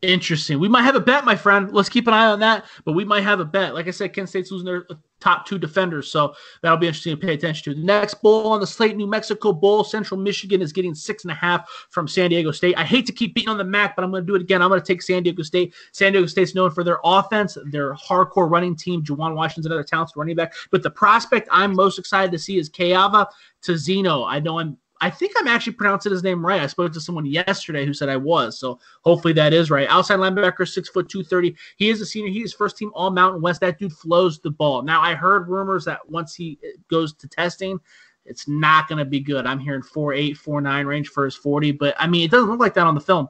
Interesting. 0.02 0.60
We 0.60 0.68
might 0.68 0.82
have 0.82 0.96
a 0.96 1.00
bet, 1.00 1.26
my 1.26 1.36
friend. 1.36 1.72
Let's 1.72 1.88
keep 1.88 2.08
an 2.08 2.16
eye 2.16 2.26
on 2.26 2.40
that. 2.40 2.66
But 2.86 2.94
we 2.94 3.06
might 3.06 3.22
have 3.22 3.40
a 3.40 3.46
bet. 3.46 3.76
Like 3.76 3.88
I 3.88 3.92
said, 3.92 4.14
Kent 4.14 4.30
State's 4.30 4.50
losing 4.50 4.66
their 4.66 4.88
top 5.20 5.46
two 5.46 5.60
defenders, 5.60 6.12
so 6.12 6.34
that'll 6.64 6.80
be 6.80 6.88
interesting 6.88 7.16
to 7.16 7.24
pay 7.24 7.36
attention 7.36 7.72
to. 7.72 7.80
The 7.80 7.86
next 7.86 8.16
bowl 8.24 8.48
on 8.48 8.60
the 8.60 8.66
slate, 8.66 8.98
New 8.98 9.06
Mexico 9.06 9.54
Bowl. 9.54 9.84
Central 9.84 10.20
Michigan 10.20 10.60
is 10.60 10.74
getting 10.74 10.96
six 10.96 11.24
and 11.24 11.32
a 11.32 11.36
half 11.36 11.70
from 11.92 12.08
San 12.08 12.32
Diego 12.32 12.52
State. 12.52 12.76
I 12.80 12.84
hate 12.84 13.06
to 13.06 13.12
keep 13.12 13.36
beating 13.36 13.50
on 13.50 13.60
the 13.60 13.64
MAC, 13.64 13.96
but 13.96 14.04
I'm 14.04 14.10
going 14.10 14.24
to 14.24 14.28
do 14.28 14.34
it 14.34 14.42
again. 14.42 14.64
I'm 14.64 14.70
going 14.70 14.82
to 14.82 14.86
take 14.86 15.04
San 15.04 15.22
Diego 15.22 15.44
State. 15.44 15.76
San 15.92 16.14
Diego 16.14 16.26
State's 16.26 16.56
known 16.56 16.72
for 16.72 16.84
their 16.84 16.98
offense, 17.04 17.56
their 17.66 17.94
hardcore 17.94 18.50
running 18.50 18.76
team. 18.76 19.04
Juwan 19.04 19.36
Washington's 19.36 19.68
another 19.68 19.84
talented 19.84 20.18
running 20.18 20.36
back. 20.36 20.56
But 20.72 20.82
the 20.82 20.90
prospect 20.90 21.48
I'm 21.52 21.76
most 21.76 22.00
excited 22.00 22.32
to 22.32 22.40
see 22.40 22.58
is 22.58 22.72
Kyahva 22.72 23.28
Tezino. 23.62 24.28
I 24.28 24.40
know 24.40 24.58
I'm 24.58 24.80
I 25.02 25.10
think 25.10 25.34
I'm 25.36 25.48
actually 25.48 25.74
pronouncing 25.74 26.12
his 26.12 26.22
name 26.22 26.46
right. 26.46 26.62
I 26.62 26.68
spoke 26.68 26.94
to 26.94 27.02
someone 27.02 27.26
yesterday 27.26 27.86
who 27.88 27.94
said 27.94 28.08
I 28.08 28.18
was, 28.18 28.60
so 28.60 28.80
hopefully 29.04 29.34
that 29.34 29.52
is 29.52 29.72
right. 29.72 29.88
Outside 29.90 30.20
linebacker, 30.20 30.68
six 30.68 30.90
foot 30.90 31.10
two 31.10 31.24
thirty. 31.24 31.56
He 31.78 31.90
is 31.90 32.02
a 32.02 32.06
senior. 32.06 32.30
He 32.30 32.44
is 32.44 32.54
first 32.54 32.78
team 32.78 32.92
All 32.94 33.10
Mountain 33.10 33.42
West. 33.42 33.62
That 33.62 33.80
dude 33.80 33.94
flows 33.94 34.40
the 34.40 34.52
ball. 34.52 34.84
Now 34.84 35.02
I 35.02 35.16
heard 35.16 35.50
rumors 35.50 35.84
that 35.86 36.08
once 36.08 36.36
he 36.36 36.60
goes 36.88 37.14
to 37.16 37.28
testing, 37.28 37.80
it's 38.26 38.48
not 38.48 38.88
going 38.88 39.00
to 39.00 39.06
be 39.06 39.20
good. 39.20 39.48
I'm 39.48 39.60
hearing 39.60 39.82
four 39.82 40.14
eight, 40.14 40.38
four 40.38 40.62
nine 40.62 40.86
range 40.86 41.10
for 41.10 41.26
his 41.26 41.36
forty, 41.36 41.72
but 41.72 41.96
I 41.98 42.06
mean 42.06 42.26
it 42.26 42.32
doesn't 42.32 42.50
look 42.50 42.60
like 42.60 42.76
that 42.76 42.86
on 42.86 42.94
the 42.94 43.02
film. 43.02 43.28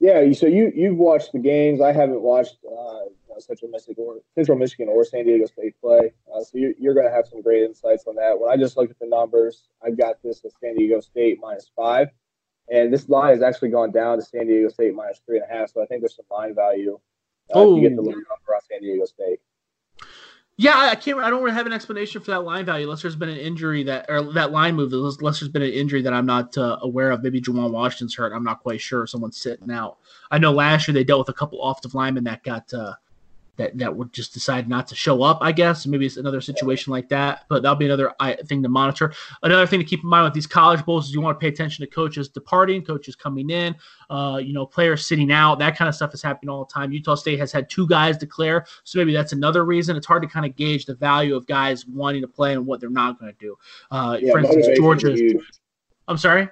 Yeah, 0.00 0.32
so 0.32 0.46
you 0.46 0.72
you've 0.74 0.96
watched 0.96 1.32
the 1.32 1.38
games. 1.38 1.80
I 1.82 1.92
haven't 1.92 2.22
watched. 2.22 2.56
Uh 2.64 3.04
uh, 3.34 3.40
Central 3.40 3.70
Michigan 3.70 3.96
or 3.98 4.16
Central 4.34 4.58
Michigan 4.58 4.88
or 4.88 5.04
San 5.04 5.24
Diego 5.24 5.46
State 5.46 5.74
play. 5.80 6.12
Uh, 6.32 6.42
so 6.42 6.58
you're, 6.58 6.72
you're 6.78 6.94
going 6.94 7.06
to 7.06 7.12
have 7.12 7.26
some 7.26 7.42
great 7.42 7.62
insights 7.62 8.04
on 8.06 8.16
that. 8.16 8.38
When 8.38 8.50
I 8.50 8.56
just 8.56 8.76
looked 8.76 8.90
at 8.90 8.98
the 8.98 9.06
numbers, 9.06 9.68
I've 9.84 9.96
got 9.96 10.22
this 10.22 10.44
at 10.44 10.52
San 10.60 10.76
Diego 10.76 11.00
State 11.00 11.38
minus 11.40 11.70
five, 11.74 12.08
and 12.70 12.92
this 12.92 13.08
line 13.08 13.34
has 13.34 13.42
actually 13.42 13.70
gone 13.70 13.90
down 13.90 14.18
to 14.18 14.24
San 14.24 14.46
Diego 14.46 14.68
State 14.68 14.94
minus 14.94 15.20
three 15.24 15.38
and 15.38 15.46
a 15.50 15.52
half. 15.52 15.70
So 15.70 15.82
I 15.82 15.86
think 15.86 16.02
there's 16.02 16.16
some 16.16 16.26
line 16.30 16.54
value 16.54 16.98
uh, 17.50 17.58
oh. 17.58 17.76
to 17.76 17.80
get 17.80 17.96
the 17.96 18.02
little 18.02 18.20
number 18.20 18.54
on 18.54 18.60
San 18.70 18.80
Diego 18.80 19.04
State. 19.04 19.40
Yeah, 20.58 20.76
I 20.76 20.94
can't. 20.94 21.18
I 21.18 21.30
don't 21.30 21.42
really 21.42 21.56
have 21.56 21.66
an 21.66 21.72
explanation 21.72 22.20
for 22.20 22.30
that 22.32 22.44
line 22.44 22.66
value 22.66 22.84
unless 22.84 23.00
there's 23.00 23.16
been 23.16 23.30
an 23.30 23.38
injury 23.38 23.82
that 23.84 24.06
or 24.08 24.32
that 24.34 24.52
line 24.52 24.76
move. 24.76 24.92
Unless 24.92 25.40
there's 25.40 25.48
been 25.48 25.62
an 25.62 25.72
injury 25.72 26.02
that 26.02 26.12
I'm 26.12 26.26
not 26.26 26.56
uh, 26.58 26.76
aware 26.82 27.10
of. 27.10 27.22
Maybe 27.22 27.40
Juwan 27.40 27.72
Washington's 27.72 28.14
hurt. 28.14 28.32
I'm 28.34 28.44
not 28.44 28.60
quite 28.60 28.80
sure. 28.80 29.06
Someone's 29.06 29.38
sitting 29.38 29.70
out. 29.70 29.96
I 30.30 30.38
know 30.38 30.52
last 30.52 30.86
year 30.86 30.92
they 30.92 31.04
dealt 31.04 31.26
with 31.26 31.30
a 31.30 31.38
couple 31.38 31.62
offensive 31.62 31.94
linemen 31.94 32.24
that 32.24 32.42
got 32.42 32.72
uh, 32.74 32.92
that 33.62 33.78
that 33.78 33.96
would 33.96 34.12
just 34.12 34.34
decide 34.34 34.68
not 34.68 34.86
to 34.88 34.94
show 34.94 35.22
up. 35.22 35.38
I 35.40 35.52
guess 35.52 35.86
maybe 35.86 36.06
it's 36.06 36.16
another 36.16 36.40
situation 36.40 36.90
like 36.90 37.08
that, 37.10 37.44
but 37.48 37.62
that'll 37.62 37.76
be 37.76 37.86
another 37.86 38.12
thing 38.44 38.62
to 38.62 38.68
monitor. 38.68 39.12
Another 39.42 39.66
thing 39.66 39.78
to 39.78 39.84
keep 39.84 40.02
in 40.02 40.08
mind 40.08 40.24
with 40.24 40.34
these 40.34 40.46
college 40.46 40.84
bowls 40.84 41.08
is 41.08 41.14
you 41.14 41.20
want 41.20 41.38
to 41.38 41.40
pay 41.40 41.48
attention 41.48 41.84
to 41.84 41.90
coaches 41.90 42.28
departing, 42.28 42.82
coaches 42.84 43.14
coming 43.14 43.50
in, 43.50 43.74
uh, 44.10 44.40
you 44.42 44.52
know, 44.52 44.66
players 44.66 45.06
sitting 45.06 45.30
out. 45.32 45.58
That 45.58 45.76
kind 45.76 45.88
of 45.88 45.94
stuff 45.94 46.14
is 46.14 46.22
happening 46.22 46.50
all 46.50 46.64
the 46.64 46.72
time. 46.72 46.92
Utah 46.92 47.14
State 47.14 47.38
has 47.38 47.52
had 47.52 47.70
two 47.70 47.86
guys 47.86 48.16
declare, 48.16 48.66
so 48.84 48.98
maybe 48.98 49.12
that's 49.12 49.32
another 49.32 49.64
reason. 49.64 49.96
It's 49.96 50.06
hard 50.06 50.22
to 50.22 50.28
kind 50.28 50.46
of 50.46 50.56
gauge 50.56 50.86
the 50.86 50.94
value 50.94 51.36
of 51.36 51.46
guys 51.46 51.86
wanting 51.86 52.22
to 52.22 52.28
play 52.28 52.52
and 52.54 52.66
what 52.66 52.80
they're 52.80 52.90
not 52.90 53.18
going 53.20 53.32
to 53.32 53.38
do. 53.38 53.56
Uh, 53.90 54.18
yeah, 54.20 54.32
for 54.32 54.38
instance, 54.40 54.68
Georgia. 54.76 55.16
I'm 56.08 56.18
sorry. 56.18 56.48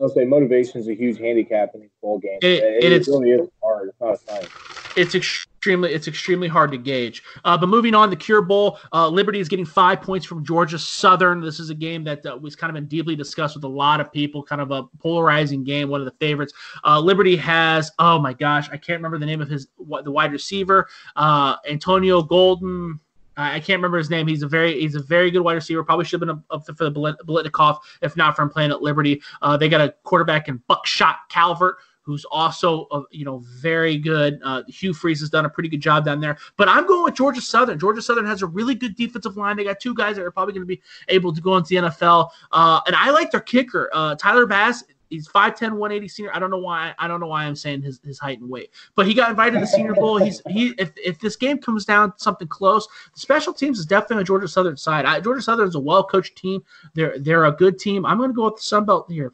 I'll 0.00 0.08
say 0.08 0.24
motivation 0.24 0.80
is 0.80 0.88
a 0.88 0.94
huge 0.94 1.18
handicap 1.18 1.70
in 1.74 1.82
these 1.82 1.90
bowl 2.02 2.18
games. 2.18 2.38
It, 2.42 2.62
it, 2.82 2.92
it 2.92 3.06
really 3.06 3.30
is 3.30 3.48
hard. 3.62 3.88
It's 3.88 4.00
not 4.00 4.14
a 4.14 4.18
science. 4.18 4.83
It's 4.96 5.14
extremely 5.14 5.92
it's 5.92 6.08
extremely 6.08 6.48
hard 6.48 6.70
to 6.72 6.78
gauge. 6.78 7.22
Uh, 7.44 7.56
but 7.56 7.68
moving 7.68 7.94
on, 7.94 8.10
the 8.10 8.16
Cure 8.16 8.42
Bowl, 8.42 8.78
uh, 8.92 9.08
Liberty 9.08 9.40
is 9.40 9.48
getting 9.48 9.64
five 9.64 10.00
points 10.00 10.26
from 10.26 10.44
Georgia 10.44 10.78
Southern. 10.78 11.40
This 11.40 11.58
is 11.58 11.70
a 11.70 11.74
game 11.74 12.04
that 12.04 12.24
uh, 12.26 12.36
was 12.36 12.54
kind 12.54 12.70
of 12.70 12.74
been 12.74 12.86
deeply 12.86 13.16
discussed 13.16 13.54
with 13.54 13.64
a 13.64 13.68
lot 13.68 14.00
of 14.00 14.12
people. 14.12 14.42
Kind 14.42 14.60
of 14.60 14.70
a 14.70 14.84
polarizing 15.00 15.64
game, 15.64 15.88
one 15.88 16.00
of 16.00 16.04
the 16.04 16.14
favorites. 16.20 16.52
Uh, 16.84 17.00
Liberty 17.00 17.36
has 17.36 17.90
oh 17.98 18.18
my 18.18 18.32
gosh, 18.32 18.68
I 18.70 18.76
can't 18.76 18.98
remember 18.98 19.18
the 19.18 19.26
name 19.26 19.40
of 19.40 19.48
his 19.48 19.68
the 19.78 20.10
wide 20.10 20.32
receiver, 20.32 20.88
uh, 21.16 21.56
Antonio 21.68 22.22
Golden. 22.22 23.00
I 23.36 23.58
can't 23.58 23.78
remember 23.78 23.98
his 23.98 24.10
name. 24.10 24.28
He's 24.28 24.42
a 24.42 24.48
very 24.48 24.80
he's 24.80 24.94
a 24.94 25.02
very 25.02 25.30
good 25.30 25.40
wide 25.40 25.54
receiver. 25.54 25.82
Probably 25.82 26.04
should 26.04 26.20
have 26.20 26.28
been 26.28 26.42
up 26.50 26.66
for 26.66 26.84
the 26.84 26.92
Biletnikoff 26.92 27.80
if 28.02 28.16
not 28.16 28.36
from 28.36 28.48
playing 28.48 28.70
at 28.70 28.82
Liberty. 28.82 29.22
Uh, 29.42 29.56
they 29.56 29.68
got 29.68 29.80
a 29.80 29.94
quarterback 30.04 30.48
in 30.48 30.62
Buckshot 30.68 31.16
Calvert 31.30 31.78
who's 32.04 32.24
also 32.26 32.86
uh, 32.90 33.02
you 33.10 33.24
know 33.24 33.38
very 33.60 33.98
good. 33.98 34.38
Uh, 34.44 34.62
Hugh 34.68 34.94
Freeze 34.94 35.20
has 35.20 35.30
done 35.30 35.44
a 35.44 35.50
pretty 35.50 35.68
good 35.68 35.80
job 35.80 36.04
down 36.04 36.20
there. 36.20 36.38
But 36.56 36.68
I'm 36.68 36.86
going 36.86 37.04
with 37.04 37.14
Georgia 37.14 37.40
Southern. 37.40 37.78
Georgia 37.78 38.02
Southern 38.02 38.26
has 38.26 38.42
a 38.42 38.46
really 38.46 38.74
good 38.74 38.94
defensive 38.94 39.36
line. 39.36 39.56
They 39.56 39.64
got 39.64 39.80
two 39.80 39.94
guys 39.94 40.16
that 40.16 40.24
are 40.24 40.30
probably 40.30 40.54
going 40.54 40.62
to 40.62 40.66
be 40.66 40.82
able 41.08 41.34
to 41.34 41.40
go 41.40 41.56
into 41.56 41.68
the 41.68 41.88
NFL. 41.88 42.30
Uh, 42.52 42.80
and 42.86 42.94
I 42.94 43.10
like 43.10 43.30
their 43.30 43.40
kicker, 43.40 43.90
uh, 43.92 44.14
Tyler 44.14 44.46
Bass 44.46 44.84
he's 45.14 45.28
5'10, 45.28 45.72
180 45.72 46.08
senior. 46.08 46.34
I 46.34 46.38
don't 46.38 46.50
know 46.50 46.58
why. 46.58 46.94
I 46.98 47.08
don't 47.08 47.20
know 47.20 47.28
why 47.28 47.44
I'm 47.44 47.56
saying 47.56 47.82
his, 47.82 48.00
his 48.04 48.18
height 48.18 48.40
and 48.40 48.48
weight. 48.48 48.70
But 48.94 49.06
he 49.06 49.14
got 49.14 49.30
invited 49.30 49.54
to 49.54 49.60
the 49.60 49.66
Senior 49.66 49.94
Bowl. 49.94 50.18
He's 50.18 50.42
he. 50.48 50.74
If, 50.78 50.92
if 50.96 51.18
this 51.20 51.36
game 51.36 51.58
comes 51.58 51.84
down 51.84 52.12
something 52.16 52.48
close, 52.48 52.86
the 53.14 53.20
special 53.20 53.52
teams 53.52 53.78
is 53.78 53.86
definitely 53.86 54.18
on 54.18 54.26
Georgia 54.26 54.48
Southern 54.48 54.76
side. 54.76 55.04
I, 55.04 55.20
Georgia 55.20 55.42
Southern 55.42 55.68
is 55.68 55.74
a 55.74 55.80
well 55.80 56.04
coached 56.04 56.36
team. 56.36 56.62
They're 56.94 57.18
they're 57.18 57.44
a 57.44 57.52
good 57.52 57.78
team. 57.78 58.04
I'm 58.04 58.18
going 58.18 58.30
to 58.30 58.34
go 58.34 58.44
with 58.44 58.56
the 58.56 58.62
Sun 58.62 58.84
Belt 58.86 59.10
here. 59.10 59.32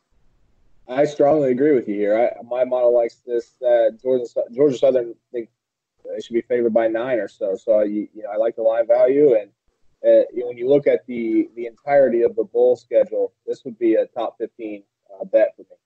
I 0.90 1.04
strongly 1.04 1.52
agree 1.52 1.74
with 1.74 1.88
you 1.88 1.94
here. 1.94 2.18
I, 2.18 2.42
my 2.42 2.64
model 2.64 2.94
likes 2.94 3.16
this 3.26 3.54
that 3.60 3.98
Georgia 4.02 4.26
Georgia 4.52 4.76
Southern 4.76 5.14
think 5.32 5.48
they 6.04 6.20
should 6.20 6.34
be 6.34 6.40
favored 6.42 6.74
by 6.74 6.88
nine 6.88 7.18
or 7.18 7.28
so. 7.28 7.56
So 7.56 7.82
you, 7.82 8.08
you 8.12 8.24
know 8.24 8.30
I 8.30 8.36
like 8.36 8.56
the 8.56 8.62
line 8.62 8.86
value 8.86 9.34
and. 9.34 9.50
Uh, 10.02 10.24
when 10.32 10.56
you 10.56 10.66
look 10.66 10.86
at 10.86 11.04
the 11.06 11.50
the 11.56 11.66
entirety 11.66 12.22
of 12.22 12.34
the 12.34 12.42
bowl 12.42 12.74
schedule, 12.74 13.34
this 13.46 13.66
would 13.66 13.78
be 13.78 13.96
a 13.96 14.06
top 14.06 14.38
15 14.38 14.82
uh, 15.20 15.24
bet 15.26 15.54
for 15.54 15.60
me. 15.60 15.76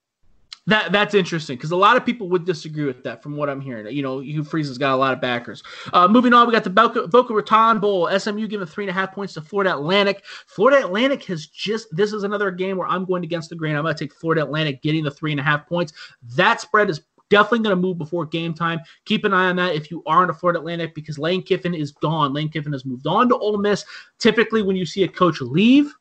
That 0.67 0.91
that's 0.91 1.13
interesting 1.13 1.57
because 1.57 1.71
a 1.71 1.75
lot 1.75 1.95
of 1.95 2.05
people 2.05 2.27
would 2.29 2.43
disagree 2.43 2.85
with 2.85 3.03
that 3.03 3.21
from 3.21 3.37
what 3.37 3.51
I'm 3.51 3.61
hearing. 3.61 3.85
You 3.95 4.01
know, 4.01 4.19
Hugh 4.19 4.43
Freeze 4.43 4.67
has 4.67 4.79
got 4.79 4.93
a 4.93 4.97
lot 4.97 5.13
of 5.13 5.21
backers. 5.21 5.61
Uh, 5.93 6.07
moving 6.07 6.33
on, 6.33 6.47
we 6.47 6.53
got 6.53 6.63
the 6.63 6.71
Boca, 6.71 7.07
Boca 7.07 7.35
Raton 7.35 7.79
Bowl. 7.79 8.09
SMU 8.17 8.47
giving 8.47 8.65
three 8.65 8.85
and 8.85 8.89
a 8.89 8.93
half 8.93 9.13
points 9.13 9.35
to 9.35 9.41
Florida 9.41 9.73
Atlantic. 9.73 10.23
Florida 10.47 10.83
Atlantic 10.83 11.23
has 11.25 11.45
just 11.45 11.87
this 11.95 12.13
is 12.13 12.23
another 12.23 12.49
game 12.49 12.77
where 12.77 12.87
I'm 12.87 13.05
going 13.05 13.23
against 13.23 13.51
the 13.51 13.55
grain. 13.55 13.75
I'm 13.75 13.83
going 13.83 13.93
to 13.93 14.03
take 14.03 14.13
Florida 14.15 14.41
Atlantic 14.41 14.81
getting 14.81 15.03
the 15.03 15.11
three 15.11 15.31
and 15.31 15.39
a 15.39 15.43
half 15.43 15.67
points. 15.67 15.93
That 16.35 16.61
spread 16.61 16.89
is 16.89 17.01
definitely 17.29 17.59
going 17.59 17.75
to 17.75 17.81
move 17.81 17.99
before 17.99 18.25
game 18.25 18.53
time. 18.55 18.79
Keep 19.05 19.25
an 19.25 19.33
eye 19.33 19.49
on 19.49 19.55
that 19.57 19.75
if 19.75 19.91
you 19.91 20.01
are 20.07 20.23
in 20.23 20.31
a 20.31 20.33
Florida 20.33 20.59
Atlantic 20.59 20.95
because 20.95 21.19
Lane 21.19 21.43
Kiffin 21.43 21.75
is 21.75 21.91
gone. 21.91 22.33
Lane 22.33 22.49
Kiffin 22.49 22.73
has 22.73 22.85
moved 22.85 23.05
on 23.05 23.29
to 23.29 23.37
Ole 23.37 23.57
Miss. 23.57 23.85
Typically, 24.17 24.63
when 24.63 24.75
you 24.75 24.85
see 24.85 25.03
a 25.03 25.07
coach 25.07 25.41
leave, 25.41 25.93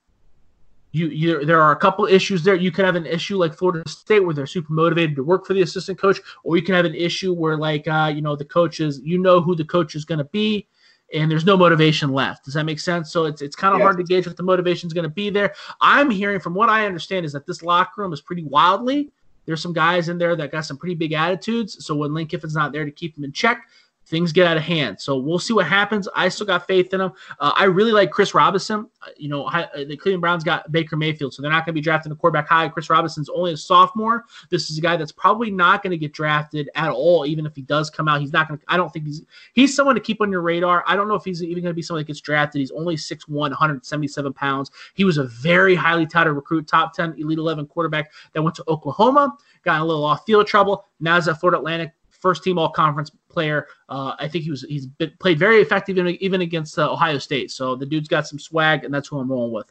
you, 0.94 1.08
you 1.08 1.44
there 1.44 1.60
are 1.60 1.72
a 1.72 1.76
couple 1.76 2.06
issues 2.06 2.44
there. 2.44 2.54
You 2.54 2.70
can 2.70 2.84
have 2.84 2.94
an 2.94 3.04
issue 3.04 3.36
like 3.36 3.52
Florida 3.52 3.88
State 3.88 4.20
where 4.20 4.32
they're 4.32 4.46
super 4.46 4.72
motivated 4.72 5.16
to 5.16 5.24
work 5.24 5.44
for 5.44 5.52
the 5.52 5.62
assistant 5.62 5.98
coach, 5.98 6.20
or 6.44 6.56
you 6.56 6.62
can 6.62 6.76
have 6.76 6.84
an 6.84 6.94
issue 6.94 7.34
where 7.34 7.56
like 7.56 7.88
uh, 7.88 8.12
you 8.14 8.22
know 8.22 8.36
the 8.36 8.44
coach 8.44 8.78
is 8.78 9.00
you 9.02 9.18
know 9.18 9.40
who 9.40 9.56
the 9.56 9.64
coach 9.64 9.96
is 9.96 10.04
going 10.04 10.18
to 10.18 10.24
be, 10.24 10.68
and 11.12 11.28
there's 11.28 11.44
no 11.44 11.56
motivation 11.56 12.12
left. 12.12 12.44
Does 12.44 12.54
that 12.54 12.64
make 12.64 12.78
sense? 12.78 13.12
So 13.12 13.24
it's 13.24 13.42
it's 13.42 13.56
kind 13.56 13.74
of 13.74 13.80
yes. 13.80 13.86
hard 13.86 13.96
to 13.98 14.04
gauge 14.04 14.26
what 14.28 14.36
the 14.36 14.44
motivation 14.44 14.86
is 14.86 14.92
going 14.92 15.02
to 15.02 15.08
be 15.08 15.30
there. 15.30 15.52
I'm 15.80 16.10
hearing 16.10 16.38
from 16.38 16.54
what 16.54 16.68
I 16.68 16.86
understand 16.86 17.26
is 17.26 17.32
that 17.32 17.44
this 17.44 17.64
locker 17.64 18.00
room 18.00 18.12
is 18.12 18.20
pretty 18.20 18.44
wildly. 18.44 19.10
There's 19.46 19.60
some 19.60 19.72
guys 19.72 20.08
in 20.08 20.16
there 20.16 20.36
that 20.36 20.52
got 20.52 20.64
some 20.64 20.78
pretty 20.78 20.94
big 20.94 21.12
attitudes. 21.12 21.84
So 21.84 21.96
when 21.96 22.14
Lane 22.14 22.28
Kiffin's 22.28 22.54
not 22.54 22.72
there 22.72 22.84
to 22.84 22.90
keep 22.90 23.16
them 23.16 23.24
in 23.24 23.32
check, 23.32 23.66
things 24.06 24.32
get 24.32 24.46
out 24.46 24.56
of 24.56 24.62
hand. 24.62 25.00
So 25.00 25.16
we'll 25.16 25.38
see 25.38 25.52
what 25.52 25.66
happens. 25.66 26.08
I 26.14 26.28
still 26.28 26.46
got 26.46 26.66
faith 26.66 26.92
in 26.92 27.00
him. 27.00 27.12
Uh, 27.40 27.52
I 27.56 27.64
really 27.64 27.92
like 27.92 28.10
Chris 28.10 28.34
Robinson. 28.34 28.88
Uh, 29.02 29.10
you 29.16 29.28
know, 29.28 29.44
uh, 29.44 29.66
the 29.74 29.96
Cleveland 29.96 30.20
Browns 30.20 30.44
got 30.44 30.70
Baker 30.70 30.96
Mayfield, 30.96 31.32
so 31.32 31.42
they're 31.42 31.50
not 31.50 31.64
going 31.64 31.74
to 31.74 31.80
be 31.80 31.80
drafting 31.80 32.12
a 32.12 32.16
quarterback 32.16 32.48
high. 32.48 32.68
Chris 32.68 32.90
Robinson's 32.90 33.28
only 33.30 33.52
a 33.52 33.56
sophomore. 33.56 34.24
This 34.50 34.70
is 34.70 34.78
a 34.78 34.80
guy 34.80 34.96
that's 34.96 35.12
probably 35.12 35.50
not 35.50 35.82
going 35.82 35.92
to 35.92 35.96
get 35.96 36.12
drafted 36.12 36.68
at 36.74 36.90
all, 36.90 37.26
even 37.26 37.46
if 37.46 37.54
he 37.54 37.62
does 37.62 37.90
come 37.90 38.08
out. 38.08 38.20
He's 38.20 38.32
not 38.32 38.48
going 38.48 38.58
to, 38.58 38.64
I 38.68 38.76
don't 38.76 38.92
think 38.92 39.06
he's, 39.06 39.22
he's 39.54 39.74
someone 39.74 39.94
to 39.94 40.00
keep 40.00 40.20
on 40.20 40.30
your 40.30 40.42
radar. 40.42 40.84
I 40.86 40.96
don't 40.96 41.08
know 41.08 41.14
if 41.14 41.24
he's 41.24 41.42
even 41.42 41.62
going 41.62 41.72
to 41.72 41.74
be 41.74 41.82
someone 41.82 42.00
that 42.00 42.06
gets 42.06 42.20
drafted. 42.20 42.60
He's 42.60 42.72
only 42.72 42.96
6'1, 42.96 43.28
177 43.28 44.32
pounds. 44.34 44.70
He 44.94 45.04
was 45.04 45.18
a 45.18 45.24
very 45.24 45.74
highly 45.74 46.06
touted 46.06 46.34
recruit, 46.34 46.66
top 46.66 46.94
10, 46.94 47.14
Elite 47.18 47.38
11 47.38 47.66
quarterback 47.66 48.12
that 48.32 48.42
went 48.42 48.54
to 48.56 48.64
Oklahoma, 48.68 49.36
got 49.64 49.80
a 49.80 49.84
little 49.84 50.04
off 50.04 50.24
field 50.26 50.46
trouble. 50.46 50.86
Now 51.00 51.16
he's 51.16 51.28
at 51.28 51.40
Florida 51.40 51.58
Atlantic 51.58 51.92
first 52.24 52.42
team 52.42 52.58
all 52.58 52.70
conference 52.70 53.10
player. 53.34 53.66
Uh, 53.88 54.14
I 54.18 54.28
think 54.28 54.44
he 54.44 54.50
was 54.50 54.62
he's 54.62 54.86
been, 54.86 55.12
played 55.18 55.38
very 55.38 55.60
effective 55.60 55.98
in, 55.98 56.06
even 56.22 56.40
against 56.40 56.78
uh, 56.78 56.90
Ohio 56.90 57.18
State. 57.18 57.50
So 57.50 57.74
the 57.74 57.86
dude's 57.86 58.08
got 58.08 58.26
some 58.26 58.38
swag, 58.38 58.84
and 58.84 58.94
that's 58.94 59.08
who 59.08 59.18
I'm 59.18 59.30
rolling 59.30 59.52
with. 59.52 59.70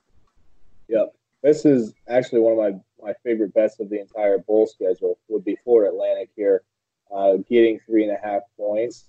Yep, 0.89 1.15
this 1.41 1.65
is 1.65 1.93
actually 2.07 2.41
one 2.41 2.53
of 2.53 2.59
my 2.59 3.07
my 3.07 3.13
favorite 3.23 3.53
bets 3.53 3.79
of 3.79 3.89
the 3.89 3.99
entire 3.99 4.37
bowl 4.37 4.67
schedule. 4.67 5.17
Would 5.29 5.45
be 5.45 5.57
Florida 5.63 5.91
Atlantic 5.91 6.29
here, 6.35 6.63
uh, 7.11 7.37
getting 7.49 7.79
three 7.85 8.03
and 8.03 8.11
a 8.11 8.19
half 8.21 8.41
points. 8.57 9.05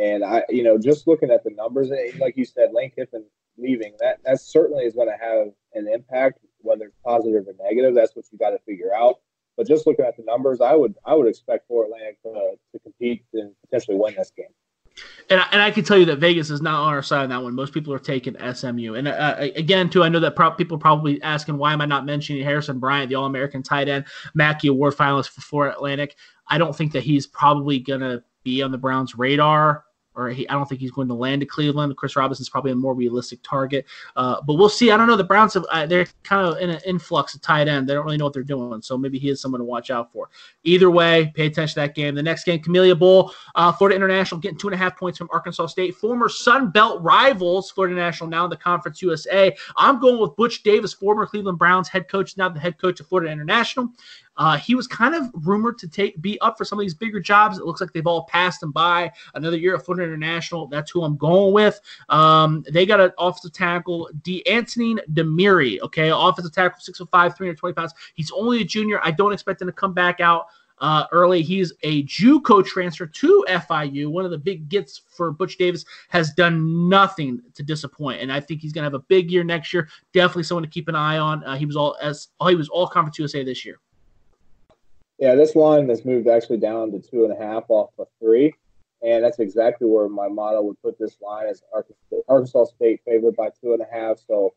And 0.00 0.24
I, 0.24 0.44
you 0.48 0.62
know, 0.62 0.78
just 0.78 1.06
looking 1.06 1.30
at 1.30 1.42
the 1.42 1.50
numbers, 1.50 1.90
like 2.18 2.36
you 2.36 2.44
said, 2.44 2.72
Lane 2.72 2.90
Kiffin 2.90 3.24
leaving, 3.56 3.94
that 4.00 4.18
that 4.24 4.40
certainly 4.40 4.84
is 4.84 4.94
going 4.94 5.08
to 5.08 5.16
have 5.16 5.48
an 5.74 5.88
impact, 5.92 6.40
whether 6.60 6.84
it's 6.84 6.96
positive 7.04 7.46
or 7.48 7.54
negative. 7.64 7.94
That's 7.94 8.14
what 8.14 8.26
you 8.30 8.38
got 8.38 8.50
to 8.50 8.58
figure 8.66 8.94
out. 8.94 9.20
But 9.56 9.66
just 9.66 9.86
looking 9.86 10.04
at 10.04 10.16
the 10.16 10.24
numbers, 10.24 10.60
I 10.60 10.74
would 10.74 10.94
I 11.04 11.14
would 11.14 11.26
expect 11.26 11.66
Fort 11.68 11.86
Atlantic 11.86 12.20
to, 12.22 12.56
to 12.72 12.78
compete 12.80 13.24
and 13.32 13.52
potentially 13.64 13.96
win 13.96 14.14
this 14.16 14.30
game. 14.36 14.46
And, 15.28 15.40
and 15.52 15.60
I 15.60 15.70
can 15.70 15.84
tell 15.84 15.98
you 15.98 16.06
that 16.06 16.18
Vegas 16.18 16.50
is 16.50 16.62
not 16.62 16.80
on 16.80 16.92
our 16.92 17.02
side 17.02 17.24
on 17.24 17.28
that 17.30 17.42
one. 17.42 17.54
Most 17.54 17.74
people 17.74 17.92
are 17.92 17.98
taking 17.98 18.34
SMU. 18.54 18.94
And 18.94 19.08
uh, 19.08 19.36
again, 19.38 19.90
too, 19.90 20.02
I 20.02 20.08
know 20.08 20.20
that 20.20 20.36
pro- 20.36 20.52
people 20.52 20.76
are 20.76 20.80
probably 20.80 21.20
asking 21.22 21.58
why 21.58 21.72
am 21.72 21.80
I 21.80 21.86
not 21.86 22.06
mentioning 22.06 22.42
Harrison 22.42 22.78
Bryant, 22.78 23.10
the 23.10 23.16
All 23.16 23.26
American 23.26 23.62
tight 23.62 23.88
end, 23.88 24.06
Mackey 24.34 24.68
Award 24.68 24.94
finalist 24.94 25.28
for 25.30 25.42
Florida 25.42 25.76
Atlantic. 25.76 26.16
I 26.48 26.58
don't 26.58 26.74
think 26.74 26.92
that 26.92 27.02
he's 27.02 27.26
probably 27.26 27.78
going 27.78 28.00
to 28.00 28.22
be 28.44 28.62
on 28.62 28.70
the 28.70 28.78
Browns' 28.78 29.16
radar 29.16 29.84
or 30.16 30.30
he, 30.30 30.48
I 30.48 30.54
don't 30.54 30.68
think 30.68 30.80
he's 30.80 30.90
going 30.90 31.08
to 31.08 31.14
land 31.14 31.40
to 31.40 31.46
Cleveland. 31.46 31.96
Chris 31.96 32.16
Robinson's 32.16 32.48
probably 32.48 32.72
a 32.72 32.76
more 32.76 32.94
realistic 32.94 33.40
target, 33.42 33.86
uh, 34.16 34.40
but 34.46 34.54
we'll 34.54 34.68
see. 34.68 34.90
I 34.90 34.96
don't 34.96 35.06
know. 35.06 35.16
The 35.16 35.24
Browns 35.24 35.54
have 35.54 35.64
uh, 35.70 35.86
they're 35.86 36.06
kind 36.24 36.46
of 36.46 36.58
in 36.58 36.70
an 36.70 36.80
influx 36.86 37.34
of 37.34 37.42
tight 37.42 37.68
end. 37.68 37.88
They 37.88 37.94
don't 37.94 38.04
really 38.04 38.16
know 38.16 38.24
what 38.24 38.32
they're 38.32 38.42
doing, 38.42 38.82
so 38.82 38.96
maybe 38.96 39.18
he 39.18 39.28
is 39.28 39.40
someone 39.40 39.60
to 39.60 39.64
watch 39.64 39.90
out 39.90 40.12
for. 40.12 40.30
Either 40.64 40.90
way, 40.90 41.32
pay 41.34 41.46
attention 41.46 41.74
to 41.74 41.80
that 41.80 41.94
game. 41.94 42.14
The 42.14 42.22
next 42.22 42.44
game, 42.44 42.60
Camellia 42.60 42.94
Bowl, 42.94 43.32
uh, 43.54 43.72
Florida 43.72 43.96
International 43.96 44.40
getting 44.40 44.58
two 44.58 44.68
and 44.68 44.74
a 44.74 44.78
half 44.78 44.96
points 44.96 45.18
from 45.18 45.28
Arkansas 45.32 45.66
State. 45.66 45.94
Former 45.94 46.28
Sun 46.28 46.70
Belt 46.70 47.02
rivals, 47.02 47.70
Florida 47.70 47.94
International 47.94 48.28
now 48.28 48.44
in 48.44 48.50
the 48.50 48.56
Conference 48.56 49.02
USA. 49.02 49.54
I'm 49.76 50.00
going 50.00 50.20
with 50.20 50.34
Butch 50.36 50.62
Davis, 50.62 50.94
former 50.94 51.26
Cleveland 51.26 51.58
Browns 51.58 51.88
head 51.88 52.08
coach, 52.08 52.36
now 52.36 52.48
the 52.48 52.60
head 52.60 52.78
coach 52.78 53.00
of 53.00 53.06
Florida 53.06 53.30
International. 53.30 53.92
Uh, 54.36 54.56
he 54.56 54.74
was 54.74 54.86
kind 54.86 55.14
of 55.14 55.30
rumored 55.46 55.78
to 55.78 55.88
take 55.88 56.20
be 56.20 56.38
up 56.40 56.58
for 56.58 56.64
some 56.64 56.78
of 56.78 56.82
these 56.82 56.94
bigger 56.94 57.20
jobs. 57.20 57.58
It 57.58 57.64
looks 57.64 57.80
like 57.80 57.92
they've 57.92 58.06
all 58.06 58.24
passed 58.24 58.62
him 58.62 58.72
by. 58.72 59.10
Another 59.34 59.56
year 59.56 59.74
at 59.74 59.84
Florida 59.84 60.04
International. 60.04 60.66
That's 60.66 60.90
who 60.90 61.02
I'm 61.02 61.16
going 61.16 61.52
with. 61.52 61.80
Um, 62.08 62.64
they 62.70 62.86
got 62.86 63.00
an 63.00 63.12
offensive 63.18 63.52
tackle, 63.52 64.10
D'Antne 64.22 64.98
Demery. 65.12 65.80
Okay, 65.80 66.10
offensive 66.12 66.52
tackle, 66.52 66.80
six 66.80 66.98
foot 66.98 67.10
five, 67.10 67.36
320 67.36 67.74
pounds. 67.74 67.94
He's 68.14 68.30
only 68.32 68.60
a 68.60 68.64
junior. 68.64 69.00
I 69.02 69.10
don't 69.10 69.32
expect 69.32 69.62
him 69.62 69.68
to 69.68 69.72
come 69.72 69.92
back 69.92 70.20
out. 70.20 70.46
Uh, 70.78 71.06
early. 71.10 71.40
He's 71.40 71.72
a 71.84 72.02
JUCO 72.02 72.62
transfer 72.62 73.06
to 73.06 73.44
FIU. 73.48 74.08
One 74.08 74.26
of 74.26 74.30
the 74.30 74.36
big 74.36 74.68
gets 74.68 75.00
for 75.08 75.32
Butch 75.32 75.56
Davis 75.56 75.86
has 76.10 76.34
done 76.34 76.86
nothing 76.86 77.40
to 77.54 77.62
disappoint, 77.62 78.20
and 78.20 78.30
I 78.30 78.40
think 78.40 78.60
he's 78.60 78.74
going 78.74 78.82
to 78.82 78.86
have 78.86 78.92
a 78.92 78.98
big 79.08 79.30
year 79.30 79.42
next 79.42 79.72
year. 79.72 79.88
Definitely 80.12 80.42
someone 80.42 80.64
to 80.64 80.68
keep 80.68 80.88
an 80.88 80.94
eye 80.94 81.16
on. 81.16 81.42
Uh, 81.44 81.56
he 81.56 81.64
was 81.64 81.76
all 81.76 81.96
as 82.02 82.28
oh, 82.40 82.48
he 82.48 82.56
was 82.56 82.68
all 82.68 82.86
conference 82.86 83.18
USA 83.18 83.42
this 83.42 83.64
year. 83.64 83.78
Yeah, 85.18 85.34
this 85.34 85.56
line 85.56 85.88
has 85.88 86.04
moved 86.04 86.28
actually 86.28 86.58
down 86.58 86.92
to 86.92 87.00
two 87.00 87.24
and 87.24 87.32
a 87.32 87.36
half 87.36 87.64
off 87.68 87.90
of 87.98 88.08
three. 88.20 88.54
And 89.02 89.24
that's 89.24 89.38
exactly 89.38 89.86
where 89.86 90.08
my 90.08 90.28
model 90.28 90.66
would 90.66 90.80
put 90.82 90.98
this 90.98 91.20
line 91.20 91.46
as 91.46 91.62
Arkansas 92.28 92.64
State 92.64 93.00
favored 93.04 93.36
by 93.36 93.50
two 93.60 93.72
and 93.72 93.82
a 93.82 93.86
half. 93.90 94.18
So 94.26 94.54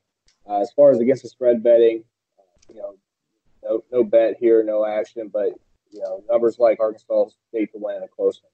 uh, 0.49 0.61
as 0.61 0.71
far 0.71 0.91
as 0.91 0.99
against 0.99 1.23
the 1.23 1.29
spread 1.29 1.61
betting, 1.61 2.03
uh, 2.39 2.73
you 2.73 2.79
know, 2.79 2.95
no, 3.63 3.83
no 3.91 4.03
bet 4.03 4.37
here, 4.39 4.63
no 4.63 4.85
action, 4.85 5.29
but 5.31 5.49
you 5.91 6.01
know, 6.01 6.23
numbers 6.29 6.57
like 6.59 6.79
Arkansas 6.79 7.25
State 7.49 7.71
to 7.73 7.79
win 7.79 7.97
in 7.97 8.03
a 8.03 8.07
close 8.07 8.41
one. 8.41 8.51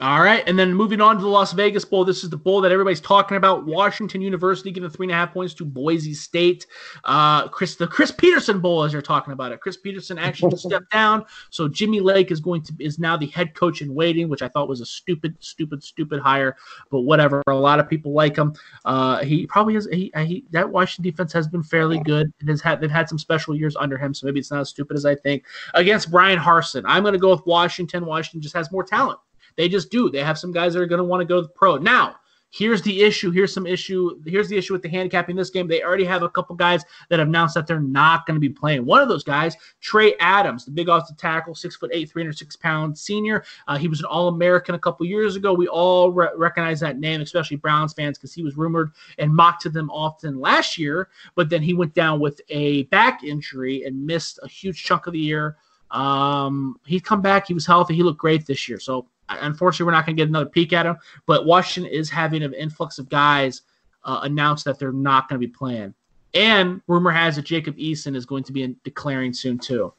All 0.00 0.22
right, 0.22 0.42
and 0.48 0.58
then 0.58 0.72
moving 0.72 1.02
on 1.02 1.16
to 1.16 1.22
the 1.22 1.28
Las 1.28 1.52
Vegas 1.52 1.84
Bowl. 1.84 2.02
This 2.02 2.24
is 2.24 2.30
the 2.30 2.36
bowl 2.36 2.62
that 2.62 2.72
everybody's 2.72 3.00
talking 3.00 3.36
about. 3.36 3.66
Washington 3.66 4.22
University 4.22 4.70
giving 4.70 4.88
three 4.88 5.04
and 5.04 5.12
a 5.12 5.14
half 5.14 5.34
points 5.34 5.52
to 5.54 5.66
Boise 5.66 6.14
State. 6.14 6.66
Uh, 7.04 7.46
Chris, 7.48 7.76
the 7.76 7.86
Chris 7.86 8.10
Petersen 8.10 8.58
Bowl, 8.58 8.84
as 8.84 8.92
you're 8.94 9.02
talking 9.02 9.34
about 9.34 9.52
it. 9.52 9.60
Chris 9.60 9.76
Petersen 9.76 10.16
actually 10.16 10.56
stepped 10.56 10.90
down, 10.92 11.26
so 11.50 11.68
Jimmy 11.68 12.00
Lake 12.00 12.30
is 12.30 12.40
going 12.40 12.62
to 12.62 12.74
is 12.78 12.98
now 12.98 13.18
the 13.18 13.26
head 13.26 13.54
coach 13.54 13.82
in 13.82 13.94
waiting, 13.94 14.30
which 14.30 14.40
I 14.40 14.48
thought 14.48 14.66
was 14.66 14.80
a 14.80 14.86
stupid, 14.86 15.36
stupid, 15.40 15.84
stupid 15.84 16.20
hire. 16.20 16.56
But 16.90 17.02
whatever. 17.02 17.42
A 17.46 17.54
lot 17.54 17.78
of 17.78 17.86
people 17.86 18.14
like 18.14 18.34
him. 18.34 18.54
Uh, 18.86 19.22
he 19.22 19.46
probably 19.46 19.76
is. 19.76 19.86
He, 19.92 20.10
he 20.16 20.42
that 20.52 20.70
Washington 20.70 21.10
defense 21.10 21.34
has 21.34 21.46
been 21.46 21.62
fairly 21.62 21.98
good. 21.98 22.32
It 22.40 22.48
has 22.48 22.62
had 22.62 22.80
they've 22.80 22.90
had 22.90 23.10
some 23.10 23.18
special 23.18 23.54
years 23.54 23.76
under 23.76 23.98
him, 23.98 24.14
so 24.14 24.26
maybe 24.26 24.40
it's 24.40 24.50
not 24.50 24.60
as 24.60 24.70
stupid 24.70 24.96
as 24.96 25.04
I 25.04 25.16
think. 25.16 25.44
Against 25.74 26.10
Bryan 26.10 26.38
Harsin, 26.38 26.82
I'm 26.86 27.02
going 27.02 27.12
to 27.12 27.20
go 27.20 27.30
with 27.30 27.44
Washington. 27.44 28.06
Washington 28.06 28.40
just 28.40 28.56
has 28.56 28.72
more 28.72 28.84
talent. 28.84 29.18
They 29.56 29.68
just 29.68 29.90
do. 29.90 30.10
They 30.10 30.22
have 30.22 30.38
some 30.38 30.52
guys 30.52 30.74
that 30.74 30.80
are 30.80 30.86
going 30.86 30.98
to 30.98 31.04
want 31.04 31.20
to 31.20 31.24
go 31.24 31.42
to 31.42 31.48
pro. 31.48 31.76
Now, 31.76 32.16
here's 32.52 32.82
the 32.82 33.02
issue. 33.02 33.30
Here's 33.30 33.52
some 33.52 33.66
issue. 33.66 34.20
Here's 34.26 34.48
the 34.48 34.56
issue 34.56 34.74
with 34.74 34.82
the 34.82 34.88
handicapping 34.88 35.34
this 35.34 35.50
game. 35.50 35.66
They 35.66 35.82
already 35.82 36.04
have 36.04 36.22
a 36.22 36.28
couple 36.28 36.54
guys 36.54 36.84
that 37.08 37.18
have 37.18 37.28
announced 37.28 37.54
that 37.54 37.66
they're 37.66 37.80
not 37.80 38.26
going 38.26 38.36
to 38.36 38.40
be 38.40 38.50
playing. 38.50 38.84
One 38.84 39.02
of 39.02 39.08
those 39.08 39.24
guys, 39.24 39.56
Trey 39.80 40.14
Adams, 40.20 40.64
the 40.64 40.70
big 40.70 40.88
offensive 40.88 41.16
tackle, 41.16 41.54
six 41.54 41.76
foot 41.76 41.90
eight, 41.92 42.10
306 42.10 42.56
pound 42.56 42.96
senior. 42.96 43.44
Uh, 43.66 43.78
he 43.78 43.88
was 43.88 44.00
an 44.00 44.06
All 44.06 44.28
American 44.28 44.74
a 44.74 44.78
couple 44.78 45.06
years 45.06 45.34
ago. 45.34 45.54
We 45.54 45.66
all 45.66 46.12
re- 46.12 46.28
recognize 46.36 46.78
that 46.80 46.98
name, 46.98 47.22
especially 47.22 47.56
Browns 47.56 47.94
fans, 47.94 48.18
because 48.18 48.34
he 48.34 48.42
was 48.42 48.56
rumored 48.56 48.92
and 49.18 49.34
mocked 49.34 49.62
to 49.62 49.70
them 49.70 49.90
often 49.90 50.38
last 50.38 50.78
year. 50.78 51.08
But 51.34 51.48
then 51.48 51.62
he 51.62 51.74
went 51.74 51.94
down 51.94 52.20
with 52.20 52.40
a 52.50 52.84
back 52.84 53.24
injury 53.24 53.84
and 53.84 54.06
missed 54.06 54.38
a 54.42 54.48
huge 54.48 54.84
chunk 54.84 55.06
of 55.06 55.14
the 55.14 55.18
year. 55.18 55.56
Um, 55.90 56.80
he's 56.86 57.02
come 57.02 57.20
back. 57.20 57.46
He 57.46 57.54
was 57.54 57.66
healthy. 57.66 57.94
He 57.94 58.02
looked 58.02 58.18
great 58.18 58.46
this 58.46 58.68
year. 58.68 58.80
So 58.80 59.06
Unfortunately, 59.28 59.86
we're 59.86 59.92
not 59.92 60.06
going 60.06 60.16
to 60.16 60.20
get 60.20 60.28
another 60.28 60.50
peek 60.50 60.72
at 60.72 60.86
him. 60.86 60.96
But 61.26 61.46
Washington 61.46 61.92
is 61.92 62.10
having 62.10 62.42
an 62.42 62.54
influx 62.54 62.98
of 62.98 63.08
guys 63.08 63.62
uh, 64.04 64.28
that 64.28 64.76
they're 64.78 64.92
not 64.92 65.28
going 65.28 65.40
to 65.40 65.46
be 65.46 65.52
playing. 65.52 65.94
And 66.34 66.80
rumor 66.86 67.10
has 67.10 67.38
it 67.38 67.44
Jacob 67.44 67.76
Eason 67.76 68.16
is 68.16 68.24
going 68.26 68.44
to 68.44 68.52
be 68.52 68.62
in, 68.62 68.76
declaring 68.84 69.32
soon 69.32 69.58
too. 69.58 69.92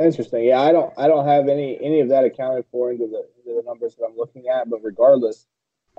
Interesting. 0.00 0.44
Yeah, 0.44 0.60
I 0.60 0.72
don't 0.72 0.92
I 0.96 1.06
don't 1.06 1.26
have 1.26 1.48
any 1.48 1.78
any 1.82 2.00
of 2.00 2.08
that 2.08 2.24
accounted 2.24 2.64
for 2.70 2.90
into 2.90 3.06
the 3.06 3.26
into 3.38 3.60
the 3.60 3.62
numbers 3.66 3.94
that 3.96 4.04
I'm 4.04 4.16
looking 4.16 4.48
at. 4.48 4.70
But 4.70 4.82
regardless, 4.82 5.46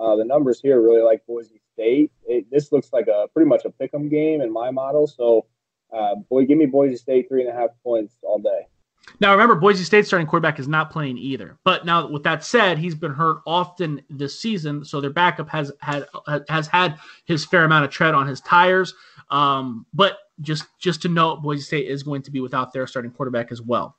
uh, 0.00 0.16
the 0.16 0.24
numbers 0.24 0.60
here 0.60 0.80
really 0.80 1.02
like 1.02 1.24
Boise 1.26 1.60
State. 1.74 2.10
It, 2.26 2.50
this 2.50 2.72
looks 2.72 2.92
like 2.92 3.06
a 3.06 3.28
pretty 3.32 3.48
much 3.48 3.64
a 3.64 3.70
pick'em 3.70 4.10
game 4.10 4.40
in 4.40 4.52
my 4.52 4.70
model. 4.70 5.06
So, 5.06 5.46
uh, 5.92 6.16
boy, 6.28 6.44
give 6.46 6.58
me 6.58 6.66
Boise 6.66 6.96
State 6.96 7.28
three 7.28 7.42
and 7.46 7.50
a 7.50 7.54
half 7.54 7.70
points 7.84 8.16
all 8.22 8.40
day. 8.40 8.66
Now, 9.20 9.32
remember, 9.32 9.54
Boise 9.54 9.84
State 9.84 10.06
starting 10.06 10.26
quarterback 10.26 10.58
is 10.58 10.66
not 10.66 10.90
playing 10.90 11.18
either. 11.18 11.58
But 11.64 11.84
now, 11.84 12.08
with 12.08 12.22
that 12.24 12.44
said, 12.44 12.78
he's 12.78 12.94
been 12.94 13.12
hurt 13.12 13.38
often 13.46 14.02
this 14.10 14.40
season, 14.40 14.84
so 14.84 15.00
their 15.00 15.10
backup 15.10 15.48
has 15.48 15.72
had 15.80 16.06
has 16.48 16.66
had 16.66 16.98
his 17.24 17.44
fair 17.44 17.64
amount 17.64 17.84
of 17.84 17.90
tread 17.90 18.14
on 18.14 18.26
his 18.26 18.40
tires. 18.40 18.94
Um, 19.30 19.86
but 19.94 20.18
just 20.40 20.64
just 20.78 21.02
to 21.02 21.08
note, 21.08 21.42
Boise 21.42 21.62
State 21.62 21.88
is 21.88 22.02
going 22.02 22.22
to 22.22 22.30
be 22.30 22.40
without 22.40 22.72
their 22.72 22.86
starting 22.86 23.10
quarterback 23.10 23.52
as 23.52 23.62
well. 23.62 23.96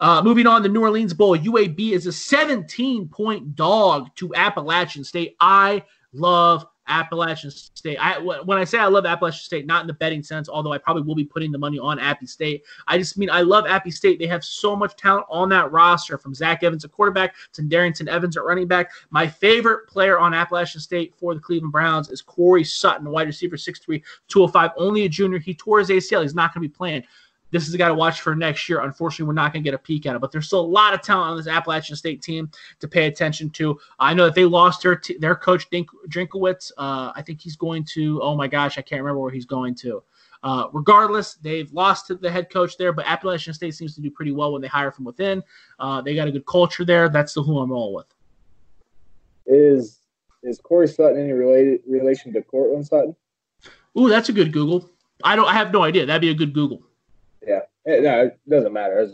Uh, 0.00 0.22
moving 0.22 0.46
on, 0.46 0.62
the 0.62 0.68
New 0.68 0.80
Orleans 0.80 1.12
Bowl, 1.12 1.36
UAB 1.36 1.90
is 1.90 2.06
a 2.06 2.12
17 2.12 3.08
point 3.08 3.56
dog 3.56 4.14
to 4.16 4.34
Appalachian 4.34 5.02
State. 5.02 5.36
I 5.40 5.82
love 6.12 6.64
Appalachian 6.88 7.50
State. 7.50 7.98
I 8.00 8.18
when 8.18 8.58
I 8.58 8.64
say 8.64 8.78
I 8.78 8.86
love 8.86 9.06
Appalachian 9.06 9.42
State, 9.42 9.66
not 9.66 9.82
in 9.82 9.86
the 9.86 9.94
betting 9.94 10.22
sense, 10.22 10.48
although 10.48 10.72
I 10.72 10.78
probably 10.78 11.02
will 11.02 11.14
be 11.14 11.24
putting 11.24 11.52
the 11.52 11.58
money 11.58 11.78
on 11.78 11.98
Appy 11.98 12.26
State. 12.26 12.64
I 12.86 12.98
just 12.98 13.16
mean 13.18 13.30
I 13.30 13.42
love 13.42 13.66
Appy 13.66 13.90
State. 13.90 14.18
They 14.18 14.26
have 14.26 14.44
so 14.44 14.74
much 14.74 14.96
talent 14.96 15.26
on 15.28 15.48
that 15.50 15.70
roster, 15.70 16.18
from 16.18 16.34
Zach 16.34 16.62
Evans 16.62 16.84
at 16.84 16.92
quarterback 16.92 17.34
to 17.52 17.62
Darrynton 17.62 18.08
Evans 18.08 18.36
at 18.36 18.44
running 18.44 18.66
back. 18.66 18.90
My 19.10 19.26
favorite 19.26 19.86
player 19.88 20.18
on 20.18 20.34
Appalachian 20.34 20.80
State 20.80 21.14
for 21.16 21.34
the 21.34 21.40
Cleveland 21.40 21.72
Browns 21.72 22.10
is 22.10 22.22
Corey 22.22 22.64
Sutton, 22.64 23.10
wide 23.10 23.26
receiver, 23.26 23.56
6'3", 23.56 24.02
205, 24.28 24.70
only 24.76 25.04
a 25.04 25.08
junior. 25.08 25.38
He 25.38 25.54
tore 25.54 25.78
his 25.78 25.90
ACL. 25.90 26.22
He's 26.22 26.34
not 26.34 26.54
going 26.54 26.62
to 26.62 26.68
be 26.68 26.74
playing 26.74 27.04
this 27.50 27.66
is 27.66 27.74
a 27.74 27.78
guy 27.78 27.88
to 27.88 27.94
watch 27.94 28.20
for 28.20 28.34
next 28.34 28.68
year. 28.68 28.80
Unfortunately, 28.80 29.26
we're 29.26 29.32
not 29.32 29.52
going 29.52 29.62
to 29.62 29.66
get 29.66 29.74
a 29.74 29.78
peek 29.78 30.06
at 30.06 30.14
it, 30.14 30.20
but 30.20 30.30
there's 30.30 30.46
still 30.46 30.60
a 30.60 30.66
lot 30.66 30.94
of 30.94 31.00
talent 31.00 31.30
on 31.30 31.36
this 31.36 31.46
Appalachian 31.46 31.96
State 31.96 32.20
team 32.22 32.50
to 32.80 32.88
pay 32.88 33.06
attention 33.06 33.50
to. 33.50 33.78
I 33.98 34.14
know 34.14 34.26
that 34.26 34.34
they 34.34 34.44
lost 34.44 34.82
their 34.82 34.96
t- 34.96 35.18
their 35.18 35.34
coach 35.34 35.68
Dink- 35.70 35.90
Drinkwitz. 36.08 36.72
Uh, 36.76 37.12
I 37.14 37.22
think 37.22 37.40
he's 37.40 37.56
going 37.56 37.84
to. 37.92 38.20
Oh 38.22 38.36
my 38.36 38.48
gosh, 38.48 38.78
I 38.78 38.82
can't 38.82 39.02
remember 39.02 39.20
where 39.20 39.32
he's 39.32 39.46
going 39.46 39.74
to. 39.76 40.02
Uh, 40.42 40.68
regardless, 40.72 41.34
they've 41.34 41.72
lost 41.72 42.06
to 42.06 42.14
the 42.14 42.30
head 42.30 42.48
coach 42.50 42.76
there, 42.76 42.92
but 42.92 43.06
Appalachian 43.06 43.52
State 43.54 43.74
seems 43.74 43.94
to 43.96 44.00
do 44.00 44.10
pretty 44.10 44.30
well 44.30 44.52
when 44.52 44.62
they 44.62 44.68
hire 44.68 44.92
from 44.92 45.04
within. 45.04 45.42
Uh, 45.78 46.00
they 46.00 46.14
got 46.14 46.28
a 46.28 46.32
good 46.32 46.46
culture 46.46 46.84
there. 46.84 47.08
That's 47.08 47.34
the 47.34 47.42
who 47.42 47.58
I'm 47.58 47.72
rolling 47.72 47.94
with. 47.94 48.06
Is 49.46 50.00
is 50.42 50.60
Corey 50.60 50.86
Sutton 50.86 51.20
any 51.20 51.32
related 51.32 51.80
relation 51.86 52.32
to 52.34 52.42
Courtland 52.42 52.86
Sutton? 52.86 53.16
Ooh, 53.98 54.08
that's 54.08 54.28
a 54.28 54.32
good 54.32 54.52
Google. 54.52 54.88
I 55.24 55.34
don't. 55.34 55.48
I 55.48 55.54
have 55.54 55.72
no 55.72 55.82
idea. 55.82 56.06
That'd 56.06 56.20
be 56.20 56.30
a 56.30 56.34
good 56.34 56.52
Google. 56.52 56.82
Yeah, 57.86 57.92
eh, 57.94 58.00
no, 58.00 58.20
it 58.26 58.40
doesn't 58.48 58.72
matter. 58.72 59.06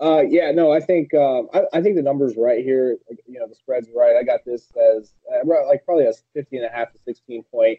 Uh, 0.00 0.22
yeah, 0.28 0.50
no, 0.50 0.72
I 0.72 0.80
think 0.80 1.14
um, 1.14 1.48
I, 1.54 1.62
I, 1.74 1.82
think 1.82 1.96
the 1.96 2.02
numbers 2.02 2.34
right 2.36 2.64
here. 2.64 2.96
You 3.26 3.38
know, 3.38 3.46
the 3.46 3.54
spread's 3.54 3.88
right. 3.94 4.16
I 4.16 4.24
got 4.24 4.44
this 4.44 4.72
as 4.76 5.12
uh, 5.32 5.46
like 5.68 5.84
probably 5.84 6.06
a 6.06 6.12
15 6.34 6.64
and 6.64 6.72
a 6.72 6.76
half 6.76 6.92
to 6.92 6.98
16 7.04 7.44
point 7.44 7.78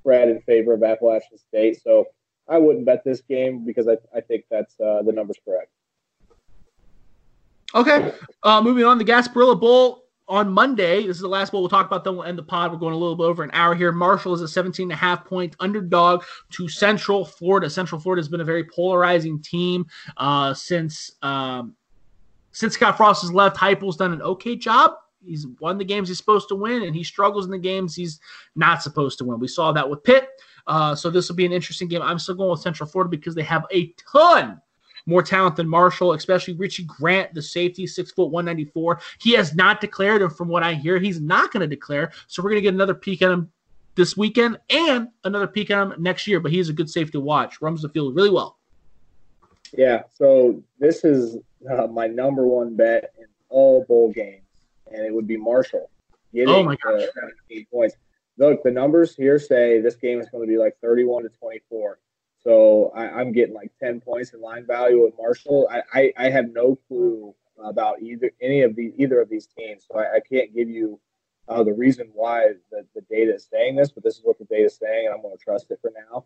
spread 0.00 0.28
in 0.28 0.40
favor 0.42 0.72
of 0.72 0.82
Appalachian 0.82 1.36
State. 1.36 1.82
So 1.82 2.06
I 2.48 2.58
wouldn't 2.58 2.86
bet 2.86 3.04
this 3.04 3.20
game 3.20 3.64
because 3.64 3.86
I, 3.86 3.98
I 4.16 4.20
think 4.20 4.44
that's 4.50 4.78
uh, 4.80 5.02
the 5.02 5.12
numbers 5.12 5.36
correct. 5.44 5.70
Okay, 7.74 8.12
uh, 8.42 8.60
moving 8.60 8.84
on. 8.84 8.98
The 8.98 9.04
Gasparilla 9.04 9.60
Bowl 9.60 10.04
on 10.30 10.48
Monday, 10.48 11.08
this 11.08 11.16
is 11.16 11.22
the 11.22 11.28
last 11.28 11.50
bowl 11.50 11.60
we'll 11.60 11.68
talk 11.68 11.86
about, 11.86 12.04
then 12.04 12.14
we'll 12.14 12.24
end 12.24 12.38
the 12.38 12.42
pod. 12.42 12.70
We're 12.70 12.78
going 12.78 12.94
a 12.94 12.96
little 12.96 13.16
bit 13.16 13.24
over 13.24 13.42
an 13.42 13.50
hour 13.52 13.74
here. 13.74 13.90
Marshall 13.90 14.32
is 14.32 14.40
a 14.40 14.48
17 14.48 14.84
and 14.84 14.92
a 14.92 14.96
half 14.96 15.24
point 15.24 15.56
underdog 15.58 16.22
to 16.50 16.68
Central 16.68 17.24
Florida. 17.24 17.68
Central 17.68 18.00
Florida 18.00 18.20
has 18.20 18.28
been 18.28 18.40
a 18.40 18.44
very 18.44 18.62
polarizing 18.64 19.42
team 19.42 19.84
uh, 20.16 20.54
since 20.54 21.10
um, 21.22 21.74
since 22.52 22.74
Scott 22.74 22.96
Frost 22.96 23.22
has 23.22 23.32
left. 23.32 23.56
Heupel's 23.56 23.96
done 23.96 24.12
an 24.12 24.22
okay 24.22 24.54
job. 24.54 24.92
He's 25.26 25.48
won 25.60 25.78
the 25.78 25.84
games 25.84 26.08
he's 26.08 26.18
supposed 26.18 26.48
to 26.48 26.54
win, 26.54 26.84
and 26.84 26.94
he 26.94 27.02
struggles 27.02 27.44
in 27.44 27.50
the 27.50 27.58
games 27.58 27.96
he's 27.96 28.20
not 28.54 28.84
supposed 28.84 29.18
to 29.18 29.24
win. 29.24 29.40
We 29.40 29.48
saw 29.48 29.72
that 29.72 29.90
with 29.90 30.04
Pitt. 30.04 30.28
Uh, 30.68 30.94
so 30.94 31.10
this 31.10 31.28
will 31.28 31.36
be 31.36 31.44
an 31.44 31.52
interesting 31.52 31.88
game. 31.88 32.02
I'm 32.02 32.20
still 32.20 32.36
going 32.36 32.50
with 32.50 32.60
Central 32.60 32.88
Florida 32.88 33.10
because 33.10 33.34
they 33.34 33.42
have 33.42 33.66
a 33.72 33.92
ton 34.12 34.60
more 35.06 35.22
talent 35.22 35.56
than 35.56 35.68
Marshall, 35.68 36.12
especially 36.12 36.54
Richie 36.54 36.84
Grant, 36.84 37.34
the 37.34 37.42
safety, 37.42 37.86
six 37.86 38.10
foot 38.10 38.30
194. 38.30 39.00
He 39.20 39.32
has 39.32 39.54
not 39.54 39.80
declared, 39.80 40.22
and 40.22 40.34
from 40.34 40.48
what 40.48 40.62
I 40.62 40.74
hear, 40.74 40.98
he's 40.98 41.20
not 41.20 41.52
going 41.52 41.60
to 41.60 41.66
declare. 41.66 42.12
So 42.26 42.42
we're 42.42 42.50
going 42.50 42.62
to 42.62 42.62
get 42.62 42.74
another 42.74 42.94
peek 42.94 43.22
at 43.22 43.30
him 43.30 43.50
this 43.94 44.16
weekend 44.16 44.58
and 44.70 45.08
another 45.24 45.46
peek 45.46 45.70
at 45.70 45.82
him 45.82 45.94
next 45.98 46.26
year. 46.26 46.40
But 46.40 46.52
he's 46.52 46.68
a 46.68 46.72
good 46.72 46.90
safety 46.90 47.12
to 47.12 47.20
watch. 47.20 47.60
Runs 47.60 47.82
the 47.82 47.88
field 47.88 48.14
really 48.14 48.30
well. 48.30 48.58
Yeah. 49.76 50.02
So 50.12 50.62
this 50.78 51.04
is 51.04 51.36
uh, 51.70 51.86
my 51.86 52.06
number 52.06 52.46
one 52.46 52.76
bet 52.76 53.12
in 53.18 53.26
all 53.48 53.84
bowl 53.84 54.12
games, 54.12 54.46
and 54.92 55.04
it 55.04 55.12
would 55.12 55.26
be 55.26 55.36
Marshall. 55.36 55.90
Getting 56.32 56.54
oh 56.54 56.62
my 56.62 56.76
gosh. 56.76 57.02
17 57.48 57.66
points. 57.72 57.96
Look, 58.38 58.62
the 58.62 58.70
numbers 58.70 59.14
here 59.14 59.38
say 59.38 59.80
this 59.80 59.96
game 59.96 60.20
is 60.20 60.28
going 60.30 60.46
to 60.46 60.48
be 60.48 60.56
like 60.56 60.76
31 60.80 61.24
to 61.24 61.28
24. 61.28 61.98
So 62.42 62.90
I, 62.94 63.20
am 63.20 63.32
getting 63.32 63.54
like 63.54 63.70
10 63.80 64.00
points 64.00 64.32
in 64.32 64.40
line 64.40 64.66
value 64.66 65.04
with 65.04 65.14
Marshall. 65.18 65.68
I, 65.70 65.82
I, 65.92 66.12
I, 66.16 66.30
have 66.30 66.50
no 66.52 66.78
clue 66.88 67.34
about 67.62 68.00
either 68.00 68.30
any 68.40 68.62
of 68.62 68.74
the 68.76 68.94
either 68.96 69.20
of 69.20 69.28
these 69.28 69.46
teams, 69.46 69.84
so 69.86 69.98
I, 69.98 70.16
I 70.16 70.20
can't 70.20 70.54
give 70.54 70.70
you 70.70 70.98
uh, 71.48 71.62
the 71.62 71.72
reason 71.72 72.08
why 72.14 72.52
the, 72.70 72.86
the 72.94 73.02
data 73.10 73.34
is 73.34 73.46
saying 73.50 73.76
this, 73.76 73.90
but 73.90 74.02
this 74.04 74.14
is 74.16 74.22
what 74.24 74.38
the 74.38 74.46
data 74.46 74.66
is 74.66 74.76
saying, 74.76 75.06
and 75.06 75.14
I'm 75.14 75.20
going 75.20 75.36
to 75.36 75.42
trust 75.42 75.70
it 75.70 75.80
for 75.82 75.92
now. 76.10 76.24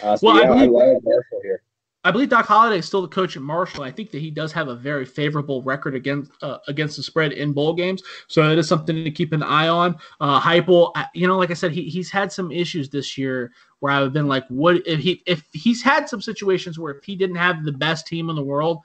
Uh, 0.00 0.16
so 0.16 0.28
well, 0.28 0.36
yeah, 0.36 0.42
I, 0.42 0.46
believe, 0.46 0.68
I 0.68 0.92
love 0.92 1.02
Marshall 1.02 1.40
here. 1.42 1.62
I 2.04 2.10
believe 2.10 2.28
Doc 2.28 2.46
Holliday 2.46 2.78
is 2.78 2.86
still 2.86 3.02
the 3.02 3.08
coach 3.08 3.36
at 3.36 3.42
Marshall. 3.42 3.82
I 3.82 3.90
think 3.90 4.12
that 4.12 4.20
he 4.20 4.30
does 4.30 4.52
have 4.52 4.68
a 4.68 4.74
very 4.74 5.04
favorable 5.04 5.62
record 5.62 5.94
against 5.94 6.30
uh, 6.42 6.58
against 6.68 6.96
the 6.96 7.02
spread 7.02 7.32
in 7.32 7.52
bowl 7.52 7.74
games, 7.74 8.02
so 8.28 8.48
it 8.50 8.58
is 8.58 8.68
something 8.68 9.04
to 9.04 9.10
keep 9.10 9.32
an 9.32 9.42
eye 9.42 9.68
on. 9.68 9.96
Uh, 10.20 10.40
Heupel, 10.40 10.92
you 11.12 11.26
know, 11.26 11.36
like 11.36 11.50
I 11.50 11.54
said, 11.54 11.72
he, 11.72 11.82
he's 11.84 12.10
had 12.10 12.30
some 12.30 12.52
issues 12.52 12.88
this 12.88 13.18
year 13.18 13.52
where 13.80 13.92
I've 13.92 14.12
been 14.12 14.28
like, 14.28 14.46
what 14.48 14.86
if 14.86 15.00
he 15.00 15.22
if 15.26 15.44
he's 15.52 15.82
had 15.82 16.08
some 16.08 16.20
situations 16.20 16.78
where 16.78 16.94
if 16.94 17.04
he 17.04 17.16
didn't 17.16 17.36
have 17.36 17.64
the 17.64 17.72
best 17.72 18.06
team 18.06 18.30
in 18.30 18.36
the 18.36 18.42
world, 18.42 18.82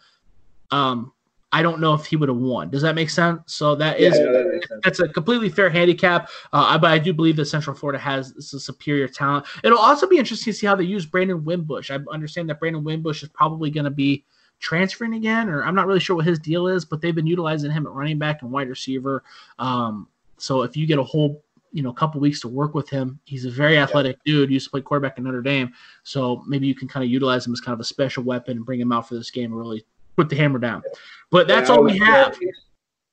um, 0.71 1.11
I 1.51 1.61
don't 1.61 1.79
know 1.79 1.93
if 1.93 2.07
he 2.07 2.15
would 2.15 2.29
have 2.29 2.37
won. 2.37 2.71
Does 2.71 2.81
that 2.81 2.95
make 2.95 3.11
sense? 3.11 3.41
So 3.45 3.75
that 3.75 3.99
yeah, 3.99 4.07
is 4.07 4.17
yeah, 4.17 4.23
that 4.23 4.81
that's 4.83 4.99
a 4.99 5.07
completely 5.07 5.49
fair 5.49 5.69
handicap. 5.69 6.29
Uh, 6.51 6.77
but 6.79 6.91
I 6.91 6.97
do 6.97 7.13
believe 7.13 7.35
that 7.35 7.45
Central 7.45 7.75
Florida 7.75 7.99
has 7.99 8.31
a 8.53 8.59
superior 8.59 9.07
talent. 9.07 9.45
It'll 9.63 9.77
also 9.77 10.07
be 10.07 10.17
interesting 10.17 10.51
to 10.51 10.57
see 10.57 10.65
how 10.65 10.75
they 10.75 10.83
use 10.83 11.05
Brandon 11.05 11.43
Wimbush. 11.43 11.91
I 11.91 11.99
understand 12.11 12.49
that 12.49 12.59
Brandon 12.59 12.83
Wimbush 12.83 13.21
is 13.21 13.29
probably 13.29 13.69
going 13.69 13.83
to 13.83 13.91
be 13.91 14.25
transferring 14.59 15.13
again, 15.13 15.47
or 15.47 15.63
I'm 15.63 15.75
not 15.75 15.85
really 15.85 15.99
sure 15.99 16.15
what 16.15 16.25
his 16.25 16.39
deal 16.39 16.67
is, 16.67 16.85
but 16.85 17.01
they've 17.01 17.13
been 17.13 17.27
utilizing 17.27 17.69
him 17.69 17.85
at 17.85 17.91
running 17.91 18.17
back 18.17 18.41
and 18.41 18.51
wide 18.51 18.69
receiver. 18.69 19.23
Um, 19.59 20.07
so 20.37 20.63
if 20.63 20.75
you 20.75 20.87
get 20.87 20.97
a 20.97 21.03
whole 21.03 21.42
you 21.73 21.81
know 21.81 21.89
a 21.89 21.93
couple 21.93 22.21
weeks 22.21 22.39
to 22.41 22.47
work 22.47 22.73
with 22.73 22.89
him. 22.89 23.19
He's 23.25 23.45
a 23.45 23.51
very 23.51 23.77
athletic 23.77 24.17
yeah. 24.23 24.33
dude. 24.33 24.51
Used 24.51 24.67
to 24.67 24.71
play 24.71 24.81
quarterback 24.81 25.17
in 25.17 25.25
Notre 25.25 25.41
Dame, 25.41 25.73
so 26.03 26.43
maybe 26.47 26.67
you 26.67 26.75
can 26.75 26.87
kind 26.87 27.03
of 27.03 27.09
utilize 27.09 27.45
him 27.45 27.51
as 27.51 27.59
kind 27.59 27.73
of 27.73 27.79
a 27.79 27.83
special 27.83 28.23
weapon 28.23 28.57
and 28.57 28.65
bring 28.65 28.79
him 28.79 28.91
out 28.91 29.09
for 29.09 29.15
this 29.15 29.31
game 29.31 29.51
and 29.51 29.59
really 29.59 29.83
put 30.15 30.29
the 30.29 30.35
hammer 30.35 30.59
down. 30.59 30.83
But 31.31 31.47
that's 31.47 31.69
yeah, 31.69 31.75
all 31.75 31.83
we 31.83 31.97
have. 31.97 32.37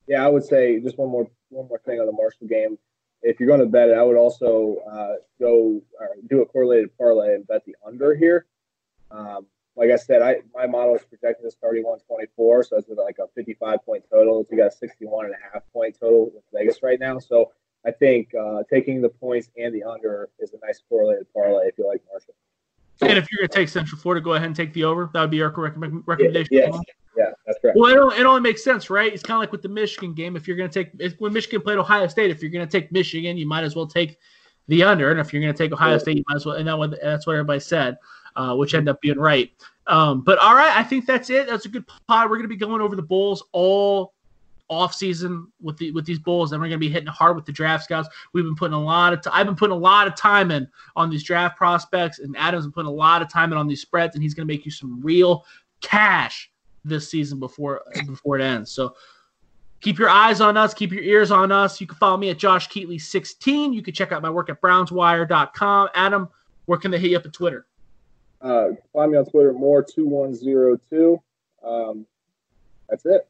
Yeah, 0.06 0.24
I 0.24 0.28
would 0.28 0.44
say 0.44 0.78
just 0.80 0.98
one 0.98 1.08
more 1.08 1.28
one 1.48 1.66
more 1.68 1.80
thing 1.84 1.98
on 2.00 2.06
the 2.06 2.12
Marshall 2.12 2.46
game. 2.46 2.78
If 3.22 3.40
you're 3.40 3.48
going 3.48 3.60
to 3.60 3.66
bet 3.66 3.88
it, 3.88 3.98
I 3.98 4.02
would 4.02 4.16
also 4.16 4.76
uh, 4.90 5.14
go 5.38 5.80
do 6.28 6.42
a 6.42 6.46
correlated 6.46 6.96
parlay 6.96 7.34
and 7.34 7.46
bet 7.46 7.64
the 7.64 7.76
under 7.86 8.14
here. 8.14 8.46
Um, 9.10 9.46
like 9.76 9.90
I 9.90 9.96
said, 9.96 10.20
I 10.20 10.36
my 10.54 10.66
model 10.66 10.96
is 10.96 11.02
projecting 11.02 11.44
this 11.44 11.56
31-24, 11.64 12.66
so 12.66 12.76
it's 12.76 12.88
like 12.88 13.18
a 13.18 13.28
55 13.34 13.84
point 13.84 14.04
total. 14.10 14.44
So 14.44 14.48
You 14.50 14.58
got 14.58 14.72
a 14.72 14.76
61 14.76 15.26
and 15.26 15.34
a 15.34 15.38
half 15.52 15.62
point 15.72 15.96
total 15.98 16.30
with 16.34 16.44
Vegas 16.52 16.82
right 16.82 17.00
now. 17.00 17.18
So 17.18 17.52
I 17.86 17.90
think 17.90 18.34
uh, 18.34 18.62
taking 18.68 19.00
the 19.00 19.08
points 19.08 19.50
and 19.56 19.74
the 19.74 19.82
under 19.82 20.28
is 20.38 20.52
a 20.52 20.66
nice 20.66 20.80
correlated 20.88 21.26
parlay 21.32 21.68
if 21.68 21.78
you 21.78 21.86
like 21.86 22.02
Marshall. 22.10 22.34
And 23.02 23.16
if 23.16 23.30
you're 23.30 23.38
going 23.38 23.48
to 23.48 23.54
take 23.54 23.68
Central 23.70 23.98
Florida, 23.98 24.22
go 24.22 24.34
ahead 24.34 24.46
and 24.46 24.54
take 24.54 24.74
the 24.74 24.84
over. 24.84 25.08
That 25.14 25.20
would 25.22 25.30
be 25.30 25.40
our 25.40 25.50
recommendation. 25.50 26.48
Yeah, 26.50 26.66
yeah, 26.66 26.80
yeah 27.16 27.30
that's 27.46 27.58
correct. 27.60 27.78
Well, 27.78 28.10
it, 28.10 28.20
it 28.20 28.26
only 28.26 28.42
makes 28.42 28.62
sense, 28.62 28.90
right? 28.90 29.10
It's 29.10 29.22
kind 29.22 29.36
of 29.36 29.40
like 29.40 29.52
with 29.52 29.62
the 29.62 29.70
Michigan 29.70 30.12
game. 30.12 30.36
If 30.36 30.46
you're 30.46 30.58
going 30.58 30.68
to 30.68 30.84
take 30.84 31.18
when 31.18 31.32
Michigan 31.32 31.62
played 31.62 31.78
Ohio 31.78 32.06
State, 32.08 32.30
if 32.30 32.42
you're 32.42 32.50
going 32.50 32.66
to 32.66 32.70
take 32.70 32.92
Michigan, 32.92 33.38
you 33.38 33.48
might 33.48 33.64
as 33.64 33.74
well 33.74 33.86
take 33.86 34.18
the 34.68 34.82
under. 34.82 35.10
And 35.10 35.18
if 35.18 35.32
you're 35.32 35.40
going 35.40 35.54
to 35.54 35.58
take 35.58 35.72
Ohio. 35.72 35.96
State, 35.96 36.18
you 36.18 36.24
might 36.28 36.36
as 36.36 36.44
well. 36.44 36.56
And 36.56 36.68
that 36.68 36.76
what, 36.76 36.94
that's 37.02 37.26
what 37.26 37.32
everybody 37.32 37.60
said, 37.60 37.96
uh, 38.36 38.54
which 38.54 38.74
ended 38.74 38.90
up 38.90 39.00
being 39.00 39.18
right. 39.18 39.50
Um, 39.86 40.20
but 40.20 40.38
all 40.38 40.54
right, 40.54 40.76
I 40.76 40.82
think 40.82 41.06
that's 41.06 41.30
it. 41.30 41.48
That's 41.48 41.64
a 41.64 41.68
good 41.68 41.84
pod. 42.06 42.28
We're 42.28 42.36
going 42.36 42.42
to 42.42 42.48
be 42.48 42.56
going 42.56 42.82
over 42.82 42.94
the 42.94 43.02
Bulls 43.02 43.42
all 43.52 44.12
off 44.70 44.94
season 44.94 45.48
with 45.60 45.76
the 45.76 45.90
with 45.90 46.06
these 46.06 46.18
bulls, 46.18 46.52
and 46.52 46.60
we're 46.62 46.68
going 46.68 46.80
to 46.80 46.86
be 46.86 46.88
hitting 46.88 47.08
hard 47.08 47.36
with 47.36 47.44
the 47.44 47.52
draft 47.52 47.84
scouts. 47.84 48.08
We've 48.32 48.44
been 48.44 48.54
putting 48.54 48.74
a 48.74 48.82
lot 48.82 49.12
of 49.12 49.20
t- 49.20 49.30
I've 49.32 49.44
been 49.44 49.56
putting 49.56 49.76
a 49.76 49.78
lot 49.78 50.06
of 50.06 50.14
time 50.14 50.50
in 50.52 50.66
on 50.96 51.10
these 51.10 51.24
draft 51.24 51.58
prospects, 51.58 52.20
and 52.20 52.34
Adam's 52.38 52.66
been 52.66 52.72
putting 52.72 52.88
a 52.88 52.94
lot 52.94 53.20
of 53.20 53.30
time 53.30 53.52
in 53.52 53.58
on 53.58 53.66
these 53.66 53.82
spreads, 53.82 54.14
and 54.14 54.22
he's 54.22 54.32
going 54.32 54.46
to 54.46 54.52
make 54.52 54.64
you 54.64 54.70
some 54.70 55.02
real 55.02 55.44
cash 55.80 56.50
this 56.84 57.10
season 57.10 57.40
before 57.40 57.82
before 58.06 58.38
it 58.38 58.42
ends. 58.42 58.70
So 58.70 58.94
keep 59.80 59.98
your 59.98 60.08
eyes 60.08 60.40
on 60.40 60.56
us, 60.56 60.72
keep 60.72 60.92
your 60.92 61.02
ears 61.02 61.32
on 61.32 61.50
us. 61.50 61.80
You 61.80 61.88
can 61.88 61.96
follow 61.96 62.16
me 62.16 62.30
at 62.30 62.38
Josh 62.38 62.68
Keatley 62.68 63.00
16. 63.00 63.72
You 63.72 63.82
can 63.82 63.92
check 63.92 64.12
out 64.12 64.22
my 64.22 64.30
work 64.30 64.50
at 64.50 64.60
brownswire.com. 64.60 65.88
Adam, 65.94 66.28
where 66.66 66.78
can 66.78 66.92
they 66.92 66.98
hit 66.98 67.10
you 67.10 67.16
up 67.16 67.26
at 67.26 67.32
Twitter? 67.32 67.66
Uh, 68.40 68.68
find 68.92 69.10
me 69.10 69.18
on 69.18 69.26
Twitter, 69.26 69.52
moore2102. 69.52 71.20
Um, 71.62 72.06
that's 72.88 73.04
it. 73.04 73.29